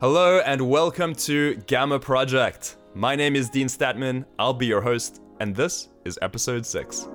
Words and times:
Hello 0.00 0.38
and 0.38 0.70
welcome 0.70 1.12
to 1.12 1.56
Gamma 1.66 1.98
Project. 1.98 2.76
My 2.94 3.16
name 3.16 3.34
is 3.34 3.50
Dean 3.50 3.66
Statman, 3.66 4.24
I'll 4.38 4.54
be 4.54 4.66
your 4.66 4.80
host, 4.80 5.20
and 5.40 5.56
this 5.56 5.88
is 6.04 6.16
episode 6.22 6.64
6. 6.64 7.08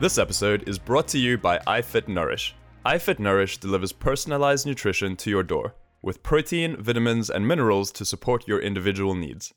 This 0.00 0.16
episode 0.16 0.66
is 0.66 0.78
brought 0.78 1.08
to 1.08 1.18
you 1.18 1.36
by 1.36 1.58
iFit 1.66 2.08
Nourish. 2.08 2.54
iFit 2.86 3.18
Nourish 3.18 3.58
delivers 3.58 3.92
personalized 3.92 4.64
nutrition 4.66 5.14
to 5.16 5.28
your 5.28 5.42
door 5.42 5.74
with 6.02 6.22
protein, 6.22 6.76
vitamins, 6.76 7.28
and 7.30 7.46
minerals 7.46 7.90
to 7.92 8.04
support 8.04 8.46
your 8.46 8.60
individual 8.60 9.14
needs. 9.14 9.52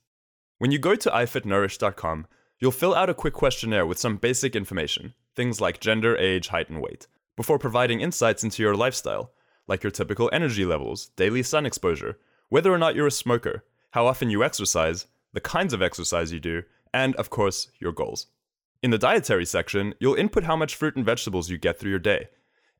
When 0.57 0.71
you 0.71 0.79
go 0.79 0.95
to 0.95 1.09
ifitnourish.com, 1.09 2.27
you'll 2.59 2.71
fill 2.71 2.95
out 2.95 3.09
a 3.09 3.13
quick 3.13 3.33
questionnaire 3.33 3.85
with 3.85 3.97
some 3.97 4.17
basic 4.17 4.55
information, 4.55 5.13
things 5.35 5.59
like 5.59 5.79
gender, 5.79 6.15
age, 6.17 6.49
height, 6.49 6.69
and 6.69 6.81
weight, 6.81 7.07
before 7.35 7.57
providing 7.57 8.01
insights 8.01 8.43
into 8.43 8.61
your 8.61 8.75
lifestyle, 8.75 9.31
like 9.67 9.83
your 9.83 9.91
typical 9.91 10.29
energy 10.31 10.65
levels, 10.65 11.07
daily 11.15 11.43
sun 11.43 11.65
exposure, 11.65 12.19
whether 12.49 12.71
or 12.71 12.77
not 12.77 12.95
you're 12.95 13.07
a 13.07 13.11
smoker, 13.11 13.63
how 13.91 14.05
often 14.05 14.29
you 14.29 14.43
exercise, 14.43 15.07
the 15.33 15.39
kinds 15.39 15.73
of 15.73 15.81
exercise 15.81 16.31
you 16.31 16.39
do, 16.39 16.63
and, 16.93 17.15
of 17.15 17.29
course, 17.29 17.69
your 17.79 17.91
goals. 17.91 18.27
In 18.83 18.91
the 18.91 18.97
dietary 18.97 19.45
section, 19.45 19.93
you'll 19.99 20.15
input 20.15 20.43
how 20.43 20.55
much 20.55 20.75
fruit 20.75 20.95
and 20.95 21.05
vegetables 21.05 21.49
you 21.49 21.57
get 21.57 21.79
through 21.79 21.91
your 21.91 21.99
day, 21.99 22.27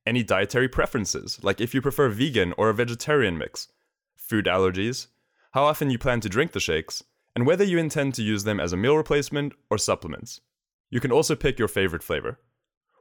any 0.06 0.24
dietary 0.24 0.68
preferences, 0.68 1.40
like 1.44 1.62
if 1.62 1.74
you 1.74 1.82
prefer 1.82 2.10
vegan 2.10 2.54
or 2.58 2.70
a 2.70 2.74
vegetarian 2.74 3.38
mix, 3.38 3.68
food 4.16 4.46
allergies, 4.46 5.08
how 5.52 5.64
often 5.64 5.90
you 5.90 5.98
plan 5.98 6.22
to 6.22 6.30
drink 6.30 6.52
the 6.52 6.60
shakes, 6.60 7.04
and 7.36 7.46
whether 7.46 7.64
you 7.64 7.78
intend 7.78 8.14
to 8.14 8.24
use 8.24 8.44
them 8.44 8.60
as 8.60 8.74
a 8.74 8.78
meal 8.78 8.98
replacement 8.98 9.54
or 9.70 9.78
supplements. 9.78 10.42
You 10.90 11.00
can 11.00 11.12
also 11.12 11.36
pick 11.36 11.60
your 11.60 11.68
favorite 11.68 12.04
flavor. 12.04 12.40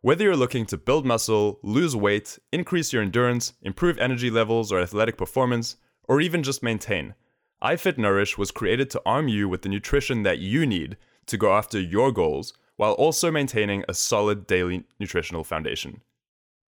Whether 0.03 0.25
you're 0.25 0.37
looking 0.37 0.67
to 0.67 0.79
build 0.79 1.05
muscle, 1.05 1.59
lose 1.62 1.95
weight, 1.95 2.39
increase 2.53 2.92
your 2.92 3.03
endurance, 3.03 3.53
improve 3.62 3.98
energy 3.98 4.31
levels 4.31 4.73
or 4.73 4.81
athletic 4.81 5.17
performance, 5.17 5.77
or 6.09 6.20
even 6.20 6.42
just 6.42 6.62
maintain, 6.62 7.14
iFit 7.62 7.98
Nourish 7.98 8.39
was 8.39 8.51
created 8.51 8.89
to 8.91 9.03
arm 9.05 9.29
you 9.29 9.48
with 9.48 9.62
the 9.62 9.69
nutrition 9.69 10.23
that 10.23 10.39
you 10.39 10.64
need 10.64 10.97
to 11.27 11.37
go 11.37 11.53
after 11.53 11.79
your 11.79 12.11
goals 12.11 12.55
while 12.77 12.92
also 12.92 13.31
maintaining 13.31 13.85
a 13.87 13.95
solid 13.95 14.47
daily 14.47 14.85
nutritional 14.98 15.45
foundation. 15.45 16.01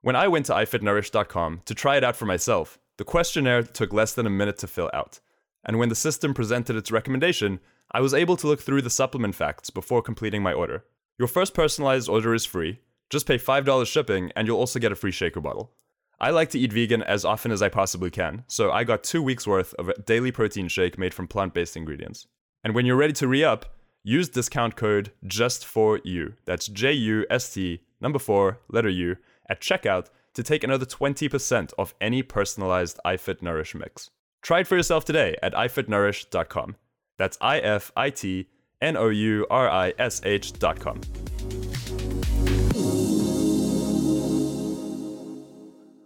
When 0.02 0.16
I 0.16 0.26
went 0.26 0.46
to 0.46 0.52
ifitnourish.com 0.52 1.62
to 1.64 1.74
try 1.76 1.96
it 1.96 2.02
out 2.02 2.16
for 2.16 2.26
myself, 2.26 2.80
the 2.98 3.04
questionnaire 3.04 3.62
took 3.62 3.92
less 3.92 4.12
than 4.14 4.26
a 4.26 4.30
minute 4.30 4.58
to 4.58 4.66
fill 4.66 4.90
out. 4.92 5.20
And 5.64 5.78
when 5.78 5.90
the 5.90 5.94
system 5.94 6.34
presented 6.34 6.74
its 6.74 6.90
recommendation, 6.90 7.60
I 7.92 8.00
was 8.00 8.12
able 8.12 8.36
to 8.38 8.48
look 8.48 8.60
through 8.60 8.82
the 8.82 8.90
supplement 8.90 9.36
facts 9.36 9.70
before 9.70 10.02
completing 10.02 10.42
my 10.42 10.52
order. 10.52 10.84
Your 11.20 11.28
first 11.28 11.54
personalized 11.54 12.08
order 12.08 12.34
is 12.34 12.44
free. 12.44 12.80
Just 13.10 13.28
pay 13.28 13.38
$5 13.38 13.86
shipping 13.86 14.32
and 14.34 14.48
you'll 14.48 14.58
also 14.58 14.80
get 14.80 14.90
a 14.90 14.96
free 14.96 15.12
shaker 15.12 15.40
bottle. 15.40 15.70
I 16.18 16.30
like 16.30 16.50
to 16.50 16.58
eat 16.58 16.72
vegan 16.72 17.04
as 17.04 17.24
often 17.24 17.52
as 17.52 17.62
I 17.62 17.68
possibly 17.68 18.10
can, 18.10 18.42
so 18.48 18.72
I 18.72 18.82
got 18.82 19.04
two 19.04 19.22
weeks 19.22 19.46
worth 19.46 19.72
of 19.74 19.88
a 19.88 19.98
daily 20.00 20.32
protein 20.32 20.66
shake 20.66 20.98
made 20.98 21.14
from 21.14 21.28
plant 21.28 21.54
based 21.54 21.76
ingredients. 21.76 22.26
And 22.64 22.74
when 22.74 22.86
you're 22.86 22.96
ready 22.96 23.12
to 23.14 23.28
re 23.28 23.44
up, 23.44 23.76
use 24.02 24.28
discount 24.28 24.74
code 24.74 25.12
just 25.28 25.64
for 25.64 26.00
you. 26.02 26.34
That's 26.44 26.66
J 26.66 26.92
U 26.92 27.24
S 27.30 27.54
T 27.54 27.82
number 28.00 28.18
4 28.18 28.58
letter 28.68 28.88
U 28.88 29.16
at 29.52 29.60
checkout 29.60 30.08
to 30.32 30.42
take 30.42 30.64
another 30.64 30.86
20% 30.86 31.72
off 31.78 31.94
any 32.00 32.22
personalized 32.22 32.98
iFit 33.04 33.42
Nourish 33.42 33.74
mix. 33.74 34.08
Try 34.40 34.60
it 34.60 34.66
for 34.66 34.76
yourself 34.76 35.04
today 35.04 35.36
at 35.42 35.52
ifitnourish.com. 35.52 36.76
That's 37.18 37.36
I 37.40 37.58
F 37.58 37.92
I 37.94 38.08
T 38.08 38.48
N 38.80 38.96
O 38.96 39.10
U 39.10 39.46
R 39.50 39.68
I 39.68 39.92
S 39.98 40.22
H.com. 40.24 41.02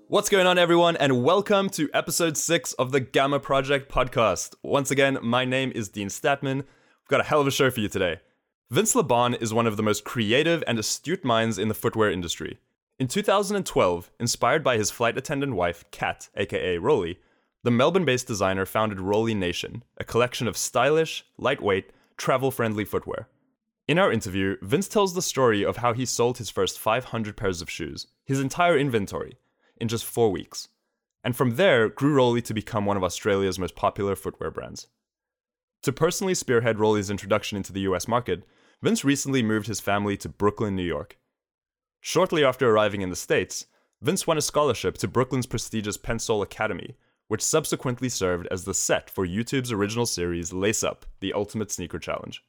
What's 0.09 0.29
going 0.29 0.47
on, 0.47 0.59
everyone, 0.59 0.97
and 0.97 1.23
welcome 1.23 1.71
to 1.71 1.89
episode 1.95 2.37
six 2.37 2.73
of 2.75 2.91
the 2.91 3.01
Gamma 3.01 3.39
Project 3.39 3.91
podcast. 3.91 4.55
Once 4.63 4.91
again, 4.91 5.19
my 5.23 5.45
name 5.45 5.73
is 5.75 5.89
Dean 5.89 6.09
Statman. 6.09 6.57
We've 6.57 7.09
got 7.09 7.21
a 7.21 7.25
hell 7.25 7.41
of 7.41 7.47
a 7.47 7.53
show 7.53 7.71
for 7.71 7.81
you 7.81 7.89
today. 7.89 8.21
Vince 8.71 8.97
Lebon 8.97 9.35
is 9.35 9.55
one 9.55 9.69
of 9.69 9.77
the 9.77 9.83
most 9.83 10.05
creative 10.05 10.65
and 10.67 10.79
astute 10.79 11.25
minds 11.25 11.59
in 11.59 11.69
the 11.69 11.75
footwear 11.75 12.11
industry. 12.11 12.59
In 12.99 13.09
2012, 13.09 14.11
inspired 14.19 14.65
by 14.65 14.79
his 14.79 14.91
flight 14.91 15.19
attendant 15.19 15.55
wife, 15.55 15.85
Kat, 15.91 16.31
aka 16.35 16.79
Rollie, 16.79 17.19
the 17.63 17.71
Melbourne 17.71 18.07
based 18.07 18.27
designer 18.27 18.65
founded 18.65 18.99
Rollie 18.99 19.37
Nation, 19.37 19.85
a 19.99 20.05
collection 20.05 20.49
of 20.49 20.57
stylish, 20.57 21.23
lightweight, 21.37 21.93
travel 22.17 22.51
friendly 22.51 22.87
footwear. 22.87 23.29
In 23.87 23.99
our 23.99 24.11
interview, 24.11 24.57
Vince 24.63 24.89
tells 24.89 25.13
the 25.13 25.21
story 25.21 25.63
of 25.63 25.77
how 25.77 25.93
he 25.93 26.07
sold 26.07 26.39
his 26.39 26.49
first 26.49 26.79
500 26.79 27.37
pairs 27.37 27.61
of 27.61 27.69
shoes, 27.69 28.07
his 28.25 28.41
entire 28.41 28.79
inventory, 28.79 29.37
in 29.77 29.89
just 29.89 30.07
four 30.07 30.33
weeks, 30.33 30.69
and 31.23 31.37
from 31.37 31.57
there 31.57 31.91
grew 31.91 32.17
Rollie 32.17 32.45
to 32.45 32.55
become 32.55 32.87
one 32.87 32.97
of 32.97 33.05
Australia's 33.05 33.59
most 33.59 33.77
popular 33.77 34.17
footwear 34.17 34.51
brands. 34.51 34.87
To 35.83 35.93
personally 35.93 36.35
spearhead 36.35 36.79
Rollie's 36.79 37.11
introduction 37.11 37.59
into 37.59 37.75
the 37.75 37.81
US 37.81 38.09
market, 38.09 38.45
Vince 38.81 39.05
recently 39.05 39.43
moved 39.43 39.67
his 39.67 39.81
family 39.81 40.17
to 40.17 40.31
Brooklyn, 40.31 40.75
New 40.75 40.83
York. 40.83 41.19
Shortly 42.01 42.45
after 42.45 42.71
arriving 42.71 43.03
in 43.03 43.11
the 43.11 43.17
States, 43.17 43.67
Vince 44.03 44.27
won 44.27 44.39
a 44.39 44.43
scholarship 44.43 44.99
to 44.99 45.09
Brooklyn's 45.09 45.47
prestigious 45.47 45.97
Pensole 45.97 46.43
Academy, 46.43 46.97
which 47.29 47.43
subsequently 47.43 48.09
served 48.09 48.47
as 48.51 48.65
the 48.65 48.75
set 48.75 49.11
for 49.11 49.27
YouTube's 49.27 49.73
original 49.73 50.07
series 50.07 50.53
Lace 50.53 50.85
Up, 50.85 51.07
the 51.21 51.33
Ultimate 51.33 51.73
Sneaker 51.73 51.99
Challenge. 51.99 52.43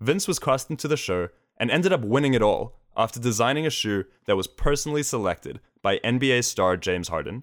Vince 0.00 0.26
was 0.26 0.38
cast 0.38 0.70
into 0.70 0.88
the 0.88 0.96
show 0.96 1.28
and 1.58 1.70
ended 1.70 1.92
up 1.92 2.04
winning 2.04 2.34
it 2.34 2.42
all 2.42 2.78
after 2.96 3.20
designing 3.20 3.66
a 3.66 3.70
shoe 3.70 4.04
that 4.26 4.36
was 4.36 4.46
personally 4.46 5.02
selected 5.02 5.60
by 5.82 5.98
NBA 5.98 6.44
star 6.44 6.76
James 6.76 7.08
Harden. 7.08 7.42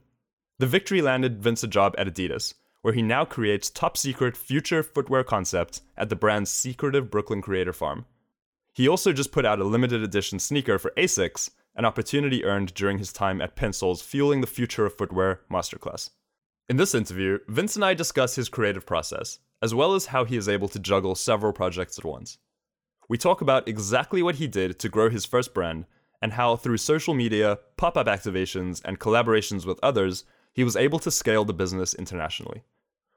The 0.59 0.67
victory 0.67 1.01
landed 1.01 1.41
Vince 1.41 1.63
a 1.63 1.67
job 1.67 1.95
at 1.97 2.07
Adidas, 2.07 2.53
where 2.81 2.93
he 2.93 3.01
now 3.01 3.23
creates 3.23 3.69
top 3.69 3.97
secret 3.97 4.35
future 4.35 4.83
footwear 4.83 5.23
concepts 5.23 5.81
at 5.97 6.09
the 6.09 6.15
brand's 6.15 6.51
secretive 6.51 7.09
Brooklyn 7.09 7.41
creator 7.41 7.73
farm. 7.73 8.05
He 8.73 8.87
also 8.87 9.13
just 9.13 9.31
put 9.31 9.45
out 9.45 9.59
a 9.59 9.63
limited 9.63 10.01
edition 10.01 10.39
sneaker 10.39 10.79
for 10.79 10.91
ASICS, 10.97 11.51
an 11.75 11.85
opportunity 11.85 12.43
earned 12.43 12.73
during 12.73 12.97
his 12.97 13.13
time 13.13 13.39
at 13.39 13.55
Pensole's 13.55 14.01
Fueling 14.01 14.41
the 14.41 14.47
Future 14.47 14.85
of 14.85 14.97
Footwear 14.97 15.41
masterclass. 15.51 16.09
In 16.67 16.77
this 16.77 16.95
interview, 16.95 17.37
Vince 17.47 17.75
and 17.75 17.85
I 17.85 17.93
discuss 17.93 18.35
his 18.35 18.49
creative 18.49 18.85
process, 18.85 19.39
as 19.61 19.75
well 19.75 19.93
as 19.93 20.07
how 20.07 20.25
he 20.25 20.37
is 20.37 20.49
able 20.49 20.67
to 20.69 20.79
juggle 20.79 21.13
several 21.13 21.53
projects 21.53 21.99
at 21.99 22.05
once. 22.05 22.39
We 23.07 23.17
talk 23.17 23.41
about 23.41 23.67
exactly 23.67 24.23
what 24.23 24.35
he 24.35 24.47
did 24.47 24.79
to 24.79 24.89
grow 24.89 25.09
his 25.09 25.25
first 25.25 25.53
brand, 25.53 25.85
and 26.19 26.33
how 26.33 26.55
through 26.55 26.77
social 26.77 27.13
media, 27.13 27.59
pop 27.77 27.95
up 27.95 28.07
activations, 28.07 28.81
and 28.83 28.99
collaborations 28.99 29.65
with 29.67 29.79
others, 29.83 30.23
he 30.51 30.63
was 30.63 30.75
able 30.75 30.99
to 30.99 31.11
scale 31.11 31.45
the 31.45 31.53
business 31.53 31.93
internationally. 31.93 32.63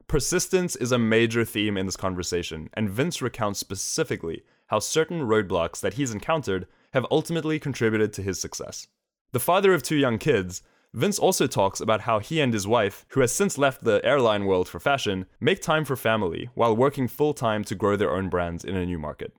Persistence 0.09 0.77
is 0.77 0.93
a 0.93 0.99
major 0.99 1.45
theme 1.45 1.77
in 1.77 1.87
this 1.87 1.97
conversation, 1.97 2.71
and 2.75 2.89
Vince 2.89 3.21
recounts 3.21 3.59
specifically 3.59 4.45
how 4.67 4.79
certain 4.79 5.23
roadblocks 5.23 5.81
that 5.81 5.95
he's 5.95 6.13
encountered 6.13 6.69
have 6.93 7.05
ultimately 7.11 7.59
contributed 7.59 8.13
to 8.13 8.23
his 8.23 8.41
success. 8.41 8.87
The 9.33 9.41
father 9.41 9.75
of 9.75 9.83
two 9.83 9.97
young 9.97 10.19
kids, 10.19 10.63
Vince 10.95 11.19
also 11.19 11.49
talks 11.49 11.81
about 11.81 12.03
how 12.03 12.21
he 12.21 12.41
and 12.41 12.53
his 12.53 12.69
wife, 12.69 13.05
who 13.09 13.21
has 13.21 13.33
since 13.33 13.59
left 13.59 13.83
the 13.83 14.01
airline 14.05 14.47
world 14.47 14.69
for 14.69 14.79
fashion, 14.79 15.27
make 15.41 15.61
time 15.61 15.85
for 15.85 15.97
family 15.97 16.51
while 16.55 16.77
working 16.77 17.09
full 17.09 17.35
time 17.35 17.65
to 17.65 17.75
grow 17.75 17.97
their 17.97 18.15
own 18.15 18.29
brands 18.29 18.65
in 18.65 18.77
a 18.77 18.87
new 18.87 19.01
market. 19.01 19.35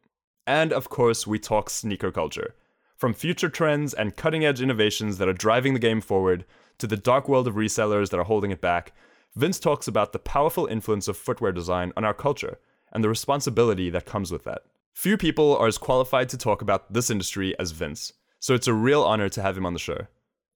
And 0.45 0.73
of 0.73 0.89
course, 0.89 1.25
we 1.25 1.39
talk 1.39 1.69
sneaker 1.69 2.11
culture. 2.11 2.55
From 2.97 3.13
future 3.13 3.49
trends 3.49 3.93
and 3.93 4.17
cutting 4.17 4.43
edge 4.43 4.61
innovations 4.61 5.17
that 5.17 5.29
are 5.29 5.33
driving 5.33 5.73
the 5.73 5.79
game 5.79 6.01
forward, 6.01 6.43
to 6.79 6.87
the 6.87 6.97
dark 6.97 7.29
world 7.29 7.47
of 7.47 7.55
resellers 7.55 8.09
that 8.09 8.19
are 8.19 8.25
holding 8.25 8.51
it 8.51 8.61
back, 8.61 8.93
Vince 9.37 9.59
talks 9.59 9.87
about 9.87 10.13
the 10.13 10.19
powerful 10.19 10.65
influence 10.65 11.07
of 11.07 11.15
footwear 11.15 11.51
design 11.51 11.93
on 11.95 12.03
our 12.03 12.13
culture 12.13 12.57
and 12.91 13.03
the 13.03 13.09
responsibility 13.09 13.91
that 13.91 14.03
comes 14.03 14.31
with 14.31 14.43
that. 14.45 14.63
Few 14.93 15.15
people 15.15 15.55
are 15.57 15.67
as 15.67 15.77
qualified 15.77 16.27
to 16.29 16.39
talk 16.39 16.63
about 16.63 16.91
this 16.91 17.11
industry 17.11 17.53
as 17.59 17.69
Vince, 17.69 18.13
so 18.39 18.55
it's 18.55 18.65
a 18.65 18.73
real 18.73 19.03
honor 19.03 19.29
to 19.29 19.43
have 19.43 19.55
him 19.55 19.63
on 19.67 19.73
the 19.73 19.79
show. 19.79 20.07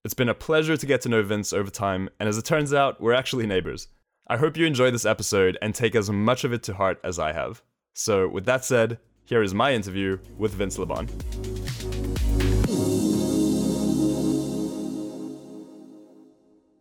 It's 0.04 0.14
been 0.14 0.28
a 0.28 0.34
pleasure 0.34 0.76
to 0.76 0.84
get 0.84 1.00
to 1.02 1.08
know 1.08 1.22
Vince 1.22 1.52
over 1.52 1.70
time, 1.70 2.08
and 2.18 2.28
as 2.28 2.36
it 2.36 2.44
turns 2.44 2.74
out, 2.74 3.00
we're 3.00 3.12
actually 3.12 3.46
neighbors. 3.46 3.86
I 4.26 4.36
hope 4.36 4.56
you 4.56 4.66
enjoy 4.66 4.90
this 4.90 5.06
episode 5.06 5.56
and 5.62 5.76
take 5.76 5.94
as 5.94 6.10
much 6.10 6.42
of 6.42 6.52
it 6.52 6.64
to 6.64 6.74
heart 6.74 6.98
as 7.04 7.20
I 7.20 7.34
have. 7.34 7.62
So, 7.94 8.26
with 8.26 8.46
that 8.46 8.64
said, 8.64 8.98
here 9.24 9.44
is 9.44 9.54
my 9.54 9.74
interview 9.74 10.18
with 10.36 10.54
Vince 10.54 10.76
Lebon. 10.76 11.06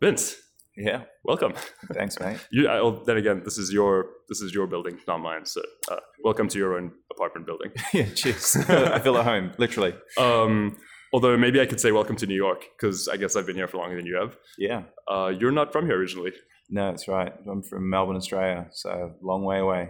Vince, 0.01 0.40
Yeah. 0.77 1.03
welcome. 1.25 1.53
Thanks, 1.93 2.19
mate. 2.19 2.37
You, 2.51 2.67
I, 2.69 2.79
oh, 2.79 3.03
then 3.05 3.17
again, 3.17 3.41
this 3.43 3.57
is 3.57 3.71
your 3.73 4.05
this 4.29 4.41
is 4.41 4.53
your 4.53 4.67
building, 4.67 4.99
not 5.07 5.17
mine. 5.19 5.45
So, 5.45 5.61
uh, 5.91 5.97
welcome 6.23 6.47
to 6.47 6.57
your 6.57 6.77
own 6.77 6.91
apartment 7.11 7.45
building. 7.45 7.71
yeah, 7.93 8.05
cheers. 8.15 8.55
I 8.69 8.99
feel 8.99 9.17
at 9.17 9.25
home, 9.25 9.51
literally. 9.57 9.93
Um, 10.17 10.77
although 11.13 11.35
maybe 11.37 11.59
I 11.59 11.65
could 11.65 11.79
say 11.81 11.91
welcome 11.91 12.15
to 12.17 12.25
New 12.25 12.35
York 12.35 12.63
because 12.77 13.07
I 13.09 13.17
guess 13.17 13.35
I've 13.35 13.45
been 13.45 13.57
here 13.57 13.67
for 13.67 13.77
longer 13.77 13.97
than 13.97 14.05
you 14.05 14.15
have. 14.15 14.37
Yeah. 14.57 14.83
Uh, 15.11 15.27
you're 15.37 15.51
not 15.51 15.73
from 15.73 15.85
here 15.87 15.97
originally. 15.97 16.31
No, 16.69 16.89
that's 16.89 17.07
right. 17.09 17.33
I'm 17.51 17.61
from 17.63 17.89
Melbourne, 17.89 18.15
Australia, 18.15 18.67
so 18.71 19.13
long 19.21 19.43
way 19.43 19.59
away. 19.59 19.89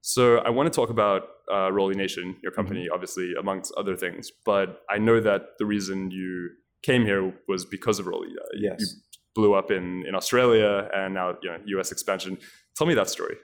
So 0.00 0.38
I 0.38 0.48
want 0.50 0.72
to 0.72 0.74
talk 0.74 0.88
about 0.88 1.22
uh, 1.52 1.68
Rollie 1.70 1.94
Nation, 1.96 2.36
your 2.42 2.52
company, 2.52 2.84
Mm-hmm. 2.84 2.94
obviously, 2.94 3.32
amongst 3.38 3.72
other 3.76 3.94
things. 3.96 4.30
But 4.46 4.80
I 4.90 4.96
know 4.98 5.20
that 5.20 5.42
the 5.58 5.66
reason 5.66 6.10
you 6.10 6.48
came 6.82 7.04
here 7.04 7.34
was 7.46 7.66
because 7.66 7.98
of 7.98 8.06
Rollie. 8.06 8.32
Uh, 8.40 8.48
Yes. 8.58 8.78
You 8.80 8.86
blew 9.34 9.54
up 9.54 9.70
in, 9.70 10.04
in 10.06 10.14
Australia 10.14 10.88
and 10.94 11.14
now 11.14 11.36
you 11.42 11.50
know, 11.50 11.58
US 11.78 11.92
expansion. 11.92 12.38
Tell 12.76 12.86
me 12.86 12.94
that 12.94 13.08
story. 13.08 13.36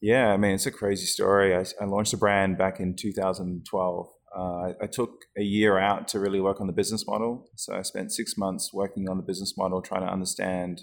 Yeah, 0.00 0.32
I 0.32 0.36
mean, 0.36 0.52
it's 0.52 0.66
a 0.66 0.72
crazy 0.72 1.06
story. 1.06 1.54
I, 1.54 1.64
I 1.80 1.84
launched 1.84 2.10
the 2.10 2.16
brand 2.16 2.58
back 2.58 2.80
in 2.80 2.96
2012. 2.96 4.08
Uh, 4.36 4.72
I, 4.82 4.86
took 4.90 5.26
a 5.38 5.42
year 5.42 5.78
out 5.78 6.08
to 6.08 6.18
really 6.18 6.40
work 6.40 6.60
on 6.60 6.66
the 6.66 6.72
business 6.72 7.06
model. 7.06 7.46
So 7.54 7.74
I 7.76 7.82
spent 7.82 8.12
six 8.12 8.36
months 8.36 8.72
working 8.72 9.08
on 9.08 9.18
the 9.18 9.22
business 9.22 9.56
model, 9.56 9.82
trying 9.82 10.00
to 10.00 10.12
understand, 10.12 10.80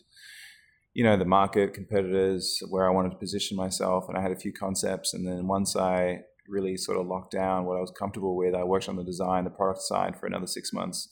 you 0.94 1.04
know, 1.04 1.18
the 1.18 1.26
market, 1.26 1.74
competitors, 1.74 2.62
where 2.70 2.88
I 2.88 2.94
wanted 2.94 3.10
to 3.10 3.18
position 3.18 3.58
myself. 3.58 4.06
And 4.08 4.18
I 4.18 4.22
had 4.22 4.32
a 4.32 4.40
few 4.40 4.54
concepts. 4.54 5.14
And 5.14 5.28
then 5.28 5.48
once 5.48 5.76
I 5.76 6.22
really 6.48 6.78
sort 6.78 7.00
of 7.00 7.08
locked 7.08 7.32
down 7.32 7.66
what 7.66 7.78
I 7.78 7.82
was 7.82 7.92
comfortable 7.92 8.38
with, 8.38 8.54
I 8.56 8.64
worked 8.64 8.88
on 8.88 8.96
the 8.96 9.04
design, 9.04 9.44
the 9.44 9.50
product 9.50 9.82
side 9.82 10.18
for 10.18 10.28
another 10.28 10.48
six 10.48 10.72
months. 10.72 11.10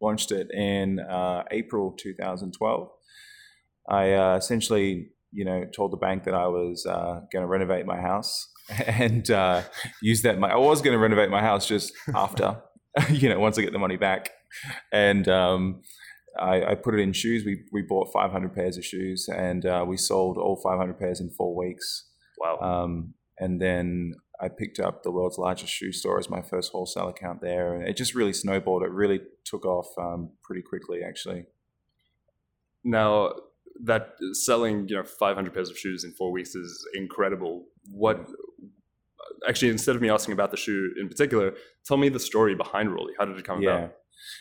Launched 0.00 0.32
it 0.32 0.50
in 0.52 1.00
uh, 1.00 1.42
April 1.50 1.94
2012. 1.98 2.90
I 3.90 4.12
uh, 4.12 4.36
essentially 4.36 5.10
you 5.32 5.44
know, 5.44 5.64
told 5.74 5.92
the 5.92 5.96
bank 5.96 6.24
that 6.24 6.34
I 6.34 6.46
was 6.46 6.86
uh, 6.86 7.20
going 7.32 7.42
to 7.42 7.46
renovate 7.46 7.86
my 7.86 8.00
house 8.00 8.50
and 8.86 9.30
uh, 9.30 9.62
use 10.02 10.22
that. 10.22 10.38
My, 10.38 10.50
I 10.50 10.56
was 10.56 10.82
going 10.82 10.94
to 10.94 10.98
renovate 10.98 11.30
my 11.30 11.40
house 11.40 11.66
just 11.66 11.92
after, 12.14 12.62
you 13.10 13.28
know, 13.28 13.38
once 13.38 13.58
I 13.58 13.62
get 13.62 13.72
the 13.72 13.78
money 13.78 13.96
back. 13.96 14.30
And 14.92 15.28
um, 15.28 15.82
I, 16.38 16.64
I, 16.64 16.74
put 16.74 16.94
it 16.94 17.00
in 17.00 17.12
shoes. 17.12 17.44
We, 17.44 17.64
we 17.70 17.82
bought 17.82 18.10
500 18.12 18.54
pairs 18.54 18.78
of 18.78 18.84
shoes 18.84 19.28
and 19.28 19.66
uh, 19.66 19.84
we 19.86 19.98
sold 19.98 20.38
all 20.38 20.56
500 20.56 20.98
pairs 20.98 21.20
in 21.20 21.30
four 21.30 21.54
weeks. 21.54 22.06
Wow. 22.38 22.58
Um, 22.60 23.14
and 23.38 23.60
then 23.60 24.14
I 24.40 24.48
picked 24.48 24.78
up 24.78 25.02
the 25.02 25.10
world's 25.10 25.38
largest 25.38 25.72
shoe 25.72 25.92
store 25.92 26.18
as 26.18 26.30
my 26.30 26.42
first 26.42 26.72
wholesale 26.72 27.08
account 27.08 27.40
there. 27.40 27.74
And 27.74 27.88
it 27.88 27.96
just 27.96 28.14
really 28.14 28.32
snowballed. 28.32 28.82
It 28.82 28.90
really 28.90 29.20
took 29.44 29.64
off 29.64 29.88
um, 29.98 30.30
pretty 30.42 30.62
quickly, 30.62 31.02
actually. 31.02 31.46
Now, 32.84 33.32
that 33.84 34.14
selling 34.32 34.88
you 34.88 34.96
know 34.96 35.04
500 35.04 35.54
pairs 35.54 35.70
of 35.70 35.78
shoes 35.78 36.04
in 36.04 36.12
four 36.12 36.32
weeks 36.32 36.54
is 36.54 36.86
incredible 36.94 37.66
what 37.90 38.26
actually 39.48 39.68
instead 39.68 39.94
of 39.94 40.02
me 40.02 40.10
asking 40.10 40.32
about 40.32 40.50
the 40.50 40.56
shoe 40.56 40.92
in 41.00 41.08
particular 41.08 41.54
tell 41.86 41.96
me 41.96 42.08
the 42.08 42.18
story 42.18 42.54
behind 42.54 42.88
Rollie 42.88 43.12
how 43.18 43.24
did 43.24 43.38
it 43.38 43.44
come 43.44 43.62
yeah. 43.62 43.70
about 43.70 43.92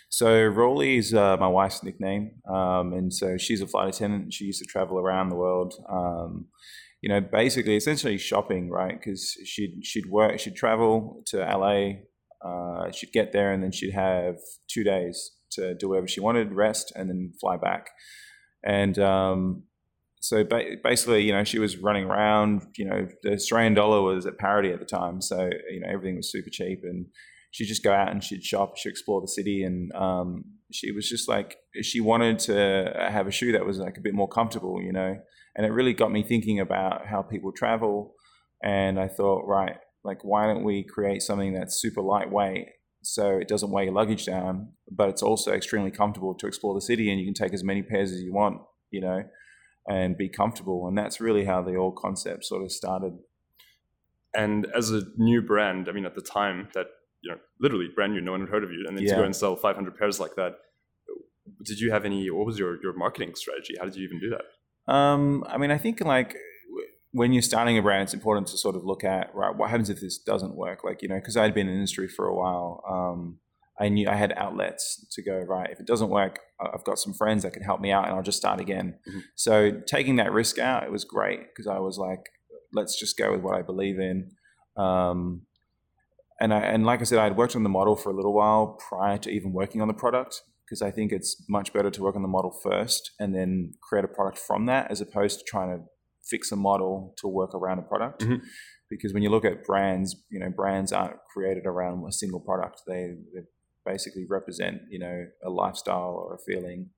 so 0.09 0.25
Rollie 0.27 0.97
is 0.97 1.13
uh, 1.13 1.37
my 1.37 1.47
wife's 1.47 1.83
nickname 1.83 2.31
um, 2.49 2.93
and 2.93 3.13
so 3.13 3.37
she's 3.37 3.61
a 3.61 3.67
flight 3.67 3.93
attendant 3.93 4.33
she 4.33 4.45
used 4.45 4.59
to 4.59 4.65
travel 4.65 4.97
around 4.97 5.29
the 5.29 5.35
world 5.35 5.75
um, 5.89 6.47
you 7.01 7.09
know 7.09 7.21
basically 7.21 7.75
essentially 7.75 8.17
shopping 8.17 8.69
right 8.69 8.99
because 8.99 9.35
she'd 9.45 9.79
she'd 9.83 10.07
work 10.07 10.39
she'd 10.39 10.55
travel 10.55 11.21
to 11.25 11.37
la 11.37 11.91
uh, 12.45 12.91
she'd 12.91 13.11
get 13.11 13.31
there 13.31 13.51
and 13.51 13.63
then 13.63 13.71
she'd 13.71 13.93
have 13.93 14.35
two 14.69 14.83
days 14.83 15.31
to 15.51 15.73
do 15.75 15.89
whatever 15.89 16.07
she 16.07 16.19
wanted 16.19 16.53
rest 16.53 16.91
and 16.95 17.09
then 17.09 17.31
fly 17.39 17.57
back 17.57 17.89
and 18.63 18.99
um, 18.99 19.63
so 20.19 20.43
ba- 20.43 20.75
basically, 20.83 21.23
you 21.23 21.31
know, 21.31 21.43
she 21.43 21.59
was 21.59 21.77
running 21.77 22.05
around. 22.05 22.63
You 22.75 22.85
know, 22.85 23.07
the 23.23 23.33
Australian 23.33 23.73
dollar 23.73 24.01
was 24.01 24.25
at 24.25 24.37
parity 24.37 24.71
at 24.71 24.79
the 24.79 24.85
time, 24.85 25.21
so 25.21 25.49
you 25.69 25.79
know 25.79 25.87
everything 25.89 26.17
was 26.17 26.31
super 26.31 26.49
cheap, 26.51 26.81
and 26.83 27.05
she'd 27.51 27.67
just 27.67 27.83
go 27.83 27.93
out 27.93 28.11
and 28.11 28.23
she'd 28.23 28.43
shop, 28.43 28.77
she'd 28.77 28.89
explore 28.89 29.21
the 29.21 29.27
city, 29.27 29.63
and 29.63 29.93
um, 29.93 30.43
she 30.71 30.91
was 30.91 31.09
just 31.09 31.29
like 31.29 31.57
she 31.81 32.01
wanted 32.01 32.39
to 32.39 32.93
have 33.09 33.27
a 33.27 33.31
shoe 33.31 33.51
that 33.53 33.65
was 33.65 33.77
like 33.77 33.97
a 33.97 34.01
bit 34.01 34.13
more 34.13 34.27
comfortable, 34.27 34.81
you 34.81 34.91
know, 34.91 35.15
and 35.57 35.65
it 35.65 35.71
really 35.71 35.93
got 35.93 36.11
me 36.11 36.23
thinking 36.23 36.59
about 36.59 37.07
how 37.07 37.21
people 37.21 37.51
travel, 37.51 38.13
and 38.63 38.99
I 38.99 39.07
thought, 39.09 39.45
right, 39.45 39.77
like 40.03 40.23
why 40.23 40.45
don't 40.45 40.63
we 40.63 40.83
create 40.83 41.21
something 41.21 41.53
that's 41.53 41.81
super 41.81 42.01
lightweight 42.01 42.67
so 43.03 43.37
it 43.37 43.47
doesn't 43.47 43.71
weigh 43.71 43.85
your 43.85 43.93
luggage 43.93 44.25
down, 44.25 44.73
but 44.91 45.09
it's 45.09 45.23
also 45.23 45.53
extremely 45.53 45.91
comfortable 45.91 46.35
to 46.35 46.47
explore 46.47 46.73
the 46.73 46.81
city, 46.81 47.09
and 47.09 47.19
you 47.19 47.25
can 47.25 47.33
take 47.33 47.53
as 47.53 47.63
many 47.63 47.81
pairs 47.81 48.11
as 48.11 48.21
you 48.21 48.33
want, 48.33 48.61
you 48.91 49.01
know, 49.01 49.23
and 49.87 50.17
be 50.17 50.29
comfortable. 50.29 50.87
And 50.87 50.97
that's 50.97 51.19
really 51.19 51.45
how 51.45 51.61
the 51.61 51.75
old 51.75 51.95
concept 51.95 52.45
sort 52.45 52.63
of 52.63 52.71
started. 52.71 53.13
And 54.35 54.67
as 54.75 54.91
a 54.91 55.03
new 55.17 55.41
brand, 55.41 55.87
I 55.89 55.93
mean, 55.93 56.05
at 56.05 56.15
the 56.15 56.21
time 56.21 56.69
that 56.73 56.87
you 57.21 57.31
know, 57.31 57.37
literally 57.59 57.87
brand 57.95 58.13
new, 58.13 58.21
no 58.21 58.31
one 58.31 58.41
had 58.41 58.49
heard 58.49 58.63
of 58.63 58.71
you, 58.71 58.85
and 58.87 58.95
then 58.95 59.03
Yeah. 59.03 59.11
to 59.11 59.17
go 59.21 59.23
and 59.23 59.35
sell 59.35 59.55
500 59.55 59.97
pairs 59.97 60.19
like 60.19 60.35
that, 60.35 60.59
did 61.63 61.79
you 61.79 61.91
have 61.91 62.05
any? 62.05 62.29
What 62.29 62.45
was 62.45 62.59
your 62.59 62.81
your 62.83 62.93
marketing 62.93 63.33
strategy? 63.35 63.75
How 63.79 63.85
did 63.85 63.95
you 63.95 64.03
even 64.03 64.19
do 64.19 64.29
that? 64.29 64.43
Um, 64.87 65.43
I 65.47 65.57
mean, 65.57 65.71
I 65.71 65.77
think 65.77 66.01
like 66.01 66.35
when 67.11 67.33
you're 67.33 67.41
starting 67.41 67.77
a 67.77 67.81
brand, 67.81 68.03
it's 68.03 68.13
important 68.13 68.47
to 68.47 68.57
sort 68.57 68.75
of 68.75 68.83
look 68.83 69.03
at 69.03 69.33
right 69.33 69.55
what 69.55 69.69
happens 69.69 69.89
if 69.89 69.99
this 70.01 70.17
doesn't 70.17 70.55
work. 70.55 70.83
Like 70.83 71.01
you 71.01 71.07
know, 71.07 71.15
because 71.15 71.37
I'd 71.37 71.53
been 71.53 71.67
in 71.67 71.73
the 71.73 71.79
industry 71.79 72.07
for 72.07 72.27
a 72.27 72.35
while, 72.35 72.83
um, 72.89 73.39
I 73.79 73.89
knew 73.89 74.07
I 74.09 74.15
had 74.15 74.33
outlets 74.37 75.05
to 75.11 75.21
go 75.21 75.37
right. 75.39 75.69
If 75.71 75.79
it 75.79 75.87
doesn't 75.87 76.09
work, 76.09 76.39
I've 76.59 76.83
got 76.83 76.99
some 76.99 77.13
friends 77.13 77.43
that 77.43 77.53
can 77.53 77.63
help 77.63 77.81
me 77.81 77.91
out, 77.91 78.05
and 78.05 78.15
I'll 78.15 78.23
just 78.23 78.37
start 78.37 78.59
again. 78.59 78.99
Mhm. 79.07 79.21
So 79.35 79.71
taking 79.87 80.15
that 80.17 80.31
risk 80.31 80.57
out, 80.57 80.83
it 80.83 80.91
was 80.91 81.03
great 81.03 81.41
because 81.47 81.67
I 81.67 81.79
was 81.79 81.97
like, 81.97 82.29
let's 82.73 82.99
just 82.99 83.17
go 83.17 83.31
with 83.31 83.41
what 83.41 83.55
I 83.55 83.61
believe 83.61 83.99
in. 83.99 84.31
Um, 84.75 85.43
and 86.39 86.53
I, 86.53 86.59
and 86.59 86.85
like 86.85 87.01
I 87.01 87.03
said, 87.03 87.19
I 87.19 87.23
had 87.23 87.37
worked 87.37 87.55
on 87.55 87.63
the 87.63 87.69
model 87.69 87.95
for 87.95 88.09
a 88.11 88.13
little 88.13 88.33
while 88.33 88.77
prior 88.89 89.17
to 89.19 89.29
even 89.31 89.53
working 89.53 89.81
on 89.81 89.87
the 89.87 89.93
product 89.93 90.43
because 90.67 90.81
I 90.81 90.91
think 90.91 91.13
it's 91.13 91.45
much 91.47 91.71
better 91.71 91.89
to 91.89 92.01
work 92.01 92.15
on 92.17 92.23
the 92.23 92.27
model 92.27 92.51
first 92.51 93.11
and 93.19 93.33
then 93.33 93.73
create 93.81 94.03
a 94.03 94.09
product 94.09 94.37
from 94.37 94.65
that 94.65 94.91
as 94.91 94.99
opposed 94.99 95.39
to 95.39 95.45
trying 95.45 95.69
to 95.69 95.85
fix 96.29 96.51
a 96.51 96.57
model 96.57 97.15
to 97.19 97.27
work 97.27 97.55
around 97.55 97.79
a 97.79 97.83
product. 97.83 98.21
Mhm. 98.23 98.41
Because 98.89 99.13
when 99.13 99.23
you 99.23 99.29
look 99.29 99.45
at 99.45 99.63
brands, 99.63 100.15
you 100.29 100.39
know, 100.39 100.49
brands 100.49 100.91
aren't 100.91 101.17
created 101.33 101.65
around 101.65 102.05
a 102.05 102.11
single 102.11 102.41
product. 102.41 102.81
They, 102.85 103.15
they 103.33 103.41
basically 103.85 104.25
represent, 104.29 104.81
you 104.89 104.99
know, 104.99 105.25
a 105.43 105.49
lifestyle 105.49 106.15
or 106.15 106.35
a 106.35 106.39
feeling 106.39 106.89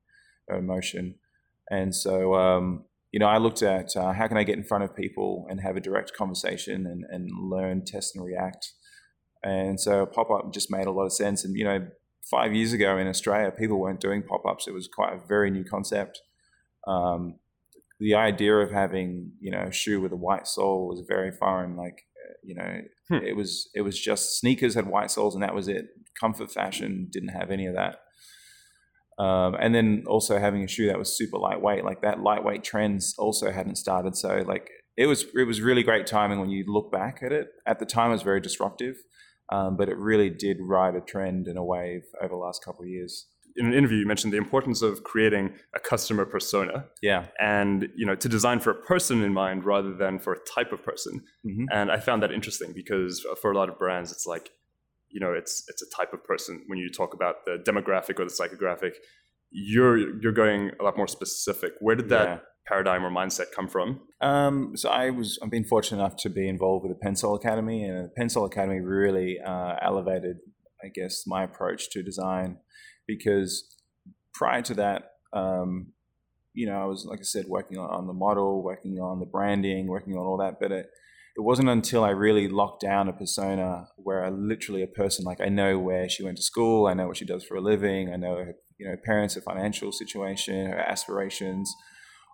or 0.48 0.58
emotion. 0.58 1.16
And 1.70 1.94
so, 1.94 2.34
um, 2.34 2.86
you 3.12 3.20
know, 3.20 3.28
I 3.28 3.38
looked 3.38 3.62
at 3.62 3.96
uh, 3.96 4.14
how 4.14 4.28
can 4.28 4.38
I 4.38 4.44
get 4.44 4.58
in 4.58 4.64
front 4.64 4.84
of 4.84 4.96
people 4.96 5.46
and 5.50 5.62
have 5.62 5.78
a 5.78 5.82
direct 5.82 6.14
conversation 6.14 6.88
and, 6.88 7.04
and 7.10 7.30
learn, 7.32 7.86
test, 7.86 8.16
and 8.16 8.26
react. 8.26 8.74
And 9.44 9.80
so 9.80 10.06
pop 10.06 10.30
up 10.32 10.54
just 10.54 10.72
made 10.72 10.88
a 10.88 10.92
lot 10.92 11.06
of 11.06 11.14
sense. 11.14 11.46
And, 11.46 11.56
you 11.56 11.64
know, 11.64 11.88
five 12.30 12.54
years 12.54 12.74
ago 12.74 12.98
in 12.98 13.08
Australia, 13.08 13.52
people 13.52 13.80
weren't 13.80 14.00
doing 14.00 14.24
pop 14.24 14.46
ups. 14.48 14.68
It 14.68 14.74
was 14.74 14.88
quite 14.88 15.14
a 15.14 15.20
very 15.28 15.52
new 15.52 15.64
concept. 15.64 16.22
Um, 16.88 17.40
the 18.00 18.16
idea 18.16 18.56
of 18.58 18.72
having, 18.72 19.34
you 19.40 19.52
know, 19.52 19.64
a 19.68 19.72
shoe 19.72 20.00
with 20.00 20.12
a 20.14 20.16
white 20.18 20.48
sole 20.48 20.88
was 20.88 21.04
very 21.08 21.32
foreign. 21.32 21.76
Like, 21.76 22.04
uh, 22.26 22.34
you 22.44 22.56
know, 22.56 22.82
Hmm. 23.10 23.26
it 23.26 23.36
was 23.36 23.70
it 23.74 23.82
was 23.82 24.00
just 24.00 24.40
sneakers 24.40 24.76
had 24.76 24.88
white 24.88 25.12
soles 25.12 25.34
and 25.34 25.44
that 25.44 25.56
was 25.56 25.68
it. 25.68 25.88
Comfort 26.20 26.52
fashion 26.52 27.08
didn't 27.12 27.30
have 27.30 27.50
any 27.52 27.66
of 27.66 27.74
that. 27.76 27.96
Um, 29.18 29.56
and 29.60 29.76
then 29.76 30.04
also 30.08 30.40
having 30.40 30.64
a 30.64 30.68
shoe 30.68 30.88
that 30.88 30.98
was 30.98 31.18
super 31.18 31.38
lightweight, 31.38 31.84
like 31.84 32.02
that 32.02 32.22
lightweight 32.22 32.64
trends 32.64 33.16
also 33.18 33.52
hadn't 33.52 33.76
started. 33.78 34.16
So 34.16 34.44
like 34.48 34.70
it 34.96 35.08
was 35.08 35.26
it 35.36 35.44
was 35.46 35.60
really 35.62 35.84
great 35.84 36.08
timing 36.08 36.40
when 36.40 36.50
you 36.50 36.64
look 36.68 36.92
back 36.92 37.20
at 37.22 37.32
it. 37.34 37.48
At 37.66 37.80
the 37.80 37.86
time, 37.86 38.12
it 38.12 38.14
was 38.14 38.22
very 38.22 38.40
disruptive, 38.40 38.96
um, 39.52 39.78
but 39.78 39.90
it 39.90 39.98
really 39.98 40.30
did 40.30 40.58
ride 40.62 40.96
a 40.96 41.02
trend 41.02 41.48
and 41.48 41.58
a 41.58 41.64
wave 41.64 42.04
over 42.22 42.30
the 42.30 42.36
last 42.36 42.64
couple 42.64 42.84
of 42.84 42.90
years. 42.90 43.28
In 43.56 43.66
an 43.66 43.74
interview, 43.74 43.98
you 43.98 44.06
mentioned 44.06 44.32
the 44.32 44.38
importance 44.38 44.82
of 44.82 45.04
creating 45.04 45.54
a 45.76 45.80
customer 45.80 46.24
persona, 46.26 46.86
Yeah, 47.02 47.26
and 47.40 47.90
you 47.96 48.06
know, 48.06 48.16
to 48.16 48.30
design 48.30 48.60
for 48.60 48.72
a 48.72 48.76
person 48.76 49.24
in 49.24 49.34
mind 49.34 49.66
rather 49.66 49.94
than 49.96 50.20
for 50.20 50.34
a 50.34 50.40
type 50.56 50.72
of 50.72 50.84
person. 50.84 51.24
Mhm. 51.46 51.66
And 51.72 51.92
I 51.92 52.00
found 52.00 52.22
that 52.24 52.32
interesting 52.32 52.74
because 52.74 53.26
for 53.42 53.52
a 53.52 53.58
lot 53.58 53.68
of 53.68 53.78
brands, 53.78 54.12
it's 54.12 54.26
like, 54.28 54.52
you 55.10 55.20
know, 55.20 55.34
it's 55.34 55.66
it's 55.68 55.82
a 55.82 55.90
type 55.98 56.14
of 56.14 56.24
person. 56.24 56.64
When 56.68 56.78
you 56.80 56.90
talk 56.92 57.14
about 57.14 57.44
the 57.46 57.58
demographic 57.58 58.20
or 58.20 58.26
the 58.26 58.32
psychographic, 58.40 58.94
you're 59.52 59.98
you're 60.22 60.32
going 60.32 60.72
a 60.80 60.84
lot 60.84 60.96
more 60.96 61.08
specific. 61.08 61.74
Where 61.80 61.96
did 61.96 62.10
that 62.10 62.28
Yeah. 62.28 62.40
Paradigm 62.70 63.04
or 63.04 63.10
mindset 63.10 63.52
come 63.54 63.68
from? 63.68 64.02
Um, 64.22 64.74
so 64.76 64.90
I 64.90 65.10
was 65.10 65.40
I've 65.42 65.50
been 65.50 65.66
fortunate 65.66 65.98
enough 65.98 66.16
to 66.18 66.30
be 66.30 66.48
involved 66.48 66.86
with 66.86 66.96
the 66.98 67.06
Pensole 67.06 67.36
Academy, 67.36 67.84
and 67.84 68.10
the 68.10 68.22
Pensole 68.22 68.46
Academy 68.46 68.80
really 68.80 69.40
uh, 69.44 69.76
elevated, 69.82 70.38
I 70.84 70.90
guess, 70.94 71.24
my 71.26 71.44
approach 71.44 71.90
to 71.92 72.04
design 72.04 72.58
because 73.08 73.76
prior 74.36 74.62
to 74.62 74.76
that, 74.76 75.14
um, 75.34 75.94
you 76.54 76.68
know, 76.68 76.80
I 76.80 76.86
was 76.86 77.06
like 77.10 77.20
I 77.20 77.24
said, 77.24 77.46
working 77.48 77.80
on, 77.80 78.06
the 78.06 78.14
model, 78.14 78.62
working 78.64 79.00
on 79.00 79.20
the 79.20 79.26
branding, 79.26 79.88
working 79.88 80.14
on 80.14 80.26
all 80.28 80.38
that, 80.38 80.60
but 80.62 80.72
it, 80.72 80.86
it 81.38 81.42
wasn't 81.42 81.70
until 81.70 82.04
I 82.04 82.12
really 82.12 82.48
locked 82.48 82.82
down 82.82 83.10
a 83.10 83.14
persona 83.14 83.88
where 83.98 84.24
I 84.24 84.30
literally 84.30 84.84
a 84.84 84.88
person 84.88 85.26
like 85.26 85.42
I 85.42 85.50
know 85.50 85.80
where 85.80 86.08
she 86.08 86.24
went 86.24 86.38
to 86.38 86.44
school, 86.44 86.86
I 86.86 86.94
know 86.94 87.08
what 87.08 87.18
she 87.18 87.26
does 87.26 87.44
for 87.44 87.58
a 87.58 87.62
living, 87.62 88.14
I 88.14 88.18
know 88.18 88.36
her, 88.36 88.54
you 88.78 88.88
know 88.88 88.96
parents, 89.04 89.34
her 89.34 89.42
financial 89.42 89.92
situation, 89.92 90.68
her 90.68 90.80
aspirations 90.80 91.74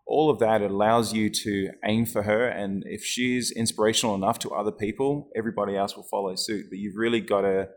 all 0.07 0.29
of 0.29 0.39
that 0.39 0.61
allows 0.61 1.13
you 1.13 1.29
to 1.29 1.69
aim 1.83 2.05
for 2.05 2.23
her 2.23 2.47
and 2.47 2.83
if 2.85 3.03
she's 3.03 3.51
inspirational 3.51 4.15
enough 4.15 4.39
to 4.39 4.49
other 4.51 4.71
people 4.71 5.29
everybody 5.35 5.75
else 5.75 5.95
will 5.95 6.07
follow 6.09 6.35
suit 6.35 6.65
but 6.69 6.77
you've 6.77 6.95
really 6.95 7.19
got 7.19 7.41
to 7.41 7.67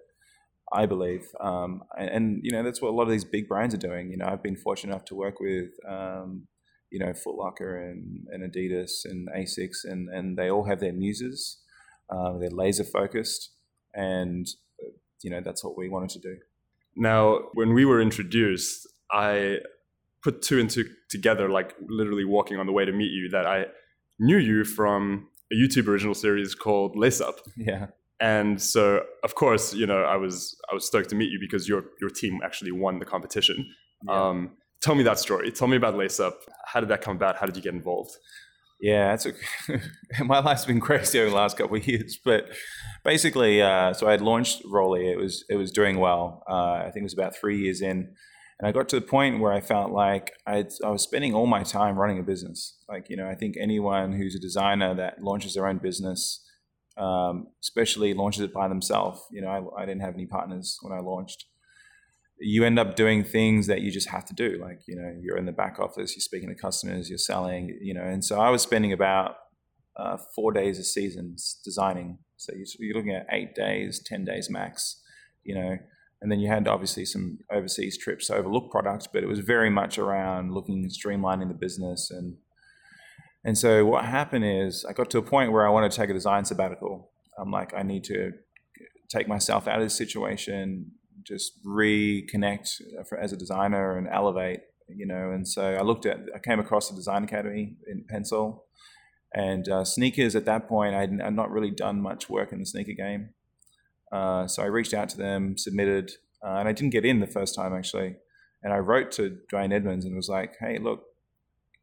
i 0.73 0.85
believe 0.85 1.27
um, 1.41 1.83
and, 1.99 2.11
and, 2.11 2.41
you 2.43 2.53
know 2.53 2.63
that's 2.63 2.83
what 2.83 2.91
a 2.91 2.95
lot 2.95 3.05
of 3.05 3.11
these 3.11 3.25
big 3.25 3.49
brands 3.49 3.75
are 3.75 3.79
doing 3.79 4.11
you 4.11 4.17
know 4.17 4.27
i've 4.27 4.43
been 4.43 4.57
fortunate 4.57 4.93
enough 4.93 5.05
to 5.05 5.15
work 5.15 5.41
with 5.41 5.71
um, 5.89 6.47
you 6.91 6.99
know, 6.99 7.13
Foot 7.13 7.37
Locker 7.37 7.77
and, 7.91 8.27
and 8.31 8.51
Adidas 8.51 9.05
and 9.05 9.29
Asics, 9.37 9.85
and, 9.85 10.09
and 10.09 10.39
they 10.39 10.51
all 10.51 10.65
have 10.65 10.81
their 10.81 10.93
muses. 10.93 11.59
Uh, 12.11 12.39
they're 12.39 12.51
laser 12.51 12.85
focused, 12.85 13.51
and 13.95 14.47
you 15.23 15.31
know 15.31 15.41
that's 15.45 15.63
what 15.63 15.77
we 15.77 15.89
wanted 15.89 16.11
to 16.11 16.21
do. 16.21 16.37
Now, 16.97 17.41
when 17.53 17.75
we 17.75 17.85
were 17.85 18.01
introduced, 18.01 18.89
I 19.13 19.59
put 20.23 20.43
two 20.43 20.59
and 20.59 20.69
two 20.71 20.85
together, 21.11 21.49
like 21.49 21.75
literally 21.89 22.25
walking 22.25 22.59
on 22.59 22.67
the 22.67 22.73
way 22.73 22.85
to 22.85 22.93
meet 22.93 23.11
you, 23.11 23.29
that 23.31 23.47
I 23.47 23.67
knew 24.19 24.39
you 24.39 24.65
from 24.65 25.29
a 25.53 25.55
YouTube 25.55 25.89
original 25.89 26.15
series 26.15 26.55
called 26.55 26.97
Lace 26.97 27.21
Up. 27.21 27.37
Yeah. 27.57 27.87
And 28.21 28.61
so, 28.61 29.03
of 29.23 29.35
course, 29.37 29.75
you 29.75 29.87
know, 29.87 30.03
I 30.03 30.17
was 30.17 30.57
I 30.71 30.75
was 30.75 30.85
stoked 30.85 31.11
to 31.11 31.17
meet 31.17 31.31
you 31.31 31.39
because 31.41 31.69
your 31.69 31.85
your 32.01 32.11
team 32.11 32.41
actually 32.45 32.73
won 32.73 32.99
the 32.99 33.05
competition. 33.05 33.65
Yeah. 34.07 34.29
Um, 34.29 34.51
tell 34.81 34.95
me 34.95 35.05
that 35.05 35.19
story. 35.19 35.51
Tell 35.53 35.69
me 35.69 35.77
about 35.77 35.97
Lace 35.97 36.19
Up. 36.19 36.41
How 36.67 36.81
did 36.81 36.89
that 36.89 37.01
come 37.01 37.17
about? 37.17 37.37
How 37.37 37.47
did 37.47 37.57
you 37.57 37.63
get 37.63 37.75
involved? 37.75 38.11
Yeah, 38.81 39.17
that's 39.17 39.27
a, 39.27 40.25
my 40.25 40.39
life's 40.39 40.65
been 40.65 40.81
crazy 40.81 41.19
over 41.19 41.31
the 41.31 41.37
last 41.37 41.57
couple 41.57 41.77
of 41.77 41.87
years. 41.87 42.19
But 42.25 42.49
basically, 43.05 43.61
uh, 43.61 43.93
so 43.93 44.07
I 44.07 44.13
had 44.13 44.21
launched 44.21 44.65
Rollie. 44.65 45.13
It 45.13 45.17
was 45.17 45.45
it 45.49 45.57
was 45.57 45.71
doing 45.73 45.99
well. 45.99 46.43
Uh, 46.49 46.75
I 46.75 46.91
think 46.93 46.99
it 46.99 47.05
was 47.05 47.15
about 47.15 47.37
three 47.37 47.61
years 47.61 47.83
in, 47.83 48.15
and 48.59 48.69
I 48.69 48.73
got 48.73 48.89
to 48.91 49.01
the 49.01 49.07
point 49.07 49.41
where 49.41 49.53
I 49.53 49.61
felt 49.61 49.93
like 49.93 50.33
I'd, 50.47 50.69
I 50.85 50.91
was 50.91 51.03
spending 51.03 51.35
all 51.35 51.47
my 51.47 51.63
time 51.63 51.97
running 51.97 52.19
a 52.19 52.23
business. 52.23 52.79
Like 52.89 53.07
you 53.09 53.17
know, 53.17 53.29
I 53.29 53.35
think 53.35 53.57
anyone 53.59 54.13
who's 54.13 54.35
a 54.35 54.41
designer 54.41 54.95
that 54.95 55.23
launches 55.23 55.55
their 55.55 55.67
own 55.67 55.79
business, 55.79 56.45
um, 56.97 57.49
especially 57.63 58.15
launches 58.15 58.43
it 58.43 58.53
by 58.53 58.69
themselves. 58.69 59.23
You 59.31 59.43
know, 59.43 59.49
I, 59.49 59.83
I 59.83 59.87
didn't 59.87 60.03
have 60.03 60.15
any 60.15 60.27
partners 60.27 60.79
when 60.83 60.93
I 60.93 61.01
launched 61.01 61.45
you 62.41 62.65
end 62.65 62.79
up 62.79 62.97
doing 62.97 63.25
things 63.25 63.67
that 63.67 63.81
you 63.81 63.91
just 63.91 64.09
have 64.09 64.25
to 64.27 64.35
do. 64.35 64.59
Like, 64.61 64.81
you 64.87 64.97
know, 64.97 65.13
you're 65.21 65.37
in 65.37 65.47
the 65.47 65.53
back 65.53 65.79
office, 65.79 66.15
you're 66.15 66.23
speaking 66.23 66.49
to 66.49 66.55
customers, 66.55 67.09
you're 67.09 67.19
selling, 67.19 67.77
you 67.81 67.95
know. 67.95 68.03
And 68.03 68.25
so 68.25 68.41
I 68.41 68.51
was 68.51 68.63
spending 68.63 68.93
about 68.93 69.37
uh, 69.97 70.17
four 70.35 70.53
days 70.53 70.79
a 70.79 70.85
season 70.85 71.37
designing. 71.65 72.19
So 72.37 72.53
you're 72.79 72.97
looking 72.97 73.15
at 73.15 73.27
eight 73.33 73.55
days, 73.55 74.01
10 74.05 74.25
days 74.25 74.49
max, 74.49 75.03
you 75.43 75.55
know. 75.55 75.79
And 76.21 76.33
then 76.33 76.41
you 76.41 76.49
had 76.49 76.67
obviously 76.67 77.05
some 77.05 77.39
overseas 77.53 77.97
trips 77.97 78.27
to 78.27 78.35
overlook 78.35 78.71
products, 78.71 79.07
but 79.07 79.23
it 79.23 79.29
was 79.29 79.39
very 79.39 79.71
much 79.71 79.99
around 79.99 80.53
looking 80.53 80.83
and 80.83 80.91
streamlining 80.91 81.49
the 81.49 81.55
business. 81.55 82.11
And, 82.11 82.37
and 83.45 83.57
so 83.57 83.85
what 83.87 84.05
happened 84.05 84.45
is 84.45 84.85
I 84.85 84.93
got 84.93 85.11
to 85.11 85.19
a 85.19 85.23
point 85.23 85.53
where 85.53 85.67
I 85.67 85.71
wanted 85.71 85.93
to 85.93 85.97
take 85.97 86.11
a 86.11 86.15
design 86.15 86.45
sabbatical. 86.45 87.13
I'm 87.39 87.53
like, 87.53 87.73
I 87.73 87.83
need 87.83 88.03
to 88.05 88.33
take 89.09 89.29
myself 89.29 89.69
out 89.69 89.79
of 89.79 89.87
this 89.87 89.95
situation, 89.95 90.93
just 91.25 91.65
reconnect 91.65 92.81
as 93.21 93.33
a 93.33 93.37
designer 93.37 93.97
and 93.97 94.09
elevate, 94.09 94.61
you 94.89 95.07
know. 95.07 95.31
And 95.31 95.47
so 95.47 95.75
I 95.75 95.83
looked 95.83 96.07
at, 96.07 96.19
I 96.35 96.39
came 96.39 96.59
across 96.59 96.89
the 96.89 96.97
Design 96.97 97.25
Academy 97.25 97.77
in 97.87 98.05
Pensole, 98.13 98.61
and 99.33 99.69
uh, 99.69 99.85
sneakers 99.85 100.35
at 100.35 100.47
that 100.47 100.69
point, 100.69 100.95
I'd, 100.95 101.21
I'd, 101.21 101.35
not 101.35 101.51
really 101.51 101.71
done 101.71 102.01
much 102.01 102.31
work 102.31 102.53
in 102.53 102.61
the 102.61 102.67
sneaker 102.67 102.93
game. 102.93 103.31
Uh, 104.13 104.47
so 104.47 104.63
I 104.63 104.67
reached 104.67 104.95
out 104.95 105.09
to 105.11 105.17
them, 105.17 105.57
submitted, 105.57 106.13
uh, 106.45 106.57
and 106.57 106.69
I 106.69 106.73
didn't 106.73 106.91
get 106.91 107.05
in 107.05 107.21
the 107.21 107.27
first 107.27 107.55
time 107.55 107.75
actually. 107.75 108.17
And 108.63 108.73
I 108.73 108.79
wrote 108.79 109.13
to 109.13 109.39
D'Wayne 109.51 109.73
Edwards 109.73 110.05
and 110.05 110.17
was 110.17 110.29
like, 110.29 110.55
"Hey, 110.61 110.79
look, 110.79 111.05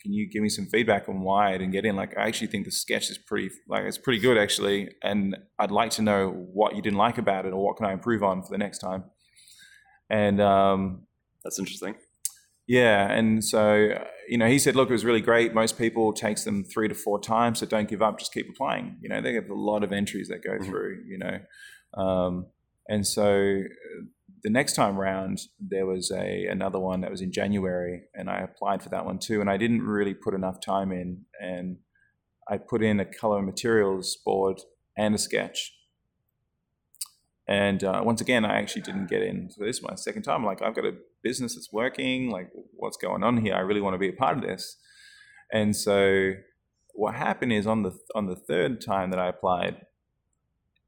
can 0.02 0.12
you 0.12 0.30
give 0.30 0.44
me 0.44 0.50
some 0.50 0.66
feedback 0.66 1.08
on 1.08 1.22
why 1.22 1.54
I 1.54 1.58
didn't 1.58 1.72
get 1.72 1.86
in? 1.86 1.96
Like, 1.96 2.18
I 2.18 2.28
actually 2.28 2.48
think 2.48 2.66
the 2.66 2.72
sketch 2.72 3.10
is 3.10 3.18
pretty, 3.18 3.50
like, 3.68 3.86
it's 3.86 3.98
pretty 3.98 4.20
good 4.20 4.38
actually, 4.38 4.90
and 5.02 5.38
I'd 5.58 5.72
like 5.72 5.92
to 5.92 6.02
know 6.02 6.30
what 6.32 6.76
you 6.76 6.82
didn't 6.82 6.98
like 6.98 7.18
about 7.18 7.46
it 7.46 7.54
or 7.54 7.64
what 7.64 7.78
can 7.78 7.86
I 7.86 7.94
improve 7.94 8.24
on 8.24 8.44
for 8.44 8.50
the 8.50 8.58
next 8.58 8.80
time." 8.80 9.06
And 10.10 10.42
um, 10.42 11.08
that's 11.44 11.60
interesting. 11.60 11.96
Yeah, 12.68 13.12
and 13.12 13.44
so 13.44 13.98
you 14.28 14.38
know, 14.38 14.48
he 14.48 14.60
said, 14.60 14.76
"Look, 14.76 14.90
it 14.90 14.94
was 14.94 15.06
really 15.06 15.22
great. 15.22 15.54
Most 15.54 15.78
people 15.78 16.12
takes 16.14 16.44
them 16.44 16.64
three 16.64 16.88
to 16.88 16.96
four 16.96 17.20
times, 17.20 17.60
so 17.60 17.66
don't 17.66 17.88
give 17.88 18.02
up. 18.02 18.18
Just 18.20 18.34
keep 18.34 18.50
applying. 18.50 18.98
You 19.02 19.10
know, 19.10 19.22
they 19.22 19.34
have 19.36 19.50
a 19.50 19.54
lot 19.54 19.84
of 19.84 19.92
entries 19.92 20.28
that 20.30 20.44
go 20.44 20.52
mm-hmm. 20.52 20.66
through. 20.66 21.04
You 21.08 21.20
know, 21.20 21.40
um, 21.96 22.48
and 22.88 23.06
so 23.06 23.62
the 24.44 24.50
next 24.50 24.74
time 24.74 24.98
round 24.98 25.42
there 25.60 25.86
was 25.86 26.12
a 26.12 26.46
another 26.46 26.80
one 26.80 27.02
that 27.02 27.12
was 27.12 27.22
in 27.22 27.32
January, 27.32 28.04
and 28.14 28.30
I 28.30 28.40
applied 28.40 28.84
for 28.84 28.90
that 28.90 29.06
one 29.06 29.20
too. 29.20 29.42
And 29.42 29.50
I 29.50 29.58
didn't 29.58 29.82
really 29.82 30.14
put 30.14 30.34
enough 30.34 30.60
time 30.62 30.92
in, 30.92 31.26
and 31.42 31.78
I 32.48 32.58
put 32.58 32.84
in 32.84 33.00
a 33.00 33.06
color 33.06 33.42
materials 33.42 34.18
board 34.24 34.62
and 34.98 35.16
a 35.16 35.18
sketch, 35.18 35.74
and 37.48 37.84
uh, 37.84 38.02
once 38.04 38.22
again, 38.22 38.44
I 38.44 38.58
actually 38.58 38.82
didn't 38.82 39.10
get 39.10 39.22
in. 39.22 39.50
So 39.52 39.64
this 39.64 39.78
is 39.78 39.84
my 39.84 39.96
second 39.96 40.24
time. 40.24 40.44
Like, 40.44 40.62
I've 40.62 40.76
got 40.76 40.86
a 40.86 40.96
business 41.22 41.56
that's 41.56 41.72
working. 41.72 42.30
Like, 42.32 42.50
what's 42.74 42.98
going 42.98 43.24
on 43.24 43.38
here? 43.38 43.54
I 43.54 43.60
really 43.60 43.82
want 43.82 43.94
to 43.94 44.00
be 44.00 44.10
a 44.10 44.14
part 44.14 44.38
of 44.38 44.44
this. 44.44 44.78
And 45.52 45.76
so, 45.76 46.34
what 46.94 47.14
happened 47.14 47.54
is 47.54 47.68
on 47.68 47.84
the 47.84 47.98
on 48.16 48.26
the 48.26 48.36
third 48.36 48.82
time 48.82 49.12
that 49.12 49.20
I 49.20 49.28
applied, 49.28 49.86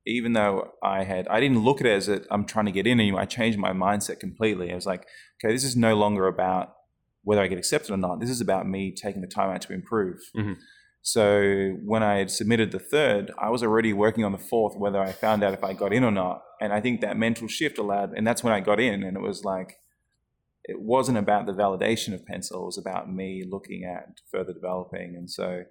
even 0.07 0.33
though 0.33 0.71
I 0.81 1.03
had 1.03 1.27
I 1.27 1.39
didn't 1.39 1.63
look 1.63 1.81
at 1.81 1.87
it 1.87 1.91
as 1.91 2.09
i 2.09 2.19
I'm 2.31 2.45
trying 2.45 2.65
to 2.65 2.71
get 2.71 2.87
in 2.87 2.99
anymore. 2.99 3.21
I 3.21 3.25
changed 3.25 3.59
my 3.59 3.71
mindset 3.71 4.19
completely. 4.19 4.71
I 4.71 4.75
was 4.75 4.85
like, 4.85 5.05
okay, 5.39 5.53
this 5.53 5.63
is 5.63 5.75
no 5.75 5.95
longer 5.95 6.27
about 6.27 6.73
whether 7.23 7.41
I 7.41 7.47
get 7.47 7.57
accepted 7.57 7.91
or 7.91 7.97
not. 7.97 8.19
This 8.19 8.29
is 8.29 8.41
about 8.41 8.67
me 8.67 8.93
taking 8.95 9.21
the 9.21 9.27
time 9.27 9.49
out 9.49 9.61
to 9.61 9.73
improve. 9.73 10.19
Mm-hmm. 10.35 10.53
So 11.01 11.77
when 11.85 12.03
I 12.03 12.17
had 12.17 12.31
submitted 12.31 12.71
the 12.71 12.79
third, 12.79 13.31
I 13.39 13.49
was 13.49 13.63
already 13.63 13.93
working 13.93 14.23
on 14.23 14.33
the 14.33 14.37
fourth, 14.37 14.75
whether 14.77 14.99
I 14.99 15.11
found 15.11 15.43
out 15.43 15.53
if 15.53 15.63
I 15.63 15.73
got 15.73 15.93
in 15.93 16.03
or 16.03 16.11
not. 16.11 16.41
And 16.59 16.73
I 16.73 16.81
think 16.81 17.01
that 17.01 17.17
mental 17.17 17.47
shift 17.47 17.77
allowed, 17.77 18.11
and 18.13 18.25
that's 18.25 18.43
when 18.43 18.53
I 18.53 18.59
got 18.59 18.79
in. 18.79 19.03
And 19.03 19.15
it 19.15 19.21
was 19.21 19.45
like, 19.45 19.77
it 20.65 20.81
wasn't 20.81 21.17
about 21.17 21.45
the 21.45 21.53
validation 21.53 22.13
of 22.13 22.25
Pensole, 22.25 22.63
it 22.63 22.65
was 22.65 22.77
about 22.77 23.09
me 23.11 23.45
looking 23.49 23.85
at 23.85 24.19
further 24.29 24.53
developing. 24.53 25.15
And 25.15 25.29
so, 25.29 25.63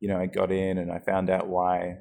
you 0.00 0.08
know, 0.08 0.18
I 0.18 0.26
got 0.26 0.50
in 0.50 0.78
and 0.78 0.90
I 0.90 1.00
found 1.00 1.28
out 1.28 1.48
why, 1.48 1.98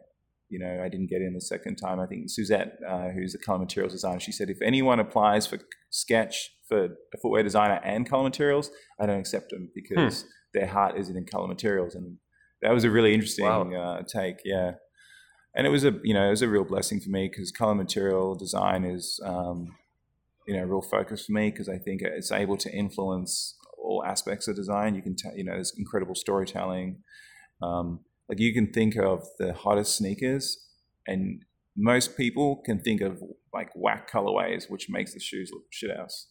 you 0.51 0.59
know, 0.59 0.81
I 0.83 0.89
didn't 0.89 1.09
get 1.09 1.21
in 1.21 1.33
the 1.33 1.41
second 1.41 1.77
time. 1.77 1.99
I 1.99 2.05
think 2.05 2.29
Suzette, 2.29 2.77
uh, 2.87 3.09
who's 3.09 3.31
the 3.31 3.39
color 3.39 3.59
materials 3.59 3.93
designer, 3.93 4.19
she 4.19 4.33
said, 4.33 4.49
if 4.49 4.61
anyone 4.61 4.99
applies 4.99 5.47
for 5.47 5.59
sketch 5.89 6.51
for 6.67 6.85
a 6.85 7.17
footwear 7.21 7.41
designer 7.41 7.79
and 7.85 8.07
color 8.07 8.23
materials, 8.23 8.69
I 8.99 9.05
don't 9.05 9.19
accept 9.19 9.49
them 9.49 9.69
because 9.73 10.21
hmm. 10.21 10.27
their 10.53 10.67
heart 10.67 10.97
isn't 10.97 11.15
in 11.15 11.25
color 11.25 11.47
materials. 11.47 11.95
And 11.95 12.17
that 12.61 12.73
was 12.73 12.83
a 12.83 12.91
really 12.91 13.13
interesting 13.13 13.45
wow. 13.45 13.71
uh, 13.71 14.03
take. 14.03 14.41
Yeah, 14.43 14.73
and 15.55 15.65
it 15.65 15.69
was 15.69 15.83
a 15.85 15.93
you 16.03 16.13
know 16.13 16.27
it 16.27 16.31
was 16.31 16.41
a 16.41 16.49
real 16.49 16.63
blessing 16.63 16.99
for 16.99 17.09
me 17.09 17.29
because 17.29 17.51
color 17.51 17.75
material 17.75 18.35
design 18.35 18.83
is 18.83 19.19
um, 19.25 19.75
you 20.47 20.55
know 20.55 20.63
real 20.63 20.81
focus 20.81 21.25
for 21.25 21.31
me 21.31 21.49
because 21.49 21.69
I 21.69 21.77
think 21.77 22.01
it's 22.01 22.31
able 22.31 22.57
to 22.57 22.71
influence 22.71 23.57
all 23.81 24.03
aspects 24.05 24.47
of 24.47 24.55
design. 24.55 24.95
You 24.95 25.01
can 25.01 25.15
tell 25.15 25.35
you 25.35 25.43
know 25.43 25.53
there's 25.53 25.73
incredible 25.77 26.15
storytelling. 26.15 27.03
Um, 27.61 28.01
like 28.31 28.39
you 28.39 28.53
can 28.53 28.71
think 28.71 28.95
of 28.95 29.27
the 29.37 29.53
hottest 29.53 29.97
sneakers, 29.97 30.57
and 31.05 31.43
most 31.75 32.17
people 32.17 32.61
can 32.65 32.79
think 32.79 33.01
of 33.01 33.21
like 33.53 33.69
whack 33.75 34.09
colorways, 34.09 34.69
which 34.69 34.87
makes 34.89 35.13
the 35.13 35.19
shoes 35.19 35.51
look 35.53 35.65
shit 35.69 35.95
house, 35.95 36.29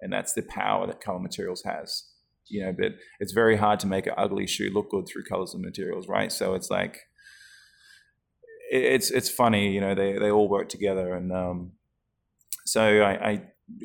and 0.00 0.12
that's 0.12 0.34
the 0.34 0.42
power 0.42 0.86
that 0.86 1.00
color 1.00 1.18
materials 1.18 1.62
has 1.64 2.10
you 2.50 2.64
know, 2.64 2.72
but 2.76 2.92
it's 3.20 3.32
very 3.32 3.56
hard 3.56 3.80
to 3.80 3.86
make 3.86 4.06
an 4.06 4.14
ugly 4.16 4.46
shoe 4.46 4.70
look 4.70 4.90
good 4.90 5.06
through 5.06 5.24
colors 5.24 5.54
and 5.54 5.62
materials, 5.62 6.08
right? 6.08 6.32
So 6.32 6.54
it's 6.54 6.70
like 6.70 6.98
it's 8.70 9.10
it's 9.10 9.30
funny, 9.30 9.72
you 9.72 9.80
know, 9.80 9.94
they 9.94 10.18
they 10.18 10.30
all 10.30 10.48
work 10.48 10.68
together, 10.68 11.14
and 11.14 11.32
um, 11.32 11.72
so 12.66 13.00
I, 13.00 13.30
I, 13.30 13.42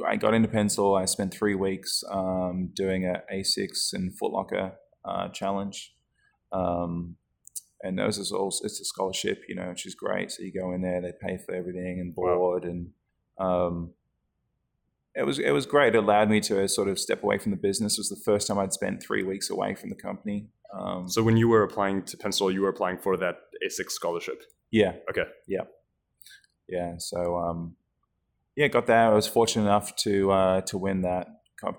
I 0.07 0.15
got 0.15 0.33
into 0.33 0.49
Pensole. 0.49 0.99
I 0.99 1.05
spent 1.05 1.33
three 1.33 1.55
weeks 1.55 2.03
um, 2.09 2.71
doing 2.73 3.05
a 3.05 3.21
Asics 3.33 3.93
and 3.93 4.11
Footlocker 4.19 4.73
uh, 5.05 5.29
challenge. 5.29 5.93
Um, 6.51 7.17
and 7.81 7.97
those 7.97 8.17
is 8.17 8.31
all 8.31 8.47
it's 8.63 8.79
a 8.79 8.85
scholarship, 8.85 9.43
you 9.47 9.55
know, 9.55 9.69
which 9.69 9.85
is 9.85 9.95
great. 9.95 10.31
So 10.31 10.43
you 10.43 10.51
go 10.51 10.73
in 10.73 10.81
there, 10.81 11.01
they 11.01 11.13
pay 11.21 11.37
for 11.37 11.53
everything 11.53 11.99
and 11.99 12.15
board, 12.15 12.63
wow. 12.63 12.69
and 12.69 12.89
um, 13.39 13.93
it 15.13 15.25
was 15.25 15.39
it 15.39 15.51
was 15.51 15.65
great. 15.65 15.95
It 15.95 15.99
allowed 15.99 16.29
me 16.29 16.39
to 16.41 16.67
sort 16.67 16.87
of 16.87 16.99
step 16.99 17.23
away 17.23 17.37
from 17.37 17.51
the 17.51 17.57
business. 17.57 17.97
It 17.97 18.01
was 18.01 18.09
the 18.09 18.21
first 18.25 18.47
time 18.47 18.59
I'd 18.59 18.73
spent 18.73 19.01
three 19.01 19.23
weeks 19.23 19.49
away 19.49 19.75
from 19.75 19.89
the 19.89 19.95
company. 19.95 20.47
Um, 20.77 21.07
so 21.07 21.23
when 21.23 21.37
you 21.37 21.47
were 21.47 21.63
applying 21.63 22.03
to 22.03 22.17
Pensole, 22.17 22.53
you 22.53 22.61
were 22.61 22.69
applying 22.69 22.97
for 22.97 23.15
that 23.17 23.35
ASIC 23.65 23.89
scholarship. 23.89 24.43
Yeah. 24.71 24.93
Okay. 25.09 25.23
Yeah. 25.47 25.61
Yeah. 26.67 26.95
So 26.97 27.37
um, 27.37 27.75
yeah, 28.55 28.67
got 28.67 28.87
that. 28.87 29.11
I 29.11 29.13
was 29.13 29.27
fortunate 29.27 29.63
enough 29.63 29.95
to 29.97 30.31
uh, 30.31 30.61
to 30.61 30.77
win 30.77 31.01
that. 31.01 31.27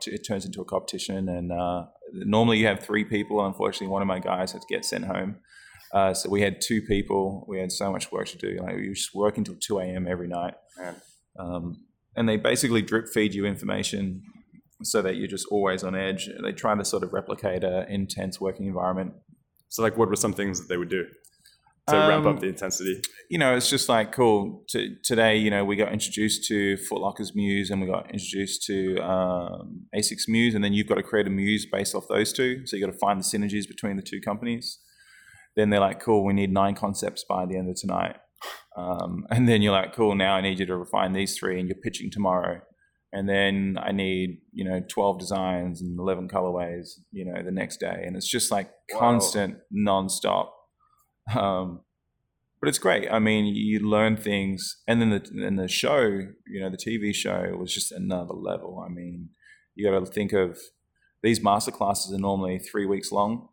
It 0.06 0.26
turns 0.26 0.44
into 0.44 0.60
a 0.60 0.64
competition, 0.64 1.28
and 1.28 1.52
uh, 1.52 1.84
normally 2.12 2.58
you 2.58 2.66
have 2.66 2.80
three 2.80 3.04
people. 3.04 3.44
Unfortunately, 3.44 3.88
one 3.88 4.02
of 4.02 4.08
my 4.08 4.18
guys 4.18 4.52
had 4.52 4.62
to 4.62 4.66
get 4.68 4.84
sent 4.84 5.04
home. 5.04 5.36
Uh, 5.92 6.12
so 6.14 6.28
we 6.28 6.40
had 6.42 6.60
two 6.60 6.82
people. 6.82 7.44
We 7.48 7.58
had 7.58 7.70
so 7.72 7.90
much 7.92 8.10
work 8.12 8.28
to 8.28 8.38
do. 8.38 8.58
Like 8.62 8.76
we 8.76 8.88
just 8.92 9.14
work 9.14 9.38
until 9.38 9.56
two 9.60 9.78
a.m. 9.78 10.06
every 10.08 10.28
night. 10.28 10.54
Um, 11.38 11.84
and 12.16 12.28
they 12.28 12.36
basically 12.36 12.82
drip 12.82 13.08
feed 13.08 13.34
you 13.34 13.44
information 13.46 14.22
so 14.82 15.02
that 15.02 15.16
you're 15.16 15.28
just 15.28 15.46
always 15.50 15.84
on 15.84 15.94
edge. 15.94 16.28
They 16.42 16.52
try 16.52 16.74
to 16.74 16.84
sort 16.84 17.02
of 17.02 17.12
replicate 17.12 17.62
an 17.64 17.86
intense 17.90 18.40
working 18.40 18.66
environment. 18.66 19.12
So, 19.68 19.82
like, 19.82 19.96
what 19.96 20.08
were 20.08 20.16
some 20.16 20.32
things 20.32 20.60
that 20.60 20.68
they 20.68 20.76
would 20.76 20.88
do? 20.90 21.04
to 21.88 21.96
ramp 21.96 22.26
Um, 22.26 22.34
up 22.34 22.40
the 22.40 22.48
intensity? 22.48 23.00
you 23.30 23.38
know, 23.38 23.56
it's 23.56 23.70
just 23.70 23.88
like 23.88 24.10
cool. 24.10 24.64
To, 24.70 24.96
today, 25.04 25.36
you 25.36 25.50
know, 25.50 25.64
we 25.64 25.76
got 25.76 25.92
introduced 25.92 26.44
to 26.48 26.76
Foot 26.78 27.00
Locker's 27.00 27.32
Muse, 27.34 27.70
and 27.70 27.80
we 27.80 27.86
got 27.86 28.10
introduced 28.12 28.64
to 28.64 28.96
um, 28.98 29.86
Asics 29.94 30.26
Muse, 30.26 30.54
and 30.56 30.64
then 30.64 30.72
you've 30.72 30.88
got 30.88 30.96
to 30.96 31.02
create 31.02 31.26
a 31.28 31.30
Muse 31.30 31.64
based 31.70 31.94
off 31.94 32.04
those 32.08 32.32
two. 32.32 32.66
So 32.66 32.76
you 32.76 32.84
got 32.84 32.92
to 32.92 32.98
find 32.98 33.20
the 33.20 33.24
synergies 33.24 33.68
between 33.68 33.96
the 33.96 34.02
two 34.02 34.20
companies. 34.20 34.80
Then 35.56 35.70
they're 35.70 35.80
like, 35.80 36.00
cool, 36.00 36.25
we 36.25 36.34
need 36.34 36.52
nine 36.52 36.75
concepts 36.75 37.25
by 37.25 37.46
the 37.46 37.56
end 37.56 37.68
of 37.70 37.76
tonight. 37.76 38.16
Um, 38.76 39.26
and 39.30 39.48
then 39.48 39.62
you're 39.62 39.72
like, 39.72 39.94
cool, 39.94 40.14
now 40.14 40.34
I 40.36 40.40
need 40.42 40.58
you 40.58 40.66
to 40.66 40.76
refine 40.76 41.12
these 41.12 41.36
three, 41.38 41.58
and 41.58 41.68
you're 41.68 41.78
pitching 41.82 42.10
tomorrow. 42.10 42.60
And 43.12 43.28
then 43.28 43.78
I 43.80 43.92
need, 43.92 44.40
you 44.52 44.64
know, 44.64 44.82
12 44.86 45.18
designs 45.18 45.80
and 45.80 45.98
11 45.98 46.28
colorways, 46.28 46.98
you 47.12 47.25
know, 47.25 47.42
the 47.42 47.50
next 47.50 47.78
day. 47.80 48.02
And 48.04 48.16
it's 48.16 48.28
just 48.28 48.50
like 48.50 48.70
Wow. 48.92 48.98
constant, 48.98 49.58
nonstop. 49.75 50.50
Um, 51.34 51.80
but 52.60 52.68
it's 52.68 52.78
great. 52.78 53.10
I 53.10 53.18
mean, 53.18 53.46
you 53.46 53.80
learn 53.80 54.16
things, 54.16 54.82
and 54.86 55.00
then 55.00 55.10
the 55.10 55.46
and 55.46 55.58
the 55.58 55.68
show, 55.68 56.00
you 56.46 56.60
know, 56.60 56.70
the 56.70 56.76
TV 56.76 57.14
show 57.14 57.56
was 57.58 57.72
just 57.72 57.92
another 57.92 58.34
level. 58.34 58.82
I 58.84 58.88
mean, 58.92 59.30
you 59.75 59.90
got 59.90 59.98
to 59.98 60.06
think 60.10 60.32
of 60.32 60.58
these 61.22 61.42
master 61.42 61.70
classes 61.70 62.12
are 62.14 62.18
normally 62.18 62.58
three 62.58 62.86
weeks 62.86 63.12
long. 63.12 63.48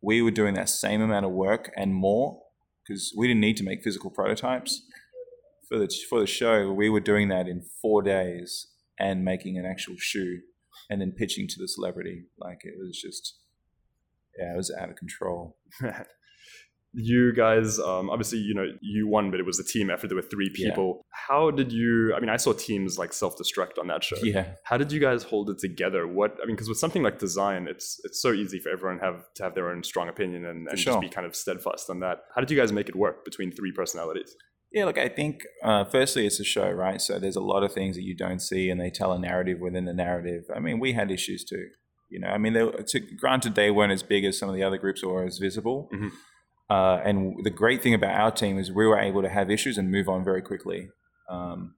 We 0.00 0.22
were 0.22 0.30
doing 0.30 0.54
that 0.54 0.68
same 0.68 1.00
amount 1.00 1.26
of 1.26 1.32
work 1.32 1.70
and 1.76 1.94
more 1.94 2.40
because 2.86 3.12
we 3.16 3.26
didn't 3.26 3.40
need 3.40 3.56
to 3.58 3.64
make 3.64 3.82
physical 3.82 4.10
prototypes 4.10 4.82
for 5.68 5.78
the 5.78 5.88
for 6.08 6.20
the 6.20 6.26
show. 6.26 6.72
We 6.72 6.88
were 6.88 7.00
doing 7.00 7.28
that 7.28 7.48
in 7.48 7.62
four 7.82 8.02
days 8.02 8.68
and 8.98 9.24
making 9.24 9.58
an 9.58 9.66
actual 9.66 9.94
shoe, 9.98 10.40
and 10.90 11.00
then 11.00 11.12
pitching 11.12 11.46
to 11.48 11.56
the 11.58 11.68
celebrity. 11.68 12.24
Like 12.38 12.60
it 12.64 12.74
was 12.78 13.00
just, 13.00 13.38
yeah, 14.38 14.54
it 14.54 14.56
was 14.56 14.74
out 14.76 14.90
of 14.90 14.96
control. 14.96 15.58
you 17.00 17.32
guys 17.32 17.78
um, 17.78 18.10
obviously 18.10 18.38
you 18.38 18.54
know 18.54 18.66
you 18.80 19.06
won 19.06 19.30
but 19.30 19.38
it 19.38 19.46
was 19.46 19.58
a 19.60 19.64
team 19.64 19.88
effort 19.90 20.08
there 20.08 20.16
were 20.16 20.22
three 20.34 20.50
Yeah. 20.54 20.70
people 20.70 21.00
how 21.28 21.50
did 21.50 21.70
you 21.72 22.12
i 22.16 22.18
mean 22.20 22.28
i 22.28 22.36
saw 22.36 22.52
teams 22.52 22.98
like 22.98 23.12
self-destruct 23.12 23.78
on 23.78 23.86
that 23.86 24.02
show 24.02 24.16
Yeah. 24.22 24.46
how 24.64 24.76
did 24.76 24.90
you 24.90 25.00
guys 25.00 25.22
hold 25.22 25.48
it 25.50 25.58
together 25.58 26.06
what 26.08 26.32
i 26.42 26.46
mean 26.46 26.56
because 26.56 26.68
with 26.68 26.78
something 26.78 27.02
like 27.04 27.18
design 27.18 27.68
it's 27.68 28.00
it's 28.04 28.20
so 28.20 28.32
easy 28.32 28.58
for 28.58 28.70
everyone 28.70 28.98
have 28.98 29.18
to 29.36 29.42
have 29.44 29.54
their 29.54 29.68
own 29.70 29.82
strong 29.84 30.08
opinion 30.08 30.44
and, 30.44 30.66
and 30.68 30.78
sure. 30.78 30.94
just 30.94 31.00
be 31.00 31.08
kind 31.08 31.26
of 31.26 31.36
steadfast 31.36 31.88
on 31.88 32.00
that 32.00 32.16
how 32.34 32.40
did 32.40 32.50
you 32.50 32.56
guys 32.56 32.72
make 32.72 32.88
it 32.88 32.96
work 32.96 33.24
between 33.24 33.50
three 33.52 33.72
personalities 33.72 34.34
Yeah, 34.76 34.84
look, 34.88 34.98
I 34.98 35.08
think 35.08 35.34
uh, 35.64 35.84
firstly 35.96 36.26
it's 36.28 36.40
a 36.40 36.44
show, 36.44 36.68
right? 36.86 37.00
So 37.00 37.12
there's 37.18 37.36
a 37.44 37.46
lot 37.52 37.62
of 37.66 37.70
things 37.72 37.96
that 37.96 38.02
you 38.10 38.14
don't 38.14 38.42
see, 38.50 38.68
and 38.70 38.78
they 38.78 38.90
tell 38.90 39.12
a 39.14 39.18
narrative 39.18 39.58
within 39.66 39.84
the 39.90 39.94
narrative. 40.06 40.42
I 40.56 40.60
mean, 40.66 40.78
we 40.84 40.90
had 40.92 41.08
issues 41.10 41.42
too. 41.52 41.64
You 42.12 42.18
know, 42.20 42.28
I 42.36 42.38
mean, 42.42 42.52
they, 42.52 42.64
to, 42.92 42.98
granted 43.22 43.54
they 43.54 43.70
weren't 43.70 43.92
as 43.98 44.02
big 44.14 44.22
as 44.28 44.34
some 44.38 44.48
of 44.50 44.54
the 44.58 44.62
other 44.68 44.76
groups 44.84 45.02
or 45.02 45.24
as 45.24 45.38
visible. 45.38 45.88
Mhm. 45.94 46.10
Uh, 46.70 47.00
and 47.04 47.36
the 47.44 47.50
great 47.50 47.82
thing 47.82 47.94
about 47.94 48.18
our 48.18 48.30
team 48.30 48.58
is 48.58 48.70
we 48.70 48.86
were 48.86 48.98
able 48.98 49.22
to 49.22 49.28
have 49.28 49.50
issues 49.50 49.78
and 49.78 49.90
move 49.90 50.08
on 50.08 50.24
very 50.24 50.42
quickly. 50.42 50.88
Um, 51.30 51.74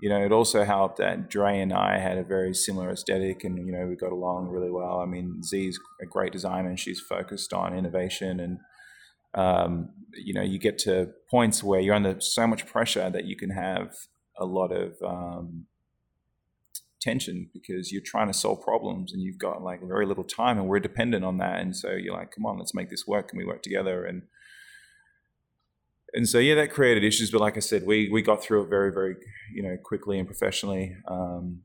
you 0.00 0.08
know, 0.08 0.24
it 0.24 0.30
also 0.30 0.64
helped 0.64 0.98
that 0.98 1.28
Dre 1.28 1.58
and 1.58 1.72
I 1.72 1.98
had 1.98 2.18
a 2.18 2.22
very 2.22 2.54
similar 2.54 2.90
aesthetic, 2.90 3.42
and 3.42 3.66
you 3.66 3.72
know, 3.72 3.86
we 3.86 3.96
got 3.96 4.12
along 4.12 4.48
really 4.48 4.70
well. 4.70 5.00
I 5.00 5.06
mean, 5.06 5.42
Z's 5.42 5.78
a 6.00 6.06
great 6.06 6.32
designer, 6.32 6.68
and 6.68 6.78
she's 6.78 7.00
focused 7.00 7.52
on 7.52 7.76
innovation 7.76 8.38
and 8.38 8.58
um, 9.34 9.90
you 10.14 10.34
know, 10.34 10.42
you 10.42 10.58
get 10.58 10.78
to 10.78 11.10
points 11.30 11.62
where 11.62 11.80
you're 11.80 11.94
under 11.94 12.20
so 12.20 12.46
much 12.46 12.66
pressure 12.66 13.10
that 13.10 13.24
you 13.24 13.36
can 13.36 13.50
have 13.50 13.94
a 14.38 14.44
lot 14.44 14.72
of 14.72 14.94
um, 15.04 15.66
tension 17.00 17.48
because 17.52 17.92
you're 17.92 18.02
trying 18.04 18.26
to 18.26 18.32
solve 18.34 18.60
problems 18.62 19.12
and 19.12 19.22
you've 19.22 19.38
got 19.38 19.62
like 19.62 19.80
very 19.86 20.06
little 20.06 20.24
time 20.24 20.58
and 20.58 20.68
we're 20.68 20.80
dependent 20.80 21.24
on 21.24 21.38
that. 21.38 21.60
And 21.60 21.74
so 21.76 21.92
you're 21.92 22.14
like, 22.14 22.32
come 22.34 22.44
on, 22.46 22.58
let's 22.58 22.74
make 22.74 22.90
this 22.90 23.06
work. 23.06 23.28
and 23.30 23.38
we 23.38 23.44
work 23.44 23.62
together? 23.62 24.04
And 24.04 24.22
and 26.14 26.26
so 26.28 26.38
yeah, 26.38 26.54
that 26.54 26.72
created 26.72 27.04
issues. 27.04 27.30
But 27.30 27.40
like 27.40 27.56
I 27.56 27.60
said, 27.60 27.84
we 27.86 28.08
we 28.10 28.22
got 28.22 28.42
through 28.42 28.62
it 28.64 28.68
very 28.68 28.92
very 28.92 29.16
you 29.52 29.62
know 29.62 29.76
quickly 29.84 30.18
and 30.18 30.26
professionally. 30.26 30.96
Um, 31.06 31.62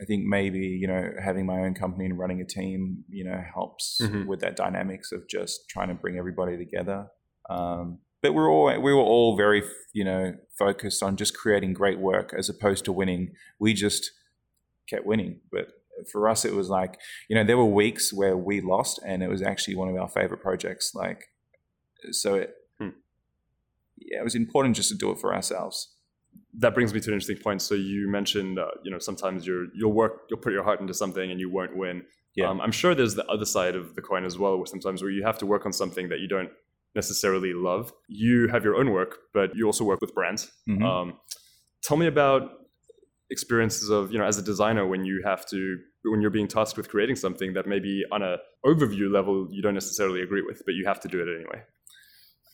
I 0.00 0.04
think 0.04 0.24
maybe 0.26 0.58
you 0.58 0.86
know 0.86 1.10
having 1.22 1.46
my 1.46 1.60
own 1.60 1.74
company 1.74 2.04
and 2.06 2.18
running 2.18 2.40
a 2.40 2.44
team 2.46 3.04
you 3.08 3.24
know 3.24 3.40
helps 3.54 3.98
Mhm. 4.02 4.26
with 4.26 4.40
that 4.40 4.56
dynamics 4.56 5.10
of 5.12 5.26
just 5.28 5.68
trying 5.68 5.88
to 5.88 5.94
bring 5.94 6.18
everybody 6.18 6.56
together. 6.56 7.08
Um, 7.48 7.98
but 8.20 8.34
we're 8.34 8.50
all 8.50 8.66
we 8.80 8.92
were 8.92 9.00
all 9.00 9.36
very 9.36 9.62
you 9.94 10.04
know 10.04 10.34
focused 10.58 11.02
on 11.02 11.16
just 11.16 11.34
creating 11.36 11.72
great 11.72 11.98
work 11.98 12.34
as 12.36 12.48
opposed 12.50 12.84
to 12.84 12.92
winning. 12.92 13.32
We 13.58 13.72
just 13.74 14.10
kept 14.88 15.06
winning, 15.06 15.40
but 15.50 15.68
for 16.10 16.28
us 16.28 16.44
it 16.44 16.54
was 16.54 16.68
like 16.68 16.98
you 17.28 17.36
know 17.36 17.44
there 17.44 17.56
were 17.58 17.66
weeks 17.82 18.12
where 18.12 18.36
we 18.36 18.60
lost 18.60 18.98
and 19.06 19.22
it 19.22 19.28
was 19.28 19.42
actually 19.42 19.76
one 19.76 19.88
of 19.88 19.96
our 19.96 20.08
favorite 20.08 20.40
projects. 20.42 20.92
Like 20.94 21.20
so 22.10 22.34
it 22.34 22.54
Hmm. 22.80 22.88
yeah 23.98 24.20
it 24.20 24.24
was 24.24 24.34
important 24.34 24.74
just 24.76 24.88
to 24.88 24.96
do 24.96 25.10
it 25.10 25.18
for 25.18 25.34
ourselves. 25.34 25.94
that 26.64 26.72
brings 26.74 26.92
me 26.94 27.00
to 27.00 27.08
an 27.10 27.14
interesting 27.14 27.42
point 27.46 27.60
so 27.62 27.74
you 27.74 28.08
mentioned 28.10 28.58
uh, 28.58 28.70
you 28.84 28.90
know 28.90 28.98
sometimes 28.98 29.46
you're, 29.46 29.66
you'll 29.74 29.92
work 30.02 30.12
you'll 30.28 30.40
put 30.46 30.52
your 30.52 30.64
heart 30.64 30.80
into 30.80 30.94
something 30.94 31.30
and 31.30 31.38
you 31.40 31.50
won't 31.50 31.76
win 31.76 31.96
Yeah. 32.34 32.48
um, 32.48 32.58
i'm 32.64 32.72
sure 32.80 32.94
there's 32.94 33.14
the 33.14 33.26
other 33.34 33.44
side 33.56 33.74
of 33.80 33.84
the 33.96 34.02
coin 34.10 34.24
as 34.30 34.36
well 34.38 34.54
where 34.58 34.66
sometimes 34.74 35.02
where 35.02 35.10
you 35.18 35.22
have 35.30 35.38
to 35.42 35.46
work 35.46 35.64
on 35.68 35.72
something 35.82 36.08
that 36.08 36.20
you 36.22 36.28
don't 36.34 36.50
necessarily 36.94 37.52
love 37.68 37.92
you 38.08 38.48
have 38.54 38.62
your 38.64 38.76
own 38.80 38.88
work 38.98 39.12
but 39.36 39.48
you 39.56 39.62
also 39.70 39.84
work 39.84 40.00
with 40.00 40.12
brands 40.14 40.42
Mhm. 40.68 40.82
um, 40.90 41.06
tell 41.86 41.96
me 42.02 42.06
about 42.06 42.42
experiences 43.36 43.88
of 43.98 44.12
you 44.12 44.18
know 44.18 44.24
as 44.32 44.38
a 44.38 44.42
designer 44.52 44.84
when 44.92 45.02
you 45.10 45.16
have 45.30 45.42
to 45.52 45.58
when 46.12 46.20
you're 46.22 46.36
being 46.38 46.48
tasked 46.56 46.76
with 46.76 46.88
creating 46.94 47.16
something 47.16 47.50
that 47.56 47.66
maybe 47.74 47.94
on 48.12 48.22
a 48.22 48.34
overview 48.70 49.08
level 49.18 49.34
you 49.50 49.62
don't 49.64 49.78
necessarily 49.82 50.20
agree 50.26 50.44
with 50.48 50.58
but 50.66 50.74
you 50.78 50.84
have 50.86 51.00
to 51.04 51.08
do 51.14 51.18
it 51.24 51.28
anyway 51.38 51.60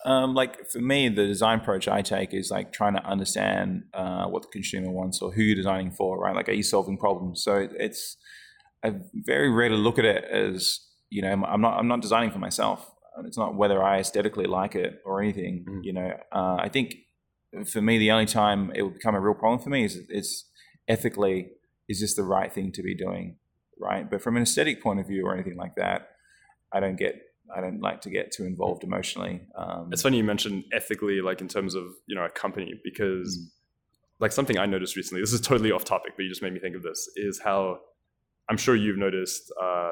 Um, 0.04 0.34
like 0.34 0.70
for 0.70 0.78
me, 0.78 1.08
the 1.08 1.26
design 1.26 1.58
approach 1.58 1.88
I 1.88 2.02
take 2.02 2.32
is 2.32 2.50
like 2.50 2.72
trying 2.72 2.94
to 2.94 3.04
understand 3.04 3.82
uh, 3.92 4.26
what 4.26 4.42
the 4.42 4.48
consumer 4.48 4.90
wants 4.90 5.20
or 5.20 5.32
who 5.32 5.42
you're 5.42 5.56
designing 5.56 5.90
for, 5.90 6.18
right? 6.18 6.36
Like, 6.36 6.48
are 6.48 6.52
you 6.52 6.62
solving 6.62 6.96
problems? 6.96 7.42
So 7.42 7.68
it's 7.86 8.16
I 8.84 8.94
very 9.14 9.50
rarely 9.50 9.76
look 9.76 9.98
at 9.98 10.04
it 10.04 10.24
as 10.24 10.80
you 11.10 11.22
know 11.22 11.32
I'm 11.32 11.60
not 11.60 11.78
I'm 11.78 11.88
not 11.88 12.00
designing 12.00 12.30
for 12.30 12.38
myself. 12.38 12.88
It's 13.24 13.36
not 13.38 13.56
whether 13.56 13.82
I 13.82 13.98
aesthetically 13.98 14.46
like 14.46 14.76
it 14.76 15.00
or 15.04 15.20
anything. 15.20 15.64
Mhm. 15.68 15.80
You 15.82 15.92
know, 15.94 16.10
uh, 16.32 16.56
I 16.60 16.68
think 16.68 16.94
for 17.66 17.82
me 17.82 17.98
the 17.98 18.12
only 18.12 18.26
time 18.26 18.70
it 18.76 18.82
will 18.82 18.90
become 18.90 19.16
a 19.16 19.20
real 19.20 19.34
problem 19.34 19.60
for 19.60 19.70
me 19.70 19.84
is 19.84 19.96
it's 20.08 20.44
ethically 20.88 21.50
is 21.88 22.00
this 22.00 22.14
the 22.14 22.22
right 22.22 22.52
thing 22.52 22.72
to 22.72 22.82
be 22.82 22.94
doing, 22.94 23.36
right? 23.80 24.08
But 24.10 24.22
from 24.22 24.36
an 24.36 24.42
aesthetic 24.42 24.82
point 24.82 25.00
of 25.00 25.06
view 25.06 25.24
or 25.26 25.34
anything 25.34 25.56
like 25.56 25.74
that, 25.76 26.10
I 26.72 26.80
don't 26.80 26.96
get 26.96 27.14
I 27.56 27.62
don't 27.62 27.80
like 27.80 28.02
to 28.02 28.10
get 28.10 28.30
too 28.30 28.44
involved 28.44 28.84
emotionally. 28.84 29.40
Um, 29.56 29.88
It's 29.90 30.02
funny 30.02 30.18
you 30.18 30.24
mentioned 30.24 30.64
ethically, 30.72 31.22
like 31.22 31.40
in 31.40 31.48
terms 31.48 31.74
of 31.74 31.84
you 32.06 32.14
know 32.16 32.24
a 32.24 32.30
company, 32.30 32.74
because 32.84 33.50
like 34.20 34.32
something 34.32 34.58
I 34.58 34.66
noticed 34.66 34.96
recently. 34.96 35.22
This 35.22 35.32
is 35.32 35.40
totally 35.40 35.70
off 35.72 35.84
topic, 35.84 36.12
but 36.16 36.24
you 36.24 36.28
just 36.28 36.42
made 36.42 36.52
me 36.52 36.60
think 36.60 36.76
of 36.76 36.82
this. 36.82 37.08
Is 37.16 37.40
how 37.42 37.78
I'm 38.50 38.56
sure 38.56 38.74
you've 38.74 38.98
noticed, 38.98 39.50
uh, 39.62 39.90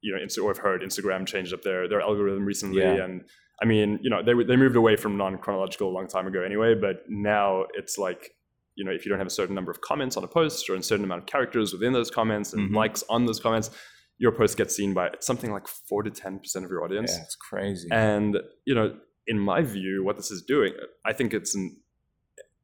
you 0.00 0.14
know, 0.14 0.22
Insta- 0.24 0.42
or 0.44 0.48
have 0.50 0.58
heard 0.58 0.82
Instagram 0.82 1.26
changed 1.26 1.52
up 1.52 1.62
their 1.62 1.88
their 1.88 2.00
algorithm 2.00 2.44
recently, 2.46 2.82
Yeah. 2.82 3.04
and 3.04 3.24
I 3.62 3.64
mean, 3.66 3.98
you 4.02 4.08
know, 4.10 4.22
they 4.22 4.32
they 4.44 4.56
moved 4.56 4.76
away 4.76 4.96
from 4.96 5.16
non 5.18 5.36
chronological 5.38 5.88
a 5.90 5.94
long 5.98 6.06
time 6.08 6.26
ago 6.26 6.40
anyway, 6.42 6.74
but 6.74 7.04
now 7.08 7.64
it's 7.74 7.98
like. 7.98 8.34
You 8.74 8.84
know, 8.84 8.90
if 8.92 9.04
you 9.04 9.10
don't 9.10 9.18
have 9.18 9.26
a 9.26 9.30
certain 9.30 9.54
number 9.54 9.70
of 9.70 9.80
comments 9.82 10.16
on 10.16 10.24
a 10.24 10.28
post 10.28 10.68
or 10.70 10.74
a 10.74 10.82
certain 10.82 11.04
amount 11.04 11.20
of 11.22 11.26
characters 11.26 11.72
within 11.72 11.92
those 11.92 12.10
comments 12.10 12.52
and 12.52 12.70
Mhm. 12.70 12.74
likes 12.74 13.04
on 13.10 13.26
those 13.26 13.38
comments, 13.40 13.70
your 14.18 14.32
post 14.32 14.56
gets 14.56 14.74
seen 14.74 14.94
by 14.94 15.10
something 15.20 15.52
like 15.52 15.66
four 15.68 16.02
to 16.02 16.10
ten 16.10 16.38
percent 16.38 16.64
of 16.64 16.70
your 16.70 16.82
audience. 16.84 17.12
Yeah, 17.16 17.22
it's 17.22 17.36
crazy. 17.36 17.88
And 17.92 18.38
you 18.64 18.74
know, 18.74 18.96
in 19.26 19.38
my 19.38 19.62
view, 19.62 20.02
what 20.04 20.16
this 20.16 20.30
is 20.30 20.42
doing, 20.42 20.72
I 21.04 21.12
think 21.12 21.34
it's 21.34 21.54
an 21.54 21.76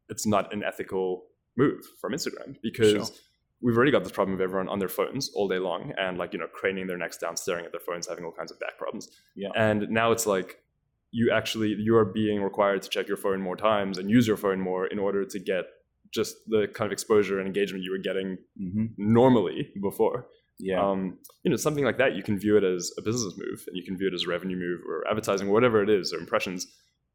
it's 0.08 0.26
not 0.26 0.52
an 0.54 0.62
ethical 0.64 1.26
move 1.56 1.84
from 2.00 2.12
Instagram 2.12 2.56
because 2.62 2.92
Sure. 2.92 3.16
we've 3.60 3.76
already 3.76 3.90
got 3.90 4.04
this 4.04 4.12
problem 4.12 4.34
of 4.34 4.40
everyone 4.40 4.68
on 4.68 4.78
their 4.78 4.88
phones 4.88 5.30
all 5.34 5.48
day 5.48 5.58
long 5.58 5.92
and 5.98 6.16
like 6.16 6.32
you 6.32 6.38
know 6.38 6.46
craning 6.48 6.86
their 6.86 6.96
necks 6.96 7.18
down, 7.18 7.36
staring 7.36 7.66
at 7.66 7.72
their 7.72 7.80
phones, 7.80 8.06
having 8.08 8.24
all 8.24 8.32
kinds 8.32 8.50
of 8.50 8.58
back 8.60 8.78
problems. 8.78 9.10
Yeah. 9.36 9.50
And 9.54 9.90
now 9.90 10.12
it's 10.12 10.26
like 10.26 10.62
you 11.10 11.30
actually 11.30 11.70
you 11.74 11.96
are 11.96 12.04
being 12.04 12.42
required 12.42 12.82
to 12.82 12.88
check 12.88 13.08
your 13.08 13.16
phone 13.16 13.40
more 13.40 13.56
times 13.56 13.98
and 13.98 14.08
use 14.10 14.26
your 14.26 14.36
phone 14.36 14.60
more 14.60 14.86
in 14.86 14.98
order 14.98 15.24
to 15.24 15.38
get 15.38 15.64
just 16.12 16.36
the 16.48 16.66
kind 16.74 16.86
of 16.86 16.92
exposure 16.92 17.38
and 17.38 17.46
engagement 17.46 17.84
you 17.84 17.90
were 17.90 17.98
getting 17.98 18.38
hmm 18.56 18.86
normally 18.96 19.70
before. 19.82 20.26
Yeah, 20.60 20.90
Um, 20.90 21.18
you 21.44 21.50
know, 21.50 21.56
something 21.56 21.84
like 21.84 21.98
that, 21.98 22.16
you 22.16 22.22
can 22.24 22.36
view 22.36 22.56
it 22.56 22.64
as 22.64 22.90
a 22.98 23.02
business 23.02 23.34
move 23.36 23.64
and 23.68 23.76
you 23.76 23.84
can 23.84 23.96
view 23.96 24.08
it 24.08 24.14
as 24.14 24.24
a 24.24 24.28
revenue 24.28 24.56
move 24.56 24.80
or 24.88 25.06
advertising, 25.08 25.50
whatever 25.50 25.82
it 25.84 25.88
is, 25.88 26.12
or 26.12 26.18
impressions. 26.18 26.66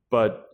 But 0.10 0.48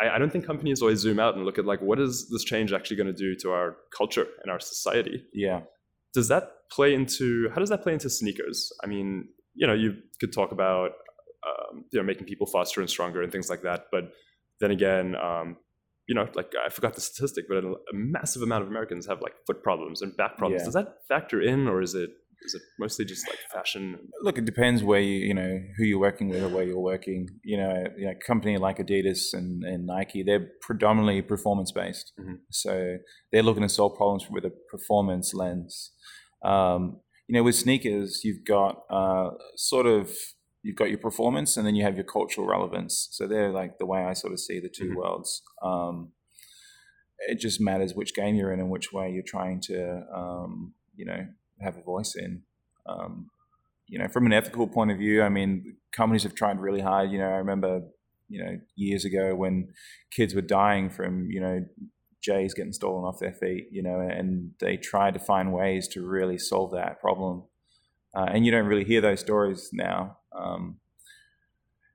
I, 0.00 0.10
I 0.10 0.18
don't 0.18 0.30
think 0.30 0.46
companies 0.46 0.82
always 0.82 1.00
zoom 1.00 1.18
out 1.18 1.34
and 1.34 1.44
look 1.44 1.58
at 1.58 1.64
like, 1.64 1.80
what 1.82 1.98
is 1.98 2.28
this 2.30 2.44
change 2.44 2.72
actually 2.72 2.96
going 2.96 3.08
to 3.08 3.12
do 3.12 3.34
to 3.42 3.50
our 3.50 3.76
culture 3.96 4.26
and 4.42 4.52
our 4.52 4.60
society? 4.60 5.24
yeah, 5.34 5.62
Does 6.14 6.28
that 6.28 6.52
play 6.70 6.94
into, 6.94 7.48
how 7.50 7.56
does 7.60 7.70
that 7.70 7.82
play 7.82 7.92
into 7.92 8.08
sneakers? 8.08 8.72
I 8.84 8.86
mean, 8.86 9.28
you 9.54 9.66
know, 9.66 9.74
you 9.74 9.96
could 10.20 10.32
talk 10.32 10.52
about, 10.52 10.92
um, 11.44 11.84
you 11.90 11.98
know, 11.98 12.04
making 12.06 12.26
people 12.26 12.46
faster 12.46 12.80
and 12.80 12.88
stronger 12.88 13.20
and 13.22 13.32
things 13.32 13.50
like 13.50 13.62
that. 13.62 13.86
But 13.90 14.12
then 14.60 14.70
again, 14.70 15.16
um, 15.16 15.56
you 16.10 16.16
know, 16.16 16.26
like 16.40 16.52
I 16.66 16.68
forgot 16.76 16.92
the 16.96 17.00
statistic, 17.00 17.44
but 17.48 17.58
a, 17.64 17.68
a 17.92 17.94
massive 18.16 18.42
amount 18.42 18.62
of 18.64 18.68
Americans 18.74 19.06
have 19.10 19.20
like 19.26 19.36
foot 19.46 19.60
problems 19.68 20.02
and 20.02 20.10
back 20.22 20.32
problems. 20.40 20.62
Yeah. 20.62 20.70
Does 20.70 20.78
that 20.80 20.88
factor 21.12 21.38
in, 21.52 21.60
or 21.72 21.80
is 21.86 21.94
it 22.02 22.10
Is 22.48 22.54
it 22.58 22.62
mostly 22.84 23.04
just 23.12 23.24
like 23.28 23.38
fashion? 23.56 23.84
Look, 24.26 24.36
it 24.38 24.46
depends 24.52 24.82
where 24.90 25.04
you 25.10 25.18
you 25.28 25.34
know 25.40 25.52
who 25.76 25.84
you're 25.90 26.04
working 26.08 26.28
with 26.32 26.42
or 26.46 26.50
where 26.56 26.66
you're 26.70 26.86
working. 26.94 27.20
You 27.52 27.58
know, 27.62 27.74
you 27.98 28.06
know, 28.06 28.14
a 28.18 28.26
company 28.30 28.56
like 28.66 28.78
Adidas 28.84 29.22
and, 29.38 29.50
and 29.72 29.80
Nike, 29.94 30.22
they're 30.28 30.46
predominantly 30.68 31.22
performance 31.22 31.70
based. 31.82 32.06
Mhm. 32.18 32.38
So 32.62 32.72
they're 33.30 33.46
looking 33.48 33.66
to 33.68 33.74
solve 33.78 33.92
problems 34.00 34.24
with 34.34 34.44
a 34.50 34.52
performance 34.74 35.28
lens. 35.42 35.72
Um, 36.54 36.80
you 37.28 37.34
know, 37.36 37.44
with 37.48 37.54
sneakers, 37.66 38.10
you've 38.24 38.44
got 38.56 38.72
uh, 38.98 39.30
sort 39.56 39.86
of 39.96 40.02
you've 40.62 40.76
got 40.76 40.90
your 40.90 40.98
performance, 40.98 41.56
and 41.56 41.66
then 41.66 41.74
you 41.74 41.84
have 41.84 41.94
your 41.96 42.04
cultural 42.04 42.46
relevance. 42.46 43.08
So 43.12 43.26
they're 43.26 43.50
like 43.50 43.78
the 43.78 43.86
way 43.86 44.04
I 44.04 44.12
sort 44.12 44.32
of 44.32 44.40
see 44.40 44.60
the 44.60 44.68
2 44.68 44.90
Mhm. 44.90 44.94
worlds. 44.96 45.42
Um, 45.62 46.12
it 47.28 47.36
just 47.38 47.60
matters 47.60 47.94
which 47.94 48.14
game 48.14 48.34
you're 48.34 48.52
in 48.52 48.60
and 48.60 48.70
which 48.70 48.92
way 48.92 49.10
you're 49.10 49.22
trying 49.22 49.60
to, 49.60 50.06
um, 50.14 50.74
you 50.94 51.04
know, 51.04 51.26
have 51.60 51.76
a 51.76 51.82
voice 51.82 52.14
in. 52.16 52.44
Um, 52.86 53.30
you 53.86 53.98
know, 53.98 54.08
from 54.08 54.24
an 54.26 54.32
ethical 54.32 54.66
point 54.68 54.90
of 54.90 54.98
view, 54.98 55.22
I 55.22 55.28
mean, 55.28 55.76
companies 55.92 56.22
have 56.22 56.34
tried 56.34 56.60
really 56.60 56.80
hard. 56.80 57.10
You 57.10 57.18
know, 57.18 57.28
I 57.28 57.36
remember, 57.36 57.82
you 58.28 58.42
know, 58.42 58.58
years 58.76 59.04
ago 59.04 59.34
when 59.34 59.72
kids 60.10 60.34
were 60.34 60.40
dying 60.42 60.88
from, 60.90 61.30
you 61.30 61.40
know, 61.40 61.66
J's 62.22 62.54
getting 62.54 62.72
stolen 62.72 63.04
off 63.04 63.18
their 63.18 63.32
feet, 63.32 63.68
you 63.70 63.82
know, 63.82 64.00
and 64.00 64.52
they 64.60 64.76
tried 64.76 65.14
to 65.14 65.20
find 65.20 65.52
ways 65.52 65.88
to 65.88 66.06
really 66.06 66.38
solve 66.38 66.70
that 66.72 67.00
problem. 67.00 67.44
Uh, 68.14 68.26
and 68.28 68.44
you 68.44 68.52
don't 68.52 68.66
really 68.66 68.84
hear 68.84 69.00
those 69.00 69.20
stories 69.20 69.70
now, 69.72 70.18
um, 70.36 70.76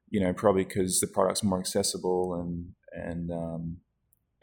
you 0.09 0.19
know, 0.19 0.33
probably 0.33 0.63
because 0.63 0.99
the 0.99 1.07
product's 1.07 1.43
more 1.43 1.59
accessible 1.59 2.35
and 2.35 2.71
and 2.91 3.31
um, 3.31 3.77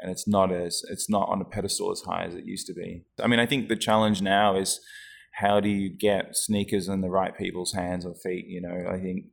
and 0.00 0.10
it's 0.10 0.26
not 0.26 0.52
as 0.52 0.82
it's 0.90 1.08
not 1.08 1.28
on 1.28 1.40
a 1.40 1.44
pedestal 1.44 1.90
as 1.92 2.02
high 2.02 2.24
as 2.24 2.34
it 2.34 2.44
used 2.44 2.66
to 2.66 2.74
be. 2.74 3.04
I 3.22 3.26
mean, 3.26 3.40
I 3.40 3.46
think 3.46 3.68
the 3.68 3.76
challenge 3.76 4.20
now 4.20 4.56
is 4.56 4.80
how 5.32 5.60
do 5.60 5.68
you 5.68 5.88
get 5.88 6.36
sneakers 6.36 6.88
in 6.88 7.00
the 7.00 7.10
right 7.10 7.36
people's 7.36 7.72
hands 7.72 8.04
or 8.04 8.14
feet? 8.14 8.46
You 8.46 8.60
know, 8.60 8.90
I 8.90 8.98
think 8.98 9.26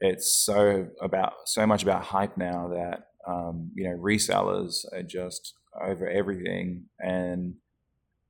it's 0.00 0.32
so 0.32 0.88
about 1.00 1.32
so 1.46 1.66
much 1.66 1.82
about 1.82 2.04
hype 2.04 2.36
now 2.36 2.68
that 2.68 3.08
um, 3.26 3.70
you 3.74 3.88
know 3.88 3.96
resellers 3.96 4.84
are 4.92 5.02
just 5.02 5.54
over 5.80 6.08
everything 6.08 6.84
and 6.98 7.54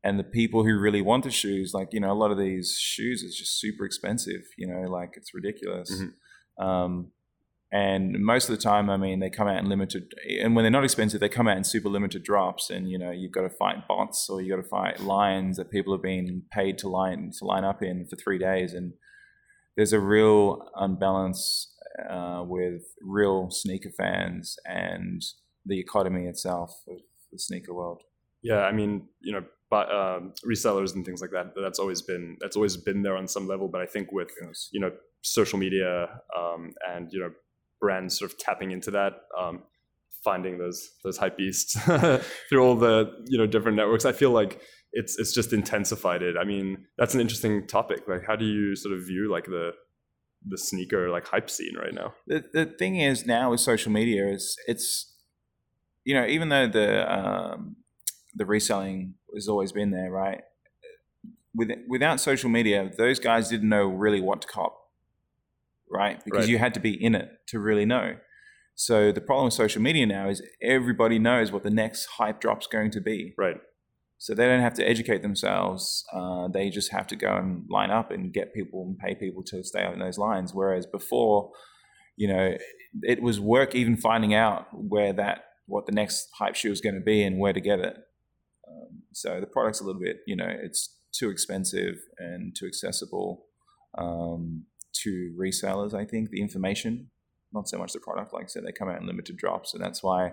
and 0.04 0.18
the 0.18 0.24
people 0.24 0.64
who 0.64 0.78
really 0.78 1.02
want 1.02 1.24
the 1.24 1.30
shoes 1.30 1.72
like 1.74 1.88
you 1.92 2.00
know 2.00 2.12
a 2.12 2.14
lot 2.22 2.30
of 2.30 2.38
these 2.38 2.76
shoes 2.78 3.22
is 3.22 3.36
just 3.36 3.58
super 3.60 3.84
expensive 3.84 4.42
you 4.56 4.66
know 4.66 4.82
like 4.90 5.10
it's 5.16 5.34
ridiculous. 5.34 5.90
Mhm. 5.92 6.64
um, 6.64 7.12
and 7.70 8.18
most 8.24 8.48
of 8.48 8.56
the 8.56 8.62
time 8.62 8.88
i 8.88 8.96
mean 8.96 9.20
they 9.20 9.28
come 9.28 9.46
out 9.46 9.58
in 9.58 9.68
limited 9.68 10.04
and 10.40 10.56
when 10.56 10.62
they're 10.62 10.70
not 10.70 10.84
expensive 10.84 11.20
they 11.20 11.28
come 11.28 11.46
out 11.46 11.56
in 11.58 11.64
super 11.64 11.90
limited 11.90 12.22
drops. 12.22 12.70
And 12.70 12.88
you 12.90 12.98
know 12.98 13.10
you've 13.10 13.32
got 13.32 13.42
to 13.42 13.50
fight 13.50 13.86
bots 13.86 14.28
or 14.30 14.40
you've 14.40 14.56
got 14.56 14.62
to 14.62 14.68
fight 14.68 15.00
lines 15.00 15.56
that 15.58 15.70
people 15.70 15.92
have 15.92 16.02
been 16.02 16.42
paid 16.50 16.78
to 16.78 16.88
line 16.88 17.30
to 17.38 17.44
line 17.44 17.64
up 17.64 17.82
in 17.82 18.06
for 18.06 18.16
three 18.16 18.38
days. 18.38 18.72
And 18.72 18.94
there's 19.76 19.92
a 19.92 20.00
real 20.00 20.66
unbalance 20.76 21.74
uh, 22.08 22.42
with 22.46 22.82
real 23.02 23.50
sneaker 23.50 23.90
fans 23.96 24.56
and 24.64 25.22
the 25.66 25.78
economy 25.78 26.24
itself 26.26 26.70
of 26.88 26.98
the 27.32 27.38
sneaker 27.38 27.74
world 27.74 28.02
Yeah, 28.48 28.62
I 28.70 28.72
mean, 28.72 29.08
you 29.20 29.32
know, 29.32 29.44
but 29.70 29.90
um, 29.94 30.32
resellers 30.46 30.94
and 30.94 31.04
things 31.04 31.20
like 31.20 31.30
that. 31.32 31.52
That's 31.60 31.78
always 31.78 32.02
been 32.02 32.36
that's 32.40 32.56
always 32.56 32.76
been 32.76 33.02
there 33.02 33.16
on 33.16 33.28
some 33.28 33.46
level. 33.46 33.68
But 33.68 33.80
I 33.82 33.86
think 33.86 34.12
with 34.12 34.30
Yes. 34.42 34.68
you 34.72 34.80
know 34.80 34.92
social 35.22 35.58
media 35.58 36.08
um, 36.38 36.72
and 36.88 37.12
you 37.12 37.20
know 37.20 37.30
brands 37.80 38.18
sort 38.18 38.32
of 38.32 38.38
tapping 38.38 38.70
into 38.70 38.90
that, 38.92 39.12
um, 39.38 39.62
finding 40.24 40.58
those 40.58 40.90
those 41.04 41.18
hype 41.18 41.36
beasts 41.36 41.78
through 42.48 42.62
all 42.64 42.76
the 42.76 43.12
you 43.26 43.38
know 43.38 43.46
different 43.46 43.76
networks, 43.76 44.04
I 44.04 44.12
feel 44.12 44.30
like 44.30 44.60
it's 44.92 45.18
it's 45.18 45.32
just 45.34 45.52
intensified 45.52 46.22
it. 46.22 46.36
I 46.40 46.44
mean, 46.44 46.86
that's 46.96 47.14
an 47.14 47.20
interesting 47.20 47.66
topic. 47.66 48.08
Like, 48.08 48.24
how 48.26 48.36
do 48.36 48.44
you 48.46 48.74
sort 48.74 48.94
of 48.96 49.06
view 49.06 49.30
like 49.30 49.44
the 49.46 49.72
the 50.46 50.56
sneaker 50.56 51.10
like 51.10 51.26
hype 51.26 51.50
scene 51.50 51.76
right 51.76 51.94
now? 51.94 52.14
the 52.26 52.44
the 52.52 52.64
thing 52.64 52.96
is 52.96 53.26
now 53.26 53.50
with 53.50 53.60
social 53.60 53.92
media 53.92 54.26
is 54.28 54.56
it's 54.66 55.14
you 56.04 56.14
know 56.14 56.26
even 56.26 56.48
though 56.48 56.66
the 56.66 56.88
um, 57.12 57.76
the 58.38 58.46
reselling 58.46 59.14
has 59.34 59.48
always 59.48 59.72
been 59.72 59.90
there 59.90 60.10
right 60.10 60.42
with 61.54 61.70
without 61.88 62.20
social 62.20 62.50
media 62.50 62.90
those 62.98 63.18
guys 63.18 63.48
didn't 63.48 63.68
know 63.68 63.86
really 63.86 64.20
what 64.20 64.40
to 64.42 64.48
cop 64.48 64.74
right 65.90 66.22
because 66.24 66.40
Right. 66.40 66.48
you 66.48 66.58
had 66.58 66.74
to 66.74 66.80
be 66.80 66.92
in 67.02 67.14
it 67.14 67.28
to 67.48 67.58
really 67.58 67.84
know 67.84 68.16
so 68.74 69.10
the 69.10 69.20
problem 69.20 69.46
with 69.46 69.54
social 69.54 69.82
media 69.82 70.06
now 70.06 70.28
is 70.28 70.42
everybody 70.62 71.18
knows 71.18 71.50
what 71.50 71.62
the 71.64 71.70
next 71.70 72.06
hype 72.18 72.40
drop's 72.40 72.66
going 72.66 72.90
to 72.92 73.00
be 73.00 73.34
Right. 73.36 73.56
so 74.18 74.34
they 74.34 74.46
don't 74.46 74.60
have 74.60 74.74
to 74.74 74.84
educate 74.84 75.22
themselves. 75.22 76.04
Uh, 76.12 76.46
they 76.48 76.70
just 76.70 76.92
have 76.92 77.06
to 77.08 77.16
go 77.16 77.34
and 77.36 77.64
line 77.68 77.90
up 77.90 78.10
and 78.12 78.32
get 78.32 78.54
people 78.54 78.84
and 78.86 78.98
pay 78.98 79.14
people 79.14 79.42
to 79.46 79.62
stay 79.64 79.84
on 79.84 79.98
those 79.98 80.18
lines. 80.18 80.52
Whereas 80.54 80.86
before, 80.86 81.50
you 82.16 82.28
know, 82.28 82.56
it 83.02 83.20
was 83.22 83.38
work 83.40 83.74
even 83.74 83.96
finding 83.96 84.32
out 84.34 84.66
where 84.72 85.12
that 85.12 85.38
what 85.66 85.86
the 85.86 85.92
next 85.92 86.28
hype 86.38 86.54
shoe 86.56 86.70
is 86.72 86.80
going 86.80 86.94
to 86.96 87.00
be 87.00 87.22
and 87.22 87.38
where 87.38 87.52
to 87.52 87.60
get 87.60 87.78
it. 87.80 87.96
Um, 88.68 89.02
so 89.12 89.40
the 89.40 89.46
product's 89.46 89.80
a 89.80 89.84
little 89.84 90.00
bit, 90.00 90.18
you 90.26 90.36
know, 90.36 90.48
it's 90.48 90.96
too 91.12 91.30
expensive 91.30 91.96
and 92.18 92.54
too 92.54 92.66
accessible 92.66 93.46
um, 93.96 94.64
to 95.02 95.34
resellers. 95.40 95.94
I 95.94 96.04
think 96.04 96.30
the 96.30 96.42
information, 96.42 97.10
not 97.52 97.68
so 97.68 97.78
much 97.78 97.92
the 97.92 98.00
product. 98.00 98.34
Like 98.34 98.44
I 98.44 98.48
said, 98.48 98.64
they 98.64 98.72
come 98.72 98.88
out 98.88 99.00
in 99.00 99.06
limited 99.06 99.36
drops, 99.36 99.74
and 99.74 99.82
that's 99.82 100.02
why 100.02 100.32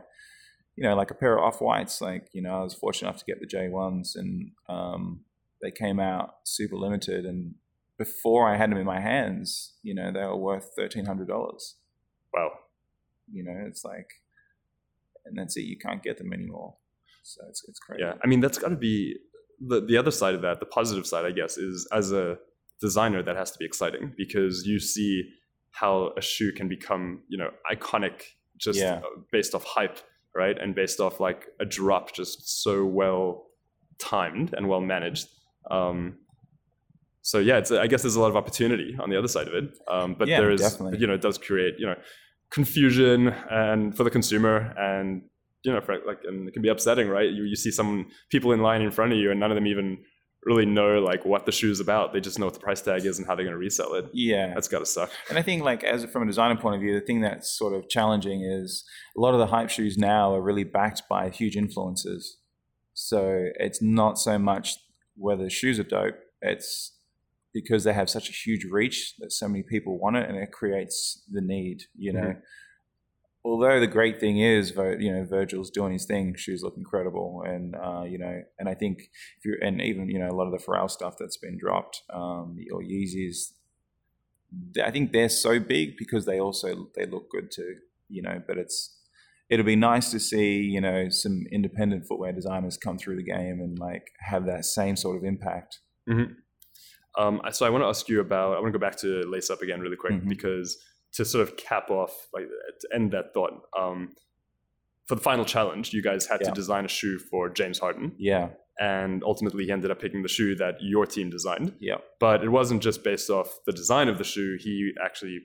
you 0.76 0.84
know, 0.84 0.96
like 0.96 1.12
a 1.12 1.16
pair 1.16 1.38
of 1.38 1.44
off 1.44 1.62
whites, 1.62 2.02
like, 2.02 2.28
you 2.34 2.42
know, 2.42 2.60
I 2.60 2.64
was 2.64 2.74
fortunate 2.74 3.10
enough 3.10 3.20
to 3.20 3.26
get 3.26 3.40
the 3.40 3.48
J1s 3.48 4.16
and 4.16 4.52
um, 4.68 5.22
they 5.62 5.72
came 5.72 6.00
out 6.00 6.36
super 6.44 6.76
limited. 6.76 7.26
And 7.26 7.56
before 7.98 8.50
I 8.50 8.58
had 8.58 8.72
them 8.72 8.78
in 8.78 8.86
my 8.86 9.00
hands, 9.00 9.74
you 9.84 9.96
know, 9.96 10.12
they 10.12 10.20
were 10.20 10.36
worth 10.36 10.72
$1,300. 10.78 11.28
Wow. 12.34 12.52
You 13.32 13.44
know, 13.44 13.64
it's 13.66 13.86
like, 13.86 14.08
and 15.26 15.38
that's 15.38 15.56
it. 15.56 15.62
You 15.62 15.78
can't 15.78 16.04
get 16.04 16.18
them 16.18 16.34
anymore. 16.34 16.76
So 17.26 17.42
it's, 17.50 17.64
it's 17.68 17.80
crazy. 17.80 18.04
Yeah, 18.04 18.14
I 18.24 18.28
mean 18.28 18.40
that's 18.40 18.58
got 18.58 18.70
to 18.70 18.76
be 18.76 19.16
the 19.60 19.82
the 19.82 19.98
other 19.98 20.12
side 20.12 20.36
of 20.36 20.42
that. 20.44 20.60
The 20.60 20.66
positive 20.66 21.06
side, 21.08 21.26
I 21.26 21.32
guess, 21.32 21.58
is 21.58 21.88
as 21.92 22.12
a 22.12 22.38
designer 22.82 23.24
that 23.24 23.36
has 23.36 23.52
to 23.52 23.58
be 23.58 23.66
exciting 23.66 24.14
because 24.18 24.66
you 24.66 24.80
see 24.80 25.24
how 25.72 26.12
a 26.18 26.22
shoe 26.22 26.52
can 26.52 26.68
become 26.68 27.22
you 27.28 27.38
know 27.38 27.50
iconic 27.72 28.22
just 28.58 28.80
Yeah. 28.80 28.96
uh, 29.06 29.20
based 29.32 29.54
off 29.56 29.64
hype, 29.66 29.98
right, 30.36 30.58
and 30.58 30.76
based 30.76 31.00
off 31.00 31.20
like 31.20 31.48
a 31.60 31.66
drop 31.66 32.14
just 32.14 32.62
so 32.64 32.86
well 32.86 33.48
timed 33.98 34.54
and 34.54 34.68
well 34.70 34.82
managed. 34.82 35.28
Um, 35.72 36.18
so 37.22 37.40
yeah, 37.40 37.58
it's 37.58 37.72
I 37.72 37.88
guess 37.88 38.04
there's 38.04 38.16
a 38.18 38.22
lot 38.22 38.30
of 38.30 38.38
opportunity 38.38 38.96
on 39.02 39.10
the 39.10 39.18
other 39.18 39.28
side 39.28 39.48
of 39.48 39.54
it, 39.56 39.76
um, 39.90 40.16
but 40.20 40.28
Yeah, 40.28 40.40
there 40.42 40.52
is 40.52 40.62
definitely. 40.62 41.00
you 41.00 41.08
know 41.08 41.16
it 41.16 41.22
does 41.22 41.38
create 41.38 41.76
you 41.80 41.88
know 41.88 41.96
confusion 42.52 43.30
and 43.50 43.96
for 43.98 44.04
the 44.04 44.12
consumer 44.12 44.74
and 44.78 45.24
you 45.66 45.74
know 45.74 45.82
like 46.06 46.20
and 46.26 46.48
it 46.48 46.52
can 46.54 46.62
be 46.62 46.70
upsetting 46.70 47.08
right 47.10 47.32
you, 47.32 47.44
you 47.44 47.56
see 47.56 47.72
some 47.72 48.08
people 48.30 48.52
in 48.52 48.62
line 48.62 48.82
in 48.82 48.92
front 48.92 49.12
of 49.12 49.18
you 49.18 49.32
and 49.32 49.40
none 49.40 49.52
of 49.52 49.56
them 49.56 49.68
even 49.68 49.98
really 50.44 50.66
know 50.66 51.00
like 51.00 51.26
what 51.26 51.46
the 51.48 51.52
shoe's 51.52 51.80
about 51.80 52.14
they 52.14 52.20
just 52.20 52.38
know 52.38 52.46
what 52.46 52.54
the 52.54 52.60
price 52.60 52.82
tag 52.82 53.04
is 53.04 53.18
and 53.18 53.28
how 53.28 53.34
they're 53.36 53.44
going 53.44 53.54
to 53.54 53.58
resell 53.58 53.96
it 53.96 54.06
Yeah. 54.14 54.54
that's 54.54 54.68
got 54.68 54.80
to 54.80 54.86
suck 54.86 55.10
And 55.30 55.40
I 55.40 55.42
think, 55.42 55.64
like, 55.64 55.84
as 55.84 56.06
from 56.06 56.22
a 56.24 56.28
designer 56.28 56.56
point 56.56 56.76
of 56.76 56.82
view, 56.82 56.94
the 56.94 57.06
thing 57.06 57.22
that's 57.22 57.58
sort 57.58 57.74
of 57.74 57.90
challenging 57.90 58.42
is 58.44 58.84
a 59.18 59.20
lot 59.20 59.34
of 59.34 59.40
the 59.40 59.48
hype 59.48 59.72
shoes 59.72 59.98
now 59.98 60.36
are 60.36 60.42
really 60.42 60.64
backed 60.64 61.02
by 61.10 61.30
huge 61.30 61.56
influencers. 61.56 62.24
So 62.94 63.50
it's 63.60 63.82
not 63.82 64.20
so 64.20 64.38
much 64.38 64.78
whether 65.16 65.44
the 65.44 65.50
shoes 65.50 65.80
are 65.80 65.84
dope; 65.84 66.16
it's 66.42 66.96
because 67.54 67.84
they 67.84 67.94
have 67.94 68.10
such 68.10 68.30
a 68.30 68.32
huge 68.32 68.66
reach 68.66 69.16
that 69.20 69.32
so 69.32 69.48
many 69.48 69.64
people 69.64 69.98
want 70.00 70.16
it, 70.18 70.30
and 70.30 70.38
it 70.38 70.52
creates 70.52 71.24
the 71.32 71.42
need. 71.42 71.80
You 71.98 72.14
know. 72.14 72.20
Mm-hmm. 72.22 72.40
Although 73.46 73.80
the 73.80 73.88
great 73.88 74.20
thing 74.20 74.40
is, 74.40 74.72
you 74.76 75.12
know, 75.14 75.24
Virgil's 75.24 75.70
doing 75.70 75.94
his 75.94 76.06
thing. 76.06 76.34
Shoes 76.36 76.64
look 76.64 76.76
incredible, 76.78 77.44
and 77.46 77.76
uh, 77.76 78.04
you 78.04 78.18
know, 78.18 78.42
and 78.58 78.68
I 78.68 78.74
think 78.74 78.98
if 79.38 79.46
you 79.46 79.58
and 79.62 79.80
even 79.82 80.10
you 80.10 80.18
know 80.20 80.30
a 80.30 80.36
lot 80.40 80.48
of 80.48 80.52
the 80.52 80.66
Pharrell 80.66 80.90
stuff 80.90 81.16
that's 81.20 81.38
been 81.38 81.58
dropped, 81.58 82.02
um, 82.12 82.58
or 82.74 82.82
Yeezys, 82.82 83.54
I 84.84 84.90
think 84.92 85.12
they're 85.12 85.30
so 85.30 85.60
big 85.60 85.96
because 85.98 86.26
they 86.26 86.40
also 86.40 86.90
they 86.96 87.06
look 87.06 87.30
good 87.30 87.52
too, 87.52 87.76
you 88.10 88.22
know. 88.24 88.42
But 88.48 88.58
it's 88.58 88.98
it'll 89.50 89.66
be 89.66 89.76
nice 89.76 90.10
to 90.12 90.20
see 90.20 90.62
you 90.62 90.82
know 90.82 91.10
some 91.10 91.44
independent 91.52 92.08
footwear 92.08 92.32
designers 92.34 92.78
come 92.78 92.98
through 92.98 93.18
the 93.18 93.24
game 93.24 93.60
and 93.62 93.78
like 93.78 94.08
have 94.22 94.46
that 94.48 94.66
same 94.66 94.96
sort 94.96 95.18
of 95.18 95.24
impact. 95.24 95.80
um, 97.18 97.42
so 97.52 97.66
i 97.66 97.70
want 97.70 97.82
to 97.84 97.88
ask 97.88 98.10
you 98.10 98.20
about 98.20 98.58
i 98.58 98.60
want 98.60 98.74
to 98.74 98.78
go 98.80 98.86
back 98.88 98.98
to 98.98 99.24
lace 99.28 99.50
up 99.50 99.62
again 99.62 99.80
really 99.80 99.96
quick 99.96 100.14
Mhm. 100.14 100.28
because 100.30 100.78
to 101.16 101.26
sort 101.26 101.42
of 101.48 101.58
cap 101.58 101.90
off 101.90 102.14
like 102.34 102.48
to 102.82 102.88
end 102.94 103.12
that 103.12 103.34
thought 103.34 103.54
um, 103.80 104.14
for 105.08 105.16
the 105.16 105.22
final 105.22 105.46
challenge 105.46 105.94
you 105.94 106.02
guys 106.02 106.26
had 106.28 106.40
Yeah. 106.42 106.50
to 106.50 106.54
design 106.54 106.86
a 106.86 106.88
shoe 106.90 107.18
for 107.20 107.50
james 107.50 107.80
harden 107.80 108.14
Yeah, 108.18 108.50
and 108.80 109.24
ultimately 109.24 109.66
he 109.66 109.72
ended 109.72 109.92
up 109.92 110.00
picking 110.02 110.22
the 110.24 110.28
shoe 110.38 110.56
that 110.56 110.76
your 110.82 111.06
team 111.06 111.30
designed 111.30 111.74
yeah, 111.80 111.98
but 112.20 112.44
it 112.44 112.50
wasn't 112.50 112.82
just 112.84 113.04
based 113.04 113.30
off 113.30 113.50
the 113.66 113.72
design 113.74 114.08
of 114.10 114.18
the 114.18 114.24
shoe. 114.24 114.58
He 114.60 114.92
actually 115.04 115.40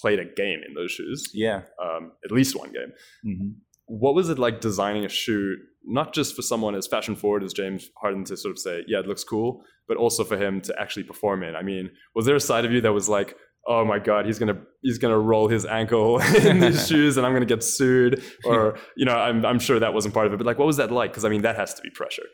played 0.00 0.18
a 0.18 0.24
game 0.24 0.60
in 0.66 0.74
those 0.74 0.90
shoes, 0.90 1.30
yeah. 1.32 1.62
um, 1.82 2.12
at 2.24 2.30
least 2.32 2.56
one 2.56 2.72
game. 2.72 2.92
hmm 3.22 3.50
what 3.86 4.14
was 4.14 4.30
it 4.30 4.38
like 4.38 4.62
designing 4.62 5.04
a 5.04 5.10
shoe, 5.10 5.56
not 5.84 6.14
just 6.14 6.34
for 6.34 6.40
someone 6.40 6.74
as 6.74 6.86
fashion 6.86 7.14
forward 7.14 7.42
as 7.44 7.52
James 7.52 7.90
Harden 8.00 8.24
to 8.24 8.34
sort 8.34 8.52
of 8.52 8.58
say, 8.58 8.82
yeah, 8.88 9.00
it 9.00 9.06
looks 9.06 9.22
cool, 9.24 9.62
but 9.86 9.98
also 9.98 10.24
for 10.24 10.38
him 10.38 10.62
to 10.62 10.74
actually 10.80 11.02
perform 11.02 11.42
in? 11.42 11.54
I 11.54 11.60
mean, 11.62 11.90
was 12.14 12.24
there 12.24 12.34
a 12.34 12.40
side 12.40 12.64
of 12.64 12.72
you 12.72 12.80
that 12.80 12.94
was 12.94 13.10
like, 13.10 13.36
oh 13.66 13.84
my 13.84 13.98
god 13.98 14.26
he's 14.26 14.38
gonna 14.38 14.58
he's 14.82 14.98
gonna 14.98 15.18
roll 15.18 15.48
his 15.48 15.64
ankle 15.64 16.20
in 16.42 16.60
these 16.60 16.86
shoes 16.88 17.16
and 17.16 17.26
i'm 17.26 17.32
gonna 17.32 17.44
get 17.44 17.62
sued 17.62 18.22
or 18.44 18.76
you 18.96 19.04
know 19.04 19.14
I'm, 19.14 19.44
I'm 19.44 19.58
sure 19.58 19.78
that 19.78 19.94
wasn't 19.94 20.14
part 20.14 20.26
of 20.26 20.32
it 20.32 20.36
but 20.36 20.46
like 20.46 20.58
what 20.58 20.66
was 20.66 20.76
that 20.76 20.90
like? 20.90 21.10
Because 21.10 21.24
i 21.24 21.28
mean 21.28 21.42
that 21.42 21.56
has 21.56 21.74
to 21.74 21.82
be 21.82 21.90
pressure. 21.90 22.26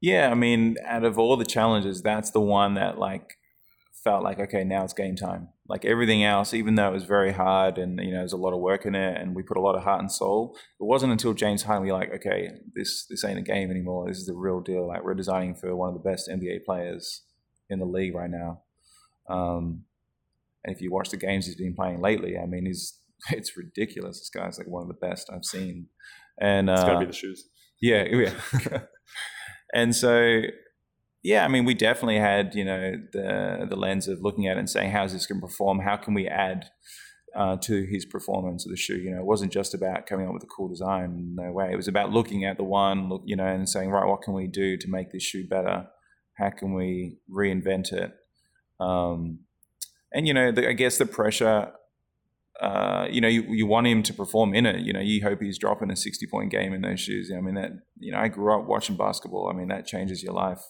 Yeah 0.00 0.30
i 0.30 0.34
mean 0.34 0.76
out 0.84 1.04
of 1.04 1.18
all 1.18 1.36
the 1.36 1.44
challenges 1.44 2.02
that's 2.02 2.30
the 2.30 2.40
one 2.40 2.74
that 2.74 2.98
like 2.98 3.36
felt 4.04 4.22
like 4.22 4.38
okay 4.38 4.62
now 4.64 4.84
it's 4.84 4.92
game 4.92 5.16
time. 5.16 5.48
Like 5.66 5.86
everything 5.86 6.22
else 6.22 6.52
even 6.52 6.74
though 6.74 6.88
it 6.88 6.92
was 6.92 7.04
very 7.04 7.32
hard 7.32 7.78
and 7.78 7.98
you 7.98 8.10
know 8.10 8.18
there's 8.18 8.34
a 8.34 8.36
lot 8.36 8.52
of 8.52 8.60
work 8.60 8.84
in 8.84 8.94
it 8.94 9.18
and 9.18 9.34
we 9.34 9.42
put 9.42 9.56
a 9.56 9.62
lot 9.62 9.74
of 9.74 9.82
heart 9.82 10.00
and 10.00 10.12
soul 10.12 10.54
it 10.78 10.84
wasn't 10.84 11.10
until 11.10 11.32
james 11.32 11.62
harden 11.62 11.82
we 11.82 11.90
were 11.90 11.98
like 11.98 12.12
okay 12.12 12.50
this 12.74 13.06
this 13.08 13.24
ain't 13.24 13.38
a 13.38 13.42
game 13.42 13.70
anymore. 13.70 14.06
This 14.06 14.18
is 14.18 14.26
the 14.26 14.34
real 14.34 14.60
deal. 14.60 14.86
Like 14.86 15.02
we're 15.02 15.14
designing 15.14 15.54
for 15.54 15.74
one 15.74 15.88
of 15.88 15.94
the 15.94 16.08
best 16.08 16.28
nba 16.28 16.64
players 16.64 17.22
in 17.70 17.78
the 17.78 17.86
league 17.86 18.14
right 18.14 18.30
now. 18.30 18.62
Um, 19.28 19.84
and 20.64 20.74
if 20.74 20.80
you 20.80 20.90
watch 20.90 21.10
the 21.10 21.16
games 21.16 21.46
he's 21.46 21.56
been 21.56 21.74
playing 21.74 22.00
lately, 22.00 22.38
I 22.38 22.46
mean, 22.46 22.66
he's 22.66 22.98
it's 23.30 23.56
ridiculous. 23.56 24.18
This 24.18 24.30
guy's 24.30 24.58
like 24.58 24.68
one 24.68 24.82
of 24.82 24.88
the 24.88 24.94
best 24.94 25.30
I've 25.32 25.44
seen. 25.44 25.88
And 26.40 26.68
it's 26.68 26.80
uh, 26.80 26.86
gotta 26.86 27.00
be 27.00 27.06
the 27.06 27.12
shoes. 27.12 27.48
Yeah, 27.80 28.04
yeah. 28.10 28.80
and 29.74 29.94
so, 29.94 30.42
yeah, 31.22 31.44
I 31.44 31.48
mean, 31.48 31.64
we 31.64 31.74
definitely 31.74 32.18
had 32.18 32.54
you 32.54 32.64
know 32.64 32.92
the 33.12 33.66
the 33.68 33.76
lens 33.76 34.08
of 34.08 34.20
looking 34.20 34.46
at 34.48 34.56
it 34.56 34.60
and 34.60 34.70
saying, 34.70 34.90
how's 34.90 35.12
this 35.12 35.26
going 35.26 35.40
to 35.40 35.46
perform? 35.46 35.80
How 35.80 35.96
can 35.96 36.14
we 36.14 36.26
add 36.26 36.66
uh, 37.36 37.56
to 37.62 37.86
his 37.86 38.04
performance 38.04 38.66
of 38.66 38.70
the 38.70 38.76
shoe? 38.76 38.96
You 38.96 39.12
know, 39.12 39.18
it 39.18 39.26
wasn't 39.26 39.52
just 39.52 39.74
about 39.74 40.06
coming 40.06 40.26
up 40.26 40.34
with 40.34 40.42
a 40.42 40.48
cool 40.56 40.68
design. 40.68 41.34
No 41.36 41.52
way. 41.52 41.70
It 41.72 41.76
was 41.76 41.88
about 41.88 42.10
looking 42.10 42.44
at 42.44 42.56
the 42.56 42.64
one, 42.64 43.08
look, 43.08 43.22
you 43.26 43.36
know, 43.36 43.46
and 43.46 43.68
saying, 43.68 43.90
right, 43.90 44.08
what 44.08 44.22
can 44.22 44.34
we 44.34 44.46
do 44.48 44.76
to 44.76 44.88
make 44.88 45.12
this 45.12 45.22
shoe 45.22 45.46
better? 45.48 45.86
How 46.36 46.50
can 46.50 46.74
we 46.74 47.18
reinvent 47.30 47.92
it? 47.92 48.12
Um, 48.80 49.40
and 50.14 50.28
you 50.28 50.32
know, 50.32 50.52
the, 50.52 50.68
I 50.68 50.72
guess 50.72 50.96
the 50.96 51.06
pressure. 51.06 51.72
Uh, 52.60 53.08
you 53.10 53.20
know, 53.20 53.26
you, 53.26 53.42
you 53.48 53.66
want 53.66 53.88
him 53.88 54.00
to 54.04 54.14
perform 54.14 54.54
in 54.54 54.64
it. 54.64 54.80
You 54.80 54.92
know, 54.92 55.00
you 55.00 55.20
hope 55.24 55.42
he's 55.42 55.58
dropping 55.58 55.90
a 55.90 55.96
sixty 55.96 56.26
point 56.26 56.52
game 56.52 56.72
in 56.72 56.82
those 56.82 57.00
shoes. 57.00 57.32
I 57.36 57.40
mean, 57.40 57.56
that 57.56 57.72
you 57.98 58.12
know, 58.12 58.18
I 58.18 58.28
grew 58.28 58.54
up 58.54 58.68
watching 58.68 58.96
basketball. 58.96 59.50
I 59.52 59.56
mean, 59.56 59.68
that 59.68 59.86
changes 59.86 60.22
your 60.22 60.34
life. 60.34 60.62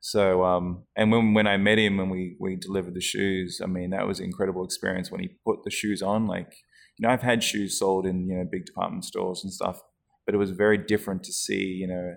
So, 0.00 0.44
um, 0.44 0.84
and 0.94 1.10
when 1.10 1.32
when 1.32 1.46
I 1.46 1.56
met 1.56 1.78
him 1.78 1.98
and 1.98 2.10
we 2.10 2.36
we 2.38 2.54
delivered 2.56 2.94
the 2.94 3.00
shoes, 3.00 3.60
I 3.64 3.66
mean, 3.66 3.90
that 3.90 4.06
was 4.06 4.20
an 4.20 4.26
incredible 4.26 4.62
experience 4.62 5.10
when 5.10 5.22
he 5.22 5.30
put 5.44 5.64
the 5.64 5.70
shoes 5.70 6.02
on. 6.02 6.26
Like, 6.26 6.52
you 6.98 7.06
know, 7.06 7.12
I've 7.12 7.22
had 7.22 7.42
shoes 7.42 7.78
sold 7.78 8.04
in 8.06 8.28
you 8.28 8.36
know 8.36 8.44
big 8.50 8.66
department 8.66 9.06
stores 9.06 9.42
and 9.42 9.52
stuff, 9.52 9.80
but 10.26 10.34
it 10.34 10.38
was 10.38 10.50
very 10.50 10.76
different 10.76 11.24
to 11.24 11.32
see 11.32 11.64
you 11.80 11.88
know 11.88 12.14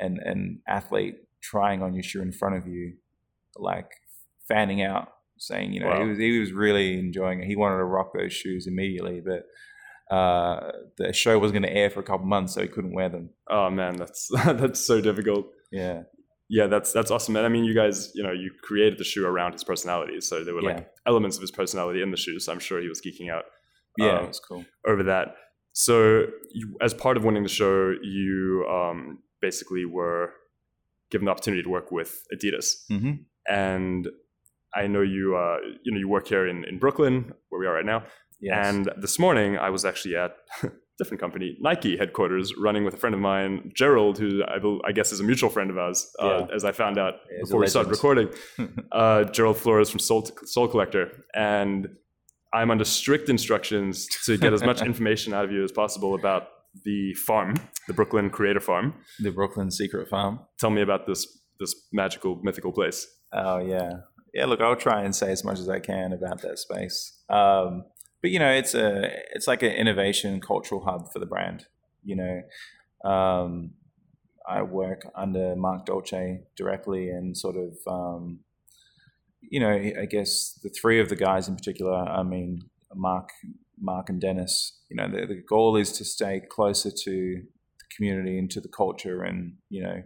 an 0.00 0.18
an 0.24 0.60
athlete 0.66 1.14
trying 1.40 1.82
on 1.82 1.94
your 1.94 2.02
shoe 2.02 2.20
in 2.20 2.32
front 2.32 2.56
of 2.56 2.66
you, 2.66 2.96
like 3.56 3.92
fanning 4.48 4.82
out 4.82 5.08
saying, 5.40 5.72
you 5.72 5.80
know, 5.80 5.88
wow. 5.88 6.02
he 6.02 6.08
was 6.08 6.18
he 6.18 6.38
was 6.38 6.52
really 6.52 6.98
enjoying 6.98 7.40
it. 7.40 7.46
He 7.46 7.56
wanted 7.56 7.78
to 7.78 7.84
rock 7.84 8.12
those 8.14 8.32
shoes 8.32 8.66
immediately, 8.66 9.20
but 9.20 9.46
uh, 10.14 10.72
the 10.98 11.12
show 11.12 11.38
was 11.38 11.52
going 11.52 11.62
to 11.62 11.72
air 11.72 11.90
for 11.90 12.00
a 12.00 12.02
couple 12.02 12.26
months, 12.26 12.54
so 12.54 12.62
he 12.62 12.68
couldn't 12.68 12.92
wear 12.92 13.08
them. 13.08 13.30
Oh 13.48 13.70
man, 13.70 13.96
that's 13.96 14.28
that's 14.44 14.80
so 14.80 15.00
difficult. 15.00 15.46
Yeah, 15.72 16.02
yeah, 16.48 16.66
that's 16.66 16.92
that's 16.92 17.10
awesome. 17.10 17.36
And 17.36 17.46
I 17.46 17.48
mean, 17.48 17.64
you 17.64 17.74
guys, 17.74 18.12
you 18.14 18.22
know, 18.22 18.32
you 18.32 18.50
created 18.62 18.98
the 18.98 19.04
shoe 19.04 19.26
around 19.26 19.52
his 19.52 19.64
personality, 19.64 20.20
so 20.20 20.44
there 20.44 20.54
were 20.54 20.62
like 20.62 20.78
yeah. 20.78 20.84
elements 21.06 21.36
of 21.36 21.42
his 21.42 21.50
personality 21.50 22.02
in 22.02 22.10
the 22.10 22.16
shoes. 22.16 22.46
So 22.46 22.52
I'm 22.52 22.60
sure 22.60 22.80
he 22.80 22.88
was 22.88 23.00
geeking 23.00 23.30
out. 23.30 23.44
Yeah, 23.96 24.18
um, 24.18 24.26
it's 24.26 24.40
cool 24.40 24.64
over 24.86 25.02
that. 25.04 25.34
So, 25.72 26.26
you, 26.52 26.76
as 26.80 26.92
part 26.92 27.16
of 27.16 27.24
winning 27.24 27.44
the 27.44 27.48
show, 27.48 27.94
you 28.02 28.66
um, 28.68 29.20
basically 29.40 29.84
were 29.84 30.32
given 31.10 31.26
the 31.26 31.30
opportunity 31.30 31.62
to 31.62 31.68
work 31.68 31.92
with 31.92 32.24
Adidas, 32.34 32.84
mm-hmm. 32.90 33.12
and 33.48 34.08
I 34.74 34.86
know 34.86 35.02
you 35.02 35.36
uh, 35.36 35.58
you 35.82 35.92
know 35.92 35.98
you 35.98 36.08
work 36.08 36.28
here 36.28 36.46
in, 36.46 36.64
in 36.64 36.78
Brooklyn 36.78 37.32
where 37.48 37.60
we 37.60 37.66
are 37.66 37.74
right 37.74 37.86
now. 37.86 38.04
Yes. 38.40 38.66
And 38.66 38.90
this 38.96 39.18
morning 39.18 39.58
I 39.58 39.70
was 39.70 39.84
actually 39.84 40.16
at 40.16 40.36
different 41.00 41.20
company, 41.20 41.56
Nike 41.60 41.96
headquarters, 41.96 42.52
running 42.58 42.84
with 42.84 42.94
a 42.94 42.96
friend 42.98 43.14
of 43.14 43.20
mine, 43.20 43.72
Gerald, 43.74 44.18
who 44.18 44.42
I, 44.44 44.88
I 44.88 44.92
guess 44.92 45.12
is 45.12 45.20
a 45.20 45.24
mutual 45.24 45.48
friend 45.48 45.70
of 45.70 45.78
ours, 45.78 46.10
uh, 46.22 46.26
yeah. 46.26 46.54
as 46.54 46.64
I 46.64 46.72
found 46.72 46.98
out 46.98 47.14
yeah, 47.30 47.38
before 47.42 47.60
we 47.60 47.66
started 47.66 47.90
recording. 47.90 48.28
uh, 48.92 49.24
Gerald 49.24 49.56
Flores 49.56 49.88
from 49.88 49.98
Soul, 49.98 50.28
Sole 50.44 50.68
Collector, 50.68 51.24
and 51.34 51.88
I'm 52.52 52.70
under 52.70 52.84
strict 52.84 53.30
instructions 53.30 54.06
to 54.26 54.36
get 54.36 54.52
as 54.52 54.62
much 54.62 54.82
information 54.92 55.32
out 55.32 55.44
of 55.44 55.52
you 55.52 55.64
as 55.64 55.72
possible 55.72 56.14
about 56.14 56.48
the 56.84 57.14
farm, 57.14 57.54
the 57.86 57.94
Brooklyn 57.94 58.28
Creator 58.28 58.60
Farm, 58.60 58.94
the 59.20 59.30
Brooklyn 59.30 59.70
Secret 59.70 60.08
Farm. 60.08 60.40
Tell 60.58 60.70
me 60.70 60.82
about 60.82 61.06
this 61.06 61.26
this 61.58 61.74
magical, 61.92 62.40
mythical 62.42 62.72
place. 62.72 63.06
Oh 63.32 63.58
yeah, 63.58 63.92
yeah, 64.34 64.46
look, 64.46 64.60
I'll 64.60 64.76
try 64.76 65.02
and 65.02 65.14
say 65.14 65.32
as 65.32 65.44
much 65.44 65.58
as 65.58 65.68
I 65.68 65.80
can 65.80 66.12
about 66.12 66.42
that 66.42 66.58
space. 66.58 67.18
Um, 67.28 67.84
but 68.22 68.30
you 68.30 68.38
know, 68.38 68.50
it's 68.50 68.74
a 68.74 69.10
it's 69.34 69.46
like 69.46 69.62
an 69.62 69.72
innovation 69.72 70.40
cultural 70.40 70.84
hub 70.84 71.12
for 71.12 71.18
the 71.18 71.26
brand. 71.26 71.66
You 72.04 72.16
know, 72.16 73.10
um, 73.10 73.72
I 74.48 74.62
work 74.62 75.02
under 75.14 75.56
Marc 75.56 75.86
Dolce 75.86 76.40
directly, 76.56 77.08
and 77.08 77.36
sort 77.36 77.56
of, 77.56 77.76
um, 77.86 78.40
you 79.40 79.60
know, 79.60 79.70
I 79.70 80.06
guess 80.06 80.58
the 80.62 80.68
three 80.68 81.00
of 81.00 81.08
the 81.08 81.16
guys 81.16 81.48
in 81.48 81.56
particular. 81.56 81.94
I 81.94 82.22
mean, 82.22 82.60
Mark, 82.94 83.30
Mark 83.80 84.08
and 84.08 84.20
Dennis. 84.20 84.78
You 84.90 84.96
know, 84.96 85.08
the, 85.08 85.26
the 85.26 85.42
goal 85.48 85.76
is 85.76 85.92
to 85.92 86.04
stay 86.04 86.42
closer 86.48 86.90
to 86.90 87.04
the 87.04 87.96
community 87.96 88.38
and 88.38 88.50
to 88.50 88.60
the 88.60 88.68
culture, 88.68 89.22
and 89.22 89.54
you 89.70 89.82
know, 89.82 90.02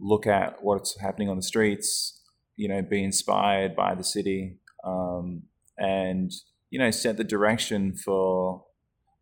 look 0.00 0.26
at 0.26 0.62
what's 0.62 0.98
happening 1.00 1.28
on 1.28 1.36
the 1.36 1.42
streets 1.42 2.15
you 2.56 2.68
know, 2.68 2.82
be 2.82 3.02
inspired 3.02 3.76
by 3.76 3.94
the 3.94 4.04
city 4.04 4.58
um, 4.84 5.42
and, 5.78 6.32
you 6.70 6.78
know, 6.78 6.90
set 6.90 7.16
the 7.16 7.24
direction 7.24 7.94
for 7.94 8.64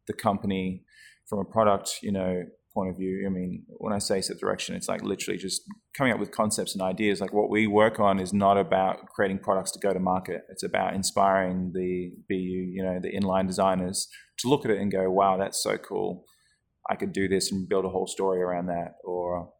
the 0.07 0.13
company 0.13 0.85
from 1.29 1.39
a 1.39 1.45
product, 1.45 1.99
you 2.03 2.13
know, 2.13 2.45
point 2.75 2.91
of 2.91 2.97
view. 2.97 3.25
I 3.27 3.31
mean, 3.31 3.65
when 3.79 3.93
I 3.93 3.99
say 3.99 4.21
set 4.21 4.39
direction, 4.39 4.75
it's 4.75 4.89
like 4.89 5.03
literally 5.03 5.39
just 5.39 5.63
coming 5.97 6.13
up 6.13 6.19
with 6.19 6.33
concepts 6.33 6.75
and 6.75 6.83
ideas. 6.83 7.21
Like 7.21 7.33
what 7.33 7.49
we 7.49 7.67
work 7.67 8.01
on 8.01 8.19
is 8.19 8.33
not 8.33 8.59
about 8.59 9.07
creating 9.15 9.39
products 9.39 9.71
to 9.73 9.79
go 9.79 9.93
to 9.93 10.01
market. 10.01 10.43
It's 10.51 10.65
about 10.65 10.95
inspiring 10.95 11.73
the 11.73 12.11
BU, 12.29 12.35
you 12.37 12.83
know, 12.83 12.99
the 13.01 13.13
inline 13.13 13.47
designers 13.47 14.09
to 14.39 14.49
look 14.49 14.65
at 14.65 14.71
it 14.73 14.81
and 14.81 14.91
go, 14.91 15.11
wow, 15.11 15.37
that's 15.39 15.63
so 15.63 15.79
cool. 15.79 16.25
I 16.91 16.97
could 16.97 17.13
do 17.13 17.29
this 17.29 17.51
and 17.51 17.69
build 17.69 17.85
a 17.85 17.89
whole 17.89 18.07
story 18.07 18.43
around 18.43 18.67
that. 18.67 18.97
Or 19.05 19.53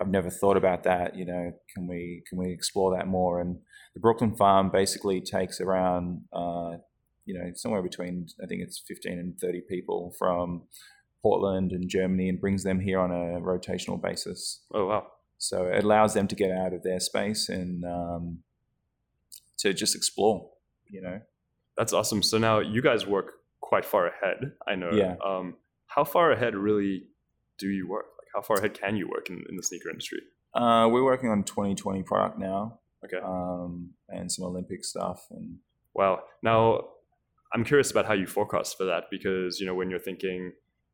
I've 0.00 0.08
never 0.08 0.30
thought 0.30 0.56
about 0.56 0.84
that. 0.84 1.16
You 1.16 1.24
know, 1.24 1.52
can 1.74 1.86
we 1.86 2.22
can 2.28 2.38
we 2.38 2.52
explore 2.52 2.96
that 2.96 3.06
more? 3.06 3.40
And 3.40 3.58
the 3.94 4.00
Brooklyn 4.00 4.36
Farm 4.36 4.70
basically 4.70 5.20
takes 5.20 5.60
around, 5.60 6.22
uh, 6.32 6.78
you 7.24 7.34
know, 7.34 7.50
somewhere 7.54 7.82
between 7.82 8.26
I 8.42 8.46
think 8.46 8.62
it's 8.62 8.82
15 8.86 9.18
and 9.18 9.38
30 9.40 9.62
people 9.68 10.14
from 10.18 10.62
Portland 11.22 11.72
and 11.72 11.88
Germany, 11.88 12.28
and 12.28 12.40
brings 12.40 12.62
them 12.62 12.80
here 12.80 13.00
on 13.00 13.10
a 13.10 13.40
rotational 13.40 14.00
basis. 14.00 14.62
Oh 14.72 14.86
wow! 14.86 15.06
So 15.38 15.66
it 15.66 15.84
allows 15.84 16.14
them 16.14 16.28
to 16.28 16.36
get 16.36 16.50
out 16.50 16.72
of 16.72 16.82
their 16.82 17.00
space 17.00 17.48
and 17.48 17.84
um, 17.84 18.38
to 19.58 19.72
just 19.74 19.96
explore. 19.96 20.50
You 20.88 21.02
know, 21.02 21.20
that's 21.76 21.92
awesome. 21.92 22.22
So 22.22 22.38
now 22.38 22.60
you 22.60 22.82
guys 22.82 23.06
work 23.06 23.32
quite 23.60 23.84
far 23.84 24.06
ahead. 24.06 24.52
I 24.66 24.76
know. 24.76 24.90
Yeah. 24.92 25.16
Um, 25.24 25.56
how 25.86 26.04
far 26.04 26.32
ahead 26.32 26.54
really 26.54 27.04
do 27.58 27.68
you 27.68 27.88
work? 27.88 28.06
How 28.38 28.42
far 28.42 28.58
ahead 28.58 28.74
can 28.74 28.96
you 28.96 29.08
work 29.08 29.30
in, 29.30 29.44
in 29.48 29.56
the 29.56 29.62
sneaker 29.62 29.90
industry? 29.90 30.20
Uh, 30.54 30.88
we're 30.90 31.02
working 31.04 31.28
on 31.28 31.42
2020 31.42 32.04
product 32.04 32.38
now. 32.38 32.78
Okay. 33.04 33.18
Um, 33.24 33.90
and 34.08 34.30
some 34.30 34.44
Olympic 34.44 34.84
stuff. 34.84 35.26
And 35.30 35.56
wow. 35.92 36.20
Now, 36.42 36.84
I'm 37.52 37.64
curious 37.64 37.90
about 37.90 38.06
how 38.06 38.14
you 38.14 38.26
forecast 38.28 38.76
for 38.76 38.84
that 38.84 39.04
because 39.10 39.58
you 39.58 39.66
know 39.66 39.74
when 39.74 39.90
you're 39.90 39.98
thinking, 39.98 40.52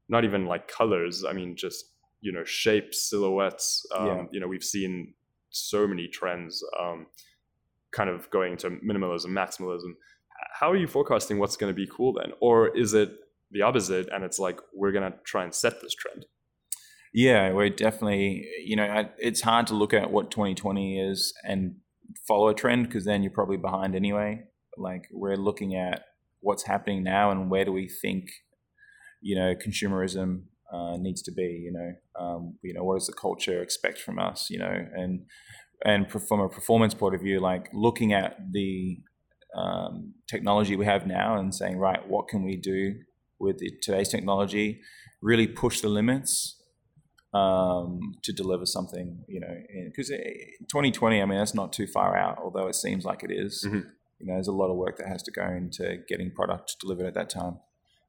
not 0.09 0.25
even 0.25 0.47
like 0.47 0.69
colors. 0.69 1.25
I 1.25 1.33
mean, 1.35 1.55
just 1.55 1.85
you 2.23 2.33
know 2.33 2.45
shapes, 2.45 3.11
silhouettes. 3.11 3.85
Um, 3.95 4.07
yeah. 4.07 4.25
You 4.33 4.41
know, 4.41 4.49
we've 4.49 4.65
seen 4.65 5.15
so 5.51 5.87
many 5.87 6.09
trends, 6.09 6.65
um, 6.81 7.07
kind 7.93 8.09
of 8.09 8.31
going 8.31 8.57
to 8.59 8.71
minimalism, 8.71 9.27
maximalism. 9.27 9.93
How 10.59 10.71
are 10.71 10.77
you 10.77 10.87
forecasting 10.87 11.39
what's 11.39 11.57
going 11.57 11.71
to 11.71 11.77
be 11.77 11.89
cool 11.95 12.15
then, 12.15 12.33
or 12.41 12.75
is 12.77 12.95
it 12.95 13.11
the 13.51 13.63
opposite 13.63 14.09
and 14.13 14.25
it's 14.25 14.39
like 14.39 14.61
we're 14.73 14.93
going 14.93 15.11
to 15.11 15.19
try 15.25 15.45
and 15.45 15.55
set 15.55 15.81
this 15.83 15.95
trend? 15.95 16.27
Yeah, 17.15 17.53
we're 17.53 17.71
definitely, 17.71 18.45
you 18.65 18.75
know, 18.75 19.09
it's 19.19 19.41
hard 19.41 19.69
to 19.69 19.75
look 19.75 19.95
at 19.95 20.11
what 20.11 20.33
2020 20.33 20.99
is 20.99 21.33
and 21.45 21.77
follow 22.27 22.49
a 22.49 22.55
trend 22.55 22.89
because 22.89 23.05
then 23.05 23.23
you're 23.23 23.31
probably 23.31 23.57
behind 23.57 23.95
anyway. 23.95 24.43
Like 24.77 25.07
we're 25.13 25.37
looking 25.37 25.77
at 25.77 26.07
what's 26.41 26.65
happening 26.65 27.05
now 27.05 27.31
and 27.31 27.49
where 27.49 27.65
do 27.65 27.71
we 27.73 27.89
think, 27.89 28.25
you 29.21 29.37
know, 29.37 29.55
consumerism 29.55 30.43
uh, 30.73 30.97
needs 30.97 31.23
to 31.23 31.33
be. 31.33 31.63
You 31.65 31.73
know, 31.73 31.93
um, 32.21 32.59
you 32.63 32.75
know, 32.75 32.83
what 32.83 32.99
does 32.99 33.07
the 33.07 33.13
culture 33.13 33.63
expect 33.63 33.99
from 34.01 34.19
us? 34.19 34.51
You 34.51 34.59
know, 34.59 34.87
and 34.95 35.27
and 35.85 36.11
from 36.11 36.41
a 36.41 36.49
performance 36.49 36.95
point 36.95 37.15
of 37.15 37.21
view, 37.21 37.39
like 37.39 37.69
looking 37.73 38.13
at 38.13 38.39
the 38.51 38.99
um, 39.57 40.15
technology 40.29 40.75
we 40.75 40.87
have 40.87 41.07
now 41.07 41.37
and 41.37 41.55
saying, 41.55 41.79
right, 41.79 42.09
what 42.09 42.27
can 42.27 42.43
we 42.45 42.57
do 42.57 42.95
with 43.39 43.59
the, 43.59 43.71
today's 43.83 44.09
technology 44.09 44.81
really 45.23 45.47
push 45.47 45.81
the 45.81 45.89
limits 45.89 46.61
um, 47.35 48.15
to 48.23 48.33
deliver 48.33 48.65
something. 48.67 49.25
You 49.29 49.41
know, 49.41 49.55
because 49.87 50.09
2020, 50.09 51.21
I 51.21 51.25
mean, 51.25 51.39
that's 51.39 51.55
not 51.55 51.73
too 51.73 51.87
far 51.87 52.17
out, 52.17 52.39
although 52.43 52.69
it 52.69 52.75
seems 52.75 53.05
like 53.05 53.23
it 53.23 53.31
is. 53.31 53.65
Mhm. 53.69 53.91
You 54.21 54.27
know, 54.27 54.35
there's 54.35 54.49
a 54.49 54.53
lot 54.53 54.71
of 54.71 54.77
work 54.77 54.97
that 54.99 55.09
has 55.09 55.23
to 55.25 55.31
go 55.31 55.45
into 55.47 55.99
getting 56.09 56.31
product 56.31 56.77
delivered 56.81 57.07
at 57.07 57.15
that 57.15 57.29
time. 57.29 57.59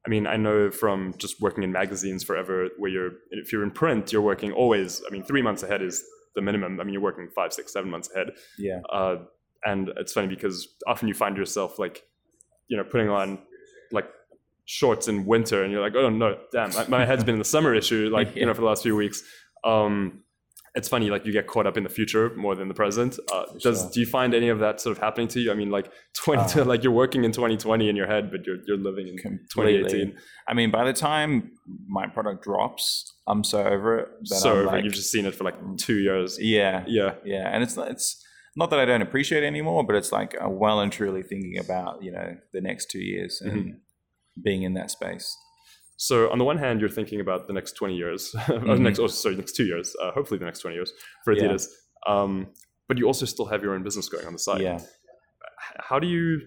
I 0.06 0.10
mean, 0.10 0.28
I 0.28 0.38
know 0.38 0.70
from 0.70 1.16
just 1.18 1.42
working 1.42 1.64
in 1.64 1.72
magazines 1.72 2.24
forever, 2.24 2.70
where 2.78 2.92
you're 2.92 3.12
if 3.32 3.52
you're 3.52 3.64
in 3.64 3.72
print, 3.72 4.14
you're 4.14 4.22
working 4.22 4.52
always. 4.52 5.02
I 5.08 5.12
mean, 5.12 5.24
three 5.24 5.42
months 5.42 5.64
ahead 5.64 5.82
is 5.82 6.04
the 6.36 6.42
minimum. 6.42 6.80
I 6.80 6.84
mean, 6.84 6.94
you're 6.94 7.02
working 7.02 7.28
five, 7.36 7.54
six, 7.54 7.74
seven 7.74 7.90
months 7.90 8.10
ahead. 8.14 8.28
Yeah, 8.60 8.82
Uh, 8.92 9.26
and 9.64 9.90
it's 9.98 10.14
funny 10.14 10.28
because 10.28 10.68
often 10.86 11.08
you 11.08 11.16
find 11.16 11.36
yourself 11.38 11.80
like, 11.80 12.04
you 12.68 12.78
know, 12.78 12.84
putting 12.84 13.10
on 13.10 13.40
like 13.92 14.06
shorts 14.66 15.08
in 15.08 15.26
winter, 15.26 15.64
and 15.64 15.72
you're 15.72 15.82
like, 15.82 15.96
oh 15.96 16.10
no, 16.10 16.38
damn, 16.52 16.74
my, 16.74 16.88
my 16.88 17.06
head's 17.06 17.24
been 17.24 17.36
in 17.36 17.40
the 17.40 17.46
summer 17.46 17.74
issue, 17.74 18.10
like 18.14 18.36
you 18.36 18.46
know, 18.46 18.54
for 18.54 18.62
the 18.62 18.68
last 18.68 18.84
few 18.84 18.96
weeks. 18.96 19.24
Um, 19.64 20.22
it's 20.78 20.90
funny, 20.90 21.10
like 21.10 21.26
you 21.26 21.32
get 21.32 21.48
caught 21.48 21.66
up 21.66 21.78
in 21.78 21.84
the 21.84 21.90
future 21.90 22.36
more 22.36 22.54
than 22.54 22.68
the 22.68 22.74
present. 22.74 23.18
Uh, 23.32 23.46
does 23.62 23.80
sure. 23.80 23.90
do 23.94 24.00
you 24.02 24.06
find 24.06 24.34
any 24.34 24.50
of 24.50 24.60
that 24.60 24.82
sort 24.82 24.98
of 24.98 25.02
happening 25.02 25.30
to 25.30 25.40
you? 25.40 25.50
I 25.50 25.56
mean, 25.56 25.72
like 25.72 25.90
twenty, 26.14 26.60
Uh, 26.60 26.66
like 26.72 26.84
you're 26.84 26.92
working 26.92 27.24
in 27.24 27.32
2020 27.32 27.88
in 27.88 27.96
your 27.96 28.08
head, 28.08 28.30
but 28.30 28.46
you're 28.46 28.58
you're 28.68 28.78
living 28.78 29.08
in 29.08 29.16
completely. 29.18 29.84
2018. 29.84 30.18
I 30.50 30.54
mean, 30.54 30.72
by 30.72 30.84
the 30.84 30.92
time 30.92 31.52
my 31.88 32.08
product 32.08 32.44
drops, 32.44 33.16
I'm 33.26 33.46
so 33.46 33.64
over 33.64 34.00
it 34.00 34.10
that 34.30 34.36
So 34.36 34.52
I'm 34.52 34.58
over, 34.58 34.66
like, 34.68 34.84
you've 34.84 34.94
just 34.94 35.12
seen 35.12 35.26
it 35.26 35.34
for 35.34 35.46
like 35.46 35.56
two 35.78 36.00
years. 36.00 36.38
yeah, 36.42 36.84
Yeah, 36.88 37.14
yeah, 37.24 37.50
and 37.54 37.64
it's 37.64 37.78
it's 37.78 38.22
not 38.58 38.70
that 38.72 38.80
I 38.80 38.86
don't 38.86 39.02
appreciate 39.02 39.44
it 39.44 39.48
anymore, 39.48 39.86
but 39.86 39.96
it's 39.96 40.12
like 40.12 40.36
I'm 40.42 40.60
well 40.60 40.82
and 40.82 40.92
truly 40.92 41.24
thinking 41.24 41.58
about 41.58 42.04
you 42.04 42.12
know 42.12 42.36
the 42.52 42.60
next 42.60 42.92
two 42.92 43.00
years 43.00 43.40
and 43.42 43.52
Mm-hmm. 43.54 43.70
Being 44.44 44.64
in 44.64 44.74
that 44.74 44.92
space. 44.92 45.38
So 45.98 46.30
on 46.32 46.38
the 46.40 46.44
one 46.46 46.58
hand, 46.58 46.82
you're 46.82 46.90
thinking 46.90 47.22
about 47.22 47.48
the 47.48 47.54
next 47.54 47.74
20 47.74 47.96
years, 47.96 48.36
or 48.50 48.60
Mhm. 48.60 48.80
next, 48.82 49.00
oh, 49.00 49.08
sorry, 49.08 49.36
next 49.36 49.54
two 49.56 49.66
years, 49.66 49.96
uh, 50.02 50.12
hopefully 50.12 50.38
the 50.38 50.46
next 50.46 50.60
20 50.60 50.76
years 50.76 50.92
for 51.24 51.34
Yeah. 51.34 51.44
Adidas. 51.44 51.68
Um, 52.06 52.54
but 52.88 52.98
you 52.98 53.06
also 53.08 53.26
still 53.26 53.46
have 53.46 53.64
your 53.64 53.74
own 53.74 53.84
business 53.84 54.10
going 54.10 54.26
on 54.28 54.34
the 54.34 54.40
side. 54.40 54.62
Yeah, 54.62 54.80
How 55.80 56.00
do 56.00 56.08
you 56.08 56.42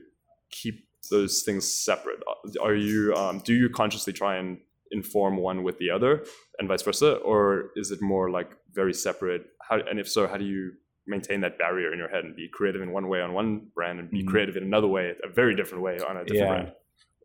keep 0.51 0.87
those 1.11 1.43
things 1.43 1.67
separate? 1.69 2.21
Are 2.61 2.75
you, 2.75 3.15
um, 3.15 3.41
do 3.45 3.55
you 3.55 3.69
consciously 3.71 4.13
try 4.13 4.37
and 4.37 4.59
inform 4.91 5.37
one 5.37 5.63
with 5.65 5.79
the 5.79 5.91
other 5.91 6.25
and 6.59 6.69
vice 6.69 6.83
versa? 6.83 7.15
Or 7.17 7.71
is 7.77 7.91
it 7.91 8.01
more 8.03 8.31
like 8.31 8.51
very 8.73 8.95
separate? 8.95 9.47
How, 9.69 9.77
and 9.81 9.99
if 9.99 10.09
so, 10.09 10.27
how 10.27 10.37
do 10.37 10.45
you 10.45 10.73
maintain 11.07 11.41
that 11.41 11.59
barrier 11.59 11.93
in 11.93 11.99
your 11.99 12.09
head 12.09 12.25
and 12.25 12.37
be 12.37 12.49
creative 12.53 12.83
in 12.83 12.93
one 12.93 13.09
way 13.09 13.21
on 13.23 13.33
one 13.33 13.69
brand 13.75 13.99
and 13.99 14.11
be 14.11 14.23
Mhm. 14.23 14.29
creative 14.29 14.57
in 14.57 14.63
another 14.63 14.87
way, 14.89 15.15
a 15.25 15.29
very 15.29 15.55
different 15.57 15.83
way 15.83 15.99
on 15.99 16.17
a 16.19 16.25
different 16.25 16.37
Yeah. 16.37 16.49
brand? 16.49 16.73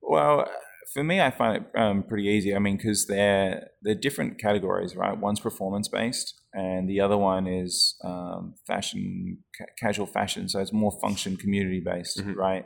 Well, 0.08 0.48
for 0.94 1.04
me, 1.04 1.22
I 1.22 1.32
find 1.32 1.58
it 1.58 1.80
um, 1.80 2.04
pretty 2.04 2.28
easy. 2.28 2.56
I 2.56 2.60
mean, 2.60 2.78
because 2.78 3.08
they're 3.08 3.70
they're 3.82 3.96
different 3.96 4.38
categories, 4.40 4.96
right? 4.96 5.18
One's 5.18 5.40
performance 5.40 5.88
based, 5.88 6.34
and 6.54 6.90
the 6.90 7.00
other 7.00 7.18
one 7.18 7.48
is 7.48 7.96
um, 8.04 8.56
fashion, 8.68 9.40
ca- 9.58 9.66
casual 9.80 10.06
fashion. 10.06 10.50
So 10.50 10.60
it's 10.60 10.74
more 10.74 10.92
function 11.02 11.38
community 11.38 11.82
based, 11.84 12.20
Mhm. 12.20 12.36
right? 12.36 12.66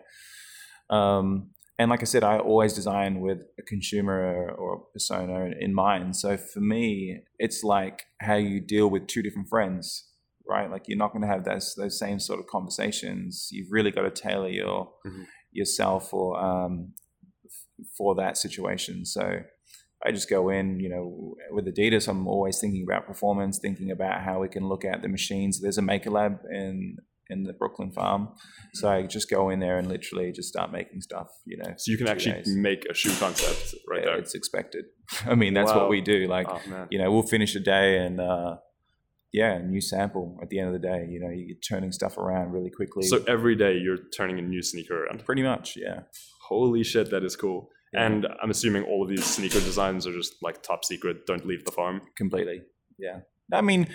Um, 0.89 1.51
and 1.79 1.91
like 1.91 2.01
I 2.01 2.05
said, 2.05 2.23
I 2.23 2.39
always 2.39 2.73
design 2.73 3.19
with 3.21 3.39
a 3.59 3.61
consumer 3.61 4.51
or 4.57 4.85
persona 4.93 5.51
in 5.59 5.73
mind. 5.75 6.15
So 6.15 6.35
for 6.35 6.59
me, 6.59 7.21
it's 7.37 7.63
like 7.63 8.03
how 8.19 8.35
you 8.35 8.59
deal 8.59 8.89
with 8.89 9.05
two 9.07 9.21
different 9.21 9.47
friends, 9.47 10.09
right? 10.49 10.71
Like 10.71 10.83
you're 10.87 10.97
not 10.97 11.11
going 11.13 11.21
to 11.21 11.27
have 11.27 11.43
those 11.45 11.75
those 11.75 11.99
same 11.99 12.19
sort 12.19 12.39
of 12.39 12.47
conversations. 12.47 13.49
You've 13.51 13.71
really 13.71 13.91
got 13.91 14.01
to 14.03 14.11
tailor 14.11 14.49
your 14.49 14.91
Mhm. 15.05 15.25
yourself 15.51 16.13
or 16.13 16.37
um, 16.43 16.93
for 17.97 18.15
that 18.15 18.37
situation. 18.37 19.05
So 19.05 19.41
I 20.05 20.11
just 20.11 20.29
go 20.29 20.49
in, 20.49 20.79
you 20.79 20.89
know, 20.89 21.35
with 21.51 21.65
Adidas, 21.65 22.07
I'm 22.07 22.27
always 22.27 22.59
thinking 22.59 22.85
about 22.87 23.07
performance, 23.07 23.57
thinking 23.59 23.91
about 23.91 24.21
how 24.21 24.39
we 24.41 24.47
can 24.47 24.67
look 24.67 24.85
at 24.85 25.01
the 25.01 25.07
machines. 25.07 25.59
There's 25.61 25.77
a 25.77 25.81
maker 25.81 26.11
lab 26.11 26.39
in 26.51 26.97
in 27.29 27.43
the 27.43 27.51
Brooklyn 27.51 27.91
farm, 27.91 28.29
so 28.73 28.87
I 28.87 29.01
just 29.03 29.29
go 29.29 29.49
in 29.49 29.59
there 29.59 29.77
and 29.79 29.89
literally 29.89 30.31
just 30.31 30.47
start 30.47 30.71
making 30.71 31.01
stuff. 31.01 31.27
You 31.45 31.57
know, 31.57 31.73
So 31.77 31.91
you 31.91 31.97
can 31.97 32.07
actually 32.07 32.35
days. 32.35 32.55
make 32.55 32.85
a 32.89 32.93
shoe 32.93 33.13
concept 33.19 33.75
right 33.89 33.99
Yeah, 33.99 34.11
there. 34.11 34.17
It's 34.19 34.33
expected. 34.33 34.85
I 35.25 35.35
mean, 35.35 35.53
that's 35.53 35.71
Wow. 35.71 35.79
what 35.81 35.89
we 35.89 35.99
do. 35.99 36.27
Like, 36.27 36.47
oh 36.49 36.87
you 36.89 36.97
know, 36.99 37.11
we'll 37.11 37.23
finish 37.23 37.53
a 37.55 37.59
day 37.59 37.97
and. 37.97 38.19
uh 38.21 38.57
yeah, 39.33 39.53
a 39.55 39.63
new 39.63 39.81
sample 39.81 40.37
at 40.41 40.49
the 40.49 40.59
end 40.59 40.73
of 40.73 40.81
the 40.81 40.87
day. 40.87 41.05
You 41.09 41.19
know, 41.19 41.29
you're 41.29 41.57
turning 41.67 41.91
stuff 41.91 42.17
around 42.17 42.51
really 42.51 42.69
quickly. 42.69 43.07
So 43.07 43.23
every 43.27 43.55
day 43.55 43.77
you're 43.77 43.99
turning 44.15 44.39
a 44.39 44.41
new 44.41 44.61
sneaker 44.61 45.05
around. 45.05 45.25
pretty 45.25 45.43
much, 45.43 45.75
yeah. 45.75 46.01
Holy 46.47 46.83
shit, 46.83 47.11
that 47.11 47.23
is 47.23 47.35
cool. 47.35 47.69
Yeah. 47.93 48.05
And 48.05 48.27
I'm 48.41 48.49
assuming 48.49 48.83
all 48.83 49.03
of 49.03 49.09
these 49.09 49.25
sneaker 49.25 49.59
designs 49.59 50.07
are 50.07 50.13
just 50.13 50.35
like 50.41 50.63
top 50.63 50.85
secret, 50.85 51.25
don't 51.25 51.45
leave 51.45 51.65
the 51.65 51.71
farm. 51.71 52.01
completely. 52.15 52.61
Yeah. 52.97 53.19
I 53.51 53.61
mean, 53.61 53.87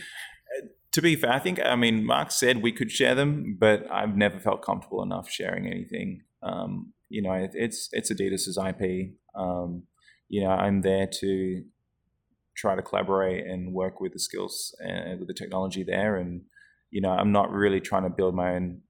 to 0.92 1.02
be 1.02 1.16
fair, 1.16 1.32
I 1.32 1.38
think, 1.38 1.60
I 1.64 1.76
mean, 1.76 2.04
Marc 2.04 2.30
said 2.30 2.62
we 2.62 2.72
could 2.72 2.90
share 2.90 3.14
them, 3.14 3.56
but 3.58 3.90
I've 3.90 4.16
never 4.16 4.38
felt 4.38 4.62
comfortable 4.62 5.02
enough 5.02 5.30
sharing 5.30 5.66
anything. 5.66 6.22
Um, 6.42 6.92
you 7.08 7.22
know, 7.22 7.32
it, 7.32 7.50
it's, 7.54 7.88
it's 7.92 8.10
Adidas's 8.12 8.58
IP. 8.58 9.12
Um, 9.34 9.84
you 10.28 10.42
know, 10.42 10.50
I'm 10.50 10.80
there 10.82 11.08
to 11.20 11.62
try 12.56 12.74
to 12.74 12.82
collaborate 12.82 13.46
and 13.46 13.72
work 13.72 14.00
with 14.00 14.12
the 14.12 14.18
skills 14.18 14.74
and 14.80 15.18
with 15.18 15.28
the 15.28 15.34
technology 15.34 15.82
there. 15.82 16.16
And, 16.16 16.42
you 16.90 17.00
know, 17.00 17.10
I'm 17.10 17.32
not 17.32 17.50
really 17.52 17.80
trying 17.80 18.04
to 18.04 18.10
build 18.10 18.34
my 18.34 18.54
own, 18.54 18.80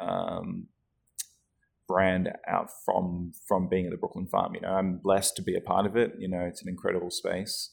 um, 0.00 0.68
brand 1.86 2.32
out 2.48 2.70
from 2.84 3.30
from 3.46 3.68
being 3.68 3.84
at 3.84 3.90
the 3.90 3.98
Brooklyn 3.98 4.26
Farm. 4.26 4.54
You 4.54 4.62
know, 4.62 4.72
I'm 4.72 4.96
blessed 4.96 5.36
to 5.36 5.42
be 5.42 5.54
a 5.54 5.60
part 5.60 5.84
of 5.84 5.96
it. 5.96 6.14
You 6.18 6.28
know, 6.28 6.40
it's 6.40 6.62
an 6.62 6.68
incredible 6.68 7.10
space, 7.10 7.70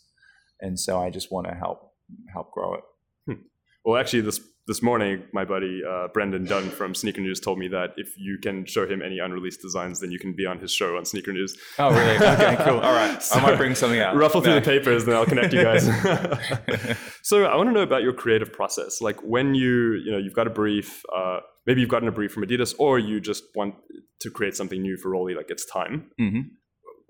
and 0.59 0.77
so 0.77 1.01
I 1.01 1.09
just 1.09 1.31
want 1.31 1.47
to 1.47 1.53
help 1.53 1.93
help 2.33 2.51
grow 2.51 2.75
it. 2.75 3.37
Well, 3.85 3.99
actually, 3.99 4.21
this 4.21 4.39
this 4.67 4.81
morning, 4.81 5.23
my 5.33 5.43
buddy 5.43 5.81
uh, 5.87 6.07
Brendan 6.13 6.45
Dunne 6.45 6.69
from 6.69 6.93
Sneaker 6.95 7.19
News 7.21 7.39
told 7.39 7.57
me 7.59 7.67
that 7.69 7.93
if 7.97 8.13
you 8.17 8.37
can 8.41 8.65
show 8.65 8.87
him 8.87 9.01
any 9.01 9.19
unreleased 9.19 9.61
designs, 9.61 9.99
then 9.99 10.11
you 10.11 10.19
can 10.19 10.33
be 10.33 10.45
on 10.45 10.59
his 10.59 10.71
show 10.71 10.97
on 10.97 11.03
Sneaker 11.05 11.33
News. 11.33 11.57
Oh, 11.79 11.89
really? 11.91 12.15
Okay, 12.31 12.55
cool. 12.63 12.79
All 12.79 12.93
right, 12.93 13.21
So- 13.21 13.35
I 13.37 13.41
might 13.41 13.57
bring 13.57 13.75
something 13.75 13.99
out. 13.99 14.15
Ruffle 14.15 14.41
through 14.41 14.53
the 14.55 14.61
papers, 14.61 15.05
then 15.05 15.15
I'll 15.15 15.25
connect 15.25 15.51
you 15.53 15.63
guys. 15.69 15.85
so 17.23 17.45
I 17.45 17.55
want 17.55 17.69
to 17.69 17.73
know 17.73 17.81
about 17.81 18.03
your 18.03 18.13
creative 18.13 18.53
process. 18.53 19.01
Like 19.01 19.19
when 19.21 19.55
you, 19.55 19.93
you 20.05 20.11
know, 20.11 20.17
you've 20.17 20.33
got 20.35 20.47
a 20.47 20.51
brief, 20.51 21.03
uh, 21.15 21.39
maybe 21.65 21.81
you've 21.81 21.89
gotten 21.89 22.07
a 22.07 22.11
brief 22.11 22.31
from 22.31 22.43
Adidas, 22.43 22.73
or 22.77 22.99
you 22.99 23.19
just 23.19 23.43
want 23.55 23.75
to 24.21 24.29
create 24.29 24.55
something 24.55 24.81
new 24.81 24.97
for 24.97 25.09
Rollie, 25.11 25.35
like 25.35 25.49
it's 25.49 25.65
time. 25.65 26.11
Mhm. 26.19 26.43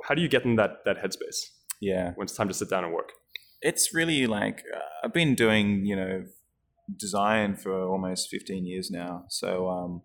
How 0.05 0.15
do 0.15 0.21
you 0.21 0.27
get 0.29 0.45
in 0.45 0.55
that 0.55 0.83
that 0.85 0.97
headspace 1.03 1.37
Yeah, 1.79 2.13
when 2.15 2.25
it's 2.25 2.33
time 2.35 2.47
to 2.47 2.53
sit 2.53 2.69
down 2.69 2.83
and 2.85 2.93
work? 2.93 3.11
it's 3.63 3.93
really 3.93 4.25
like 4.25 4.63
uh, 4.75 4.79
I've 5.03 5.13
been 5.13 5.35
doing 5.35 5.85
you 5.85 5.95
know 5.95 6.23
design 6.97 7.55
for 7.55 7.87
almost 7.87 8.29
15 8.29 8.65
years 8.65 8.89
now. 8.91 9.25
So 9.29 9.69
um, 9.69 10.01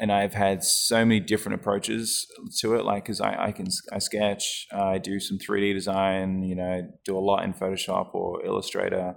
and 0.00 0.10
I've 0.10 0.34
had 0.34 0.64
so 0.64 1.04
many 1.04 1.20
different 1.20 1.60
approaches 1.60 2.26
to 2.60 2.74
it. 2.74 2.84
Like, 2.84 3.04
because 3.04 3.20
I, 3.20 3.46
I 3.46 3.52
can 3.52 3.66
I 3.92 3.98
sketch, 3.98 4.66
I 4.72 4.98
do 4.98 5.20
some 5.20 5.38
3D 5.38 5.74
design, 5.74 6.42
you 6.42 6.54
know, 6.54 6.88
do 7.04 7.16
a 7.16 7.20
lot 7.20 7.44
in 7.44 7.52
Photoshop 7.52 8.14
or 8.14 8.44
Illustrator. 8.44 9.16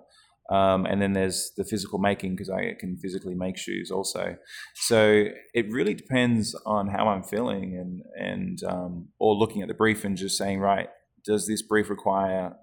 Um, 0.50 0.86
and 0.86 1.02
then 1.02 1.14
there's 1.14 1.52
the 1.56 1.64
physical 1.64 2.00
making 2.00 2.36
because 2.36 2.50
I 2.50 2.74
can 2.78 2.98
physically 2.98 3.34
make 3.34 3.58
shoes 3.58 3.92
also. 3.92 4.36
So 4.76 5.26
it 5.54 5.72
really 5.72 5.94
depends 5.94 6.54
on 6.66 6.90
how 6.90 7.08
I'm 7.08 7.24
feeling 7.24 7.78
and 7.78 8.02
and 8.16 8.60
um, 8.70 9.08
or 9.20 9.36
looking 9.36 9.62
at 9.62 9.70
the 9.70 9.74
brief 9.74 10.04
and 10.04 10.18
just 10.18 10.38
saying, 10.38 10.60
right, 10.60 10.90
does 11.26 11.48
this 11.48 11.62
brief 11.62 11.90
require 11.90 12.56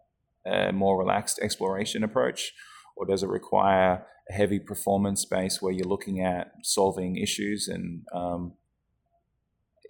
a 0.46 0.72
more 0.72 0.98
relaxed 0.98 1.38
exploration 1.40 2.05
approach, 2.05 2.53
or 3.00 3.06
does 3.06 3.22
it 3.22 3.28
require 3.30 4.04
a 4.28 4.32
heavy 4.32 4.60
performance 4.60 5.22
space 5.22 5.60
where 5.62 5.72
you're 5.72 5.88
looking 5.88 6.20
at 6.20 6.52
solving 6.62 7.16
issues 7.16 7.66
and 7.66 8.02
um, 8.14 8.52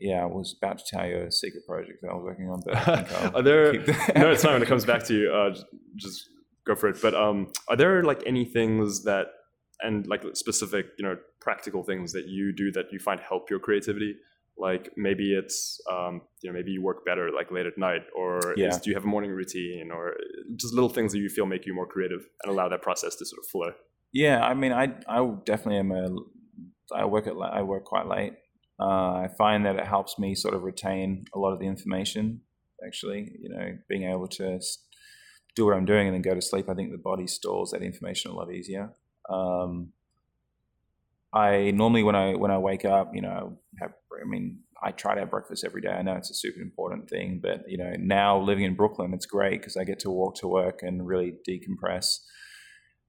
yeah, 0.00 0.22
I 0.22 0.26
was 0.26 0.56
about 0.56 0.78
to 0.78 0.84
tell 0.88 1.06
you 1.06 1.18
a 1.18 1.32
secret 1.32 1.66
project 1.66 1.98
that 2.02 2.08
I 2.10 2.14
was 2.14 2.22
working 2.24 2.48
on, 2.48 2.62
but 2.64 2.74
I 2.76 3.02
think 3.02 3.34
Are 3.34 3.42
there- 3.42 3.72
no, 4.16 4.30
it's 4.30 4.42
fine 4.42 4.54
when 4.54 4.62
it 4.62 4.68
comes 4.68 4.86
back 4.86 5.02
to 5.04 5.14
you. 5.14 5.30
Uh, 5.30 5.54
just 5.96 6.30
go 6.66 6.74
for 6.74 6.88
it. 6.88 7.02
But 7.02 7.14
um, 7.14 7.52
are 7.68 7.76
there 7.76 8.02
like 8.02 8.22
any 8.24 8.44
things 8.46 9.04
that, 9.04 9.26
and 9.82 10.06
like 10.06 10.22
specific, 10.34 10.86
you 10.98 11.04
know, 11.04 11.16
practical 11.40 11.82
things 11.82 12.12
that 12.12 12.28
you 12.28 12.52
do 12.54 12.70
that 12.72 12.86
you 12.92 12.98
find 12.98 13.20
help 13.20 13.50
your 13.50 13.58
creativity? 13.58 14.14
Like 14.60 14.90
maybe 14.96 15.32
it's, 15.40 15.80
um, 15.90 16.22
you 16.42 16.50
know, 16.50 16.54
maybe 16.58 16.70
you 16.70 16.82
work 16.82 17.04
better 17.04 17.30
like 17.38 17.50
late 17.50 17.66
at 17.66 17.78
night, 17.78 18.02
or 18.14 18.54
Yeah. 18.56 18.68
is, 18.68 18.78
do 18.78 18.90
you 18.90 18.96
have 18.96 19.04
a 19.04 19.08
morning 19.14 19.30
routine, 19.30 19.90
or 19.90 20.14
just 20.56 20.74
little 20.74 20.90
things 20.90 21.12
that 21.12 21.18
you 21.18 21.28
feel 21.30 21.46
make 21.46 21.64
you 21.66 21.74
more 21.74 21.86
creative 21.86 22.20
and 22.42 22.52
allow 22.52 22.68
that 22.68 22.82
process 22.82 23.16
to 23.16 23.24
sort 23.24 23.40
of 23.42 23.46
flow? 23.50 23.72
Yeah, 24.12 24.44
I 24.44 24.54
mean, 24.54 24.72
I 24.72 24.94
I 25.08 25.18
definitely 25.44 25.78
am 25.78 25.92
a. 25.92 26.08
I 26.94 27.04
work 27.04 27.26
at 27.26 27.34
I 27.58 27.62
work 27.62 27.84
quite 27.84 28.06
late. 28.06 28.34
Uh, 28.78 29.12
I 29.24 29.28
find 29.38 29.64
that 29.66 29.76
it 29.76 29.86
helps 29.86 30.18
me 30.18 30.34
sort 30.34 30.54
of 30.54 30.62
retain 30.62 31.24
a 31.34 31.38
lot 31.38 31.52
of 31.52 31.60
the 31.60 31.66
information. 31.66 32.42
Actually, 32.86 33.32
you 33.40 33.48
know, 33.50 33.76
being 33.88 34.04
able 34.04 34.28
to 34.28 34.58
do 35.54 35.66
what 35.66 35.74
I'm 35.76 35.84
doing 35.84 36.06
and 36.08 36.14
then 36.14 36.22
go 36.22 36.34
to 36.34 36.42
sleep. 36.42 36.68
I 36.68 36.74
think 36.74 36.90
the 36.90 36.98
body 36.98 37.26
stores 37.26 37.70
that 37.70 37.82
information 37.82 38.30
a 38.30 38.34
lot 38.34 38.52
easier. 38.52 38.92
Um, 39.28 39.92
I 41.32 41.70
normally 41.70 42.02
when 42.02 42.16
I 42.16 42.34
when 42.34 42.50
I 42.50 42.58
wake 42.58 42.84
up, 42.84 43.12
you 43.14 43.22
know, 43.22 43.58
have 43.80 43.92
I 44.20 44.24
mean, 44.24 44.60
I 44.82 44.92
try 44.92 45.14
to 45.14 45.20
have 45.20 45.30
breakfast 45.30 45.64
every 45.64 45.80
day. 45.80 45.90
I 45.90 46.02
know 46.02 46.14
it's 46.14 46.30
a 46.30 46.34
super 46.34 46.60
important 46.60 47.08
thing, 47.08 47.40
but 47.42 47.62
you 47.68 47.76
know, 47.78 47.92
now 47.98 48.40
living 48.40 48.64
in 48.64 48.74
Brooklyn, 48.74 49.12
it's 49.14 49.26
great 49.26 49.60
because 49.60 49.76
I 49.76 49.84
get 49.84 49.98
to 50.00 50.10
walk 50.10 50.36
to 50.36 50.48
work 50.48 50.80
and 50.82 51.06
really 51.06 51.34
decompress 51.48 52.18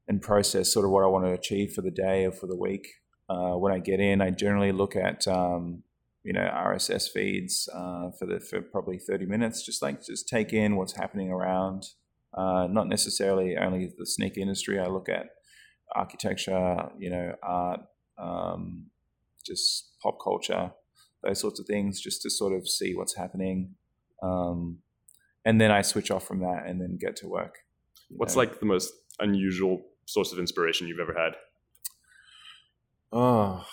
and 0.07 0.21
process 0.21 0.73
sort 0.73 0.85
of 0.85 0.91
what 0.91 1.03
I 1.03 1.07
want 1.07 1.25
to 1.25 1.31
achieve 1.31 1.73
for 1.73 1.81
the 1.81 1.91
day 1.91 2.25
or 2.25 2.31
for 2.31 2.47
the 2.47 2.57
week. 2.57 2.87
Uh, 3.29 3.53
when 3.53 3.71
I 3.71 3.79
get 3.79 3.99
in, 3.99 4.21
I 4.21 4.29
generally 4.29 4.71
look 4.71 4.95
at 4.95 5.27
um, 5.27 5.83
you 6.23 6.33
know 6.33 6.41
RSS 6.41 7.09
feeds 7.09 7.69
uh, 7.73 8.11
for 8.19 8.25
the 8.25 8.39
for 8.39 8.61
probably 8.61 8.99
thirty 8.99 9.25
minutes, 9.25 9.65
just 9.65 9.81
like 9.81 10.05
just 10.05 10.27
take 10.27 10.53
in 10.53 10.75
what's 10.75 10.95
happening 10.97 11.31
around. 11.31 11.85
Uh, 12.33 12.67
not 12.69 12.87
necessarily 12.87 13.57
only 13.57 13.91
the 13.97 14.05
sneaker 14.05 14.39
industry. 14.39 14.79
I 14.79 14.87
look 14.87 15.09
at 15.09 15.27
architecture, 15.93 16.89
you 16.97 17.09
know, 17.09 17.35
art, 17.43 17.81
um, 18.17 18.85
just 19.45 19.91
pop 20.01 20.17
culture, 20.23 20.71
those 21.23 21.39
sorts 21.39 21.59
of 21.59 21.65
things, 21.65 21.99
just 21.99 22.21
to 22.23 22.29
sort 22.29 22.53
of 22.53 22.67
see 22.67 22.95
what's 22.95 23.15
happening. 23.15 23.75
Um, 24.21 24.79
and 25.45 25.59
then 25.59 25.71
I 25.71 25.81
switch 25.81 26.11
off 26.11 26.27
from 26.27 26.39
that 26.39 26.63
and 26.67 26.79
then 26.79 26.97
get 26.99 27.15
to 27.17 27.27
work. 27.27 27.59
What's 28.09 28.35
know. 28.35 28.39
like 28.39 28.59
the 28.59 28.65
most 28.65 28.91
unusual 29.19 29.81
source 30.05 30.31
of 30.31 30.39
inspiration 30.39 30.87
you've 30.87 30.99
ever 30.99 31.15
had? 31.17 31.33
Oh, 33.11 33.65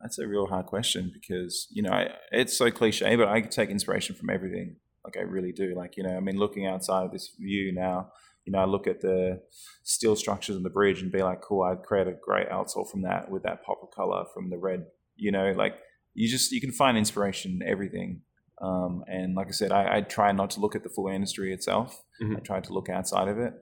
that's 0.00 0.18
a 0.18 0.26
real 0.26 0.46
hard 0.46 0.66
question 0.66 1.10
because 1.12 1.68
you 1.70 1.82
know 1.82 1.90
I, 1.90 2.14
it's 2.32 2.56
so 2.56 2.70
cliche, 2.70 3.16
but 3.16 3.28
I 3.28 3.40
take 3.42 3.70
inspiration 3.70 4.14
from 4.16 4.30
everything. 4.30 4.76
Like 5.04 5.16
I 5.16 5.22
really 5.22 5.52
do. 5.52 5.74
Like 5.76 5.96
you 5.96 6.02
know, 6.02 6.16
I 6.16 6.20
mean, 6.20 6.38
looking 6.38 6.66
outside 6.66 7.04
of 7.04 7.12
this 7.12 7.30
view 7.38 7.72
now, 7.72 8.12
you 8.44 8.52
know, 8.52 8.58
I 8.58 8.64
look 8.64 8.86
at 8.86 9.00
the 9.00 9.42
steel 9.82 10.16
structures 10.16 10.56
on 10.56 10.62
the 10.62 10.70
bridge 10.70 11.02
and 11.02 11.12
be 11.12 11.22
like, 11.22 11.40
cool, 11.40 11.62
I'd 11.62 11.82
create 11.82 12.08
a 12.08 12.12
great 12.12 12.48
outsole 12.48 12.90
from 12.90 13.02
that 13.02 13.30
with 13.30 13.42
that 13.44 13.62
pop 13.62 13.80
of 13.82 13.90
color 13.90 14.24
from 14.32 14.50
the 14.50 14.58
red. 14.58 14.86
You 15.16 15.32
know, 15.32 15.52
like 15.52 15.74
you 16.20 16.28
just 16.28 16.52
you 16.52 16.60
can 16.60 16.70
find 16.70 16.98
inspiration 16.98 17.60
in 17.60 17.68
everything. 17.68 18.20
Um, 18.60 19.04
and 19.06 19.34
like 19.34 19.46
I 19.48 19.52
said, 19.52 19.72
I, 19.72 19.96
I, 19.96 20.00
try 20.02 20.32
not 20.32 20.50
to 20.50 20.60
look 20.60 20.76
at 20.76 20.82
the 20.82 20.90
full 20.90 21.08
industry 21.08 21.50
itself. 21.54 22.02
Mm-hmm. 22.22 22.36
I 22.36 22.40
try 22.40 22.60
to 22.60 22.72
look 22.74 22.90
outside 22.90 23.28
of 23.28 23.38
it. 23.38 23.54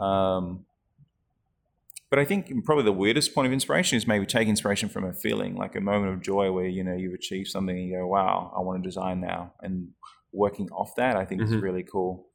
Um, 0.00 0.64
but 2.08 2.18
I 2.18 2.24
think 2.24 2.50
probably 2.64 2.84
the 2.84 2.92
weirdest 2.92 3.34
point 3.34 3.46
of 3.46 3.52
inspiration 3.52 3.98
is 3.98 4.06
maybe 4.06 4.24
take 4.24 4.48
inspiration 4.48 4.88
from 4.88 5.04
a 5.04 5.12
feeling, 5.12 5.56
like 5.56 5.76
a 5.76 5.80
moment 5.82 6.14
of 6.14 6.22
joy 6.22 6.50
where 6.52 6.66
you 6.66 6.82
know 6.82 6.94
you've 6.94 7.12
achieved 7.12 7.48
something 7.48 7.76
and 7.76 7.86
you 7.86 7.98
go, 7.98 8.06
"Wow, 8.06 8.50
I 8.56 8.62
want 8.62 8.82
to 8.82 8.88
design 8.88 9.20
now." 9.20 9.52
And 9.60 9.88
working 10.32 10.70
off 10.70 10.94
that, 10.96 11.16
I 11.16 11.26
think 11.26 11.42
mm-hmm. 11.42 11.54
is 11.54 11.60
really 11.60 11.82
cool 11.82 12.28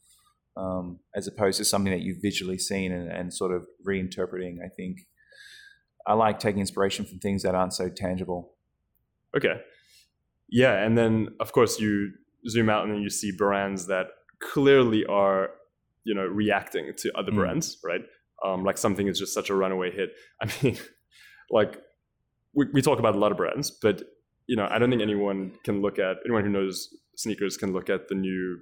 um, 0.56 1.00
as 1.16 1.26
opposed 1.28 1.58
to 1.58 1.66
something 1.66 1.92
that 1.92 2.02
you've 2.02 2.22
visually 2.22 2.60
seen 2.60 2.92
and, 2.92 3.10
and, 3.10 3.34
sort 3.34 3.52
of 3.52 3.66
reinterpreting. 3.88 4.58
I 4.64 4.70
think 4.76 5.08
I 6.06 6.14
like 6.14 6.40
taking 6.40 6.60
inspiration 6.60 7.06
from 7.06 7.20
things 7.20 7.42
that 7.44 7.56
aren't 7.56 7.74
so 7.74 7.90
tangible. 7.90 8.54
Okay. 9.36 9.62
Yeah. 10.52 10.84
And 10.84 10.98
then, 10.98 11.30
of 11.40 11.52
course, 11.52 11.80
you 11.80 12.12
zoom 12.48 12.70
out 12.70 12.84
and 12.84 12.94
then 12.94 13.02
you 13.02 13.10
see 13.10 13.32
brands 13.32 13.88
that 13.88 14.08
clearly 14.42 15.06
are, 15.06 15.52
you 16.04 16.14
know, 16.14 16.26
reacting 16.26 16.92
to 16.98 17.12
other 17.18 17.32
mm. 17.32 17.36
brands, 17.36 17.78
right? 17.84 18.02
Um, 18.46 18.64
like 18.64 18.78
something 18.78 19.08
is 19.08 19.20
just 19.20 19.34
such 19.34 19.50
a 19.50 19.56
runaway 19.56 19.92
hit. 19.92 20.12
I 20.42 20.52
mean, 20.62 20.78
like 21.50 21.78
we, 22.54 22.66
we 22.74 22.82
talk 22.82 23.00
about 23.00 23.16
a 23.16 23.20
lot 23.20 23.32
of 23.32 23.38
brands, 23.38 23.72
but 23.72 24.04
you 24.48 24.56
know, 24.56 24.68
I 24.70 24.80
don't 24.80 24.90
think 24.90 25.02
anyone 25.02 25.54
can 25.64 25.82
look 25.82 26.00
at 26.00 26.18
anyone 26.26 26.44
who 26.44 26.50
knows 26.50 26.90
sneakers 27.16 27.58
can 27.58 27.72
look 27.72 27.90
at 27.90 28.10
the 28.10 28.16
new 28.16 28.60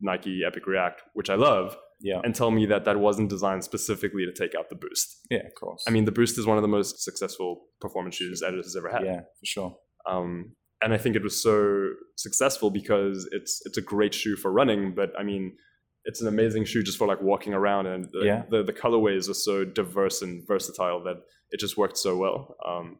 Nike 0.00 0.42
Epic 0.46 0.66
React, 0.66 1.02
which 1.14 1.30
I 1.30 1.34
love, 1.34 1.76
yeah. 2.00 2.20
and 2.24 2.34
tell 2.34 2.50
me 2.50 2.66
that 2.66 2.84
that 2.84 2.98
wasn't 2.98 3.28
designed 3.28 3.64
specifically 3.64 4.24
to 4.24 4.32
take 4.32 4.54
out 4.54 4.68
the 4.68 4.74
boost. 4.74 5.26
Yeah, 5.30 5.46
of 5.46 5.54
course. 5.54 5.84
I 5.86 5.90
mean, 5.90 6.04
the 6.04 6.12
boost 6.12 6.38
is 6.38 6.46
one 6.46 6.56
of 6.56 6.62
the 6.62 6.68
most 6.68 7.02
successful 7.02 7.66
performance 7.80 8.16
shoes 8.16 8.42
Adidas 8.44 8.64
has 8.64 8.76
ever 8.76 8.90
had. 8.90 9.04
Yeah, 9.04 9.20
for 9.20 9.46
sure. 9.46 9.76
Um, 10.08 10.52
and 10.80 10.94
I 10.94 10.98
think 10.98 11.16
it 11.16 11.22
was 11.22 11.40
so 11.40 11.90
successful 12.16 12.70
because 12.70 13.28
it's 13.32 13.62
it's 13.64 13.78
a 13.78 13.82
great 13.82 14.14
shoe 14.14 14.36
for 14.36 14.52
running, 14.52 14.94
but 14.94 15.12
I 15.18 15.22
mean, 15.22 15.56
it's 16.04 16.20
an 16.20 16.28
amazing 16.28 16.64
shoe 16.64 16.82
just 16.82 16.98
for 16.98 17.06
like 17.06 17.20
walking 17.20 17.52
around, 17.52 17.86
and 17.86 18.08
the, 18.12 18.24
yeah. 18.24 18.42
the, 18.50 18.62
the 18.62 18.72
colorways 18.72 19.28
are 19.28 19.34
so 19.34 19.64
diverse 19.64 20.22
and 20.22 20.46
versatile 20.46 21.02
that 21.04 21.22
it 21.50 21.60
just 21.60 21.76
worked 21.76 21.98
so 21.98 22.16
well. 22.16 22.56
Um, 22.66 22.98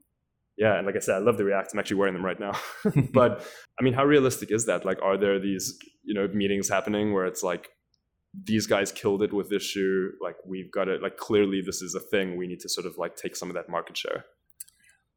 yeah, 0.57 0.77
and 0.77 0.87
like 0.87 0.97
I 0.97 0.99
said, 0.99 1.15
I 1.15 1.19
love 1.19 1.39
the 1.39 1.45
React. 1.45 1.73
I'm 1.73 1.79
actually 1.79 1.99
wearing 1.99 2.15
them 2.15 2.25
right 2.25 2.41
now. 2.41 2.53
but 3.13 3.47
I 3.79 3.85
mean, 3.85 3.95
how 3.95 4.05
realistic 4.05 4.51
is 4.51 4.67
that? 4.67 4.85
Like, 4.85 5.01
are 5.03 5.17
there 5.17 5.39
these 5.39 5.79
you 6.03 6.15
know 6.15 6.27
meetings 6.29 6.69
happening 6.69 7.13
where 7.13 7.27
it's 7.27 7.43
like 7.43 7.71
these 8.45 8.67
guys 8.67 8.91
killed 8.91 9.23
it 9.23 9.33
with 9.33 9.51
this 9.51 9.63
shoe? 9.63 10.13
Like, 10.21 10.37
we've 10.45 10.71
got 10.71 10.89
it. 10.89 11.01
Like, 11.01 11.17
clearly, 11.17 11.63
this 11.65 11.81
is 11.81 11.95
a 11.95 12.01
thing. 12.01 12.37
We 12.37 12.49
need 12.49 12.61
to 12.61 12.69
sort 12.69 12.87
of 12.87 12.99
like 12.99 13.15
take 13.15 13.37
some 13.37 13.49
of 13.49 13.55
that 13.55 13.69
market 13.69 13.97
share. 13.97 14.25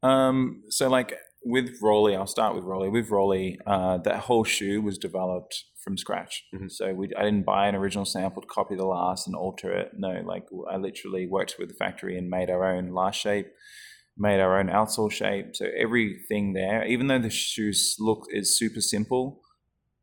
Um. 0.04 0.62
So 0.68 0.88
like 0.88 1.18
with 1.44 1.80
Rollie, 1.80 2.16
I'll 2.16 2.26
start 2.26 2.54
with 2.54 2.64
Rollie. 2.64 2.90
With 2.90 3.10
Rollie, 3.10 3.56
uh, 3.66 3.98
that 3.98 4.20
whole 4.20 4.44
shoe 4.44 4.80
was 4.80 4.98
developed 4.98 5.64
from 5.82 5.96
scratch. 5.96 6.44
Mm-hmm. 6.54 6.68
So 6.68 6.94
we, 6.94 7.10
I 7.18 7.24
didn't 7.24 7.44
buy 7.44 7.68
an 7.68 7.74
original 7.74 8.04
sample 8.04 8.42
to 8.42 8.48
copy 8.48 8.76
the 8.76 8.86
last 8.86 9.26
and 9.26 9.34
alter 9.34 9.72
it. 9.72 9.92
No, 9.96 10.22
like 10.24 10.46
I 10.70 10.76
literally 10.76 11.26
worked 11.26 11.56
with 11.58 11.68
the 11.68 11.74
factory 11.74 12.16
and 12.16 12.30
made 12.30 12.50
our 12.50 12.64
own 12.64 12.92
last 12.92 13.20
shape 13.20 13.48
made 14.16 14.40
our 14.40 14.58
own 14.58 14.66
outsole 14.66 15.10
shape. 15.10 15.56
So 15.56 15.66
everything 15.76 16.52
there, 16.52 16.84
even 16.84 17.06
though 17.06 17.18
the 17.18 17.30
shoes 17.30 17.96
look 17.98 18.26
is 18.30 18.58
super 18.58 18.80
simple, 18.80 19.40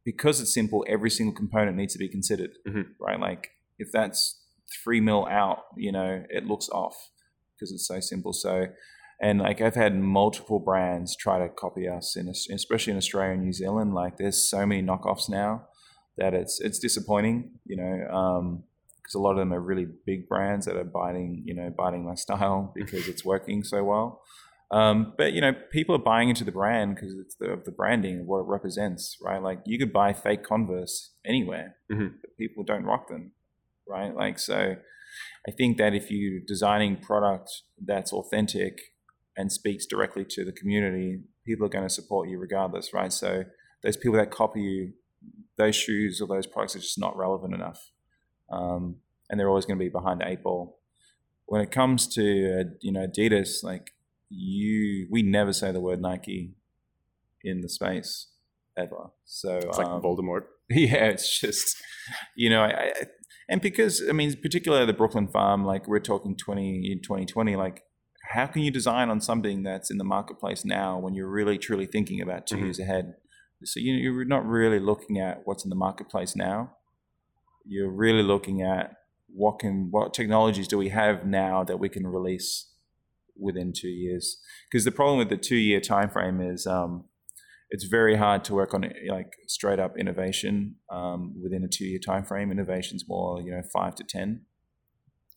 because 0.04 0.42
it's 0.42 0.54
simple, 0.54 0.86
every 0.88 1.10
single 1.10 1.36
component 1.36 1.78
needs 1.78 1.94
to 1.94 2.00
be 2.00 2.10
considered, 2.10 2.52
mm-hmm. 2.68 2.92
right? 3.00 3.20
Like 3.20 3.52
if 3.78 3.92
that's 3.92 4.42
three 4.84 5.00
mil 5.02 5.28
out, 5.28 5.60
you 5.78 5.92
know, 5.92 6.24
it 6.30 6.46
looks 6.46 6.70
off 6.70 6.96
because 7.56 7.72
it's 7.72 7.88
so 7.88 8.00
simple. 8.00 8.34
So, 8.34 8.68
and 9.22 9.40
like 9.40 9.62
I've 9.62 9.76
had 9.76 10.00
multiple 10.00 10.60
brands 10.60 11.16
try 11.16 11.40
to 11.40 11.50
copy 11.50 11.88
us, 11.88 12.16
in 12.16 12.30
especially 12.30 12.92
in 12.92 12.98
Australia 12.98 13.34
and 13.34 13.44
New 13.44 13.54
Zealand. 13.54 13.94
Like 13.94 14.18
there's 14.18 14.50
so 14.50 14.66
many 14.66 14.82
knockoffs 14.82 15.30
now 15.30 15.68
that 16.18 16.34
it's 16.34 16.60
it's 16.62 16.80
disappointing, 16.80 17.52
you 17.66 17.78
know. 17.78 18.16
Um, 18.16 18.64
because 19.10 19.16
a 19.16 19.24
lot 19.24 19.32
of 19.32 19.38
them 19.38 19.52
are 19.52 19.60
really 19.60 19.88
big 20.06 20.30
brands 20.30 20.68
that 20.68 20.76
are 20.76 20.84
biting, 20.84 21.42
you 21.44 21.56
know, 21.56 21.74
biting 21.76 22.06
my 22.06 22.14
style 22.26 22.72
because 22.76 23.08
it's 23.08 23.26
working 23.26 23.64
so 23.64 23.84
well. 23.84 24.22
Um, 24.72 25.14
but 25.18 25.34
you 25.34 25.42
know, 25.42 25.54
people 25.72 25.96
are 25.96 26.00
buying 26.00 26.30
into 26.30 26.44
the 26.44 26.52
brand 26.52 26.96
because 26.96 27.16
it's 27.16 27.36
the, 27.40 27.48
of 27.48 27.66
the 27.66 27.72
branding, 27.72 28.20
and 28.20 28.28
what 28.28 28.42
it 28.42 28.48
represents, 28.48 29.18
right? 29.22 29.42
Like 29.42 29.62
you 29.66 29.80
could 29.80 29.92
buy 29.92 30.14
fake 30.14 30.44
Converse 30.44 31.12
anywhere, 31.26 31.78
mm-hmm. 31.92 32.08
but 32.22 32.38
people 32.38 32.64
don't 32.64 32.84
rock 32.84 33.08
them, 33.08 33.32
right? 33.88 34.16
Like 34.16 34.38
so, 34.38 34.76
I 35.48 35.52
think 35.52 35.78
that 35.78 35.96
if 35.96 36.12
you're 36.12 36.42
designing 36.46 36.98
product 36.98 37.50
that's 37.84 38.14
authentic 38.14 38.89
and 39.40 39.52
speaks 39.52 39.86
directly 39.86 40.26
to 40.30 40.44
the 40.44 40.52
community, 40.52 41.22
people 41.46 41.66
are 41.66 41.70
going 41.70 41.88
to 41.88 41.94
support 41.94 42.30
you 42.30 42.38
regardless, 42.38 42.94
right? 42.94 43.14
So 43.14 43.46
those 43.84 43.98
people 43.98 44.18
that 44.18 44.32
copy 44.32 44.62
you, 44.62 44.94
those 45.58 45.76
shoes 45.76 46.22
or 46.22 46.28
those 46.28 46.46
products 46.46 46.76
are 46.76 46.80
just 46.80 47.00
not 47.00 47.16
relevant 47.18 47.54
enough 47.54 47.92
um, 48.52 48.98
and 49.30 49.40
they're 49.40 49.50
always 49.50 49.66
going 49.66 49.78
to 49.78 49.84
be 49.84 49.90
behind 49.90 50.22
the 50.22 50.28
eight 50.28 50.44
ball. 50.44 50.80
When 51.46 51.62
it 51.62 51.72
comes 51.72 52.08
to 52.16 52.22
uh, 52.22 52.64
you 52.82 52.92
know 52.92 53.08
Adidas, 53.08 53.64
like 53.64 53.92
you, 54.30 55.08
we 55.10 55.24
never 55.24 55.54
say 55.54 55.72
the 55.72 55.82
word 55.82 56.02
Nike 56.02 56.54
in 57.44 57.62
the 57.62 57.70
space 57.70 58.28
ever. 58.78 59.12
So 59.26 59.58
it's 59.58 59.78
like 59.78 59.88
um, 59.88 60.02
Voldemort. 60.02 60.44
Yeah, 60.72 61.06
it's 61.06 61.40
just 61.40 61.82
you 62.36 62.48
know, 62.48 62.62
I, 62.62 62.70
I, 62.70 62.94
and 63.50 63.60
because 63.60 64.04
I 64.08 64.12
mean, 64.12 64.36
particularly 64.40 64.86
the 64.86 64.94
Brooklyn 64.94 65.28
farm, 65.28 65.66
like 65.66 65.88
we're 65.88 66.00
talking 66.00 66.36
twenty 66.36 66.92
in 66.92 67.02
twenty 67.02 67.26
twenty, 67.26 67.56
like 67.56 67.82
how 68.30 68.46
can 68.46 68.62
you 68.62 68.72
design 68.72 69.10
on 69.10 69.22
something 69.22 69.64
that's 69.64 69.92
in 69.92 69.98
the 69.98 70.04
marketplace 70.04 70.64
now 70.66 70.98
when 70.98 71.14
you're 71.14 71.30
really 71.30 71.58
truly 71.58 71.86
thinking 71.86 72.22
about 72.22 72.48
2 72.48 72.56
mm-hmm. 72.56 72.66
years 72.66 72.80
ahead? 72.80 73.16
So 73.66 73.80
you, 73.80 73.94
you're 73.94 74.26
not 74.26 74.46
really 74.46 74.80
looking 74.80 75.20
at 75.20 75.42
what's 75.46 75.64
in 75.64 75.70
the 75.70 75.76
marketplace 75.76 76.36
now 76.36 76.72
you're 77.70 77.92
really 77.92 78.24
looking 78.24 78.62
at 78.62 78.96
what 79.28 79.60
can 79.60 79.90
what 79.92 80.14
technologies 80.14 80.68
do 80.68 80.78
we 80.78 80.90
have 80.90 81.26
now 81.26 81.64
that 81.64 81.80
we 81.80 81.88
can 81.88 82.08
release 82.08 82.74
within 83.38 83.72
two 83.72 83.88
years 83.88 84.38
because 84.70 84.84
the 84.84 84.92
problem 84.92 85.18
with 85.18 85.30
the 85.30 85.38
two 85.38 85.56
year 85.56 85.80
time 85.80 86.10
frame 86.10 86.42
is 86.42 86.66
um, 86.66 87.06
it's 87.70 87.86
very 87.86 88.16
hard 88.16 88.44
to 88.44 88.56
work 88.56 88.74
on 88.74 88.92
like 89.08 89.34
straight 89.48 89.80
up 89.80 89.98
innovation 89.98 90.76
um, 90.92 91.36
within 91.42 91.64
a 91.64 91.68
two 91.68 91.86
year 91.86 92.00
time 92.04 92.24
frame 92.24 92.52
innovation's 92.52 93.06
more 93.08 93.40
you 93.40 93.52
know 93.52 93.62
five 93.72 93.94
to 93.96 94.04
ten 94.04 94.42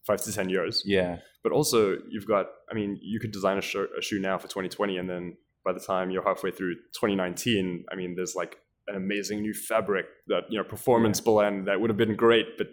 five 0.06 0.20
to 0.20 0.32
ten 0.32 0.48
years 0.48 0.82
yeah 0.84 1.18
but 1.42 1.52
also 1.52 1.96
you've 2.10 2.26
got 2.26 2.46
i 2.70 2.74
mean 2.74 2.98
you 3.02 3.20
could 3.20 3.32
design 3.32 3.56
a, 3.56 3.98
a 3.98 4.02
shoe 4.02 4.18
now 4.18 4.38
for 4.38 4.48
2020 4.48 4.96
and 4.96 5.08
then 5.08 5.36
by 5.64 5.72
the 5.72 5.80
time 5.80 6.10
you're 6.10 6.24
halfway 6.24 6.50
through 6.50 6.74
2019 6.94 7.84
i 7.92 7.94
mean 7.94 8.14
there's 8.16 8.34
like 8.34 8.56
an 8.88 8.96
amazing 8.96 9.42
new 9.42 9.54
fabric 9.54 10.06
that 10.26 10.42
you 10.48 10.58
know 10.58 10.64
performance 10.64 11.18
yeah. 11.20 11.24
blend 11.24 11.68
that 11.68 11.80
would 11.80 11.90
have 11.90 11.96
been 11.96 12.16
great, 12.16 12.58
but 12.58 12.68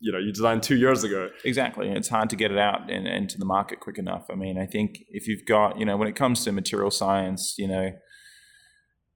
you 0.00 0.12
know 0.12 0.18
you 0.18 0.32
designed 0.32 0.62
two 0.62 0.76
years 0.76 1.04
ago. 1.04 1.30
Exactly, 1.44 1.88
it's 1.90 2.08
hard 2.08 2.30
to 2.30 2.36
get 2.36 2.50
it 2.50 2.58
out 2.58 2.90
and 2.90 3.06
into 3.06 3.38
the 3.38 3.44
market 3.44 3.80
quick 3.80 3.98
enough. 3.98 4.26
I 4.30 4.34
mean, 4.34 4.58
I 4.58 4.66
think 4.66 4.98
if 5.08 5.28
you've 5.28 5.44
got 5.46 5.78
you 5.78 5.86
know 5.86 5.96
when 5.96 6.08
it 6.08 6.16
comes 6.16 6.44
to 6.44 6.52
material 6.52 6.90
science, 6.90 7.54
you 7.58 7.68
know. 7.68 7.92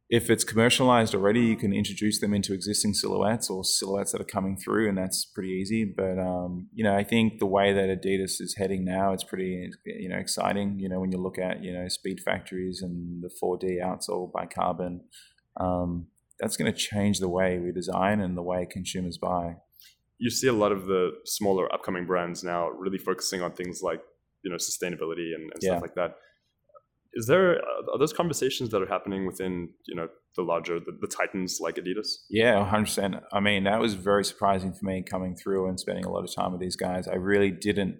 If 0.08 0.30
it's 0.30 0.44
commercialized 0.44 1.14
already, 1.14 1.40
you 1.40 1.56
can 1.56 1.72
introduce 1.72 2.20
them 2.20 2.32
into 2.32 2.54
existing 2.54 2.94
silhouettes 2.94 3.50
or 3.50 3.64
silhouettes 3.64 4.12
that 4.12 4.20
are 4.20 4.24
coming 4.24 4.56
through, 4.56 4.88
and 4.88 4.96
that's 4.96 5.24
pretty 5.24 5.50
easy. 5.50 5.84
But 5.84 6.18
um, 6.18 6.68
you 6.72 6.84
know, 6.84 6.94
I 6.94 7.02
think 7.02 7.40
the 7.40 7.46
way 7.46 7.72
that 7.72 7.88
Adidas 7.88 8.40
is 8.40 8.54
heading 8.56 8.84
now, 8.84 9.12
it's 9.12 9.24
pretty 9.24 9.68
you 9.84 10.08
know 10.08 10.16
exciting. 10.16 10.78
You 10.78 10.88
know, 10.88 11.00
when 11.00 11.10
you 11.10 11.18
look 11.18 11.38
at 11.38 11.62
you 11.64 11.72
know 11.72 11.88
Speed 11.88 12.20
Factories 12.24 12.82
and 12.82 13.22
the 13.22 13.30
4D 13.42 13.82
outsole 13.82 14.32
by 14.32 14.46
Carbon, 14.46 15.00
um, 15.58 16.06
that's 16.38 16.56
going 16.56 16.72
to 16.72 16.78
change 16.78 17.18
the 17.18 17.28
way 17.28 17.58
we 17.58 17.72
design 17.72 18.20
and 18.20 18.36
the 18.36 18.42
way 18.42 18.64
consumers 18.70 19.18
buy. 19.18 19.56
You 20.18 20.30
see 20.30 20.46
a 20.46 20.52
lot 20.52 20.70
of 20.70 20.86
the 20.86 21.10
smaller 21.24 21.72
upcoming 21.74 22.06
brands 22.06 22.44
now 22.44 22.68
really 22.68 22.98
focusing 22.98 23.42
on 23.42 23.52
things 23.52 23.80
like 23.82 24.00
you 24.44 24.52
know 24.52 24.56
sustainability 24.56 25.34
and, 25.34 25.50
and 25.50 25.60
yeah. 25.60 25.70
stuff 25.70 25.82
like 25.82 25.94
that 25.96 26.14
is 27.16 27.26
there 27.26 27.56
uh, 27.56 27.92
are 27.92 27.98
those 27.98 28.12
conversations 28.12 28.70
that 28.70 28.82
are 28.82 28.86
happening 28.86 29.26
within 29.26 29.70
you 29.86 29.96
know 29.96 30.08
the 30.36 30.42
larger 30.42 30.78
the, 30.78 30.96
the 31.00 31.08
titans 31.08 31.58
like 31.60 31.76
adidas? 31.76 32.08
Yeah 32.30 32.54
100% 32.70 33.22
i 33.32 33.40
mean 33.40 33.64
that 33.64 33.80
was 33.80 33.94
very 33.94 34.24
surprising 34.24 34.72
for 34.72 34.84
me 34.84 35.02
coming 35.02 35.34
through 35.34 35.68
and 35.68 35.80
spending 35.80 36.04
a 36.04 36.10
lot 36.10 36.24
of 36.24 36.34
time 36.34 36.52
with 36.52 36.60
these 36.60 36.76
guys. 36.76 37.08
I 37.08 37.14
really 37.14 37.50
didn't 37.50 37.96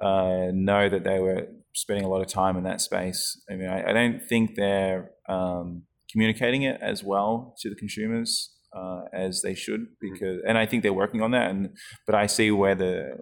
uh, 0.00 0.48
know 0.52 0.88
that 0.88 1.04
they 1.04 1.18
were 1.18 1.48
spending 1.74 2.04
a 2.04 2.08
lot 2.08 2.20
of 2.20 2.28
time 2.28 2.56
in 2.56 2.64
that 2.64 2.80
space. 2.80 3.40
I 3.50 3.56
mean 3.56 3.68
i, 3.68 3.90
I 3.90 3.92
don't 3.92 4.20
think 4.26 4.54
they're 4.54 5.10
um, 5.28 5.82
communicating 6.10 6.62
it 6.62 6.78
as 6.80 7.02
well 7.02 7.54
to 7.60 7.68
the 7.68 7.74
consumers 7.74 8.52
uh, 8.74 9.02
as 9.12 9.42
they 9.42 9.54
should 9.54 9.80
mm-hmm. 9.80 10.12
because 10.12 10.40
and 10.46 10.56
i 10.58 10.66
think 10.66 10.82
they're 10.82 10.92
working 10.92 11.22
on 11.22 11.32
that 11.32 11.50
and 11.50 11.70
but 12.06 12.14
i 12.14 12.26
see 12.26 12.50
where 12.50 12.74
the 12.74 13.16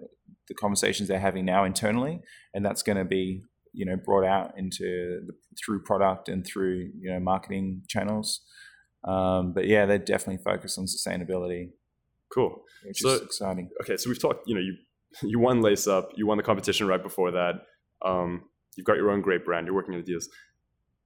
the 0.47 0.53
conversations 0.53 1.07
they're 1.09 1.19
having 1.19 1.45
now 1.45 1.63
internally 1.63 2.19
and 2.53 2.63
that's 2.63 2.83
going 2.83 2.97
to 2.97 3.05
be 3.05 3.41
you 3.75 3.85
know 3.85 3.95
brought 3.95 4.25
out 4.25 4.53
into 4.57 5.21
the, 5.27 5.33
through 5.63 5.83
product 5.83 6.29
and 6.29 6.45
through 6.45 6.89
you 6.99 7.11
know 7.11 7.19
marketing 7.19 7.81
channels. 7.87 8.41
Um, 9.07 9.53
but 9.53 9.67
yeah, 9.67 9.85
they're 9.85 9.99
definitely 9.99 10.43
focused 10.43 10.79
on 10.79 10.85
sustainability. 10.85 11.69
Cool, 12.33 12.63
which 12.85 12.99
so, 13.01 13.09
is 13.09 13.21
exciting. 13.21 13.69
Okay, 13.81 13.97
so 13.97 14.09
we've 14.09 14.21
talked. 14.21 14.47
You 14.47 14.55
know, 14.55 14.61
you 14.61 14.75
you 15.21 15.39
won 15.39 15.61
Lace 15.61 15.87
Up, 15.87 16.09
you 16.15 16.27
won 16.27 16.37
the 16.37 16.43
competition 16.43 16.87
right 16.87 17.01
before 17.01 17.31
that. 17.31 17.53
Um, 18.03 18.43
you've 18.75 18.85
got 18.85 18.97
your 18.97 19.11
own 19.11 19.21
great 19.21 19.45
brand. 19.45 19.67
You're 19.67 19.75
working 19.75 19.93
at 19.95 20.05
Adidas. 20.05 20.25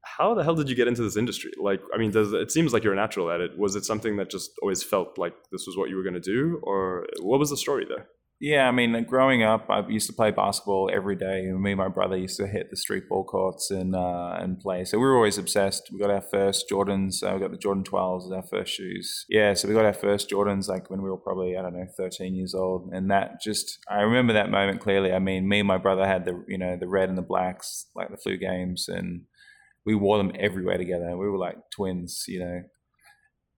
How 0.03 0.33
the 0.33 0.43
hell 0.43 0.55
did 0.55 0.69
you 0.69 0.75
get 0.75 0.87
into 0.87 1.01
this 1.01 1.17
industry? 1.17 1.51
Like, 1.61 1.81
I 1.93 1.97
mean, 1.97 2.11
does 2.11 2.31
it 2.31 2.51
seems 2.51 2.71
like 2.71 2.83
you're 2.83 2.93
a 2.93 2.95
natural 2.95 3.29
at 3.31 3.41
it? 3.41 3.57
Was 3.57 3.75
it 3.75 3.83
something 3.83 4.15
that 4.17 4.29
just 4.29 4.51
always 4.61 4.81
felt 4.81 5.17
like 5.17 5.33
this 5.51 5.65
was 5.67 5.75
what 5.75 5.89
you 5.89 5.97
were 5.97 6.03
going 6.03 6.13
to 6.13 6.21
do, 6.21 6.59
or 6.63 7.05
what 7.21 7.39
was 7.39 7.49
the 7.49 7.57
story 7.57 7.85
there? 7.87 8.07
Yeah, 8.41 8.69
I 8.69 8.71
mean, 8.71 9.03
growing 9.03 9.43
up, 9.43 9.69
I 9.69 9.85
used 9.89 10.07
to 10.07 10.13
play 10.13 10.31
basketball 10.31 10.89
every 10.93 11.17
day. 11.17 11.51
Me 11.51 11.71
and 11.71 11.77
my 11.77 11.89
brother 11.89 12.15
used 12.15 12.37
to 12.37 12.47
hit 12.47 12.69
the 12.69 12.77
street 12.77 13.09
ball 13.09 13.25
courts 13.25 13.69
and 13.69 13.93
uh, 13.93 14.37
and 14.39 14.57
play. 14.57 14.85
So 14.85 14.97
we 14.97 15.03
were 15.03 15.15
always 15.15 15.37
obsessed. 15.37 15.89
We 15.91 15.99
got 15.99 16.09
our 16.09 16.21
first 16.21 16.69
Jordans. 16.71 17.21
Uh, 17.21 17.33
we 17.33 17.41
got 17.41 17.51
the 17.51 17.57
Jordan 17.57 17.83
12s 17.83 18.27
as 18.27 18.31
our 18.31 18.43
first 18.43 18.73
shoes. 18.73 19.25
Yeah, 19.27 19.53
so 19.55 19.67
we 19.67 19.73
got 19.73 19.83
our 19.83 19.93
first 19.93 20.29
Jordans 20.29 20.69
like 20.69 20.89
when 20.89 21.01
we 21.01 21.09
were 21.09 21.17
probably 21.17 21.57
I 21.57 21.61
don't 21.61 21.73
know 21.73 21.85
13 21.97 22.33
years 22.33 22.55
old, 22.55 22.89
and 22.93 23.11
that 23.11 23.41
just 23.41 23.77
I 23.89 24.01
remember 24.01 24.31
that 24.31 24.49
moment 24.49 24.79
clearly. 24.79 25.11
I 25.11 25.19
mean, 25.19 25.49
me 25.49 25.59
and 25.59 25.67
my 25.67 25.77
brother 25.77 26.07
had 26.07 26.23
the 26.23 26.41
you 26.47 26.57
know 26.57 26.77
the 26.79 26.87
red 26.87 27.09
and 27.09 27.17
the 27.17 27.23
blacks 27.23 27.87
like 27.93 28.09
the 28.09 28.17
flu 28.17 28.37
games, 28.37 28.87
and 28.87 29.23
we 29.85 29.95
wore 29.95 30.17
them 30.17 30.31
everywhere 30.39 30.77
together. 30.77 31.17
We 31.17 31.29
were 31.29 31.37
like 31.37 31.57
twins, 31.73 32.23
you 32.25 32.39
know, 32.39 32.61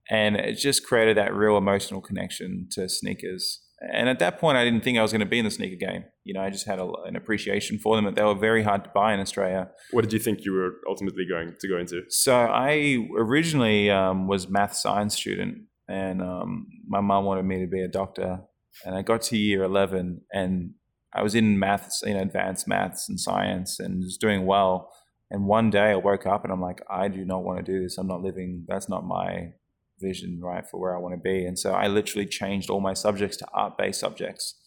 and 0.10 0.38
it 0.38 0.54
just 0.56 0.84
created 0.88 1.18
that 1.18 1.36
real 1.36 1.56
emotional 1.56 2.02
connection 2.02 2.68
to 2.72 2.90
sneakers 2.90 3.60
and 3.94 4.08
at 4.08 4.20
that 4.20 4.40
point, 4.40 4.58
I 4.58 4.64
didn't 4.64 4.84
think 4.84 4.98
I 4.98 5.02
was 5.02 5.12
going 5.12 5.22
to 5.22 5.26
be 5.26 5.40
in 5.40 5.46
the 5.46 5.52
sneaker 5.52 5.76
game. 5.76 6.04
You 6.24 6.34
know, 6.34 6.42
I 6.42 6.50
just 6.50 6.68
had 6.68 6.80
a, 6.80 6.90
an 7.06 7.16
appreciation 7.16 7.80
for 7.80 7.96
them. 7.96 8.14
They 8.14 8.24
were 8.24 8.36
very 8.36 8.64
hard 8.64 8.84
to 8.84 8.92
buy 8.94 9.14
in 9.14 9.20
Australia. 9.20 9.70
What 9.92 10.04
did 10.04 10.14
you 10.14 10.20
think 10.20 10.46
you 10.46 10.54
were 10.54 10.76
ultimately 10.88 11.26
going 11.28 11.56
to 11.60 11.68
go 11.68 11.78
into? 11.78 12.04
So 12.10 12.36
I 12.36 13.08
originally 13.18 13.90
um, 13.90 14.28
was 14.28 14.48
math 14.48 14.76
science 14.76 15.16
student, 15.16 15.64
and 15.88 16.22
um, 16.22 16.68
my 16.88 17.02
mom 17.02 17.26
wanted 17.26 17.46
me 17.46 17.60
to 17.60 17.68
be 17.68 17.82
a 17.82 17.88
doctor. 17.88 18.42
And 18.86 18.96
I 18.96 19.02
got 19.02 19.22
to 19.24 19.38
year 19.38 19.64
eleven, 19.64 20.22
and 20.32 20.76
I 21.14 21.24
was 21.24 21.36
in 21.36 21.60
maths, 21.60 22.04
you 22.06 22.14
know, 22.14 22.22
advanced 22.22 22.68
maths 22.68 23.10
and 23.10 23.20
science, 23.20 23.80
and 23.80 24.00
was 24.00 24.18
doing 24.18 24.46
well. 24.46 24.92
And 25.30 25.48
one 25.48 25.70
day 25.70 25.92
I 25.92 25.96
woke 25.96 26.26
up 26.26 26.44
and 26.44 26.52
I'm 26.52 26.62
like, 26.62 26.82
I 26.90 27.08
do 27.08 27.24
not 27.24 27.44
want 27.44 27.58
to 27.58 27.64
do 27.64 27.82
this. 27.82 27.98
I'm 27.98 28.08
not 28.08 28.22
living. 28.22 28.66
That's 28.68 28.90
not 28.90 29.06
my 29.06 29.54
vision, 30.02 30.40
right, 30.42 30.64
for 30.70 30.80
where 30.80 30.96
I 30.96 31.00
want 31.00 31.16
to 31.16 31.22
be. 31.22 31.46
And 31.46 31.58
so 31.58 31.72
I 31.72 31.88
literally 31.88 32.26
changed 32.26 32.70
all 32.70 32.82
my 32.82 32.94
subjects 32.94 33.38
to 33.38 33.48
art-based 33.54 34.00
subjects. 34.00 34.58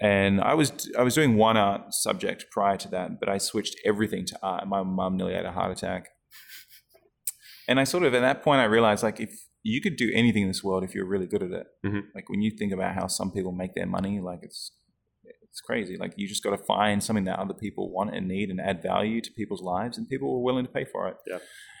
And 0.00 0.40
I 0.40 0.54
was 0.54 0.90
I 0.98 1.02
was 1.02 1.14
doing 1.14 1.36
one 1.36 1.56
art 1.56 1.94
subject 1.94 2.46
prior 2.50 2.76
to 2.76 2.88
that, 2.88 3.18
but 3.18 3.28
I 3.28 3.38
switched 3.38 3.76
everything 3.84 4.26
to 4.26 4.38
art. 4.42 4.68
My 4.68 4.82
mum 4.82 5.16
nearly 5.16 5.34
had 5.34 5.46
a 5.46 5.52
heart 5.52 5.72
attack. 5.72 6.08
And 7.68 7.80
I 7.80 7.84
sort 7.84 8.04
of 8.04 8.14
at 8.14 8.20
that 8.20 8.42
point 8.42 8.60
I 8.60 8.64
realized 8.64 9.02
like 9.02 9.20
if 9.20 9.30
you 9.62 9.80
could 9.80 9.96
do 9.96 10.10
anything 10.14 10.42
in 10.42 10.48
this 10.48 10.62
world 10.62 10.84
if 10.84 10.94
you're 10.94 11.06
really 11.06 11.26
good 11.26 11.42
at 11.42 11.50
it. 11.50 11.66
Mm-hmm. 11.84 12.00
Like 12.14 12.28
when 12.28 12.42
you 12.42 12.50
think 12.50 12.72
about 12.72 12.94
how 12.94 13.06
some 13.06 13.32
people 13.32 13.52
make 13.52 13.74
their 13.74 13.86
money, 13.86 14.20
like 14.20 14.40
it's 14.42 14.70
it's 15.56 15.62
crazy. 15.62 15.96
Like 15.96 16.12
you 16.16 16.28
just 16.28 16.44
got 16.44 16.50
to 16.50 16.58
find 16.58 17.02
something 17.02 17.24
that 17.24 17.38
other 17.38 17.54
people 17.54 17.90
want 17.90 18.14
and 18.14 18.28
need 18.28 18.50
and 18.50 18.60
add 18.60 18.82
value 18.82 19.22
to 19.22 19.30
people's 19.32 19.62
lives, 19.62 19.96
and 19.96 20.06
people 20.06 20.28
are 20.34 20.42
willing 20.42 20.66
to 20.66 20.70
pay 20.70 20.84
for 20.84 21.08
it. 21.08 21.16
Yeah. 21.26 21.38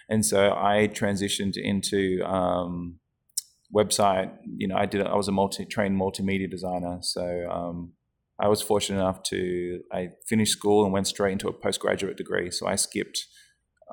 And 0.08 0.24
so 0.24 0.50
I 0.50 0.88
transitioned 0.92 1.54
into 1.56 2.22
um, 2.24 2.98
website. 3.74 4.32
You 4.44 4.68
know, 4.68 4.76
I 4.76 4.86
did. 4.86 5.06
I 5.06 5.16
was 5.16 5.28
a 5.28 5.32
multi-trained 5.32 6.00
multimedia 6.00 6.50
designer, 6.50 6.98
so 7.00 7.48
um, 7.50 7.92
I 8.40 8.48
was 8.48 8.62
fortunate 8.62 9.00
enough 9.00 9.22
to. 9.24 9.80
I 9.92 10.10
finished 10.28 10.52
school 10.52 10.84
and 10.84 10.92
went 10.92 11.08
straight 11.08 11.32
into 11.32 11.48
a 11.48 11.52
postgraduate 11.52 12.16
degree. 12.16 12.50
So 12.50 12.66
I 12.66 12.76
skipped. 12.76 13.26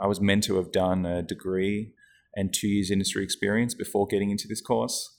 I 0.01 0.07
was 0.07 0.21
meant 0.21 0.43
to 0.45 0.57
have 0.57 0.71
done 0.71 1.05
a 1.05 1.21
degree 1.21 1.93
and 2.35 2.53
two 2.53 2.67
years 2.67 2.89
industry 2.89 3.23
experience 3.23 3.73
before 3.73 4.07
getting 4.07 4.31
into 4.31 4.47
this 4.47 4.61
course. 4.61 5.15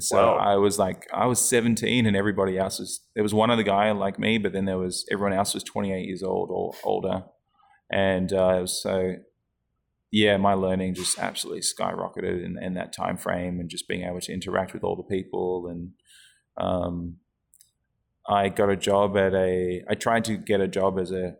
So 0.00 0.16
wow. 0.16 0.34
I 0.36 0.56
was 0.56 0.78
like, 0.78 1.06
I 1.14 1.26
was 1.26 1.40
17 1.40 2.04
and 2.04 2.16
everybody 2.16 2.58
else 2.58 2.78
was, 2.78 3.00
there 3.14 3.22
was 3.22 3.32
one 3.32 3.50
other 3.50 3.62
guy 3.62 3.90
like 3.92 4.18
me, 4.18 4.38
but 4.38 4.52
then 4.52 4.64
there 4.64 4.78
was, 4.78 5.06
everyone 5.10 5.32
else 5.32 5.54
was 5.54 5.62
28 5.64 6.04
years 6.04 6.22
old 6.22 6.50
or 6.52 6.72
older. 6.84 7.24
And 7.90 8.32
uh, 8.32 8.66
so 8.66 9.14
yeah, 10.10 10.36
my 10.36 10.54
learning 10.54 10.94
just 10.94 11.18
absolutely 11.18 11.62
skyrocketed 11.62 12.44
in, 12.44 12.62
in 12.62 12.74
that 12.74 12.92
time 12.92 13.16
frame, 13.16 13.60
and 13.60 13.68
just 13.68 13.88
being 13.88 14.02
able 14.02 14.20
to 14.20 14.32
interact 14.32 14.72
with 14.72 14.82
all 14.82 14.96
the 14.96 15.02
people. 15.02 15.68
And 15.68 15.90
um, 16.56 17.16
I 18.26 18.48
got 18.48 18.70
a 18.70 18.76
job 18.76 19.16
at 19.16 19.34
a. 19.34 19.84
I 19.88 19.94
tried 19.94 20.24
to 20.24 20.36
get 20.36 20.60
a 20.60 20.68
job 20.68 20.98
as 20.98 21.12
a 21.12 21.36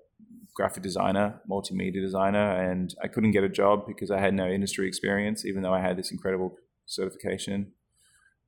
graphic 0.54 0.82
designer, 0.82 1.40
multimedia 1.48 2.00
designer, 2.00 2.70
and 2.70 2.94
I 3.02 3.08
couldn't 3.08 3.30
get 3.30 3.44
a 3.44 3.48
job 3.48 3.86
because 3.86 4.10
I 4.10 4.18
had 4.18 4.34
no 4.34 4.48
industry 4.48 4.88
experience, 4.88 5.44
even 5.44 5.62
though 5.62 5.72
I 5.72 5.80
had 5.80 5.96
this 5.96 6.10
incredible 6.10 6.56
certification. 6.84 7.72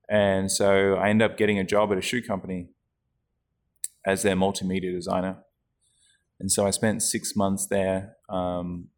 And 0.08 0.50
so 0.50 0.94
I 0.96 1.08
ended 1.08 1.30
up 1.30 1.38
getting 1.38 1.58
a 1.58 1.64
job 1.64 1.92
at 1.92 1.98
a 1.98 2.02
shoe 2.02 2.20
company 2.20 2.70
as 4.04 4.22
their 4.22 4.34
multimedia 4.34 4.92
designer. 4.92 5.36
And 6.40 6.50
so 6.50 6.66
I 6.66 6.70
spent 6.70 7.02
six 7.02 7.36
months 7.36 7.66
there. 7.66 8.16
Um, 8.28 8.88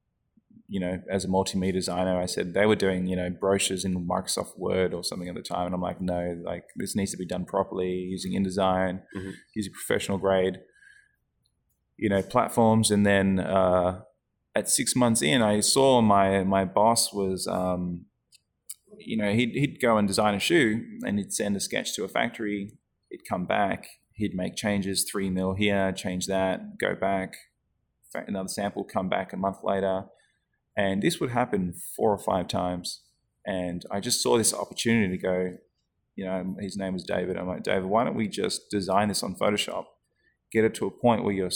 you 0.73 0.81
know, 0.81 1.03
as 1.11 1.27
a 1.27 1.29
multimedia 1.29 1.75
designer, 1.75 2.19
I 2.19 2.25
said 2.25 2.55
they 2.55 2.65
were 2.65 2.75
doing, 2.75 3.07
you 3.07 3.15
know, 3.15 3.29
brochures 3.29 3.85
in 3.85 4.09
Microsoft 4.09 4.59
Word 4.59 4.95
or 4.95 5.05
something 5.05 5.29
at 5.29 5.35
the 5.35 5.43
time. 5.43 5.67
And 5.67 5.75
I'm 5.75 5.83
like, 5.83 6.01
no, 6.01 6.41
like 6.43 6.65
this 6.77 6.97
needs 6.97 7.11
to 7.11 7.19
be 7.19 7.27
done 7.27 7.45
properly 7.45 7.91
using 7.91 8.33
InDesign, 8.33 9.03
mm-hmm. 9.15 9.31
using 9.55 9.73
professional 9.75 10.17
grade, 10.17 10.61
you 11.99 12.09
know, 12.09 12.23
platforms. 12.23 12.91
And 12.91 13.05
then 13.05 13.39
uh, 13.39 14.01
at 14.55 14.71
six 14.71 14.97
months 14.97 15.21
in, 15.21 15.43
I 15.43 15.61
saw 15.61 16.01
my, 16.01 16.43
my 16.43 16.65
boss 16.65 17.13
was, 17.13 17.47
um, 17.47 18.07
you 18.97 19.19
know, 19.19 19.31
he'd, 19.31 19.51
he'd 19.51 19.79
go 19.79 19.99
and 19.99 20.09
design 20.09 20.35
a 20.35 20.41
shoe 20.41 20.87
and 21.05 21.19
he'd 21.19 21.35
send 21.35 21.55
a 21.55 21.61
sketch 21.61 21.95
to 21.97 22.05
a 22.05 22.09
factory. 22.09 22.73
He'd 23.11 23.29
come 23.29 23.45
back, 23.45 23.89
he'd 24.15 24.35
make 24.35 24.57
changes, 24.57 25.05
three 25.05 25.29
mil 25.29 25.53
here, 25.53 25.93
change 25.93 26.29
that, 26.29 26.79
go 26.79 26.95
back, 26.95 27.35
another 28.15 28.49
sample, 28.49 28.85
come 28.85 29.11
back 29.11 29.35
a 29.35 29.37
month 29.37 29.59
later 29.63 30.07
and 30.77 31.03
this 31.03 31.21
would 31.21 31.31
happen 31.31 31.75
four 31.97 32.13
or 32.13 32.19
five 32.19 32.49
times. 32.49 33.03
And 33.45 33.85
I 33.91 34.01
just 34.01 34.23
saw 34.23 34.39
this 34.39 34.55
opportunity 34.55 35.17
to 35.17 35.23
go, 35.23 35.57
you 36.15 36.25
know, 36.25 36.57
his 36.61 36.77
name 36.77 36.93
was 36.93 37.05
David. 37.05 37.37
I'm 37.37 37.49
like, 37.49 37.63
David, 37.63 37.87
why 37.87 38.05
don't 38.05 38.17
we 38.17 38.29
just 38.29 38.71
design 38.71 39.09
this 39.09 39.23
on 39.23 39.35
Photoshop? 39.35 39.85
Get 40.53 40.65
it 40.65 40.75
to 40.77 40.87
a 40.87 40.91
point 40.91 41.25
where 41.25 41.33
you're 41.33 41.51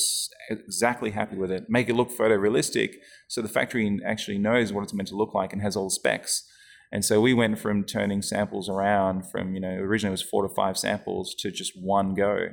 exactly 0.51 1.11
happy 1.11 1.37
with 1.37 1.51
it. 1.51 1.67
Make 1.69 1.89
it 1.89 1.95
look 1.95 2.11
photorealistic 2.11 2.95
so 3.29 3.43
the 3.43 3.49
factory 3.49 4.01
actually 4.05 4.39
knows 4.39 4.73
what 4.73 4.83
it's 4.83 4.95
meant 4.95 5.09
to 5.11 5.17
look 5.17 5.35
like 5.35 5.53
and 5.53 5.63
has 5.63 5.77
all 5.77 5.89
the 5.89 5.95
specs. 5.95 6.43
And 6.91 7.05
so 7.05 7.21
we 7.21 7.35
went 7.35 7.59
from 7.59 7.85
turning 7.85 8.23
samples 8.23 8.69
around 8.69 9.31
from, 9.31 9.55
you 9.55 9.61
know, 9.61 9.69
originally 9.69 10.13
it 10.13 10.13
was 10.13 10.23
four 10.23 10.47
to 10.47 10.55
five 10.55 10.79
samples 10.79 11.35
to 11.41 11.51
just 11.51 11.73
one 11.77 12.15
go, 12.15 12.49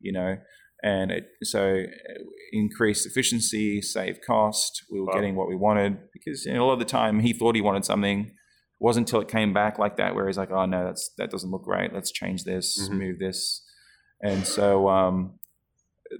you 0.00 0.12
know 0.12 0.36
and 0.82 1.10
it 1.10 1.28
so 1.44 1.84
increased 2.52 3.06
efficiency, 3.06 3.80
save 3.80 4.20
cost. 4.26 4.82
We 4.90 5.00
were 5.00 5.06
wow. 5.06 5.14
getting 5.14 5.36
what 5.36 5.48
we 5.48 5.56
wanted 5.56 5.98
because 6.12 6.44
you 6.44 6.54
know, 6.54 6.64
a 6.64 6.66
lot 6.66 6.72
of 6.74 6.78
the 6.80 6.84
time 6.84 7.20
he 7.20 7.32
thought 7.32 7.54
he 7.54 7.60
wanted 7.60 7.84
something. 7.84 8.26
It 8.26 8.84
wasn't 8.84 9.08
until 9.08 9.20
it 9.20 9.28
came 9.28 9.52
back 9.52 9.78
like 9.78 9.96
that 9.96 10.14
where 10.14 10.26
he's 10.26 10.38
like, 10.38 10.50
"Oh 10.50 10.66
no, 10.66 10.84
that's 10.84 11.10
that 11.18 11.30
doesn't 11.30 11.50
look 11.50 11.66
right. 11.66 11.92
Let's 11.92 12.10
change 12.10 12.44
this, 12.44 12.80
mm-hmm. 12.80 12.98
move 12.98 13.18
this," 13.18 13.62
and 14.20 14.46
so 14.46 14.88
um, 14.88 15.38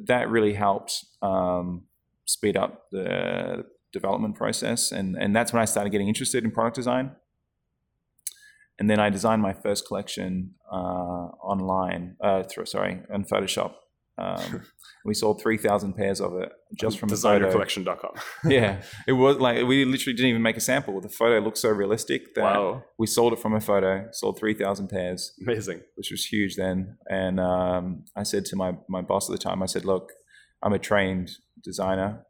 that 0.06 0.30
really 0.30 0.54
helped 0.54 1.04
um, 1.22 1.84
speed 2.24 2.56
up 2.56 2.84
the 2.92 3.64
development 3.92 4.36
process, 4.36 4.92
and 4.92 5.16
and 5.16 5.34
that's 5.34 5.52
when 5.52 5.60
I 5.60 5.64
started 5.64 5.90
getting 5.90 6.08
interested 6.08 6.44
in 6.44 6.52
product 6.52 6.76
design. 6.76 7.16
And 8.78 8.88
then 8.88 8.98
I 8.98 9.10
designed 9.10 9.42
my 9.42 9.52
first 9.52 9.86
collection 9.86 10.54
uh, 10.72 10.74
online, 10.74 12.16
uh, 12.20 12.42
through, 12.42 12.66
sorry, 12.66 13.02
on 13.12 13.22
Photoshop. 13.22 13.74
Um, 14.18 14.62
we 15.04 15.14
sold 15.14 15.40
3,000 15.42 15.94
pairs 15.94 16.20
of 16.20 16.34
it 16.36 16.52
just 16.78 16.98
from 16.98 17.08
designercollection.com. 17.08 18.10
yeah, 18.50 18.82
it 19.06 19.12
was 19.12 19.38
like 19.38 19.66
we 19.66 19.84
literally 19.84 20.14
didn't 20.14 20.30
even 20.30 20.42
make 20.42 20.56
a 20.56 20.60
sample. 20.60 21.00
The 21.00 21.08
photo 21.08 21.38
looked 21.44 21.58
so 21.58 21.70
realistic 21.70 22.34
that 22.34 22.42
Wow. 22.44 22.84
we 22.98 23.06
sold 23.06 23.32
it 23.32 23.38
from 23.40 23.54
a 23.54 23.60
photo, 23.60 24.08
sold 24.12 24.38
3,000 24.38 24.88
pairs, 24.88 25.32
Amazing. 25.42 25.80
which 25.96 26.10
was 26.10 26.24
huge 26.26 26.56
then. 26.56 26.98
And 27.08 27.40
um, 27.40 28.04
I 28.14 28.22
said 28.22 28.44
to 28.46 28.56
my, 28.56 28.76
my 28.88 29.00
boss 29.02 29.28
at 29.28 29.32
the 29.32 29.42
time, 29.42 29.62
I 29.62 29.66
said, 29.66 29.84
look, 29.84 30.12
I'm 30.62 30.72
a 30.72 30.78
trained 30.78 31.30
designer, 31.64 32.24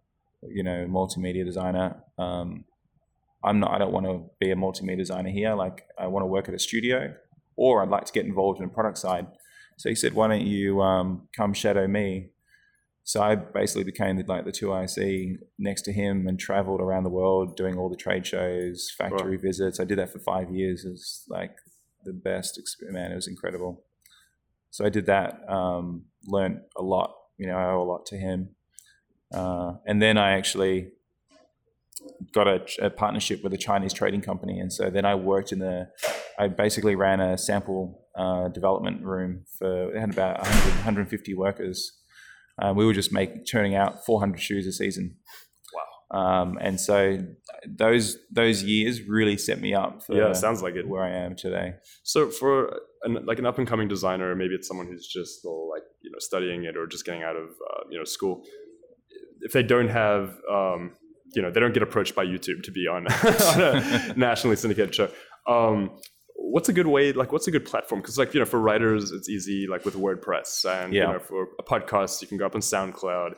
you 0.48 0.62
know, 0.62 0.86
multimedia 0.88 1.44
designer. 1.44 1.96
Um, 2.18 2.64
I'm 3.44 3.58
not, 3.60 3.72
I 3.72 3.78
don't 3.78 3.92
want 3.92 4.06
to 4.06 4.22
be 4.40 4.50
a 4.50 4.56
multimedia 4.56 4.98
designer 4.98 5.30
here. 5.30 5.54
Like 5.54 5.82
I 5.98 6.06
want 6.06 6.22
to 6.22 6.28
work 6.28 6.48
at 6.48 6.54
a 6.54 6.58
studio 6.58 7.12
or 7.56 7.82
I'd 7.82 7.88
like 7.90 8.04
to 8.06 8.12
get 8.12 8.24
involved 8.24 8.60
in 8.60 8.68
the 8.68 8.72
product 8.72 8.98
side. 8.98 9.26
So 9.76 9.88
he 9.88 9.94
said, 9.94 10.14
why 10.14 10.28
don't 10.28 10.46
you 10.46 10.80
um, 10.80 11.28
come 11.36 11.52
shadow 11.52 11.86
me? 11.86 12.30
So 13.04 13.20
I 13.20 13.34
basically 13.34 13.84
became 13.84 14.16
the, 14.16 14.24
like 14.26 14.44
the 14.44 14.52
two 14.52 14.72
IC 14.72 15.40
next 15.58 15.82
to 15.82 15.92
him 15.92 16.28
and 16.28 16.38
traveled 16.38 16.80
around 16.80 17.02
the 17.02 17.10
world 17.10 17.56
doing 17.56 17.76
all 17.76 17.88
the 17.88 17.96
trade 17.96 18.26
shows, 18.26 18.92
factory 18.96 19.36
visits. 19.36 19.80
I 19.80 19.84
did 19.84 19.98
that 19.98 20.12
for 20.12 20.20
five 20.20 20.50
years. 20.50 20.84
It 20.84 20.90
was 20.90 21.24
like 21.28 21.56
the 22.04 22.12
best 22.12 22.58
experience. 22.58 22.94
Man, 22.94 23.12
it 23.12 23.16
was 23.16 23.26
incredible. 23.26 23.84
So 24.70 24.84
I 24.84 24.88
did 24.88 25.06
that, 25.06 25.40
um, 25.48 26.04
learned 26.26 26.60
a 26.76 26.82
lot. 26.82 27.14
You 27.38 27.48
know, 27.48 27.56
I 27.56 27.72
owe 27.72 27.82
a 27.82 27.84
lot 27.84 28.06
to 28.06 28.16
him. 28.16 28.50
Uh, 29.34 29.74
and 29.86 30.00
then 30.00 30.16
I 30.16 30.32
actually 30.32 30.92
got 32.32 32.46
a, 32.46 32.64
a 32.80 32.90
partnership 32.90 33.42
with 33.42 33.52
a 33.52 33.58
Chinese 33.58 33.92
trading 33.92 34.20
company. 34.20 34.60
And 34.60 34.72
so 34.72 34.90
then 34.90 35.04
I 35.04 35.14
worked 35.14 35.52
in 35.52 35.58
the, 35.58 35.88
I 36.38 36.48
basically 36.48 36.94
ran 36.94 37.20
a 37.20 37.36
sample 37.36 38.01
uh, 38.16 38.48
development 38.48 39.02
room 39.04 39.44
for, 39.58 39.94
it 39.94 40.00
had 40.00 40.10
about 40.10 40.38
100, 40.40 40.68
150 40.76 41.34
workers. 41.34 41.92
Uh, 42.60 42.72
we 42.74 42.84
were 42.84 42.92
just 42.92 43.12
make, 43.12 43.44
churning 43.44 43.74
out 43.74 44.04
400 44.04 44.40
shoes 44.40 44.66
a 44.66 44.72
season. 44.72 45.16
Wow. 46.12 46.42
Um, 46.42 46.58
and 46.60 46.78
so 46.80 47.18
those 47.66 48.18
those 48.30 48.62
years 48.62 49.02
really 49.08 49.38
set 49.38 49.60
me 49.60 49.72
up 49.72 50.02
for 50.02 50.14
Yeah, 50.14 50.32
sounds 50.32 50.62
like 50.62 50.74
it. 50.74 50.86
where 50.86 51.02
I 51.02 51.10
am 51.10 51.36
today. 51.36 51.74
So 52.02 52.28
for 52.28 52.80
an, 53.04 53.24
like 53.24 53.38
an 53.38 53.46
up 53.46 53.58
and 53.58 53.66
coming 53.66 53.88
designer, 53.88 54.34
maybe 54.34 54.54
it's 54.54 54.68
someone 54.68 54.86
who's 54.88 55.06
just 55.06 55.44
like 55.44 55.82
you 56.02 56.10
know 56.10 56.18
studying 56.18 56.64
it 56.64 56.76
or 56.76 56.86
just 56.86 57.06
getting 57.06 57.22
out 57.22 57.36
of 57.36 57.44
uh, 57.44 57.84
you 57.90 57.98
know 57.98 58.04
school. 58.04 58.42
If 59.40 59.52
they 59.52 59.62
don't 59.62 59.88
have 59.88 60.38
um, 60.50 60.92
you 61.34 61.40
know 61.40 61.50
they 61.50 61.60
don't 61.60 61.72
get 61.72 61.82
approached 61.82 62.14
by 62.14 62.26
YouTube 62.26 62.62
to 62.64 62.70
be 62.70 62.86
on, 62.86 63.06
on 63.12 63.60
a 63.60 64.14
nationally 64.14 64.56
syndicated 64.56 64.94
show. 64.94 65.08
Um, 65.48 65.98
what's 66.54 66.68
a 66.68 66.72
good 66.72 66.86
way? 66.86 67.12
Like 67.12 67.30
what's 67.32 67.46
a 67.46 67.50
good 67.50 67.64
platform? 67.64 68.00
Because 68.00 68.18
like 68.18 68.34
you 68.34 68.40
know 68.40 68.46
for 68.46 68.60
writers 68.60 69.10
it's 69.12 69.28
easy 69.28 69.66
like 69.68 69.84
with 69.84 69.94
WordPress 69.94 70.64
and 70.64 70.92
Yeah. 70.92 71.06
you 71.06 71.12
know 71.14 71.18
for 71.18 71.48
a 71.58 71.62
podcast 71.62 72.20
you 72.22 72.28
can 72.28 72.38
go 72.38 72.46
up 72.46 72.54
on 72.54 72.60
SoundCloud. 72.60 73.34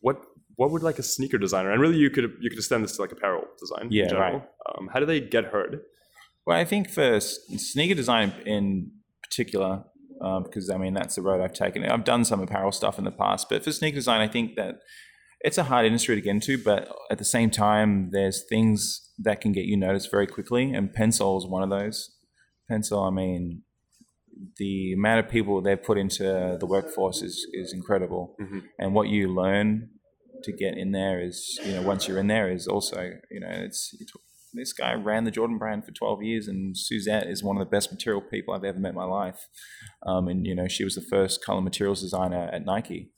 What 0.00 0.22
what 0.56 0.70
would 0.70 0.82
like 0.82 0.98
a 0.98 1.02
sneaker 1.02 1.38
designer 1.38 1.70
and 1.70 1.80
really 1.80 1.96
you 1.98 2.10
could 2.10 2.24
you 2.40 2.48
could 2.50 2.58
extend 2.58 2.84
this 2.84 2.96
to 2.96 3.02
like 3.02 3.12
apparel 3.12 3.44
design 3.58 3.88
Yeah, 3.90 4.04
in 4.04 4.08
general. 4.10 4.32
right. 4.40 4.48
Um, 4.78 4.88
how 4.92 5.00
do 5.00 5.06
they 5.06 5.20
get 5.20 5.44
heard? 5.46 5.80
Well, 6.46 6.56
I 6.58 6.64
think 6.64 6.88
for 6.90 7.20
sneaker 7.20 7.94
design 7.94 8.32
in 8.46 8.90
particular, 9.22 9.84
um, 10.22 10.44
because 10.44 10.70
I 10.70 10.78
mean 10.78 10.94
that's 10.94 11.16
the 11.16 11.22
road 11.22 11.40
I've 11.42 11.52
taken. 11.54 11.84
I've 11.84 12.04
done 12.04 12.24
some 12.24 12.40
apparel 12.40 12.72
stuff 12.72 12.98
in 12.98 13.04
the 13.04 13.10
past, 13.10 13.48
but 13.50 13.64
for 13.64 13.72
sneaker 13.72 13.96
design, 13.96 14.20
I 14.20 14.28
think 14.28 14.56
that 14.56 14.76
it's 15.40 15.58
a 15.58 15.64
hard 15.64 15.84
industry 15.86 16.14
to 16.14 16.20
get 16.20 16.30
into. 16.30 16.56
But 16.62 16.88
at 17.10 17.18
the 17.18 17.24
same 17.24 17.50
time, 17.50 18.10
there's 18.12 18.44
things 18.48 19.10
that 19.18 19.40
can 19.40 19.52
get 19.52 19.64
you 19.66 19.76
noticed 19.76 20.10
very 20.10 20.26
quickly, 20.26 20.72
and 20.72 20.90
Pensole 20.90 21.36
is 21.38 21.46
one 21.46 21.62
of 21.62 21.70
those. 21.70 22.15
Pensole, 22.70 23.06
I 23.06 23.14
mean, 23.14 23.62
the 24.58 24.92
amount 24.92 25.24
of 25.24 25.30
people 25.30 25.60
they've 25.62 25.82
put 25.82 25.98
into 25.98 26.56
the 26.60 26.66
workforce 26.66 27.22
is 27.22 27.46
is 27.52 27.72
incredible, 27.72 28.36
Mhm. 28.40 28.62
and 28.78 28.94
what 28.94 29.08
you 29.08 29.28
learn 29.32 29.90
to 30.42 30.52
get 30.52 30.76
in 30.76 30.92
there 30.92 31.20
is, 31.20 31.58
you 31.64 31.72
know, 31.72 31.82
once 31.82 32.06
you're 32.06 32.18
in 32.18 32.26
there 32.26 32.50
is 32.50 32.66
also, 32.68 33.18
you 33.30 33.40
know, 33.40 33.48
it's 33.50 33.94
this 34.52 34.72
guy 34.72 34.94
ran 34.94 35.24
the 35.24 35.30
Jordan 35.30 35.58
brand 35.58 35.84
for 35.84 35.92
12 35.92 36.22
years, 36.22 36.48
and 36.48 36.76
Suzette 36.76 37.26
is 37.28 37.42
one 37.42 37.56
of 37.56 37.60
the 37.60 37.70
best 37.70 37.90
material 37.90 38.22
people 38.22 38.54
I've 38.54 38.64
ever 38.64 38.78
met 38.78 38.90
in 38.90 38.94
my 38.94 39.04
life. 39.04 39.48
Um, 40.06 40.28
and 40.28 40.46
you 40.46 40.54
know, 40.54 40.68
she 40.68 40.84
was 40.84 40.94
the 40.94 41.02
first 41.02 41.44
color 41.44 41.60
materials 41.60 42.00
designer 42.02 42.48
at 42.52 42.64
Nike. 42.64 43.12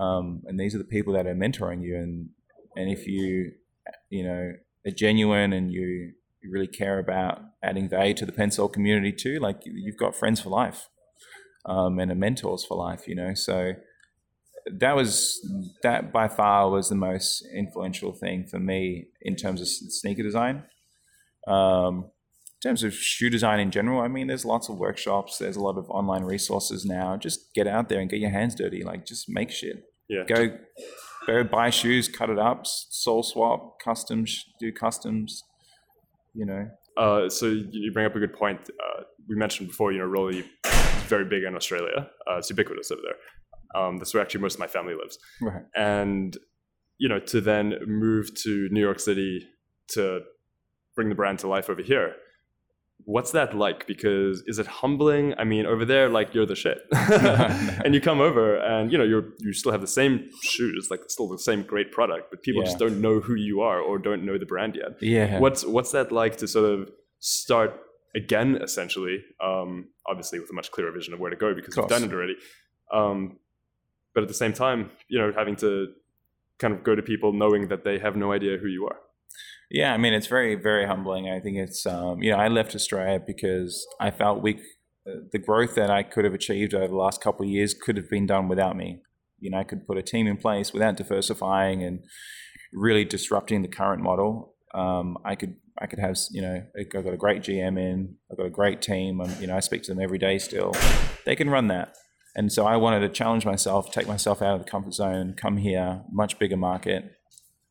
Um, 0.00 0.42
and 0.46 0.58
these 0.58 0.74
are 0.74 0.78
the 0.78 0.84
people 0.96 1.12
that 1.14 1.26
are 1.26 1.34
mentoring 1.34 1.82
you. 1.82 1.96
And 1.96 2.30
and 2.76 2.90
if 2.90 3.06
you, 3.06 3.52
you 4.10 4.24
know, 4.24 4.52
are 4.86 4.90
genuine 4.90 5.52
and 5.52 5.70
you, 5.72 6.12
you 6.44 6.50
really 6.52 6.66
care 6.68 6.98
about 6.98 7.40
adding 7.62 7.88
value 7.88 8.14
to 8.14 8.26
the 8.26 8.32
Pensole 8.32 8.72
community 8.72 9.12
too, 9.12 9.38
like 9.40 9.64
you- 9.64 9.72
you've 9.74 9.96
got 9.96 10.14
friends 10.14 10.40
for 10.40 10.50
life, 10.50 10.88
um, 11.64 11.98
and 11.98 12.12
a 12.12 12.14
mentors 12.14 12.64
for 12.64 12.76
life. 12.76 13.08
You 13.08 13.14
know, 13.16 13.34
so 13.34 13.72
that 14.80 14.94
was 14.96 15.40
that 15.82 16.12
by 16.12 16.28
far 16.28 16.70
was 16.70 16.88
the 16.88 16.94
most 16.94 17.46
influential 17.54 18.12
thing 18.12 18.46
for 18.46 18.58
me 18.58 19.08
in 19.22 19.36
terms 19.36 19.60
of 19.60 19.68
sneaker 19.68 20.22
design. 20.22 20.64
Um, 21.46 22.10
in 22.62 22.70
terms 22.70 22.82
of 22.82 22.94
shoe 22.94 23.28
design 23.28 23.60
in 23.60 23.70
general, 23.70 24.00
I 24.00 24.08
mean, 24.08 24.26
there's 24.26 24.46
lots 24.46 24.70
of 24.70 24.78
workshops. 24.78 25.36
There's 25.36 25.56
a 25.56 25.60
lot 25.62 25.76
of 25.76 25.84
online 25.90 26.24
resources 26.24 26.84
now. 26.86 27.16
Just 27.18 27.52
get 27.54 27.66
out 27.66 27.90
there 27.90 28.00
and 28.00 28.08
get 28.08 28.20
your 28.20 28.30
hands 28.30 28.54
dirty. 28.54 28.82
Like, 28.82 29.04
just 29.04 29.28
make 29.28 29.50
shit. 29.50 29.84
Yeah. 30.08 30.24
Go, 30.26 30.58
go 31.26 31.44
buy 31.44 31.68
shoes, 31.68 32.08
cut 32.08 32.30
it 32.30 32.38
up, 32.38 32.62
sole 32.66 33.22
swap, 33.22 33.78
customs, 33.84 34.46
do 34.60 34.72
customs. 34.72 35.42
You 36.34 36.46
know, 36.46 36.68
Uh, 36.96 37.28
so 37.28 37.46
you 37.46 37.92
bring 37.92 38.06
up 38.06 38.14
a 38.14 38.18
good 38.20 38.32
point. 38.32 38.60
Uh, 38.70 39.02
we 39.28 39.36
mentioned 39.36 39.68
before, 39.68 39.92
you 39.92 39.98
know, 39.98 40.06
Rollie 40.06 40.40
is 40.40 41.02
very 41.08 41.24
big 41.24 41.42
in 41.44 41.54
Australia. 41.56 42.08
Uh, 42.28 42.36
it's 42.38 42.50
ubiquitous 42.50 42.90
over 42.90 43.02
there. 43.02 43.80
Um, 43.80 43.98
that's 43.98 44.14
where 44.14 44.22
actually 44.22 44.40
most 44.40 44.54
of 44.54 44.60
my 44.60 44.66
family 44.66 44.94
lives. 44.94 45.18
right? 45.40 45.62
And 45.76 46.36
you 46.98 47.08
know, 47.08 47.18
to 47.18 47.40
then 47.40 47.74
move 47.86 48.32
to 48.42 48.68
New 48.70 48.80
York 48.80 49.00
City 49.00 49.48
to 49.88 50.20
bring 50.94 51.08
the 51.08 51.14
brand 51.14 51.40
to 51.40 51.48
life 51.48 51.68
over 51.68 51.82
here. 51.82 52.14
What's 53.06 53.32
that 53.32 53.54
like? 53.54 53.86
Because 53.86 54.42
is 54.46 54.58
it 54.58 54.66
humbling? 54.66 55.34
I 55.38 55.44
mean, 55.44 55.66
over 55.66 55.84
there, 55.84 56.08
like 56.08 56.34
you're 56.34 56.46
the 56.46 56.56
shit, 56.56 56.78
and 57.84 57.94
you 57.94 58.00
come 58.00 58.20
over, 58.20 58.56
and 58.56 58.90
you 58.90 58.96
know 58.98 59.04
you're 59.04 59.26
you 59.40 59.52
still 59.52 59.72
have 59.72 59.80
the 59.80 59.86
same 59.86 60.28
shoes, 60.42 60.88
like 60.90 61.00
still 61.08 61.28
the 61.28 61.38
same 61.38 61.62
great 61.62 61.92
product, 61.92 62.30
but 62.30 62.42
people 62.42 62.62
Yeah. 62.62 62.66
just 62.68 62.78
don't 62.78 63.00
know 63.00 63.20
who 63.20 63.34
you 63.34 63.60
are 63.60 63.78
or 63.80 63.98
don't 63.98 64.24
know 64.24 64.38
the 64.38 64.46
brand 64.46 64.76
yet 64.76 64.92
Yeah. 65.02 65.38
what's 65.38 65.64
what's 65.66 65.92
that 65.92 66.12
like 66.12 66.36
to 66.38 66.46
sort 66.48 66.66
of 66.72 66.90
start 67.18 67.70
again 68.14 68.56
essentially 68.62 69.16
um, 69.42 69.88
obviously 70.06 70.38
with 70.40 70.48
a 70.50 70.52
much 70.54 70.70
clearer 70.70 70.92
vision 70.92 71.12
of 71.14 71.20
where 71.20 71.30
to 71.30 71.36
go 71.36 71.54
because 71.54 71.76
you've 71.76 71.88
done 71.88 72.04
it 72.04 72.12
already 72.12 72.36
um, 72.92 73.38
but 74.14 74.22
at 74.22 74.28
the 74.28 74.34
same 74.44 74.52
time 74.52 74.90
you 75.08 75.18
know 75.18 75.32
having 75.36 75.56
to 75.56 75.88
kind 76.58 76.72
of 76.74 76.82
go 76.84 76.94
to 76.94 77.02
people 77.02 77.32
knowing 77.32 77.68
that 77.68 77.82
they 77.84 77.98
have 77.98 78.14
no 78.16 78.30
idea 78.32 78.56
who 78.56 78.68
you 78.68 78.86
are 78.86 78.98
Yeah, 79.70 79.92
I 79.92 79.96
mean, 79.96 80.12
it's 80.12 80.26
very, 80.26 80.54
very 80.54 80.86
humbling. 80.86 81.28
I 81.28 81.40
think 81.40 81.56
it's, 81.56 81.86
um, 81.86 82.22
you 82.22 82.30
know, 82.30 82.38
I 82.38 82.48
left 82.48 82.74
Australia 82.74 83.20
because 83.24 83.86
I 84.00 84.10
felt 84.10 84.42
we, 84.42 84.60
the 85.04 85.38
growth 85.38 85.74
that 85.74 85.90
I 85.90 86.02
could 86.02 86.24
have 86.24 86.34
achieved 86.34 86.74
over 86.74 86.88
the 86.88 86.94
last 86.94 87.20
couple 87.20 87.44
of 87.44 87.50
years 87.50 87.74
could 87.74 87.96
have 87.96 88.08
been 88.08 88.26
done 88.26 88.48
without 88.48 88.76
me. 88.76 89.02
You 89.38 89.50
know, 89.50 89.58
I 89.58 89.64
could 89.64 89.86
put 89.86 89.98
a 89.98 90.02
team 90.02 90.26
in 90.26 90.36
place 90.36 90.72
without 90.72 90.96
diversifying 90.96 91.82
and 91.82 92.04
really 92.72 93.04
disrupting 93.04 93.62
the 93.62 93.68
current 93.68 94.02
model. 94.02 94.54
Um, 94.74 95.18
I 95.24 95.34
could, 95.34 95.56
I 95.80 95.86
could 95.86 95.98
have, 95.98 96.16
you 96.30 96.42
know, 96.42 96.62
I've 96.78 96.90
got 96.90 97.06
a 97.06 97.16
great 97.16 97.42
GM 97.42 97.78
in, 97.78 98.16
I've 98.30 98.38
got 98.38 98.46
a 98.46 98.50
great 98.50 98.82
team. 98.82 99.20
Um, 99.20 99.30
you 99.40 99.46
know, 99.46 99.56
I 99.56 99.60
speak 99.60 99.82
to 99.84 99.94
them 99.94 100.02
every 100.02 100.18
day 100.18 100.38
still. 100.38 100.72
They 101.26 101.36
can 101.36 101.50
run 101.50 101.68
that. 101.68 101.96
And 102.36 102.52
so 102.52 102.66
I 102.66 102.76
wanted 102.76 103.00
to 103.00 103.08
challenge 103.08 103.46
myself, 103.46 103.92
take 103.92 104.08
myself 104.08 104.42
out 104.42 104.54
of 104.54 104.64
the 104.64 104.70
comfort 104.70 104.94
zone, 104.94 105.34
come 105.34 105.56
here, 105.56 106.02
much 106.10 106.38
bigger 106.38 106.56
market. 106.56 107.04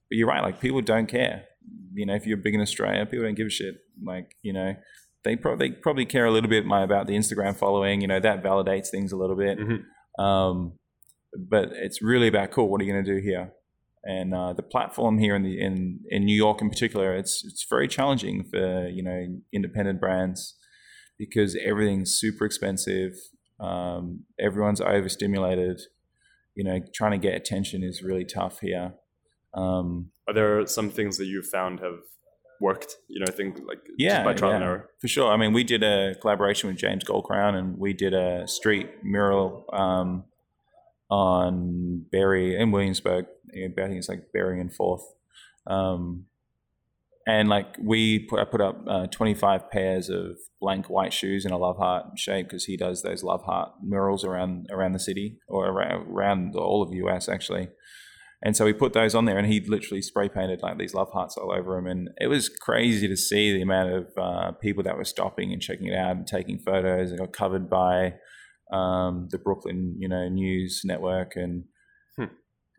But 0.09 0.17
you're 0.17 0.27
right, 0.27 0.41
like 0.41 0.61
people 0.61 0.81
don't 0.81 1.07
care 1.07 1.45
you 1.93 2.05
know, 2.05 2.15
if 2.15 2.25
you're 2.25 2.37
big 2.37 2.55
in 2.55 2.61
Australia, 2.61 3.05
people 3.05 3.25
don't 3.25 3.35
give 3.35 3.47
a 3.47 3.51
shit. 3.51 3.75
Like, 4.03 4.35
you 4.41 4.53
know, 4.53 4.75
they 5.23 5.35
probably 5.35 5.69
they 5.69 5.75
probably 5.75 6.05
care 6.05 6.25
a 6.25 6.31
little 6.31 6.49
bit 6.49 6.65
my, 6.65 6.83
about 6.83 7.07
the 7.07 7.13
Instagram 7.13 7.55
following. 7.55 8.01
You 8.01 8.07
know, 8.07 8.19
that 8.19 8.43
validates 8.43 8.89
things 8.89 9.11
a 9.11 9.17
little 9.17 9.35
bit. 9.35 9.57
Mhm. 9.59 10.23
Um, 10.23 10.73
but 11.49 11.69
it's 11.73 12.01
really 12.01 12.27
about 12.27 12.51
cool. 12.51 12.69
What 12.69 12.81
are 12.81 12.83
you 12.83 12.93
going 12.93 13.03
to 13.03 13.15
do 13.15 13.21
here? 13.21 13.53
And 14.03 14.33
uh, 14.33 14.53
the 14.53 14.63
platform 14.63 15.17
here 15.17 15.35
in 15.35 15.43
the 15.43 15.59
in 15.61 16.01
in 16.09 16.25
New 16.25 16.35
York 16.35 16.61
in 16.61 16.69
particular, 16.69 17.15
it's 17.15 17.43
it's 17.45 17.65
very 17.69 17.87
challenging 17.87 18.43
for 18.43 18.87
you 18.89 19.01
know 19.01 19.39
independent 19.53 20.01
brands 20.01 20.57
because 21.17 21.57
everything's 21.63 22.11
super 22.11 22.45
expensive. 22.45 23.13
Um, 23.59 24.25
everyone's 24.39 24.81
overstimulated. 24.81 25.79
You 26.53 26.65
know, 26.65 26.79
trying 26.93 27.11
to 27.11 27.17
get 27.17 27.35
attention 27.35 27.81
is 27.81 28.03
really 28.03 28.25
tough 28.25 28.59
here. 28.59 28.93
Um, 29.53 30.09
are 30.27 30.33
there 30.33 30.65
some 30.67 30.89
things 30.89 31.17
that 31.17 31.25
you've 31.25 31.47
found 31.47 31.79
have 31.79 31.99
worked 32.59 32.95
you 33.09 33.19
know 33.19 33.25
I 33.27 33.31
think 33.31 33.59
like 33.67 33.79
yeah, 33.97 34.23
by 34.23 34.33
trial 34.33 34.53
and 34.53 34.63
error 34.63 34.89
for 35.03 35.09
sure. 35.09 35.31
I 35.31 35.37
mean, 35.37 35.51
we 35.51 35.65
did 35.65 35.83
a 35.83 36.15
collaboration 36.21 36.69
with 36.69 36.77
James 36.77 37.03
Goldcrown, 37.03 37.55
and 37.55 37.77
we 37.77 37.91
did 37.91 38.13
a 38.13 38.47
street 38.47 38.89
mural 39.03 39.65
um, 39.73 40.23
on 41.09 42.05
Berry 42.09 42.55
in 42.55 42.71
Williamsburg. 42.71 43.25
I 43.49 43.69
think 43.75 43.97
it's 43.97 44.07
like 44.07 44.31
Berry 44.31 44.61
and 44.61 44.73
Fourth, 44.73 45.03
Um, 45.67 46.27
and 47.27 47.49
like 47.49 47.75
we 47.77 48.19
put, 48.19 48.39
I 48.39 48.45
put 48.45 48.61
up 48.61 48.83
uh, 48.87 49.07
25 49.07 49.69
pairs 49.69 50.09
of 50.09 50.37
blank 50.61 50.89
white 50.89 51.11
shoes 51.11 51.45
in 51.45 51.51
a 51.51 51.57
love 51.57 51.77
heart 51.77 52.17
shape 52.17 52.47
because 52.47 52.65
he 52.65 52.77
does 52.77 53.01
those 53.01 53.23
love 53.23 53.43
heart 53.43 53.73
murals 53.83 54.23
around 54.23 54.67
around 54.71 54.93
the 54.93 54.99
city 54.99 55.37
or 55.49 55.67
around, 55.67 56.07
around 56.07 56.55
all 56.55 56.81
of 56.81 56.91
the 56.91 56.97
US 57.05 57.27
actually. 57.27 57.67
And 58.45 58.57
so 58.57 58.65
we 58.65 58.73
put 58.73 58.91
those 58.91 59.15
on 59.15 59.23
there, 59.23 59.37
and 59.37 59.47
he 59.47 59.61
literally 59.61 60.01
spray 60.01 60.27
painted 60.27 60.61
like 60.61 60.77
these 60.77 60.93
love 60.93 61.09
hearts 61.11 61.37
all 61.37 61.51
over 61.51 61.75
them, 61.75 61.87
and 61.87 62.09
it 62.19 62.27
was 62.27 62.49
crazy 62.49 63.07
to 63.07 63.15
see 63.15 63.53
the 63.53 63.61
amount 63.61 63.93
of 63.93 64.07
uh, 64.17 64.51
people 64.51 64.83
that 64.83 64.97
were 64.97 65.05
stopping 65.05 65.53
and 65.53 65.61
checking 65.61 65.87
it 65.87 65.95
out 65.95 66.17
and 66.17 66.27
taking 66.27 66.59
photos. 66.59 67.09
And 67.09 67.19
got 67.19 67.31
covered 67.31 67.69
by 67.69 68.15
um, 68.71 69.29
the 69.31 69.37
Brooklyn, 69.37 69.95
you 69.97 70.09
know, 70.09 70.27
news 70.27 70.81
network, 70.83 71.37
and 71.37 71.63
hmm. 72.17 72.25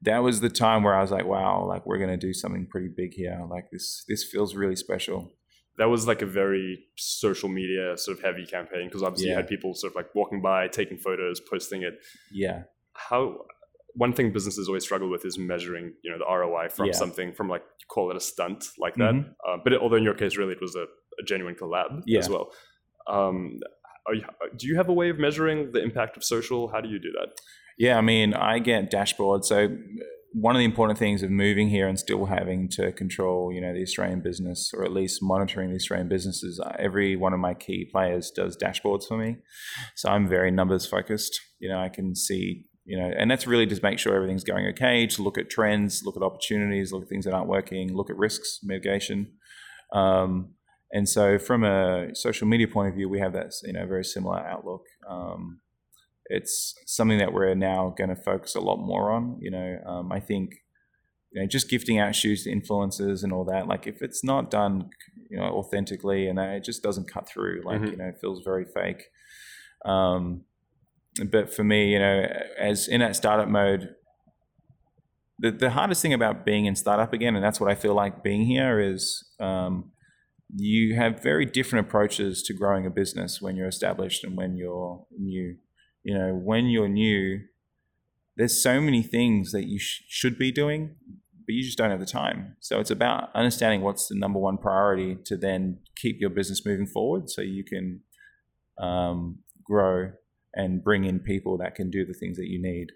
that 0.03 0.19
was 0.19 0.41
the 0.41 0.51
time 0.51 0.83
where 0.83 0.95
I 0.95 1.01
was 1.01 1.11
like, 1.11 1.25
wow, 1.25 1.65
like 1.67 1.87
we're 1.87 1.99
gonna 1.99 2.19
do 2.19 2.35
something 2.35 2.67
pretty 2.71 2.91
big 2.95 3.15
here. 3.15 3.41
Like 3.51 3.71
this, 3.73 4.05
this 4.07 4.23
feels 4.23 4.55
really 4.55 4.77
special 4.77 5.33
that 5.77 5.87
was 5.87 6.07
like 6.07 6.23
a 6.23 6.27
very 6.27 6.85
social 6.97 7.49
media 7.49 7.97
sort 7.97 8.19
of 8.19 8.25
heavy 8.25 8.47
campaign 8.47 8.87
because 8.87 9.03
obviously 9.03 9.27
yeah. 9.27 9.33
you 9.33 9.37
had 9.39 9.49
people 9.49 9.75
sort 9.75 9.93
of 9.93 9.97
like 9.97 10.15
walking 10.15 10.41
by, 10.41 10.69
taking 10.69 10.99
photos, 10.99 11.41
posting 11.41 11.83
it. 11.83 11.95
Yeah. 12.33 12.63
How 12.93 13.39
one 13.95 14.13
thing 14.13 14.33
businesses 14.33 14.69
always 14.69 14.83
struggle 14.83 15.11
with 15.11 15.25
is 15.25 15.39
measuring, 15.39 15.95
you 16.03 16.11
know, 16.11 16.19
the 16.19 16.25
ROI 16.25 16.69
from 16.69 16.87
yeah. 16.87 16.93
something 16.93 17.33
from 17.33 17.49
like 17.49 17.63
call 17.89 18.11
it 18.11 18.17
a 18.17 18.21
stunt 18.21 18.67
like 18.79 18.95
that. 18.97 19.15
Mm-hmm. 19.15 19.31
Uh, 19.49 19.57
but 19.63 19.73
it, 19.73 19.81
although 19.81 19.97
in 19.97 20.03
your 20.03 20.15
case, 20.15 20.37
really, 20.37 20.53
it 20.53 20.61
was 20.61 20.75
a, 20.75 20.85
a 21.21 21.25
genuine 21.27 21.55
collab 21.55 22.03
yeah. 22.07 22.19
as 22.19 22.29
well. 22.29 22.51
Um, 23.07 23.61
you, 24.13 24.23
do 24.57 24.67
you 24.67 24.77
have 24.77 24.89
a 24.89 24.93
way 24.93 25.11
of 25.11 25.19
measuring 25.19 25.73
the 25.73 25.83
impact 25.83 26.17
of 26.17 26.25
social? 26.25 26.69
How 26.69 26.81
do 26.81 26.89
you 26.89 26.99
do 26.99 27.13
that? 27.13 27.29
Yeah, 27.79 27.99
I 27.99 28.01
mean, 28.01 28.35
I 28.35 28.59
get 28.59 28.91
dashboards. 28.91 29.47
So 29.47 29.69
one 30.33 30.57
of 30.57 30.59
the 30.59 30.65
important 30.65 30.99
things 30.99 31.23
of 31.23 31.31
moving 31.31 31.69
here 31.69 31.87
and 31.87 31.99
still 31.99 32.27
having 32.27 32.69
to 32.69 32.93
control, 32.93 33.53
you 33.53 33.61
know, 33.61 33.73
the 33.73 33.83
Australian 33.83 34.21
business 34.21 34.73
or 34.75 34.85
at 34.85 34.93
least 34.93 35.21
monitoring 35.23 35.71
the 35.71 35.77
Australian 35.77 36.09
businesses, 36.09 36.61
uh, 36.61 36.75
every 36.79 37.15
one 37.17 37.33
of 37.33 37.41
my 37.41 37.55
key 37.55 37.89
players 37.91 38.31
does 38.31 38.57
dashboards 38.57 39.07
for 39.07 39.17
me. 39.17 39.37
So 39.95 40.09
I'm 40.09 40.29
very 40.29 40.51
numbers 40.51 40.87
focused. 40.87 41.41
You 41.61 41.69
know, 41.69 41.79
I 41.79 41.89
can 41.89 42.17
see 42.17 42.67
you 42.85 42.99
know, 42.99 43.11
and 43.17 43.31
that's 43.31 43.47
really 43.47 43.67
just 43.67 43.83
make 43.83 43.99
sure 43.99 44.15
everything's 44.15 44.45
going 44.45 44.67
okay. 44.69 45.07
To 45.07 45.23
look 45.23 45.39
at 45.39 45.49
trends, 45.49 46.03
look 46.05 46.17
at 46.17 46.23
opportunities, 46.23 46.93
look 46.93 47.05
at 47.05 47.09
things 47.09 47.25
that 47.25 47.33
aren't 47.33 47.49
working, 47.49 47.95
look 47.95 48.11
at 48.11 48.17
risks 48.17 48.61
mitigation. 48.63 49.33
Um, 49.93 50.55
and 50.93 51.09
so, 51.09 51.39
from 51.39 51.65
a 51.65 52.15
social 52.15 52.47
media 52.47 52.69
point 52.69 52.89
of 52.91 52.95
view, 52.95 53.09
we 53.09 53.21
have 53.21 53.33
that 53.33 53.53
you 53.63 53.73
know 53.73 53.87
very 53.87 54.05
similar 54.05 54.39
outlook. 54.39 54.83
Um, 55.09 55.61
it's 56.27 56.75
something 56.87 57.19
that 57.19 57.33
we're 57.33 57.55
now 57.55 57.95
going 57.97 58.11
to 58.11 58.17
focus 58.17 58.55
a 58.55 58.61
lot 58.61 58.77
more 58.77 59.11
on. 59.11 59.39
You 59.41 59.51
know, 59.51 59.79
um, 59.87 60.13
I 60.13 60.21
think 60.21 60.55
you 61.33 61.41
know 61.41 61.49
just 61.49 61.71
gifting 61.71 61.99
out 61.99 62.15
shoes 62.15 62.45
to 62.45 62.55
influencers 62.55 63.25
and 63.25 63.33
all 63.33 63.45
that. 63.47 63.67
Like 63.67 63.87
if 63.87 64.03
it's 64.03 64.23
not 64.23 64.51
done, 64.51 64.91
you 65.31 65.39
know, 65.39 65.47
authentically 65.47 66.29
and 66.29 66.39
it 66.39 66.65
just 66.65 66.83
doesn't 66.83 67.11
cut 67.11 67.29
through. 67.29 67.63
Like 67.65 67.81
mm-hmm. 67.81 67.91
you 67.91 67.97
know, 67.97 68.09
it 68.09 68.19
feels 68.21 68.45
very 68.45 68.67
fake. 68.67 69.05
Um, 69.87 70.45
but 71.31 71.55
for 71.55 71.65
me, 71.65 71.93
you 71.93 71.99
know, 71.99 72.27
as 72.59 72.89
in 72.89 73.01
that 73.01 73.17
startup 73.17 73.49
mode, 73.49 73.95
the, 75.39 75.51
the 75.51 75.71
hardest 75.71 76.03
thing 76.03 76.13
about 76.13 76.45
being 76.45 76.67
in 76.67 76.77
startup 76.77 77.13
again, 77.13 77.35
and 77.35 77.45
that's 77.45 77.61
what 77.61 77.71
I 77.71 77.75
feel 77.75 77.95
like 77.95 78.23
being 78.23 78.47
here, 78.47 78.81
is 78.81 79.25
um, 79.41 79.93
you 80.55 80.95
have 80.97 81.23
very 81.23 81.45
different 81.45 81.87
approaches 81.87 82.43
to 82.45 82.55
growing 82.55 82.87
a 82.87 82.91
business 82.91 83.41
when 83.41 83.57
you're 83.57 83.69
established 83.69 84.25
and 84.25 84.37
when 84.37 84.57
you're 84.57 85.05
new. 85.17 85.57
You 86.03 86.19
know, 86.19 86.35
when 86.35 86.67
you're 86.67 86.89
new, 86.89 87.41
there's 88.37 88.63
so 88.63 88.81
many 88.81 89.03
things 89.03 89.53
that 89.53 89.67
you 89.67 89.79
sh- 89.79 90.03
should 90.09 90.39
be 90.39 90.53
doing, 90.53 90.97
but 91.47 91.55
you 91.55 91.63
just 91.63 91.79
don't 91.79 91.91
have 91.91 92.01
the 92.01 92.07
time. 92.07 92.57
So 92.61 92.79
it's 92.81 92.91
about 92.91 93.31
understanding 93.35 93.81
what's 93.81 94.09
the 94.09 94.17
number 94.17 94.39
one 94.39 94.59
priority 94.59 95.17
to 95.27 95.37
then 95.37 95.79
keep 95.97 96.21
your 96.21 96.31
business 96.31 96.65
moving 96.67 96.87
forward 96.87 97.31
so 97.31 97.41
you 97.41 97.65
can 97.65 98.01
um, 98.79 99.39
grow 99.65 100.13
and 100.55 100.83
bring 100.83 101.05
in 101.05 101.21
people 101.21 101.59
that 101.59 101.75
can 101.75 101.91
do 101.91 102.05
the 102.05 102.15
things 102.15 102.37
that 102.37 102.49
you 102.49 102.61
need. 102.61 102.89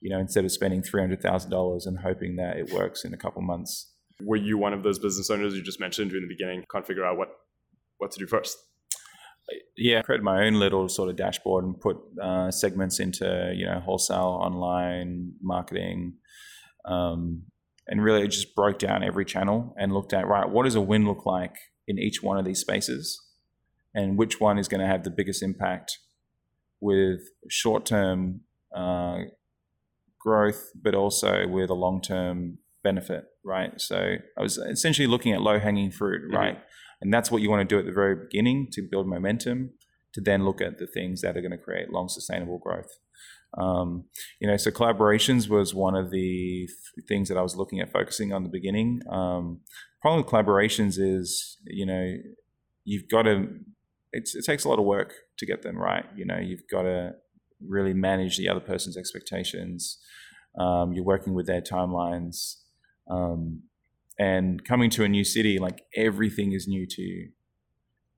You 0.00 0.10
know, 0.10 0.18
instead 0.18 0.44
of 0.44 0.52
spending 0.52 0.82
three 0.82 1.00
hundred 1.00 1.22
thousand 1.22 1.50
dollars 1.50 1.86
and 1.86 1.98
hoping 1.98 2.36
that 2.36 2.56
it 2.56 2.72
works 2.72 3.04
in 3.04 3.14
a 3.14 3.16
couple 3.16 3.42
months. 3.42 3.92
Were 4.22 4.36
you 4.36 4.58
one 4.58 4.72
of 4.72 4.82
those 4.82 4.98
business 4.98 5.30
owners 5.30 5.54
you 5.54 5.62
just 5.62 5.80
mentioned 5.80 6.12
in 6.12 6.20
the 6.20 6.28
beginning? 6.28 6.64
Can't 6.70 6.86
figure 6.86 7.04
out 7.04 7.16
what 7.16 7.28
what 7.98 8.10
to 8.10 8.18
do 8.18 8.26
first. 8.26 8.56
Yeah, 9.76 9.98
I 9.98 10.02
created 10.02 10.24
my 10.24 10.44
own 10.44 10.54
little 10.54 10.88
sort 10.88 11.10
of 11.10 11.16
dashboard 11.16 11.64
and 11.64 11.78
put 11.78 11.98
uh, 12.22 12.50
segments 12.50 12.98
into 13.00 13.52
you 13.54 13.66
know 13.66 13.80
wholesale, 13.80 14.38
online 14.42 15.32
marketing, 15.42 16.14
um, 16.86 17.44
and 17.86 18.02
really 18.02 18.26
just 18.28 18.54
broke 18.54 18.78
down 18.78 19.02
every 19.02 19.24
channel 19.24 19.74
and 19.78 19.92
looked 19.92 20.12
at 20.12 20.26
right 20.26 20.48
what 20.48 20.64
does 20.64 20.74
a 20.74 20.80
win 20.80 21.06
look 21.06 21.26
like 21.26 21.56
in 21.86 21.98
each 21.98 22.22
one 22.22 22.38
of 22.38 22.44
these 22.44 22.60
spaces, 22.60 23.20
and 23.94 24.18
which 24.18 24.40
one 24.40 24.58
is 24.58 24.68
going 24.68 24.80
to 24.80 24.86
have 24.86 25.04
the 25.04 25.10
biggest 25.10 25.42
impact 25.42 25.98
with 26.84 27.20
short 27.48 27.86
term 27.86 28.42
uh, 28.76 29.20
growth, 30.20 30.70
but 30.80 30.94
also 30.94 31.48
with 31.48 31.70
a 31.70 31.74
long 31.74 32.02
term 32.02 32.58
benefit, 32.82 33.24
right? 33.42 33.80
So 33.80 34.16
I 34.38 34.42
was 34.42 34.58
essentially 34.58 35.06
looking 35.06 35.32
at 35.32 35.40
low 35.40 35.58
hanging 35.58 35.90
fruit, 35.90 36.24
mm-hmm. 36.24 36.36
right? 36.36 36.58
And 37.00 37.12
that's 37.12 37.30
what 37.30 37.40
you 37.40 37.48
want 37.48 37.66
to 37.66 37.74
do 37.74 37.78
at 37.78 37.86
the 37.86 37.92
very 37.92 38.14
beginning 38.14 38.68
to 38.72 38.82
build 38.82 39.08
momentum, 39.08 39.70
to 40.12 40.20
then 40.20 40.44
look 40.44 40.60
at 40.60 40.78
the 40.78 40.86
things 40.86 41.22
that 41.22 41.38
are 41.38 41.40
going 41.40 41.52
to 41.52 41.58
create 41.58 41.90
long 41.90 42.08
sustainable 42.08 42.58
growth. 42.58 42.98
Um, 43.56 44.04
you 44.40 44.48
know, 44.48 44.58
so 44.58 44.70
collaborations 44.70 45.48
was 45.48 45.74
one 45.74 45.94
of 45.94 46.10
the 46.10 46.64
f- 46.64 47.04
things 47.08 47.28
that 47.28 47.38
I 47.38 47.42
was 47.42 47.56
looking 47.56 47.80
at 47.80 47.90
focusing 47.90 48.32
on 48.32 48.42
the 48.42 48.48
beginning. 48.50 49.00
Um, 49.10 49.60
problem 50.02 50.22
with 50.22 50.30
collaborations 50.30 50.98
is, 50.98 51.56
you 51.66 51.86
know, 51.86 52.16
you've 52.84 53.08
got 53.08 53.22
to 53.22 53.46
it 54.12 54.28
takes 54.44 54.64
a 54.64 54.68
lot 54.68 54.78
of 54.78 54.84
work 54.84 55.12
to 55.38 55.46
get 55.46 55.62
them 55.62 55.76
right. 55.76 56.04
You 56.16 56.24
know, 56.24 56.38
you've 56.38 56.66
got 56.70 56.82
to 56.82 57.12
really 57.66 57.94
manage 57.94 58.36
the 58.36 58.48
other 58.48 58.60
person's 58.60 58.96
expectations. 58.96 59.98
Um, 60.58 60.92
you're 60.92 61.04
working 61.04 61.34
with 61.34 61.46
their 61.46 61.60
timelines, 61.60 62.56
um, 63.10 63.62
and 64.18 64.64
coming 64.64 64.90
to 64.90 65.04
a 65.04 65.08
new 65.08 65.24
city, 65.24 65.58
like 65.58 65.82
everything 65.96 66.52
is 66.52 66.68
new 66.68 66.86
to 66.88 67.02
you. 67.02 67.30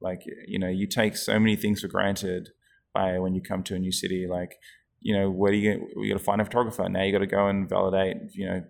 Like 0.01 0.23
you 0.47 0.59
know, 0.59 0.69
you 0.69 0.87
take 0.87 1.17
so 1.17 1.39
many 1.39 1.57
things 1.57 1.81
for 1.81 1.89
granted 1.89 2.51
by 2.93 3.19
when 3.19 3.35
you 3.35 3.41
come 3.41 3.63
to 3.65 3.75
a 3.75 3.79
new 3.79 3.93
city. 3.93 4.27
Like 4.29 4.57
you 5.01 5.17
know, 5.17 5.31
where 5.31 5.53
do 5.53 5.59
you 5.59 5.89
you 5.97 6.13
got 6.13 6.19
to 6.19 6.25
find 6.25 6.41
a 6.41 6.45
photographer? 6.45 6.87
Now 6.89 7.03
you 7.03 7.13
got 7.13 7.19
to 7.19 7.27
go 7.27 7.49
and 7.49 7.69
validate. 7.69 8.17
You 8.35 8.47
know, 8.47 8.65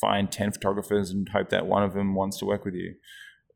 find 0.00 0.32
ten 0.32 0.52
photographers 0.52 1.10
and 1.10 1.28
hope 1.28 1.50
that 1.50 1.66
one 1.66 1.82
of 1.82 1.92
them 1.92 2.14
wants 2.14 2.38
to 2.38 2.46
work 2.46 2.64
with 2.64 2.74
you 2.74 2.94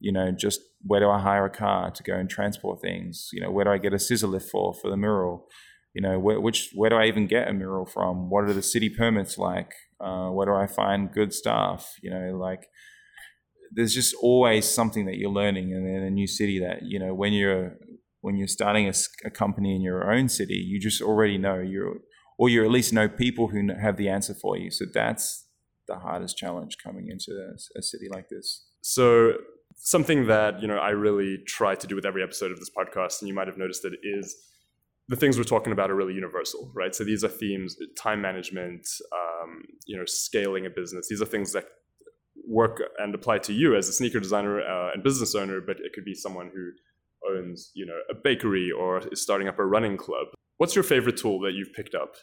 you 0.05 0.13
know, 0.13 0.31
just 0.31 0.61
where 0.83 1.01
do 1.01 1.09
I 1.09 1.19
hire 1.19 1.47
a 1.47 1.51
car 1.51 1.91
to 1.91 2.03
go 2.03 2.15
and 2.15 2.29
transport 2.29 2.83
things? 2.83 3.31
You 3.33 3.41
know, 3.41 3.51
where 3.51 3.65
do 3.65 3.71
I 3.71 3.79
get 3.79 3.95
a 3.95 3.99
scissor 3.99 4.27
lift 4.27 4.51
for 4.51 4.75
for 4.75 4.91
the 4.91 4.99
mural? 4.99 5.49
You 5.95 6.03
know, 6.03 6.19
where, 6.19 6.39
which 6.39 6.73
where 6.75 6.91
do 6.91 6.97
I 6.97 7.07
even 7.07 7.27
get 7.27 7.49
a 7.49 7.55
mural 7.55 7.87
from? 7.87 8.29
What 8.29 8.45
are 8.45 8.53
the 8.53 8.63
city 8.63 8.91
permits 8.91 9.39
like? 9.39 9.73
Uh, 9.99 10.29
where 10.29 10.45
do 10.45 10.55
I 10.55 10.67
find 10.67 11.11
good 11.11 11.33
staff? 11.33 11.95
You 12.03 12.11
know, 12.11 12.37
like 12.37 12.67
there's 13.73 13.95
just 13.95 14.15
always 14.21 14.71
something 14.71 15.07
that 15.07 15.17
you're 15.17 15.31
learning 15.31 15.71
in, 15.71 15.87
in 15.87 16.03
a 16.03 16.11
new 16.11 16.27
city 16.27 16.59
that 16.59 16.83
you 16.83 16.99
know 16.99 17.15
when 17.15 17.33
you're 17.33 17.79
when 18.21 18.37
you're 18.37 18.47
starting 18.47 18.87
a, 18.87 18.93
a, 19.25 19.31
company 19.31 19.75
in 19.75 19.81
your 19.81 20.13
own 20.13 20.29
city, 20.29 20.55
you 20.55 20.79
just 20.81 21.01
already 21.01 21.39
know 21.39 21.61
you're 21.61 21.97
or 22.39 22.51
you 22.51 22.63
at 22.63 22.71
least 22.71 22.93
know 22.93 23.09
people 23.09 23.49
who 23.49 23.61
have 23.81 23.97
the 23.97 24.11
answer 24.11 24.35
for 24.35 24.59
you. 24.59 24.71
So 24.71 24.85
that's 24.93 25.47
the 25.89 25.97
hardest 25.97 26.37
challenge 26.37 26.77
coming 26.85 27.09
into 27.09 27.31
a, 27.33 27.79
a 27.79 27.83
city 27.83 28.09
like 28.11 28.29
this. 28.29 28.67
So 28.83 29.35
something 29.77 30.27
that 30.27 30.61
you 30.61 30.69
know 30.69 30.77
I 30.77 30.91
really 30.91 31.39
try 31.47 31.75
to 31.75 31.87
do 31.87 31.95
with 31.95 32.07
every 32.07 32.23
episode 32.23 32.51
of 32.51 32.59
this 32.59 32.71
podcast, 32.71 33.21
and 33.21 33.29
you 33.29 33.35
might 33.35 33.47
have 33.47 33.59
noticed 33.59 33.85
it 33.85 33.99
is 34.03 34.37
the 35.09 35.17
things 35.17 35.37
we're 35.37 35.45
talking 35.45 35.73
about 35.73 35.91
are 35.91 35.95
really 35.95 36.15
universal, 36.15 36.71
right? 36.75 36.95
So 36.95 37.05
these 37.05 37.25
are 37.25 37.29
themes: 37.29 37.77
time 37.97 38.21
management, 38.21 38.87
um, 39.13 39.63
you 39.87 39.97
know, 39.97 40.05
scaling 40.07 40.67
a 40.67 40.71
business. 40.71 41.09
These 41.09 41.23
are 41.23 41.27
things 41.27 41.53
that 41.53 41.65
work 42.47 42.83
and 42.99 43.15
apply 43.15 43.39
to 43.39 43.53
you 43.53 43.77
as 43.77 43.89
a 43.89 43.93
sneaker 43.93 44.21
designer 44.21 44.61
uh, 44.61 44.93
and 44.93 45.03
business 45.03 45.35
owner, 45.35 45.61
but 45.61 45.77
it 45.81 45.93
could 45.93 46.05
be 46.05 46.15
someone 46.15 46.51
who 46.55 46.71
owns, 47.31 47.71
you 47.75 47.87
know, 47.87 47.99
a 48.11 48.15
bakery 48.15 48.71
or 48.71 48.99
is 49.09 49.23
starting 49.23 49.49
up 49.49 49.59
a 49.59 49.65
running 49.65 49.97
club. 49.97 50.29
What's 50.59 50.75
your 50.75 50.85
favorite 50.85 51.17
tool 51.17 51.41
that 51.41 51.53
you've 51.53 51.73
picked 51.73 51.95
up 51.95 52.17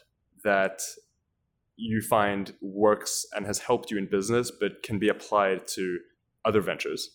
that 0.44 0.80
you 1.76 2.00
find 2.00 2.52
works 2.60 3.26
and 3.34 3.46
has 3.46 3.58
helped 3.58 3.90
you 3.90 3.98
in 3.98 4.06
business, 4.06 4.50
but 4.50 4.82
can 4.82 4.98
be 4.98 5.08
applied 5.08 5.66
to 5.68 5.98
other 6.44 6.60
ventures? 6.60 7.10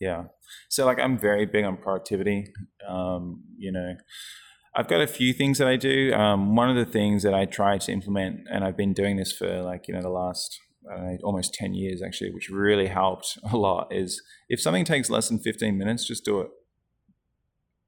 Yeah. 0.00 0.24
So 0.68 0.86
like 0.86 0.98
I'm 0.98 1.18
very 1.18 1.46
big 1.46 1.64
on 1.64 1.76
productivity. 1.76 2.52
Um, 2.88 3.42
you 3.56 3.72
know, 3.72 3.96
I've 4.74 4.88
got 4.88 5.00
a 5.00 5.06
few 5.06 5.32
things 5.32 5.58
that 5.58 5.66
I 5.66 5.76
do. 5.76 6.12
Um, 6.14 6.54
one 6.54 6.70
of 6.70 6.76
the 6.76 6.90
things 6.90 7.22
that 7.24 7.34
I 7.34 7.46
try 7.46 7.78
to 7.78 7.92
implement, 7.92 8.46
and 8.50 8.64
I've 8.64 8.76
been 8.76 8.92
doing 8.92 9.16
this 9.16 9.32
for 9.32 9.62
like 9.62 9.88
you 9.88 9.94
know 9.94 10.02
the 10.02 10.08
last 10.08 10.58
uh, 10.90 11.16
almost 11.24 11.54
ten 11.54 11.74
years 11.74 12.00
actually, 12.02 12.30
which 12.30 12.48
really 12.48 12.86
helped 12.86 13.38
a 13.52 13.56
lot, 13.56 13.88
is 13.90 14.22
if 14.48 14.60
something 14.60 14.84
takes 14.84 15.10
less 15.10 15.28
than 15.28 15.38
fifteen 15.40 15.76
minutes, 15.76 16.06
just 16.06 16.24
do 16.24 16.40
it. 16.40 16.50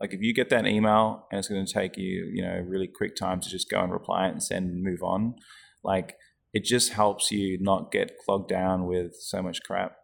Like 0.01 0.15
if 0.15 0.21
you 0.21 0.35
get 0.35 0.49
that 0.49 0.67
email 0.67 1.27
and 1.31 1.39
it's 1.39 1.49
going 1.49 1.65
to 1.65 1.73
take 1.73 1.99
you, 1.99 2.31
you 2.33 2.43
know, 2.43 2.65
really 2.67 2.89
quick 2.89 3.15
time 3.15 3.39
to 3.41 3.51
just 3.51 3.71
go 3.71 3.81
and 3.81 3.93
reply 3.93 4.29
it 4.29 4.31
and 4.31 4.43
send 4.43 4.71
and 4.71 4.83
move 4.83 5.03
on, 5.03 5.35
like 5.85 6.17
it 6.55 6.65
just 6.65 6.95
helps 6.95 7.31
you 7.31 7.59
not 7.61 7.93
get 7.93 8.17
clogged 8.25 8.49
down 8.49 8.87
with 8.87 9.15
so 9.21 9.43
much 9.43 9.63
crap. 9.63 9.97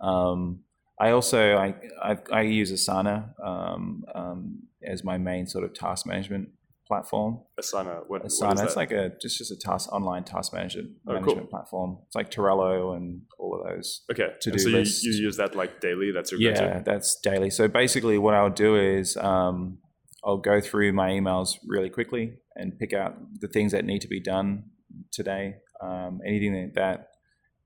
Um, 0.00 0.60
I 1.00 1.10
also 1.10 1.56
I, 1.56 1.74
I, 2.02 2.16
I 2.32 2.40
use 2.42 2.72
Asana 2.72 3.30
um, 3.44 4.04
um, 4.14 4.58
as 4.86 5.02
my 5.02 5.18
main 5.18 5.46
sort 5.46 5.64
of 5.64 5.74
task 5.74 6.06
management 6.06 6.50
platform. 6.86 7.40
Asana, 7.58 8.02
what, 8.06 8.24
Asana, 8.24 8.56
what 8.56 8.64
it's 8.64 8.76
like 8.76 8.92
a 8.92 9.10
just 9.20 9.38
just 9.38 9.50
a 9.50 9.56
task 9.56 9.92
online 9.92 10.24
task 10.24 10.52
management 10.52 10.90
Oh, 11.08 11.20
cool. 11.22 11.40
platform. 11.46 11.98
It's 12.06 12.14
like 12.14 12.30
Trello 12.30 12.96
and 12.96 13.22
all 13.38 13.60
of 13.60 13.68
those. 13.68 14.02
okay. 14.10 14.34
to 14.40 14.50
do 14.50 14.58
so 14.58 14.68
you, 14.68 14.84
you 15.02 15.24
use 15.24 15.36
that 15.38 15.54
like 15.54 15.80
daily. 15.80 16.12
That's 16.12 16.30
your 16.32 16.40
Yeah, 16.40 16.80
that's 16.84 17.18
daily. 17.20 17.50
So 17.50 17.68
basically, 17.68 18.18
what 18.18 18.34
I'll 18.34 18.50
do 18.50 18.76
is 18.76 19.16
um, 19.16 19.78
I'll 20.24 20.38
go 20.38 20.60
through 20.60 20.92
my 20.92 21.10
emails 21.10 21.56
really 21.66 21.90
quickly 21.90 22.34
and 22.54 22.78
pick 22.78 22.92
out 22.92 23.16
the 23.40 23.48
things 23.48 23.72
that 23.72 23.84
need 23.84 24.00
to 24.02 24.08
be 24.08 24.20
done 24.20 24.64
today. 25.12 25.56
Um, 25.82 26.20
anything 26.26 26.52
that, 26.52 26.74
that 26.74 27.08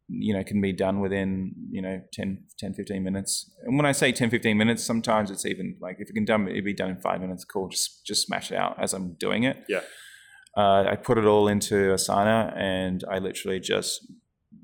you 0.08 0.32
know 0.34 0.42
can 0.42 0.60
be 0.60 0.72
done 0.72 1.00
within 1.00 1.52
you 1.70 1.82
know 1.82 2.00
10, 2.14 2.44
10 2.58 2.72
15 2.74 3.02
minutes 3.04 3.50
and 3.64 3.76
when 3.76 3.84
i 3.84 3.92
say 3.92 4.10
10 4.10 4.30
15 4.30 4.56
minutes 4.56 4.82
sometimes 4.82 5.30
it's 5.30 5.44
even 5.44 5.76
like 5.82 5.96
if 5.98 6.08
it 6.08 6.14
can 6.14 6.24
done 6.24 6.48
it'd 6.48 6.64
be 6.64 6.72
done 6.72 6.90
in 6.90 7.00
five 7.00 7.20
minutes 7.20 7.44
cool 7.44 7.68
just 7.68 8.06
just 8.06 8.26
smash 8.26 8.50
it 8.50 8.56
out 8.56 8.74
as 8.82 8.94
i'm 8.94 9.14
doing 9.20 9.42
it 9.44 9.58
Yeah. 9.68 9.80
uh, 10.56 10.84
i 10.90 10.96
put 10.96 11.18
it 11.18 11.26
all 11.26 11.46
into 11.46 11.74
asana 11.92 12.56
and 12.56 13.04
i 13.10 13.18
literally 13.18 13.60
just 13.60 14.10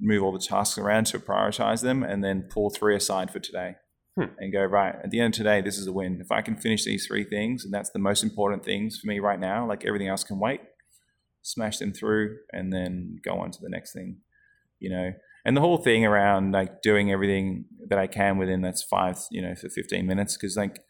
move 0.00 0.22
all 0.22 0.32
the 0.32 0.38
tasks 0.38 0.78
around 0.78 1.04
to 1.08 1.18
prioritize 1.18 1.82
them 1.82 2.02
and 2.02 2.24
then 2.24 2.48
pull 2.50 2.70
three 2.70 2.96
aside 2.96 3.30
for 3.30 3.38
today 3.38 3.74
Hmm. 4.16 4.26
and 4.38 4.52
go 4.52 4.62
right 4.64 4.94
at 5.02 5.10
the 5.10 5.18
end 5.18 5.34
of 5.34 5.38
today 5.38 5.60
this 5.60 5.76
is 5.76 5.88
a 5.88 5.92
win 5.92 6.20
if 6.20 6.30
i 6.30 6.40
can 6.40 6.56
finish 6.56 6.84
these 6.84 7.04
three 7.04 7.24
things 7.24 7.64
and 7.64 7.74
that's 7.74 7.90
the 7.90 7.98
most 7.98 8.22
important 8.22 8.64
things 8.64 8.96
for 9.00 9.08
me 9.08 9.18
right 9.18 9.40
now 9.40 9.66
like 9.66 9.84
everything 9.84 10.06
else 10.06 10.22
can 10.22 10.38
wait 10.38 10.60
smash 11.42 11.78
them 11.78 11.92
through 11.92 12.36
and 12.52 12.72
then 12.72 13.16
go 13.24 13.34
on 13.34 13.50
to 13.50 13.58
the 13.60 13.68
next 13.68 13.92
thing 13.92 14.18
you 14.78 14.88
know 14.88 15.10
and 15.44 15.56
the 15.56 15.60
whole 15.60 15.78
thing 15.78 16.04
around 16.04 16.52
like 16.52 16.82
doing 16.82 17.10
everything 17.10 17.64
that 17.88 17.98
i 17.98 18.06
can 18.06 18.38
within 18.38 18.62
that's 18.62 18.82
five 18.82 19.18
you 19.30 19.42
know 19.42 19.54
for 19.54 19.68
15 19.68 20.06
minutes 20.06 20.36
because 20.36 20.56
like 20.56 20.80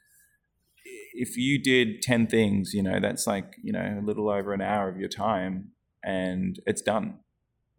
if 1.12 1.36
you 1.36 1.62
did 1.62 2.02
10 2.02 2.26
things 2.26 2.72
you 2.74 2.82
know 2.82 2.98
that's 3.00 3.26
like 3.26 3.54
you 3.62 3.72
know 3.72 3.98
a 4.00 4.04
little 4.04 4.30
over 4.30 4.52
an 4.52 4.60
hour 4.60 4.88
of 4.88 4.98
your 4.98 5.08
time 5.08 5.70
and 6.02 6.60
it's 6.66 6.82
done 6.82 7.18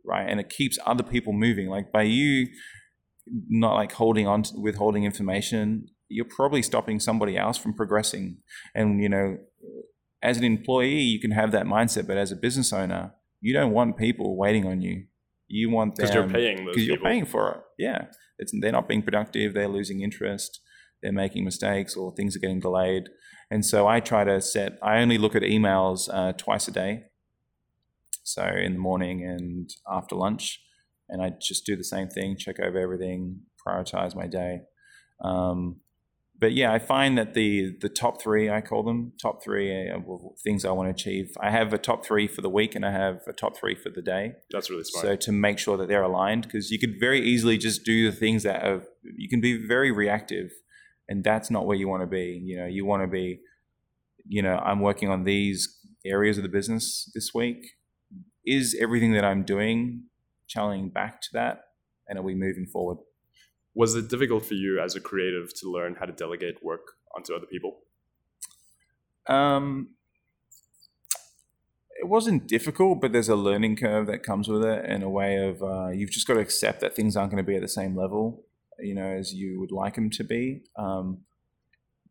right? 0.05 0.29
And 0.29 0.39
it 0.39 0.49
keeps 0.49 0.77
other 0.85 1.03
people 1.03 1.33
moving. 1.33 1.67
Like 1.67 1.91
by 1.91 2.03
you 2.03 2.47
not 3.49 3.73
like 3.73 3.93
holding 3.93 4.27
on 4.27 4.43
to 4.43 4.53
withholding 4.59 5.03
information 5.03 5.87
you're 6.07 6.23
probably 6.23 6.61
stopping 6.61 6.99
somebody 6.99 7.35
else 7.35 7.57
from 7.57 7.73
progressing. 7.73 8.37
And 8.75 9.01
you 9.01 9.09
know 9.09 9.37
as 10.21 10.37
an 10.37 10.43
employee 10.43 11.01
you 11.01 11.19
can 11.19 11.31
have 11.31 11.51
that 11.51 11.65
mindset 11.65 12.07
but 12.07 12.17
as 12.17 12.31
a 12.31 12.35
business 12.35 12.71
owner 12.71 13.13
you 13.41 13.53
don't 13.53 13.71
want 13.71 13.97
people 13.97 14.37
waiting 14.37 14.65
on 14.65 14.81
you 14.81 15.05
you 15.47 15.69
want 15.69 15.95
them 15.95 16.03
Because 16.05 16.15
you're 16.15 16.29
paying 16.29 16.65
those 16.65 16.75
because 16.75 16.87
you're 16.87 16.97
people. 16.97 17.09
paying 17.09 17.25
for 17.25 17.51
it. 17.51 17.57
Yeah. 17.77 18.05
It's, 18.37 18.51
they're 18.61 18.71
not 18.71 18.87
being 18.87 19.01
productive 19.01 19.53
they're 19.53 19.67
losing 19.67 20.01
interest 20.01 20.59
they're 21.01 21.11
making 21.11 21.45
mistakes 21.45 21.95
or 21.95 22.13
things 22.15 22.35
are 22.35 22.39
getting 22.39 22.59
delayed. 22.59 23.09
And 23.51 23.65
so 23.65 23.87
i 23.87 23.99
try 23.99 24.23
to 24.23 24.41
set 24.41 24.77
i 24.81 24.97
only 24.97 25.17
look 25.17 25.35
at 25.35 25.43
emails 25.43 26.09
uh, 26.11 26.33
twice 26.33 26.67
a 26.67 26.71
day. 26.71 27.03
So 28.23 28.43
in 28.43 28.73
the 28.73 28.79
morning 28.79 29.23
and 29.23 29.69
after 29.89 30.15
lunch 30.15 30.59
and 31.09 31.21
i 31.21 31.31
just 31.41 31.65
do 31.65 31.75
the 31.75 31.83
same 31.83 32.07
thing 32.07 32.35
check 32.37 32.59
over 32.59 32.79
everything 32.79 33.41
prioritize 33.65 34.15
my 34.15 34.27
day. 34.27 34.61
Um, 35.23 35.81
but 36.39 36.51
yeah 36.53 36.71
i 36.73 36.79
find 36.79 37.17
that 37.17 37.33
the 37.33 37.75
the 37.81 37.89
top 37.89 38.21
three 38.21 38.49
i 38.49 38.59
call 38.61 38.83
them 38.83 39.13
top 39.21 39.43
three 39.43 39.89
uh, 39.89 39.99
things 40.43 40.65
i 40.65 40.71
want 40.71 40.87
to 40.87 40.91
achieve 40.91 41.31
i 41.39 41.49
have 41.49 41.71
a 41.73 41.77
top 41.77 42.05
three 42.05 42.27
for 42.27 42.41
the 42.41 42.49
week 42.49 42.75
and 42.75 42.85
i 42.85 42.91
have 42.91 43.21
a 43.27 43.33
top 43.33 43.55
three 43.57 43.75
for 43.75 43.89
the 43.89 44.01
day 44.01 44.33
That's 44.51 44.69
really 44.69 44.83
smart. 44.83 45.05
so 45.05 45.15
to 45.15 45.31
make 45.31 45.57
sure 45.59 45.77
that 45.77 45.87
they're 45.87 46.03
aligned, 46.03 46.43
because 46.43 46.71
you 46.71 46.79
could 46.79 46.99
very 46.99 47.21
easily 47.21 47.57
just 47.57 47.83
do 47.85 48.09
the 48.09 48.15
things 48.15 48.43
that 48.43 48.63
are, 48.63 48.83
you 49.03 49.29
can 49.29 49.41
be 49.41 49.65
very 49.65 49.91
reactive, 49.91 50.51
and 51.07 51.23
that's 51.23 51.49
not 51.49 51.65
where 51.65 51.77
you 51.77 51.87
want 51.87 52.03
to 52.03 52.07
be. 52.07 52.41
You 52.43 52.57
know, 52.57 52.65
you 52.65 52.85
want 52.85 53.03
to 53.03 53.07
be, 53.07 53.39
you 54.27 54.41
know, 54.41 54.57
I'm 54.57 54.79
working 54.81 55.09
on 55.09 55.23
these 55.23 55.59
areas 56.05 56.37
of 56.37 56.43
the 56.43 56.49
business 56.49 57.09
this 57.13 57.31
week. 57.33 57.61
Is 58.45 58.75
everything 58.79 59.13
that 59.13 59.23
I'm 59.25 59.43
doing 59.43 60.03
channeling 60.47 60.89
back 60.89 61.21
to 61.21 61.27
that, 61.33 61.61
and 62.07 62.19
are 62.19 62.23
we 62.23 62.35
moving 62.35 62.67
forward? 62.71 62.97
Was 63.75 63.93
it 63.93 64.09
difficult 64.09 64.45
for 64.45 64.55
you 64.55 64.79
as 64.79 64.95
a 64.95 65.01
creative 65.01 65.53
to 65.59 65.69
learn 65.69 65.95
how 65.99 66.05
to 66.05 66.13
delegate 66.13 66.63
work 66.63 66.93
onto 67.15 67.35
other 67.35 67.45
people? 67.45 67.81
Um, 69.27 69.89
it 71.97 72.07
wasn't 72.07 72.47
difficult, 72.47 73.01
but 73.01 73.11
there's 73.11 73.29
a 73.29 73.35
learning 73.35 73.75
curve 73.75 74.07
that 74.07 74.23
comes 74.23 74.47
with 74.47 74.63
it 74.63 74.85
in 74.85 75.03
a 75.03 75.09
way 75.09 75.37
of 75.37 75.61
uh, 75.61 75.89
you've 75.89 76.11
just 76.11 76.27
got 76.27 76.35
to 76.35 76.39
accept 76.39 76.79
that 76.81 76.95
things 76.95 77.15
aren't 77.15 77.31
going 77.31 77.43
to 77.43 77.47
be 77.47 77.55
at 77.55 77.61
the 77.61 77.67
same 77.67 77.95
level, 77.95 78.45
you 78.79 78.95
know, 78.95 79.05
as 79.05 79.33
you 79.33 79.59
would 79.59 79.71
like 79.71 79.95
them 79.95 80.09
to 80.11 80.23
be. 80.23 80.63
Um, 80.77 81.19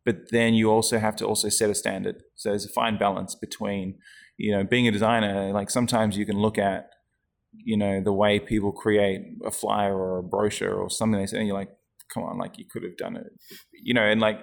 but 0.04 0.30
then 0.30 0.54
you 0.54 0.70
also 0.70 0.98
have 0.98 1.16
to 1.16 1.26
also 1.26 1.48
set 1.48 1.70
a 1.70 1.74
standard. 1.74 2.22
So 2.34 2.50
there's 2.50 2.66
a 2.66 2.72
fine 2.72 2.98
balance 2.98 3.34
between, 3.34 3.98
you 4.36 4.52
know, 4.52 4.64
being 4.64 4.86
a 4.86 4.92
designer. 4.92 5.52
Like 5.52 5.70
sometimes 5.70 6.16
you 6.18 6.26
can 6.26 6.38
look 6.38 6.58
at, 6.58 6.90
you 7.64 7.76
know, 7.76 8.00
the 8.02 8.12
way 8.12 8.38
people 8.38 8.72
create 8.72 9.22
a 9.44 9.50
flyer 9.50 9.96
or 9.96 10.18
a 10.18 10.22
brochure 10.22 10.74
or 10.74 10.90
something 10.90 11.20
they 11.20 11.26
say, 11.26 11.38
and 11.38 11.46
you're 11.46 11.57
like, 11.57 11.70
come 12.12 12.22
on, 12.22 12.38
like 12.38 12.59
you 12.59 12.64
could 12.70 12.82
have 12.82 12.96
done 12.96 13.16
it, 13.16 13.26
you 13.72 13.94
know, 13.94 14.02
and 14.02 14.20
like 14.20 14.40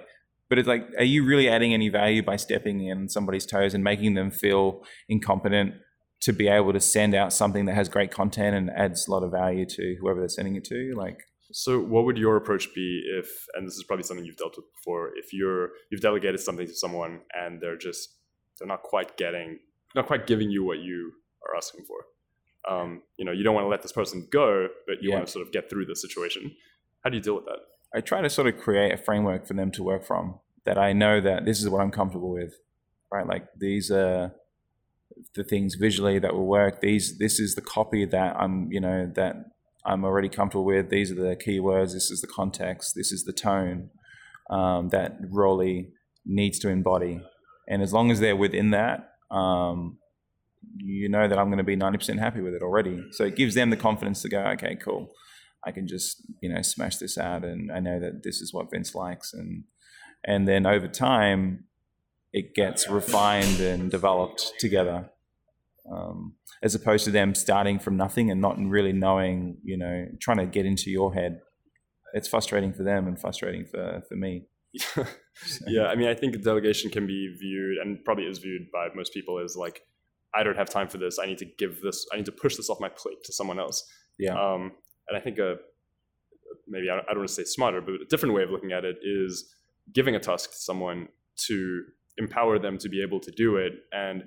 but 0.52 0.58
it's 0.58 0.68
like, 0.68 0.86
are 0.98 1.04
you 1.04 1.24
really 1.24 1.48
adding 1.48 1.72
any 1.72 1.88
value 1.88 2.22
by 2.22 2.36
stepping 2.36 2.84
in 2.84 3.08
somebody's 3.08 3.46
toes 3.46 3.72
and 3.72 3.82
making 3.82 4.12
them 4.12 4.30
feel 4.30 4.84
incompetent 5.08 5.76
to 6.20 6.34
be 6.34 6.46
able 6.46 6.74
to 6.74 6.78
send 6.78 7.14
out 7.14 7.32
something 7.32 7.64
that 7.64 7.74
has 7.74 7.88
great 7.88 8.10
content 8.10 8.54
and 8.54 8.68
adds 8.68 9.08
a 9.08 9.10
lot 9.10 9.22
of 9.22 9.30
value 9.30 9.64
to 9.64 9.96
whoever 9.98 10.20
they're 10.20 10.28
sending 10.28 10.54
it 10.54 10.64
to? 10.64 10.92
Like, 10.94 11.16
So, 11.52 11.80
what 11.80 12.04
would 12.04 12.18
your 12.18 12.36
approach 12.36 12.68
be 12.74 13.02
if, 13.18 13.30
and 13.54 13.66
this 13.66 13.76
is 13.76 13.84
probably 13.84 14.02
something 14.02 14.26
you've 14.26 14.36
dealt 14.36 14.54
with 14.58 14.66
before, 14.78 15.12
if 15.16 15.32
you're 15.32 15.70
you've 15.90 16.02
delegated 16.02 16.40
something 16.40 16.66
to 16.66 16.74
someone 16.74 17.20
and 17.32 17.58
they're 17.62 17.78
just 17.78 18.10
they're 18.58 18.68
not 18.68 18.82
quite 18.82 19.16
getting, 19.16 19.58
not 19.94 20.06
quite 20.06 20.26
giving 20.26 20.50
you 20.50 20.66
what 20.66 20.80
you 20.80 21.12
are 21.48 21.56
asking 21.56 21.86
for. 21.86 21.96
Um, 22.68 23.02
you 23.16 23.24
know, 23.24 23.32
you 23.32 23.42
don't 23.42 23.54
want 23.54 23.64
to 23.64 23.68
let 23.68 23.82
this 23.82 23.92
person 23.92 24.28
go, 24.30 24.68
but 24.86 25.02
you 25.02 25.10
Yeah. 25.10 25.16
want 25.16 25.26
to 25.26 25.32
sort 25.32 25.46
of 25.46 25.52
get 25.52 25.68
through 25.68 25.86
the 25.86 25.96
situation. 25.96 26.54
How 27.02 27.10
do 27.10 27.16
you 27.16 27.22
deal 27.22 27.34
with 27.34 27.44
that? 27.46 27.58
I 27.94 28.00
try 28.00 28.20
to 28.22 28.30
sort 28.30 28.46
of 28.46 28.56
create 28.58 28.92
a 28.92 28.96
framework 28.96 29.46
for 29.46 29.54
them 29.54 29.70
to 29.72 29.82
work 29.82 30.04
from 30.04 30.38
that 30.64 30.78
I 30.78 30.92
know 30.92 31.20
that 31.20 31.44
this 31.44 31.60
is 31.60 31.68
what 31.68 31.80
I'm 31.82 31.90
comfortable 31.90 32.30
with, 32.30 32.54
right? 33.12 33.26
Like 33.26 33.48
these 33.58 33.90
are 33.90 34.32
the 35.34 35.44
things 35.44 35.74
visually 35.74 36.18
that 36.20 36.32
will 36.34 36.46
work. 36.46 36.80
These, 36.80 37.18
this 37.18 37.38
is 37.40 37.54
the 37.54 37.60
copy 37.60 38.04
that 38.06 38.36
I'm, 38.36 38.70
you 38.70 38.80
know, 38.80 39.10
that 39.14 39.36
I'm 39.84 40.04
already 40.04 40.28
comfortable 40.28 40.64
with. 40.64 40.88
These 40.88 41.10
are 41.10 41.16
the 41.16 41.36
keywords. 41.36 41.92
This 41.92 42.10
is 42.10 42.20
the 42.20 42.28
context. 42.28 42.94
This 42.94 43.12
is 43.12 43.24
the 43.24 43.32
tone 43.32 43.90
um, 44.50 44.88
that 44.90 45.20
Rollie 45.22 45.90
needs 46.24 46.58
to 46.60 46.68
embody. 46.68 47.20
And 47.68 47.82
as 47.82 47.92
long 47.92 48.10
as 48.10 48.20
they're 48.20 48.36
within 48.36 48.70
that, 48.70 49.10
um, 49.30 49.98
you 50.76 51.08
know 51.08 51.28
that 51.28 51.38
I'm 51.38 51.46
going 51.46 51.58
to 51.58 51.64
be 51.64 51.76
90% 51.76 52.18
happy 52.18 52.40
with 52.40 52.54
it 52.54 52.62
already. 52.62 53.04
So 53.10 53.24
it 53.24 53.36
gives 53.36 53.54
them 53.54 53.70
the 53.70 53.76
confidence 53.76 54.22
to 54.22 54.28
go, 54.28 54.40
okay, 54.54 54.76
cool. 54.76 55.12
I 55.64 55.70
can 55.70 55.86
just 55.86 56.22
you 56.40 56.52
know 56.52 56.62
smash 56.62 56.96
this 56.96 57.16
out, 57.16 57.44
and 57.44 57.70
I 57.70 57.80
know 57.80 58.00
that 58.00 58.22
this 58.24 58.40
is 58.40 58.52
what 58.52 58.70
Vince 58.70 58.94
likes, 58.94 59.32
and 59.32 59.64
and 60.24 60.46
then 60.46 60.66
over 60.66 60.88
time, 60.88 61.64
it 62.32 62.54
gets 62.54 62.88
refined 62.88 63.60
and 63.60 63.90
developed 63.90 64.54
together, 64.58 65.10
um, 65.90 66.34
as 66.62 66.74
opposed 66.74 67.04
to 67.04 67.10
them 67.10 67.34
starting 67.34 67.78
from 67.78 67.96
nothing 67.96 68.30
and 68.30 68.40
not 68.40 68.58
really 68.58 68.92
knowing, 68.92 69.58
you 69.62 69.76
know, 69.76 70.06
trying 70.20 70.38
to 70.38 70.46
get 70.46 70.66
into 70.66 70.90
your 70.90 71.14
head. 71.14 71.40
It's 72.14 72.28
frustrating 72.28 72.72
for 72.72 72.82
them 72.82 73.06
and 73.06 73.20
frustrating 73.20 73.64
for 73.64 74.02
for 74.08 74.16
me. 74.16 74.46
yeah, 75.66 75.86
I 75.86 75.94
mean, 75.94 76.08
I 76.08 76.14
think 76.14 76.42
delegation 76.42 76.90
can 76.90 77.06
be 77.06 77.34
viewed, 77.38 77.78
and 77.78 78.04
probably 78.04 78.24
is 78.24 78.38
viewed 78.38 78.70
by 78.72 78.88
most 78.94 79.12
people, 79.12 79.38
as 79.38 79.56
like, 79.56 79.82
I 80.34 80.42
don't 80.42 80.56
have 80.56 80.68
time 80.70 80.88
for 80.88 80.98
this. 80.98 81.18
I 81.18 81.26
need 81.26 81.38
to 81.38 81.44
give 81.58 81.80
this. 81.82 82.06
I 82.12 82.16
need 82.16 82.26
to 82.26 82.32
push 82.32 82.56
this 82.56 82.70
off 82.70 82.80
my 82.80 82.88
plate 82.88 83.22
to 83.24 83.32
someone 83.32 83.58
else. 83.58 83.84
Yeah. 84.18 84.32
Um, 84.34 84.72
and 85.08 85.16
I 85.16 85.20
think 85.20 85.38
a 85.38 85.56
maybe 86.66 86.88
I 86.90 86.96
don't, 86.96 87.04
I 87.08 87.12
don't 87.12 87.18
want 87.18 87.28
to 87.28 87.34
say 87.34 87.44
smarter, 87.44 87.80
but 87.80 87.94
a 87.94 88.04
different 88.08 88.34
way 88.34 88.42
of 88.42 88.50
looking 88.50 88.72
at 88.72 88.84
it 88.84 88.96
is 89.02 89.52
giving 89.92 90.14
a 90.14 90.20
task 90.20 90.50
to 90.50 90.56
someone 90.56 91.08
to 91.48 91.82
empower 92.18 92.58
them 92.58 92.78
to 92.78 92.88
be 92.88 93.02
able 93.02 93.20
to 93.20 93.30
do 93.30 93.56
it, 93.56 93.72
and 93.92 94.24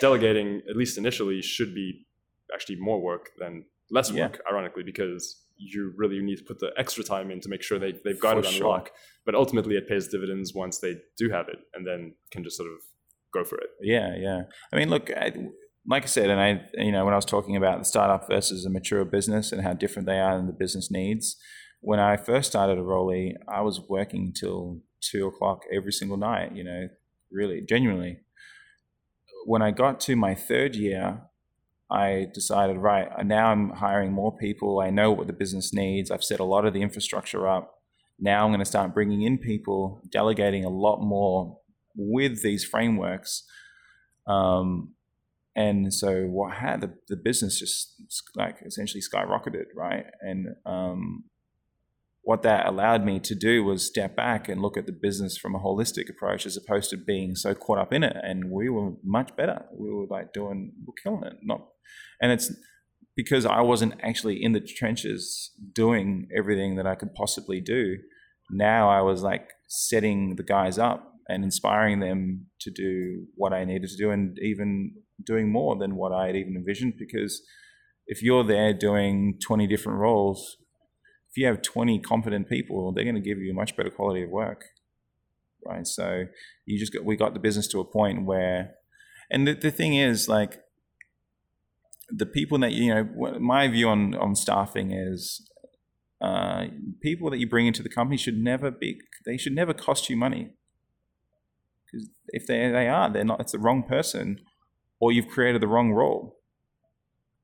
delegating 0.00 0.62
at 0.68 0.76
least 0.76 0.96
initially 0.98 1.42
should 1.42 1.74
be 1.74 2.06
actually 2.54 2.76
more 2.76 3.00
work 3.00 3.30
than 3.38 3.64
less 3.90 4.10
Yeah. 4.10 4.24
work. 4.26 4.40
Ironically, 4.50 4.82
because 4.84 5.38
you 5.56 5.92
really 5.96 6.20
need 6.20 6.36
to 6.38 6.44
put 6.44 6.58
the 6.58 6.72
extra 6.76 7.04
time 7.04 7.30
in 7.30 7.40
to 7.40 7.48
make 7.48 7.62
sure 7.62 7.78
they 7.78 7.92
they've 8.04 8.18
got 8.20 8.34
For 8.34 8.40
it 8.40 8.46
on 8.46 8.52
sure. 8.52 8.68
lock. 8.68 8.90
But 9.24 9.34
ultimately, 9.34 9.76
it 9.76 9.88
pays 9.88 10.08
dividends 10.08 10.54
once 10.54 10.78
they 10.78 10.96
do 11.16 11.30
have 11.30 11.48
it, 11.48 11.58
and 11.74 11.86
then 11.86 12.14
can 12.30 12.42
just 12.44 12.56
sort 12.56 12.70
of 12.70 12.78
go 13.32 13.44
for 13.44 13.58
it. 13.58 13.70
Yeah, 13.80 14.14
yeah. 14.16 14.42
I 14.72 14.76
mean, 14.76 14.90
look, 14.90 15.10
I, 15.10 15.32
like 15.86 16.04
I 16.04 16.06
said, 16.06 16.30
and 16.30 16.40
I, 16.40 16.62
you 16.74 16.92
know, 16.92 17.04
when 17.04 17.14
I 17.14 17.16
was 17.16 17.24
talking 17.24 17.56
about 17.56 17.78
the 17.78 17.84
startup 17.84 18.28
versus 18.28 18.64
a 18.64 18.70
mature 18.70 19.04
business 19.04 19.52
and 19.52 19.62
how 19.62 19.72
different 19.72 20.06
they 20.06 20.20
are 20.20 20.38
and 20.38 20.48
the 20.48 20.52
business 20.52 20.90
needs, 20.90 21.36
when 21.80 21.98
I 21.98 22.16
first 22.16 22.50
started 22.50 22.78
a 22.78 22.82
Rollie, 22.82 23.34
I 23.48 23.62
was 23.62 23.80
working 23.88 24.32
till 24.32 24.80
two 25.00 25.26
o'clock 25.26 25.62
every 25.74 25.92
single 25.92 26.16
night. 26.16 26.54
You 26.54 26.64
know, 26.64 26.88
really, 27.30 27.60
genuinely. 27.60 28.20
When 29.44 29.62
I 29.62 29.72
got 29.72 29.98
to 30.00 30.14
my 30.14 30.36
third 30.36 30.76
year, 30.76 31.22
I 31.90 32.28
decided, 32.32 32.78
right, 32.78 33.08
now 33.26 33.48
I'm 33.48 33.70
hiring 33.70 34.12
more 34.12 34.34
people. 34.36 34.80
I 34.80 34.90
know 34.90 35.10
what 35.10 35.26
the 35.26 35.32
business 35.32 35.74
needs. 35.74 36.10
I've 36.10 36.24
set 36.24 36.40
a 36.40 36.44
lot 36.44 36.64
of 36.64 36.72
the 36.72 36.80
infrastructure 36.80 37.48
up. 37.48 37.74
Now 38.18 38.44
I'm 38.44 38.50
going 38.50 38.60
to 38.60 38.64
start 38.64 38.94
bringing 38.94 39.22
in 39.22 39.36
people, 39.36 40.00
delegating 40.10 40.64
a 40.64 40.70
lot 40.70 41.02
more 41.02 41.58
with 41.96 42.42
these 42.42 42.64
frameworks. 42.64 43.44
Um, 44.26 44.94
and 45.54 45.92
so 45.92 46.22
what 46.24 46.54
had 46.54 46.80
the, 46.80 46.94
the 47.08 47.16
business 47.16 47.58
just 47.58 47.94
like 48.34 48.58
essentially 48.64 49.02
skyrocketed, 49.02 49.66
right? 49.76 50.06
And 50.20 50.48
um, 50.64 51.24
what 52.22 52.42
that 52.42 52.66
allowed 52.66 53.04
me 53.04 53.18
to 53.20 53.34
do 53.34 53.64
was 53.64 53.86
step 53.86 54.16
back 54.16 54.48
and 54.48 54.62
look 54.62 54.76
at 54.76 54.86
the 54.86 54.92
business 54.92 55.36
from 55.36 55.54
a 55.54 55.58
holistic 55.58 56.08
approach 56.08 56.46
as 56.46 56.56
opposed 56.56 56.88
to 56.90 56.96
being 56.96 57.34
so 57.34 57.54
caught 57.54 57.78
up 57.78 57.92
in 57.92 58.02
it. 58.02 58.16
And 58.22 58.50
we 58.50 58.68
were 58.68 58.92
much 59.04 59.36
better. 59.36 59.64
We 59.76 59.90
were 59.90 60.06
like 60.08 60.32
doing, 60.32 60.72
we're 60.86 60.94
killing 61.02 61.24
it. 61.24 61.38
Not, 61.42 61.66
and 62.20 62.32
it's 62.32 62.50
because 63.16 63.44
I 63.44 63.60
wasn't 63.60 63.94
actually 64.02 64.42
in 64.42 64.52
the 64.52 64.60
trenches 64.60 65.50
doing 65.74 66.28
everything 66.34 66.76
that 66.76 66.86
I 66.86 66.94
could 66.94 67.12
possibly 67.12 67.60
do. 67.60 67.96
Now 68.50 68.88
I 68.88 69.02
was 69.02 69.22
like 69.22 69.50
setting 69.68 70.36
the 70.36 70.42
guys 70.42 70.78
up 70.78 71.11
and 71.32 71.44
inspiring 71.44 72.00
them 72.00 72.46
to 72.60 72.70
do 72.70 73.26
what 73.34 73.52
I 73.52 73.64
needed 73.64 73.88
to 73.90 73.96
do 73.96 74.10
and 74.10 74.38
even 74.40 74.94
doing 75.24 75.50
more 75.50 75.76
than 75.76 75.96
what 75.96 76.12
I 76.12 76.26
had 76.26 76.36
even 76.36 76.56
envisioned 76.56 76.94
because 76.98 77.42
if 78.06 78.22
you're 78.22 78.44
there 78.44 78.74
doing 78.74 79.38
20 79.44 79.66
different 79.66 79.98
roles, 79.98 80.56
if 81.30 81.36
you 81.36 81.46
have 81.46 81.62
20 81.62 82.00
competent 82.00 82.48
people, 82.48 82.92
they're 82.92 83.04
going 83.04 83.14
to 83.14 83.20
give 83.20 83.38
you 83.38 83.52
a 83.52 83.54
much 83.54 83.76
better 83.76 83.90
quality 83.90 84.24
of 84.24 84.30
work. 84.30 84.64
Right. 85.64 85.86
So 85.86 86.24
you 86.66 86.78
just 86.78 86.92
got, 86.92 87.04
we 87.04 87.16
got 87.16 87.34
the 87.34 87.40
business 87.40 87.68
to 87.68 87.80
a 87.80 87.84
point 87.84 88.26
where, 88.26 88.74
and 89.30 89.46
the, 89.46 89.54
the 89.54 89.70
thing 89.70 89.94
is 89.94 90.28
like, 90.28 90.60
the 92.14 92.26
people 92.26 92.58
that, 92.58 92.72
you 92.72 92.94
know, 92.94 93.38
my 93.40 93.68
view 93.68 93.88
on, 93.88 94.14
on 94.16 94.34
staffing 94.34 94.92
is 94.92 95.48
uh, 96.20 96.66
people 97.00 97.30
that 97.30 97.38
you 97.38 97.48
bring 97.48 97.66
into 97.66 97.82
the 97.82 97.88
company 97.88 98.16
should 98.16 98.36
never 98.36 98.70
be, 98.70 99.00
they 99.24 99.38
should 99.38 99.54
never 99.54 99.72
cost 99.72 100.10
you 100.10 100.16
money. 100.16 100.50
Because 101.92 102.08
if 102.28 102.46
they, 102.46 102.70
they 102.70 102.88
are, 102.88 103.10
they're 103.10 103.24
not, 103.24 103.40
it's 103.40 103.52
the 103.52 103.58
wrong 103.58 103.82
person 103.82 104.40
or 105.00 105.12
you've 105.12 105.28
created 105.28 105.60
the 105.60 105.68
wrong 105.68 105.92
role. 105.92 106.38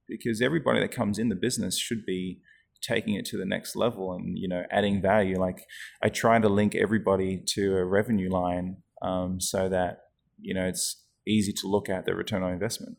Because 0.07 0.40
everybody 0.40 0.80
that 0.80 0.90
comes 0.90 1.18
in 1.18 1.28
the 1.28 1.36
business 1.36 1.78
should 1.78 2.07
be 2.07 2.40
taking 2.80 3.14
it 3.14 3.26
to 3.26 3.36
the 3.36 3.44
next 3.44 3.76
level 3.76 4.12
and 4.12 4.38
you 4.38 4.49
know 4.49 4.62
adding 4.70 5.03
value. 5.03 5.38
Like 5.38 5.66
i 6.03 6.09
try 6.09 6.38
to 6.38 6.49
link 6.49 6.74
everybody 6.74 7.42
to 7.55 7.76
a 7.76 7.84
revenue 7.84 8.30
line 8.30 8.78
um, 9.03 9.40
so 9.40 9.68
that 9.68 10.03
you 10.40 10.55
know 10.55 10.64
it's 10.64 11.05
easy 11.26 11.53
to 11.53 11.66
look 11.66 11.90
at 11.90 12.07
the 12.07 12.14
return 12.14 12.42
on 12.42 12.53
investment 12.53 12.96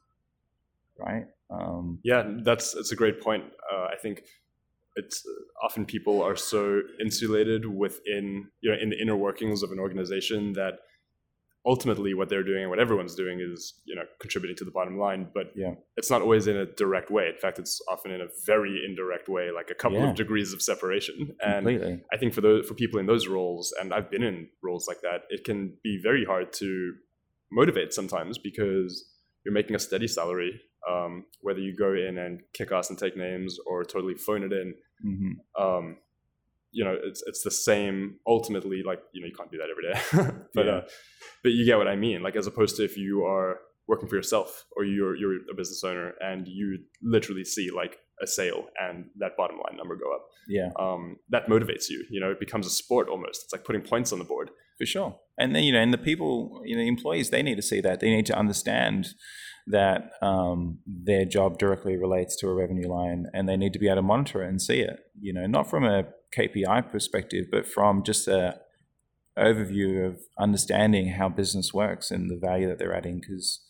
right? 1.00 1.26
Um, 1.50 2.00
yeah 2.04 2.24
that's 2.44 2.74
that's 2.74 2.92
a 2.92 2.96
great 2.96 3.22
point. 3.22 3.44
Uh, 3.74 3.86
i 3.86 3.96
think 4.02 4.24
it's 4.96 5.24
often 5.64 5.86
people 5.86 6.22
are 6.22 6.36
so 6.36 6.82
insulated 7.00 7.66
within 7.66 8.50
you 8.62 8.72
know 8.72 8.78
in 8.80 8.90
the 8.90 9.02
inner 9.02 9.16
workings 9.16 9.64
of 9.64 9.72
an 9.72 9.80
organization 9.80 10.54
that 10.54 10.74
ultimately 11.66 12.14
what 12.14 12.30
they're 12.30 12.44
doing 12.44 12.62
and 12.62 12.70
what 12.70 12.80
everyone's 12.80 13.16
doing 13.16 13.40
is 13.42 13.74
you 13.86 13.94
know 13.96 14.04
contributing 14.20 14.56
to 14.56 14.64
the 14.64 14.72
bottom 14.72 14.98
line 14.98 15.28
but 15.34 15.52
yeah 15.56 15.74
it's 15.98 16.10
not 16.10 16.22
always 16.22 16.48
in 16.48 16.56
a 16.56 16.66
direct 16.66 17.12
way 17.12 17.28
in 17.28 17.38
fact 17.40 17.60
it's 17.60 17.82
often 17.90 18.12
in 18.12 18.22
a 18.22 18.28
very 18.46 18.82
indirect 18.88 19.28
way 19.28 19.50
like 19.54 19.70
a 19.70 19.76
couple 19.76 19.98
yeah. 20.00 20.10
of 20.10 20.16
degrees 20.16 20.54
of 20.54 20.62
separation 20.62 21.36
Completely. 21.42 21.92
and 21.92 22.02
i 22.14 22.18
think 22.18 22.34
for 22.34 22.42
those 22.42 22.66
for 22.66 22.76
people 22.76 23.00
in 23.00 23.06
those 23.08 23.28
roles 23.28 23.74
and 23.80 23.94
i've 23.94 24.10
been 24.10 24.24
in 24.24 24.48
roles 24.64 24.88
like 24.88 25.02
that 25.02 25.24
it 25.30 25.44
can 25.44 25.74
be 25.84 26.00
very 26.02 26.24
hard 26.24 26.54
to 26.54 26.94
motivate 27.52 27.94
sometimes 27.94 28.38
because 28.38 29.06
you're 29.44 29.54
making 29.54 29.76
a 29.76 29.80
steady 29.80 30.08
salary 30.08 30.62
um, 30.90 31.26
whether 31.42 31.60
you 31.60 31.76
go 31.76 31.94
in 31.94 32.18
and 32.18 32.40
kick 32.54 32.72
ass 32.72 32.90
and 32.90 32.98
take 32.98 33.18
names 33.18 33.58
or 33.68 33.84
totally 33.84 34.16
phone 34.16 34.44
it 34.44 34.54
in 34.54 34.74
mm-hmm. 35.06 35.62
um, 35.62 35.98
you 36.72 36.84
know 36.84 36.96
it's 37.04 37.24
it's 37.26 37.44
the 37.44 37.52
same 37.52 38.16
ultimately 38.28 38.84
like 38.86 39.00
you 39.14 39.22
know 39.22 39.28
you 39.28 39.34
can't 39.36 39.52
do 39.52 39.58
that 39.58 39.70
every 39.70 39.92
day. 39.92 40.36
But 40.54 40.66
yeah. 40.66 40.72
uh, 40.72 40.82
but 41.44 41.52
you 41.52 41.66
get 41.66 41.78
what 41.78 41.88
i 41.88 41.96
mean. 41.96 42.22
Like 42.22 42.36
as 42.36 42.48
opposed 42.48 42.76
to 42.78 42.84
if 42.84 42.98
you 42.98 43.24
are 43.24 43.60
working 43.90 44.08
for 44.08 44.16
yourself 44.16 44.66
or 44.78 44.86
you're 44.86 45.16
you're 45.16 45.36
a 45.52 45.56
business 45.56 45.84
owner 45.84 46.14
and 46.22 46.48
you 46.48 46.78
literally 47.02 47.44
see 47.44 47.72
like 47.72 47.98
a 48.22 48.28
sale 48.28 48.66
and 48.80 49.06
that 49.18 49.36
bottom 49.36 49.58
line 49.58 49.78
number 49.78 49.96
go 49.96 50.14
up 50.14 50.28
yeah. 50.48 50.70
um, 50.78 51.18
that 51.30 51.48
motivates 51.48 51.90
you 51.90 52.06
you 52.10 52.20
know? 52.20 52.32
It 52.32 52.40
becomes 52.40 52.68
a 52.68 52.70
sport 52.70 53.10
almost. 53.10 53.44
It's 53.46 53.54
like 53.54 53.66
putting 53.66 53.82
points 53.82 54.14
on 54.14 54.20
the 54.20 54.26
board. 54.26 54.52
For 54.78 54.86
sure. 54.86 55.20
And 55.38 55.56
then 55.56 55.64
you 55.64 55.74
know 55.74 55.80
and 55.80 55.94
the 55.94 55.98
people 55.98 56.62
you 56.66 56.76
know 56.76 56.84
the 56.84 56.88
employees 56.88 57.32
they 57.32 57.42
need 57.42 57.56
to 57.56 57.64
see 57.64 57.82
that. 57.82 58.00
They 58.00 58.10
need 58.10 58.28
to 58.28 58.38
understand 58.38 59.10
that 59.68 60.12
um, 60.22 60.80
their 60.86 61.26
job 61.26 61.58
directly 61.58 61.98
relates 61.98 62.36
to 62.38 62.48
a 62.48 62.54
revenue 62.54 62.88
line 62.90 63.26
and 63.34 63.48
they 63.48 63.58
need 63.58 63.74
to 63.74 63.80
be 63.80 63.88
able 63.88 63.98
to 63.98 64.02
monitor 64.02 64.44
it 64.44 64.50
and 64.50 64.62
see 64.62 64.82
it 64.82 65.00
you 65.20 65.34
know? 65.34 65.48
Not 65.48 65.70
from 65.70 65.84
a 65.84 66.04
KPI 66.36 66.92
perspective, 66.92 67.48
but 67.52 67.68
from 67.68 68.04
just 68.04 68.28
a 68.28 68.60
overview 69.38 70.06
of 70.06 70.20
understanding 70.38 71.10
how 71.10 71.30
business 71.30 71.74
works 71.74 72.12
and 72.12 72.30
the 72.30 72.38
value 72.38 72.68
that 72.68 72.78
they're 72.78 72.96
adding, 72.96 73.22
because 73.22 73.62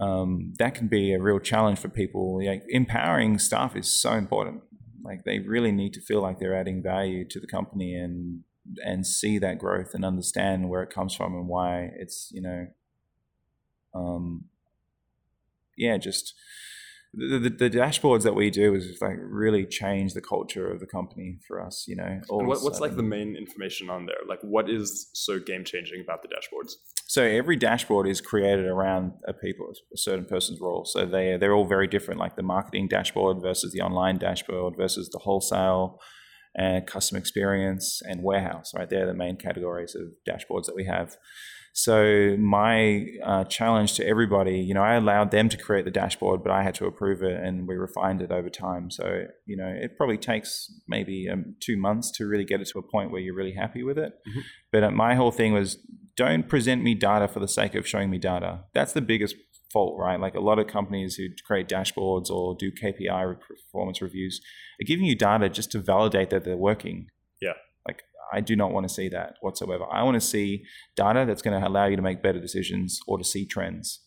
um, 0.00 0.54
that 0.58 0.74
can 0.74 0.88
be 0.88 1.12
a 1.12 1.20
real 1.20 1.40
challenge 1.40 1.78
for 1.78 1.88
people. 1.88 2.44
Like 2.44 2.62
empowering 2.68 3.38
staff 3.38 3.76
is 3.76 3.92
so 3.92 4.12
important. 4.12 4.62
Like 5.02 5.24
they 5.24 5.40
really 5.40 5.72
need 5.72 5.92
to 5.94 6.00
feel 6.00 6.20
like 6.20 6.38
they're 6.38 6.58
adding 6.58 6.82
value 6.82 7.26
to 7.28 7.40
the 7.40 7.46
company 7.46 7.94
and 7.94 8.44
and 8.84 9.06
see 9.06 9.38
that 9.38 9.58
growth 9.58 9.94
and 9.94 10.04
understand 10.04 10.68
where 10.68 10.82
it 10.82 10.90
comes 10.90 11.14
from 11.14 11.34
and 11.34 11.48
why 11.48 11.90
it's 11.96 12.28
you 12.32 12.42
know 12.42 12.66
um, 13.94 14.44
yeah 15.76 15.96
just 15.96 16.34
the, 17.14 17.38
the, 17.38 17.50
the, 17.50 17.70
dashboards 17.70 18.22
that 18.24 18.34
we 18.34 18.50
do 18.50 18.74
is 18.74 18.98
like 19.00 19.16
really 19.18 19.64
change 19.64 20.12
the 20.12 20.20
culture 20.20 20.70
of 20.70 20.78
the 20.78 20.86
company 20.86 21.38
for 21.46 21.64
us. 21.64 21.84
You 21.88 21.96
know, 21.96 22.20
what, 22.28 22.62
what's 22.62 22.80
like 22.80 22.96
the 22.96 23.02
main 23.02 23.34
information 23.34 23.88
on 23.88 24.04
there? 24.04 24.18
Like, 24.28 24.40
what 24.42 24.68
is 24.68 25.08
so 25.14 25.38
game 25.38 25.64
changing 25.64 26.02
about 26.02 26.22
the 26.22 26.28
dashboards? 26.28 26.72
So 27.06 27.22
every 27.22 27.56
dashboard 27.56 28.06
is 28.06 28.20
created 28.20 28.66
around 28.66 29.12
a 29.26 29.32
people, 29.32 29.72
a 29.92 29.96
certain 29.96 30.26
person's 30.26 30.60
role. 30.60 30.84
So 30.84 31.06
they 31.06 31.38
they're 31.38 31.54
all 31.54 31.66
very 31.66 31.86
different. 31.86 32.20
Like 32.20 32.36
the 32.36 32.42
marketing 32.42 32.88
dashboard 32.88 33.38
versus 33.40 33.72
the 33.72 33.80
online 33.80 34.18
dashboard 34.18 34.74
versus 34.76 35.08
the 35.08 35.18
wholesale 35.18 35.98
and 36.54 36.86
customer 36.86 37.18
experience 37.18 38.02
and 38.04 38.22
warehouse. 38.22 38.72
Right, 38.76 38.88
they're 38.88 39.06
the 39.06 39.14
main 39.14 39.36
categories 39.36 39.94
of 39.94 40.08
dashboards 40.28 40.66
that 40.66 40.76
we 40.76 40.84
have. 40.84 41.16
So 41.78 42.36
my 42.40 43.06
uh, 43.24 43.44
challenge 43.44 43.94
to 43.94 44.04
everybody, 44.04 44.58
you 44.58 44.74
know, 44.74 44.82
I 44.82 44.94
allowed 44.94 45.30
them 45.30 45.48
to 45.48 45.56
create 45.56 45.84
the 45.84 45.92
dashboard, 45.92 46.42
but 46.42 46.50
I 46.50 46.64
had 46.64 46.74
to 46.74 46.86
approve 46.86 47.22
it, 47.22 47.40
and 47.40 47.68
we 47.68 47.76
refined 47.76 48.20
it 48.20 48.32
over 48.32 48.50
time. 48.50 48.90
So 48.90 49.26
you 49.46 49.56
know, 49.56 49.68
it 49.68 49.96
probably 49.96 50.18
takes 50.18 50.72
maybe 50.88 51.28
um, 51.32 51.54
two 51.60 51.76
months 51.76 52.10
to 52.16 52.26
really 52.26 52.42
get 52.42 52.60
it 52.60 52.66
to 52.70 52.80
a 52.80 52.82
point 52.82 53.12
where 53.12 53.20
you're 53.20 53.36
really 53.36 53.54
happy 53.54 53.84
with 53.84 53.96
it. 53.96 54.14
Mm-hmm. 54.28 54.40
But 54.72 54.82
uh, 54.82 54.90
my 54.90 55.14
whole 55.14 55.30
thing 55.30 55.52
was, 55.52 55.78
don't 56.16 56.48
present 56.48 56.82
me 56.82 56.96
data 56.96 57.28
for 57.28 57.38
the 57.38 57.46
sake 57.46 57.76
of 57.76 57.86
showing 57.86 58.10
me 58.10 58.18
data. 58.18 58.64
That's 58.74 58.92
the 58.92 59.00
biggest 59.00 59.36
fault, 59.72 60.00
right? 60.00 60.18
Like 60.18 60.34
a 60.34 60.40
lot 60.40 60.58
of 60.58 60.66
companies 60.66 61.14
who 61.14 61.28
create 61.46 61.68
dashboards 61.68 62.28
or 62.28 62.56
do 62.58 62.72
KPI 62.72 63.38
performance 63.38 64.02
reviews 64.02 64.40
are 64.82 64.84
giving 64.84 65.06
you 65.06 65.14
data 65.14 65.48
just 65.48 65.70
to 65.72 65.78
validate 65.78 66.30
that 66.30 66.42
they're 66.42 66.56
working. 66.56 67.06
I 68.32 68.40
do 68.40 68.56
not 68.56 68.72
want 68.72 68.88
to 68.88 68.94
see 68.94 69.08
that 69.10 69.34
whatsoever. 69.40 69.84
I 69.90 70.02
want 70.02 70.14
to 70.16 70.20
see 70.20 70.64
data 70.96 71.24
that's 71.26 71.42
going 71.42 71.60
to 71.60 71.66
allow 71.66 71.86
you 71.86 71.96
to 71.96 72.02
make 72.02 72.22
better 72.22 72.40
decisions 72.40 73.00
or 73.06 73.18
to 73.18 73.24
see 73.24 73.46
trends. 73.46 74.00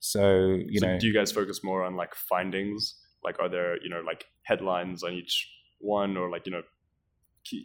So, 0.00 0.58
you 0.68 0.80
so 0.80 0.86
know, 0.86 0.98
do 0.98 1.06
you 1.06 1.14
guys 1.14 1.30
focus 1.30 1.62
more 1.62 1.84
on 1.84 1.96
like 1.96 2.14
findings? 2.14 2.96
Like, 3.24 3.38
are 3.38 3.48
there, 3.48 3.80
you 3.82 3.88
know, 3.88 4.02
like 4.04 4.24
headlines 4.42 5.04
on 5.04 5.12
each 5.12 5.48
one 5.78 6.16
or 6.16 6.28
like, 6.28 6.44
you 6.46 6.52
know, 6.52 6.62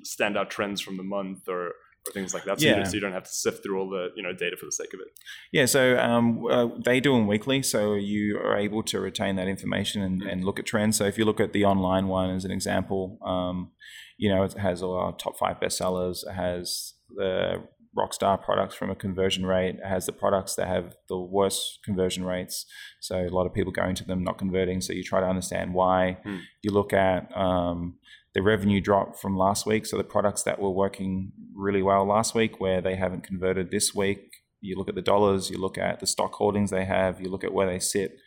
standout 0.06 0.50
trends 0.50 0.82
from 0.82 0.98
the 0.98 1.04
month 1.04 1.48
or, 1.48 1.68
or 2.08 2.14
things 2.14 2.34
like 2.34 2.46
that. 2.46 2.60
So, 2.60 2.68
yeah. 2.68 2.80
you, 2.80 2.86
so 2.86 2.94
you 2.94 3.00
don't 3.00 3.14
have 3.14 3.24
to 3.24 3.34
sift 3.34 3.64
through 3.64 3.80
all 3.80 3.90
the 3.90 4.10
you 4.16 4.24
know 4.24 4.34
data 4.34 4.56
for 4.58 4.66
the 4.66 4.72
sake 4.72 4.94
of 4.94 5.00
it. 5.00 5.08
Yeah, 5.52 5.66
so 5.66 5.98
um, 5.98 6.46
uh, 6.46 6.68
they 6.84 7.00
do 7.00 7.14
them 7.14 7.28
weekly, 7.28 7.62
so 7.64 7.94
you 7.96 8.38
are 8.38 8.58
able 8.58 8.84
to 8.84 9.00
retain 9.00 9.36
that 9.36 9.48
information 9.48 10.02
and, 10.02 10.22
mm-hmm. 10.22 10.30
and, 10.30 10.44
look 10.44 10.60
at 10.60 10.66
trends. 10.66 10.98
So 10.98 11.06
if 11.06 11.18
you 11.18 11.26
look 11.26 11.40
at 11.40 11.54
the 11.54 11.66
online 11.66 12.08
one 12.08 12.30
as 12.30 12.46
an 12.46 12.52
example, 12.52 13.20
um, 13.24 13.72
you 14.18 14.30
know, 14.30 14.44
it 14.44 14.58
has 14.58 14.82
all 14.82 14.96
our 14.96 15.16
top 15.16 15.38
five 15.38 15.60
bestsellers. 15.60 16.28
It 16.28 16.34
has 16.34 16.94
the 17.16 17.64
rockstar 17.98 18.42
products 18.42 18.76
from 18.76 18.90
a 18.90 18.96
conversion 18.96 19.46
rate. 19.46 19.76
It 19.76 19.86
has 19.86 20.06
the 20.06 20.12
products 20.12 20.56
that 20.56 20.68
have 20.68 20.96
the 21.10 21.18
worst 21.18 21.80
conversion 21.84 22.24
rates. 22.24 22.66
So 23.00 23.18
a 23.18 23.30
lot 23.30 23.46
of 23.46 23.54
people 23.54 23.72
going 23.72 23.96
to 23.96 24.06
them 24.06 24.24
not 24.24 24.38
converting. 24.38 24.82
So 24.82 24.94
you 24.94 25.04
try 25.04 25.20
to 25.20 25.26
understand 25.26 25.74
why. 25.74 26.20
Hmm. 26.24 26.38
You 26.62 26.72
look 26.72 26.94
at 26.94 27.36
um, 27.36 27.98
the 28.34 28.42
revenue 28.42 28.82
drop 28.82 29.18
from 29.18 29.38
last 29.38 29.66
week. 29.66 29.86
So 29.86 29.98
the 29.98 30.04
products 30.04 30.44
that 30.44 30.60
were 30.60 30.70
working 30.70 31.32
really 31.56 31.82
well 31.82 32.06
last 32.06 32.36
week, 32.36 32.60
where 32.60 32.82
they 32.82 32.96
haven't 32.96 33.24
converted 33.24 33.72
this 33.72 33.96
week. 33.96 34.34
You 34.62 34.76
look 34.76 34.90
at 34.90 34.96
the 34.96 35.02
dollars. 35.02 35.50
You 35.50 35.58
look 35.58 35.78
at 35.78 36.00
the 36.00 36.08
stock 36.08 36.34
holdings 36.34 36.70
they 36.70 36.86
have. 36.86 37.22
You 37.22 37.30
look 37.30 37.44
at 37.44 37.54
where 37.54 37.68
they 37.68 37.80
sit 37.80 38.18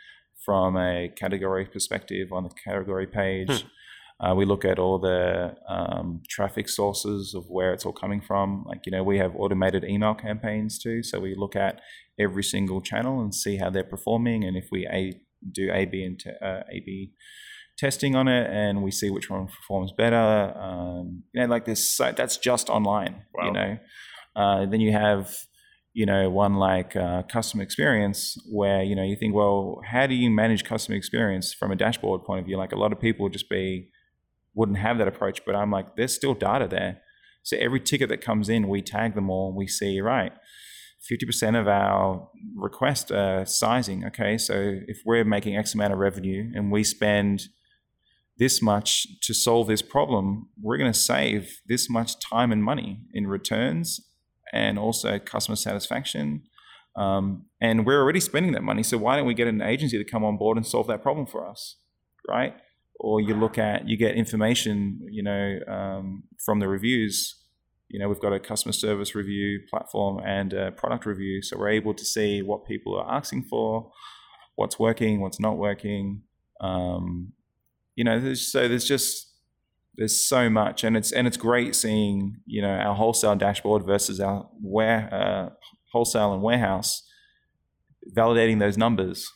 from 0.45 0.77
a 0.77 1.09
category 1.15 1.67
perspective 1.67 2.33
on 2.33 2.45
the 2.45 2.51
category 2.51 3.07
page. 3.07 3.63
Hmm. 3.63 3.69
Uh, 4.23 4.35
we 4.35 4.45
look 4.45 4.65
at 4.65 4.79
all 4.79 4.99
the 4.99 5.55
um, 5.69 6.21
traffic 6.29 6.69
sources 6.69 7.35
of 7.35 7.45
where 7.49 7.73
it's 7.73 7.87
all 7.87 7.93
coming 7.93 8.21
from. 8.21 8.65
Like, 8.67 8.81
you 8.85 8.93
know, 8.93 9.03
we 9.03 9.19
have 9.19 9.35
automated 9.35 9.83
email 9.85 10.15
campaigns 10.15 10.79
too. 10.79 11.03
So 11.03 11.19
we 11.21 11.35
look 11.35 11.57
at 11.57 11.81
every 12.19 12.43
single 12.43 12.83
channel 12.83 13.21
and 13.21 13.35
see 13.35 13.57
how 13.57 13.71
they're 13.71 13.83
performing. 13.83 14.45
And 14.45 14.57
if 14.57 14.69
we 14.71 14.87
a, 14.87 15.15
do 15.51 15.71
A/B 15.73 16.05
and 16.05 16.19
te- 16.19 16.31
uh, 16.43 16.63
A/B 16.71 17.13
testing 17.79 18.15
on 18.15 18.29
it, 18.29 18.51
and 18.51 18.83
we 18.83 18.91
see 18.91 19.09
which 19.09 19.31
one 19.31 19.47
performs 19.47 19.93
better. 19.93 20.55
Um, 20.55 21.23
you 21.33 21.41
know, 21.41 21.47
like 21.47 21.65
this. 21.65 21.97
That's 21.97 22.37
just 22.37 22.69
online. 22.69 23.23
Wow. 23.33 23.47
You 23.47 23.53
know, 23.53 23.79
uh, 24.37 24.67
then 24.67 24.81
you 24.81 24.93
have 24.93 25.35
you 25.93 26.07
know 26.07 26.29
one 26.31 26.55
like 26.55 26.95
uh, 26.95 27.23
customer 27.23 27.63
experience 27.63 28.37
where 28.51 28.83
you 28.83 28.95
know 28.95 29.03
you 29.03 29.17
think 29.17 29.35
well 29.35 29.81
how 29.91 30.07
do 30.07 30.15
you 30.15 30.31
manage 30.31 30.65
customer 30.65 30.97
experience 30.97 31.53
from 31.53 31.73
a 31.73 31.77
dashboard 31.77 32.23
point 32.23 32.39
of 32.39 32.47
view 32.47 32.57
like 32.57 32.73
a 32.73 32.77
lot 32.77 32.93
of 32.93 33.01
people 33.01 33.29
just 33.29 33.49
be 33.49 33.89
wouldn't 34.55 34.79
have 34.79 34.99
that 34.99 35.09
approach 35.09 35.45
but 35.45 35.55
i'm 35.55 35.71
like 35.71 35.97
there's 35.97 36.15
still 36.15 36.35
data 36.35 36.67
there 36.69 37.01
so 37.43 37.57
every 37.59 37.81
ticket 37.81 38.09
that 38.09 38.21
comes 38.21 38.49
in 38.49 38.69
we 38.69 38.83
tag 38.83 39.15
them 39.15 39.31
all 39.31 39.55
we 39.55 39.67
see 39.67 40.01
right 40.01 40.33
50% 41.11 41.59
of 41.59 41.67
our 41.67 42.29
request 42.55 43.11
uh, 43.11 43.47
sizing 43.47 44.05
okay 44.05 44.37
so 44.37 44.81
if 44.87 45.01
we're 45.07 45.25
making 45.25 45.57
x 45.57 45.75
amount 45.75 45.95
of 45.95 45.99
revenue 45.99 46.51
and 46.55 46.71
we 46.71 46.85
spend 46.85 47.45
this 48.37 48.61
much 48.61 49.07
to 49.23 49.33
solve 49.33 49.67
this 49.67 49.81
problem 49.81 50.49
we're 50.61 50.77
going 50.77 50.93
to 50.93 50.99
save 50.99 51.61
this 51.67 51.89
much 51.89 52.21
time 52.21 52.53
and 52.53 52.63
money 52.63 53.01
in 53.15 53.27
returns 53.27 54.01
and 54.53 54.79
also 54.79 55.19
customer 55.19 55.57
satisfaction. 55.57 56.43
Um, 56.97 57.47
and 57.61 57.87
we're 57.87 58.01
already 58.01 58.21
spending 58.21 58.53
that 58.53 58.63
money, 58.63 58.83
so 58.83 58.99
why 58.99 59.17
don't 59.17 59.27
we 59.27 59.35
get 59.35 59.49
an 59.49 59.63
agency 59.63 59.97
to 59.97 60.05
come 60.05 60.25
on 60.25 60.37
board 60.37 60.57
and 60.57 60.67
solve 60.67 60.87
that 60.89 61.03
problem 61.03 61.27
for 61.27 61.49
us, 61.49 61.77
right? 62.29 62.55
Or 63.03 63.21
you 63.21 63.35
look 63.35 63.57
at 63.57 63.89
you 63.89 63.97
get 63.97 64.15
information, 64.15 65.01
you 65.11 65.23
know, 65.23 65.59
um, 65.67 66.25
from 66.45 66.61
the 66.61 66.69
reviews. 66.69 67.37
You 67.89 67.99
know, 67.99 68.09
we've 68.09 68.21
got 68.21 68.33
a 68.33 68.39
customer 68.39 68.73
service 68.73 69.15
review 69.15 69.61
platform 69.69 70.21
and 70.25 70.53
a 70.53 70.71
product 70.71 71.07
review, 71.07 71.43
so 71.43 71.59
we're 71.59 71.71
able 71.71 71.95
to 71.95 72.05
see 72.05 72.41
what 72.41 72.65
people 72.65 72.97
are 72.97 73.11
asking 73.13 73.45
for, 73.45 73.91
what's 74.55 74.79
working, 74.79 75.21
what's 75.21 75.41
not 75.41 75.57
working. 75.57 76.23
Um, 76.61 77.33
you 77.97 78.05
know, 78.05 78.21
there's, 78.21 78.53
so 78.53 78.69
there's 78.69 78.85
just 78.85 79.31
there's 79.97 80.25
so 80.25 80.49
much, 80.49 80.85
and 80.85 80.97
it's 80.97 81.11
and 81.11 81.27
it's 81.27 81.37
great 81.37 81.75
seeing 81.75 82.37
you 82.47 82.63
know 82.63 82.71
our 82.71 82.95
wholesale 82.95 83.35
dashboard 83.35 83.85
versus 83.85 84.21
our 84.21 84.49
where 84.61 85.13
uh, 85.13 85.55
wholesale 85.93 86.33
and 86.33 86.43
warehouse 86.43 87.03
validating 88.17 88.59
those 88.61 88.79
numbers. 88.79 89.31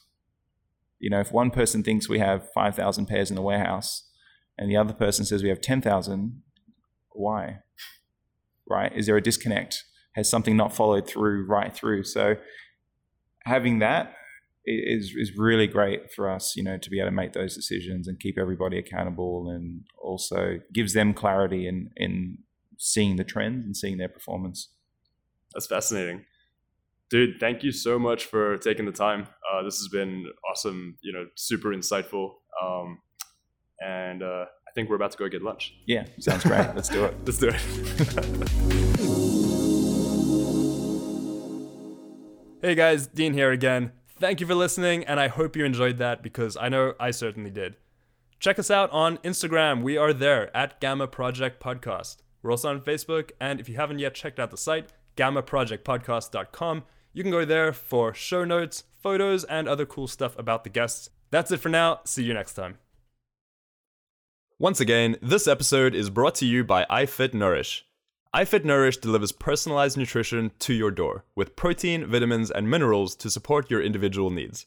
You 0.98 1.10
know, 1.10 1.20
if 1.20 1.32
one 1.32 1.50
person 1.50 1.82
thinks 1.82 2.08
we 2.08 2.18
have 2.18 2.50
five 2.52 2.74
thousand 2.74 3.06
pairs 3.06 3.30
in 3.30 3.36
the 3.36 3.42
warehouse, 3.42 4.08
and 4.56 4.70
the 4.70 4.76
other 4.76 4.94
person 4.94 5.24
says 5.24 5.42
we 5.42 5.48
have 5.48 5.60
ten 5.60 5.80
thousand, 5.80 6.42
why? 7.10 7.60
Right? 8.68 8.92
Is 8.96 9.06
there 9.06 9.16
a 9.16 9.22
disconnect? 9.22 9.84
Has 10.14 10.30
something 10.30 10.56
not 10.56 10.74
followed 10.74 11.06
through 11.06 11.46
right 11.46 11.74
through? 11.74 12.04
So 12.04 12.36
having 13.44 13.80
that 13.80 14.14
is 14.64 15.14
is 15.16 15.36
really 15.36 15.66
great 15.66 16.12
for 16.12 16.30
us, 16.30 16.56
you 16.56 16.62
know, 16.62 16.78
to 16.78 16.90
be 16.90 16.98
able 16.98 17.08
to 17.08 17.14
make 17.14 17.34
those 17.34 17.54
decisions 17.54 18.08
and 18.08 18.18
keep 18.18 18.38
everybody 18.38 18.78
accountable, 18.78 19.50
and 19.50 19.84
also 20.02 20.60
gives 20.72 20.94
them 20.94 21.12
clarity 21.12 21.68
in 21.68 21.90
in 21.96 22.38
seeing 22.78 23.16
the 23.16 23.24
trends 23.24 23.64
and 23.64 23.76
seeing 23.76 23.98
their 23.98 24.08
performance. 24.08 24.70
That's 25.52 25.66
fascinating, 25.66 26.24
dude. 27.14 27.38
Thank 27.38 27.62
you 27.62 27.70
so 27.70 27.96
much 27.96 28.24
for 28.24 28.58
taking 28.58 28.86
the 28.86 28.92
time. 28.92 29.28
Uh, 29.48 29.62
this 29.62 29.78
has 29.78 29.86
been 29.86 30.26
awesome. 30.50 30.96
You 31.00 31.12
know, 31.12 31.26
super 31.36 31.68
insightful. 31.68 32.32
Um, 32.60 32.98
and 33.80 34.20
uh, 34.20 34.46
I 34.66 34.72
think 34.74 34.90
we're 34.90 34.96
about 34.96 35.12
to 35.12 35.18
go 35.18 35.28
get 35.28 35.40
lunch. 35.40 35.76
Yeah, 35.86 36.06
sounds 36.18 36.42
great. 36.42 36.74
Let's 36.74 36.88
do 36.88 37.04
it. 37.04 37.14
Let's 37.24 37.38
do 37.38 37.50
it. 37.50 37.54
hey 42.62 42.74
guys, 42.74 43.06
Dean 43.06 43.32
here 43.32 43.52
again. 43.52 43.92
Thank 44.18 44.40
you 44.40 44.46
for 44.48 44.56
listening, 44.56 45.04
and 45.04 45.20
I 45.20 45.28
hope 45.28 45.54
you 45.54 45.64
enjoyed 45.64 45.98
that 45.98 46.20
because 46.20 46.56
I 46.56 46.68
know 46.68 46.94
I 46.98 47.12
certainly 47.12 47.50
did. 47.50 47.76
Check 48.40 48.58
us 48.58 48.72
out 48.72 48.90
on 48.90 49.18
Instagram. 49.18 49.84
We 49.84 49.96
are 49.96 50.12
there 50.12 50.54
at 50.56 50.80
Gamma 50.80 51.06
Project 51.06 51.62
Podcast. 51.62 52.16
We're 52.42 52.50
also 52.50 52.70
on 52.70 52.80
Facebook, 52.80 53.30
and 53.40 53.60
if 53.60 53.68
you 53.68 53.76
haven't 53.76 54.00
yet 54.00 54.14
checked 54.14 54.40
out 54.40 54.50
the 54.50 54.56
site, 54.56 54.92
gammaprojectpodcast.com, 55.16 56.82
you 57.14 57.22
can 57.22 57.32
go 57.32 57.46
there 57.46 57.72
for 57.72 58.12
show 58.12 58.44
notes, 58.44 58.84
photos, 59.02 59.44
and 59.44 59.66
other 59.66 59.86
cool 59.86 60.06
stuff 60.06 60.38
about 60.38 60.64
the 60.64 60.70
guests. 60.70 61.08
That's 61.30 61.50
it 61.50 61.60
for 61.60 61.70
now. 61.70 62.00
See 62.04 62.24
you 62.24 62.34
next 62.34 62.52
time. 62.52 62.76
Once 64.58 64.80
again, 64.80 65.16
this 65.22 65.48
episode 65.48 65.94
is 65.94 66.10
brought 66.10 66.34
to 66.36 66.46
you 66.46 66.62
by 66.62 66.84
iFit 66.90 67.32
Nourish 67.32 67.86
iFit 68.34 68.64
Nourish 68.64 68.96
delivers 68.96 69.30
personalized 69.30 69.96
nutrition 69.96 70.50
to 70.58 70.74
your 70.74 70.90
door 70.90 71.24
with 71.36 71.54
protein, 71.54 72.04
vitamins, 72.04 72.50
and 72.50 72.68
minerals 72.68 73.14
to 73.14 73.30
support 73.30 73.70
your 73.70 73.80
individual 73.80 74.28
needs. 74.28 74.66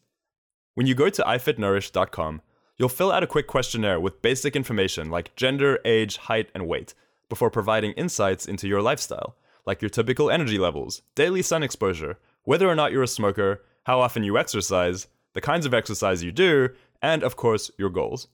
When 0.74 0.88
you 0.88 0.96
go 0.96 1.10
to 1.10 1.22
ifitnourish.com, 1.24 2.42
you'll 2.78 2.88
fill 2.88 3.12
out 3.12 3.24
a 3.24 3.28
quick 3.28 3.46
questionnaire 3.46 4.00
with 4.00 4.22
basic 4.22 4.56
information 4.56 5.10
like 5.10 5.36
gender, 5.36 5.80
age, 5.84 6.16
height, 6.16 6.50
and 6.56 6.66
weight 6.66 6.94
before 7.28 7.52
providing 7.52 7.92
insights 7.94 8.46
into 8.46 8.70
your 8.70 8.82
lifestyle, 8.82 9.36
like 9.66 9.82
your 9.82 9.90
typical 9.90 10.32
energy 10.32 10.58
levels, 10.58 11.02
daily 11.14 11.42
sun 11.42 11.62
exposure, 11.62 12.18
whether 12.48 12.70
or 12.70 12.76
not 12.76 12.94
you're 12.94 13.04
a 13.04 13.08
smoker, 13.10 13.62
how 13.84 14.00
often 14.00 14.24
you 14.24 14.38
exercise, 14.38 15.08
the 15.34 15.42
kinds 15.42 15.66
of 15.66 15.74
exercise 15.74 16.24
you 16.24 16.32
do, 16.32 16.70
and 17.02 17.22
of 17.22 17.36
course, 17.36 17.70
your 17.78 17.90
goals. 17.90 18.30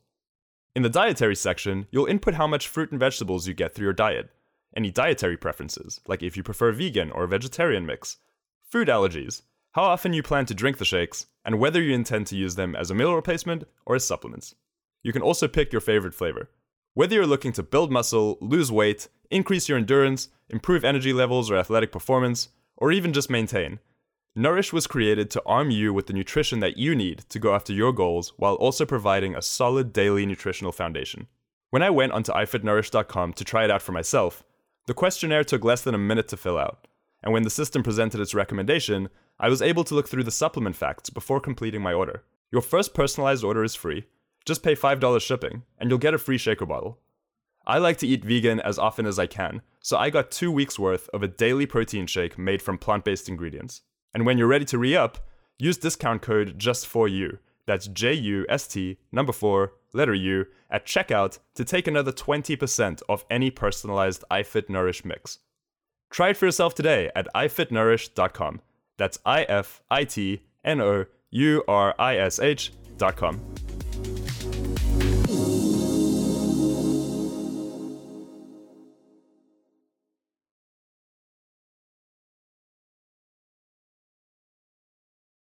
In 0.76 0.84
the 0.84 0.89
dietary 0.89 1.36
section, 1.36 1.88
you'll 1.89 2.05
input 2.05 2.36
how 2.36 2.45
much 2.45 2.68
fruit 2.68 2.91
and 2.91 2.99
vegetables 2.99 3.47
you 3.47 3.55
get 3.55 3.74
through 3.74 3.86
your 3.86 3.93
diet 3.93 4.30
any 4.76 4.91
dietary 4.91 5.36
preferences, 5.36 5.99
like 6.07 6.22
if 6.22 6.38
you 6.38 6.43
prefer 6.43 6.72
vegan 6.72 7.09
or 7.09 7.26
vegetarian 7.26 7.88
mix, 7.88 8.18
food 8.70 8.88
allergies, 8.88 9.41
how 9.72 9.82
often 9.82 10.14
you 10.14 10.22
plan 10.22 10.45
to 10.45 10.53
drink 10.53 10.78
the 10.78 10.86
shakes, 10.86 11.26
and 11.43 11.57
whether 11.57 11.82
you 11.82 11.93
intend 11.93 12.28
to 12.28 12.36
use 12.36 12.53
them 12.53 12.76
as 12.76 12.91
a 12.91 12.95
meal 12.95 13.16
replacement 13.16 13.64
or 13.84 13.95
as 13.95 14.05
supplements. 14.05 14.53
You 15.01 15.11
can 15.11 15.24
also 15.24 15.47
pick 15.47 15.72
your 15.72 15.82
favorite 15.82 16.14
flavor. 16.14 16.51
Whether 16.93 17.16
you're 17.16 17.26
looking 17.26 17.53
to 17.53 17.64
build 17.64 17.91
muscle, 17.91 18.38
lose 18.41 18.72
weight, 18.72 19.07
increase 19.32 19.68
your 19.68 19.80
endurance, 19.80 20.30
improve 20.49 20.84
energy 20.84 21.14
levels 21.14 21.49
or 21.49 21.57
athletic 21.57 21.91
performance, 21.91 22.49
or 22.78 22.91
even 22.91 23.11
just 23.11 23.30
maintain, 23.32 23.80
Nourish 24.36 24.74
was 24.74 24.88
created 24.88 25.30
to 25.30 25.44
arm 25.46 25.70
you 25.70 25.94
with 25.94 26.08
the 26.08 26.14
nutrition 26.14 26.60
that 26.60 26.76
you 26.76 26.96
need 26.96 27.20
to 27.30 27.38
go 27.38 27.54
after 27.54 27.72
your 27.72 27.94
goals 27.94 28.34
while 28.38 28.56
also 28.56 28.84
providing 28.84 29.36
a 29.36 29.44
solid 29.44 29.94
daily 29.94 30.26
nutritional 30.26 30.72
foundation. 30.72 31.28
When 31.70 31.84
I 31.84 31.92
went 31.92 32.14
onto 32.14 32.32
ifitnourish.com 32.32 33.34
to 33.34 33.44
try 33.44 33.64
it 33.64 33.70
out 33.70 33.84
for 33.84 33.92
myself, 33.92 34.44
the 34.88 34.96
questionnaire 34.96 35.44
took 35.44 35.64
less 35.64 35.84
than 35.84 35.94
a 35.94 36.00
minute 36.00 36.28
to 36.30 36.38
fill 36.38 36.58
out, 36.58 36.88
and 37.22 37.32
when 37.32 37.44
the 37.44 37.52
system 37.52 37.84
presented 37.84 38.20
its 38.20 38.34
recommendation, 38.34 39.10
I 39.40 39.50
was 39.50 39.62
able 39.62 39.84
to 39.84 39.94
look 39.94 40.10
through 40.10 40.24
the 40.24 40.32
supplement 40.32 40.76
facts 40.76 41.12
before 41.12 41.40
completing 41.40 41.84
my 41.84 41.94
order. 41.94 42.24
Your 42.52 42.64
first 42.64 42.96
personalized 42.96 43.44
order 43.44 43.64
is 43.64 43.76
free. 43.76 44.08
Just 44.46 44.64
pay 44.64 44.76
$5 44.76 45.22
shipping, 45.22 45.62
and 45.78 45.92
you'll 45.92 46.00
get 46.00 46.16
a 46.16 46.18
free 46.18 46.40
shaker 46.40 46.66
bottle. 46.66 46.98
I 47.68 47.78
like 47.78 47.98
to 47.98 48.08
eat 48.08 48.26
vegan 48.26 48.60
as 48.62 48.80
often 48.80 49.06
as 49.06 49.20
I 49.20 49.28
can, 49.28 49.62
so 49.80 49.96
I 49.96 50.10
got 50.10 50.32
two 50.32 50.52
weeks 50.52 50.80
worth 50.80 51.08
of 51.14 51.22
a 51.22 51.28
daily 51.28 51.68
protein 51.68 52.08
shake 52.08 52.36
made 52.36 52.64
from 52.64 52.80
plant 52.80 53.06
based 53.06 53.30
ingredients. 53.30 53.84
And 54.14 54.26
when 54.26 54.38
you're 54.38 54.47
ready 54.47 54.66
to 54.66 54.78
re 54.78 54.95
up, 54.95 55.18
use 55.57 55.78
discount 55.78 56.22
code 56.22 56.57
just 56.57 56.88
for 56.88 57.07
you. 57.07 57.39
That's 57.66 57.88
J 57.88 58.14
U 58.14 58.45
S 58.49 58.68
T 58.68 58.97
number 59.11 59.32
4 59.32 59.72
letter 59.93 60.14
U, 60.14 60.45
at 60.70 60.86
checkout 60.86 61.39
to 61.55 61.64
take 61.64 61.88
another 61.88 62.11
20% 62.11 63.01
off 63.07 63.26
any 63.30 63.51
personalized 63.51 64.24
iFit 64.32 64.70
Nourish 64.70 65.05
mix. 65.05 65.39
Try 66.09 66.30
it 66.30 66.38
for 66.38 66.45
yourself 66.45 66.76
today 66.76 67.11
at 67.16 67.28
ifitnourish.com. 67.36 68.61
That's 68.97 69.20
I 69.26 69.43
F 69.43 69.82
I 69.89 70.03
T 70.03 70.43
N 70.64 70.82
O 70.82 71.05
U 71.32 71.64
R 71.68 71.95
I 71.97 72.18
S 72.18 72.39
H.com. 72.39 73.41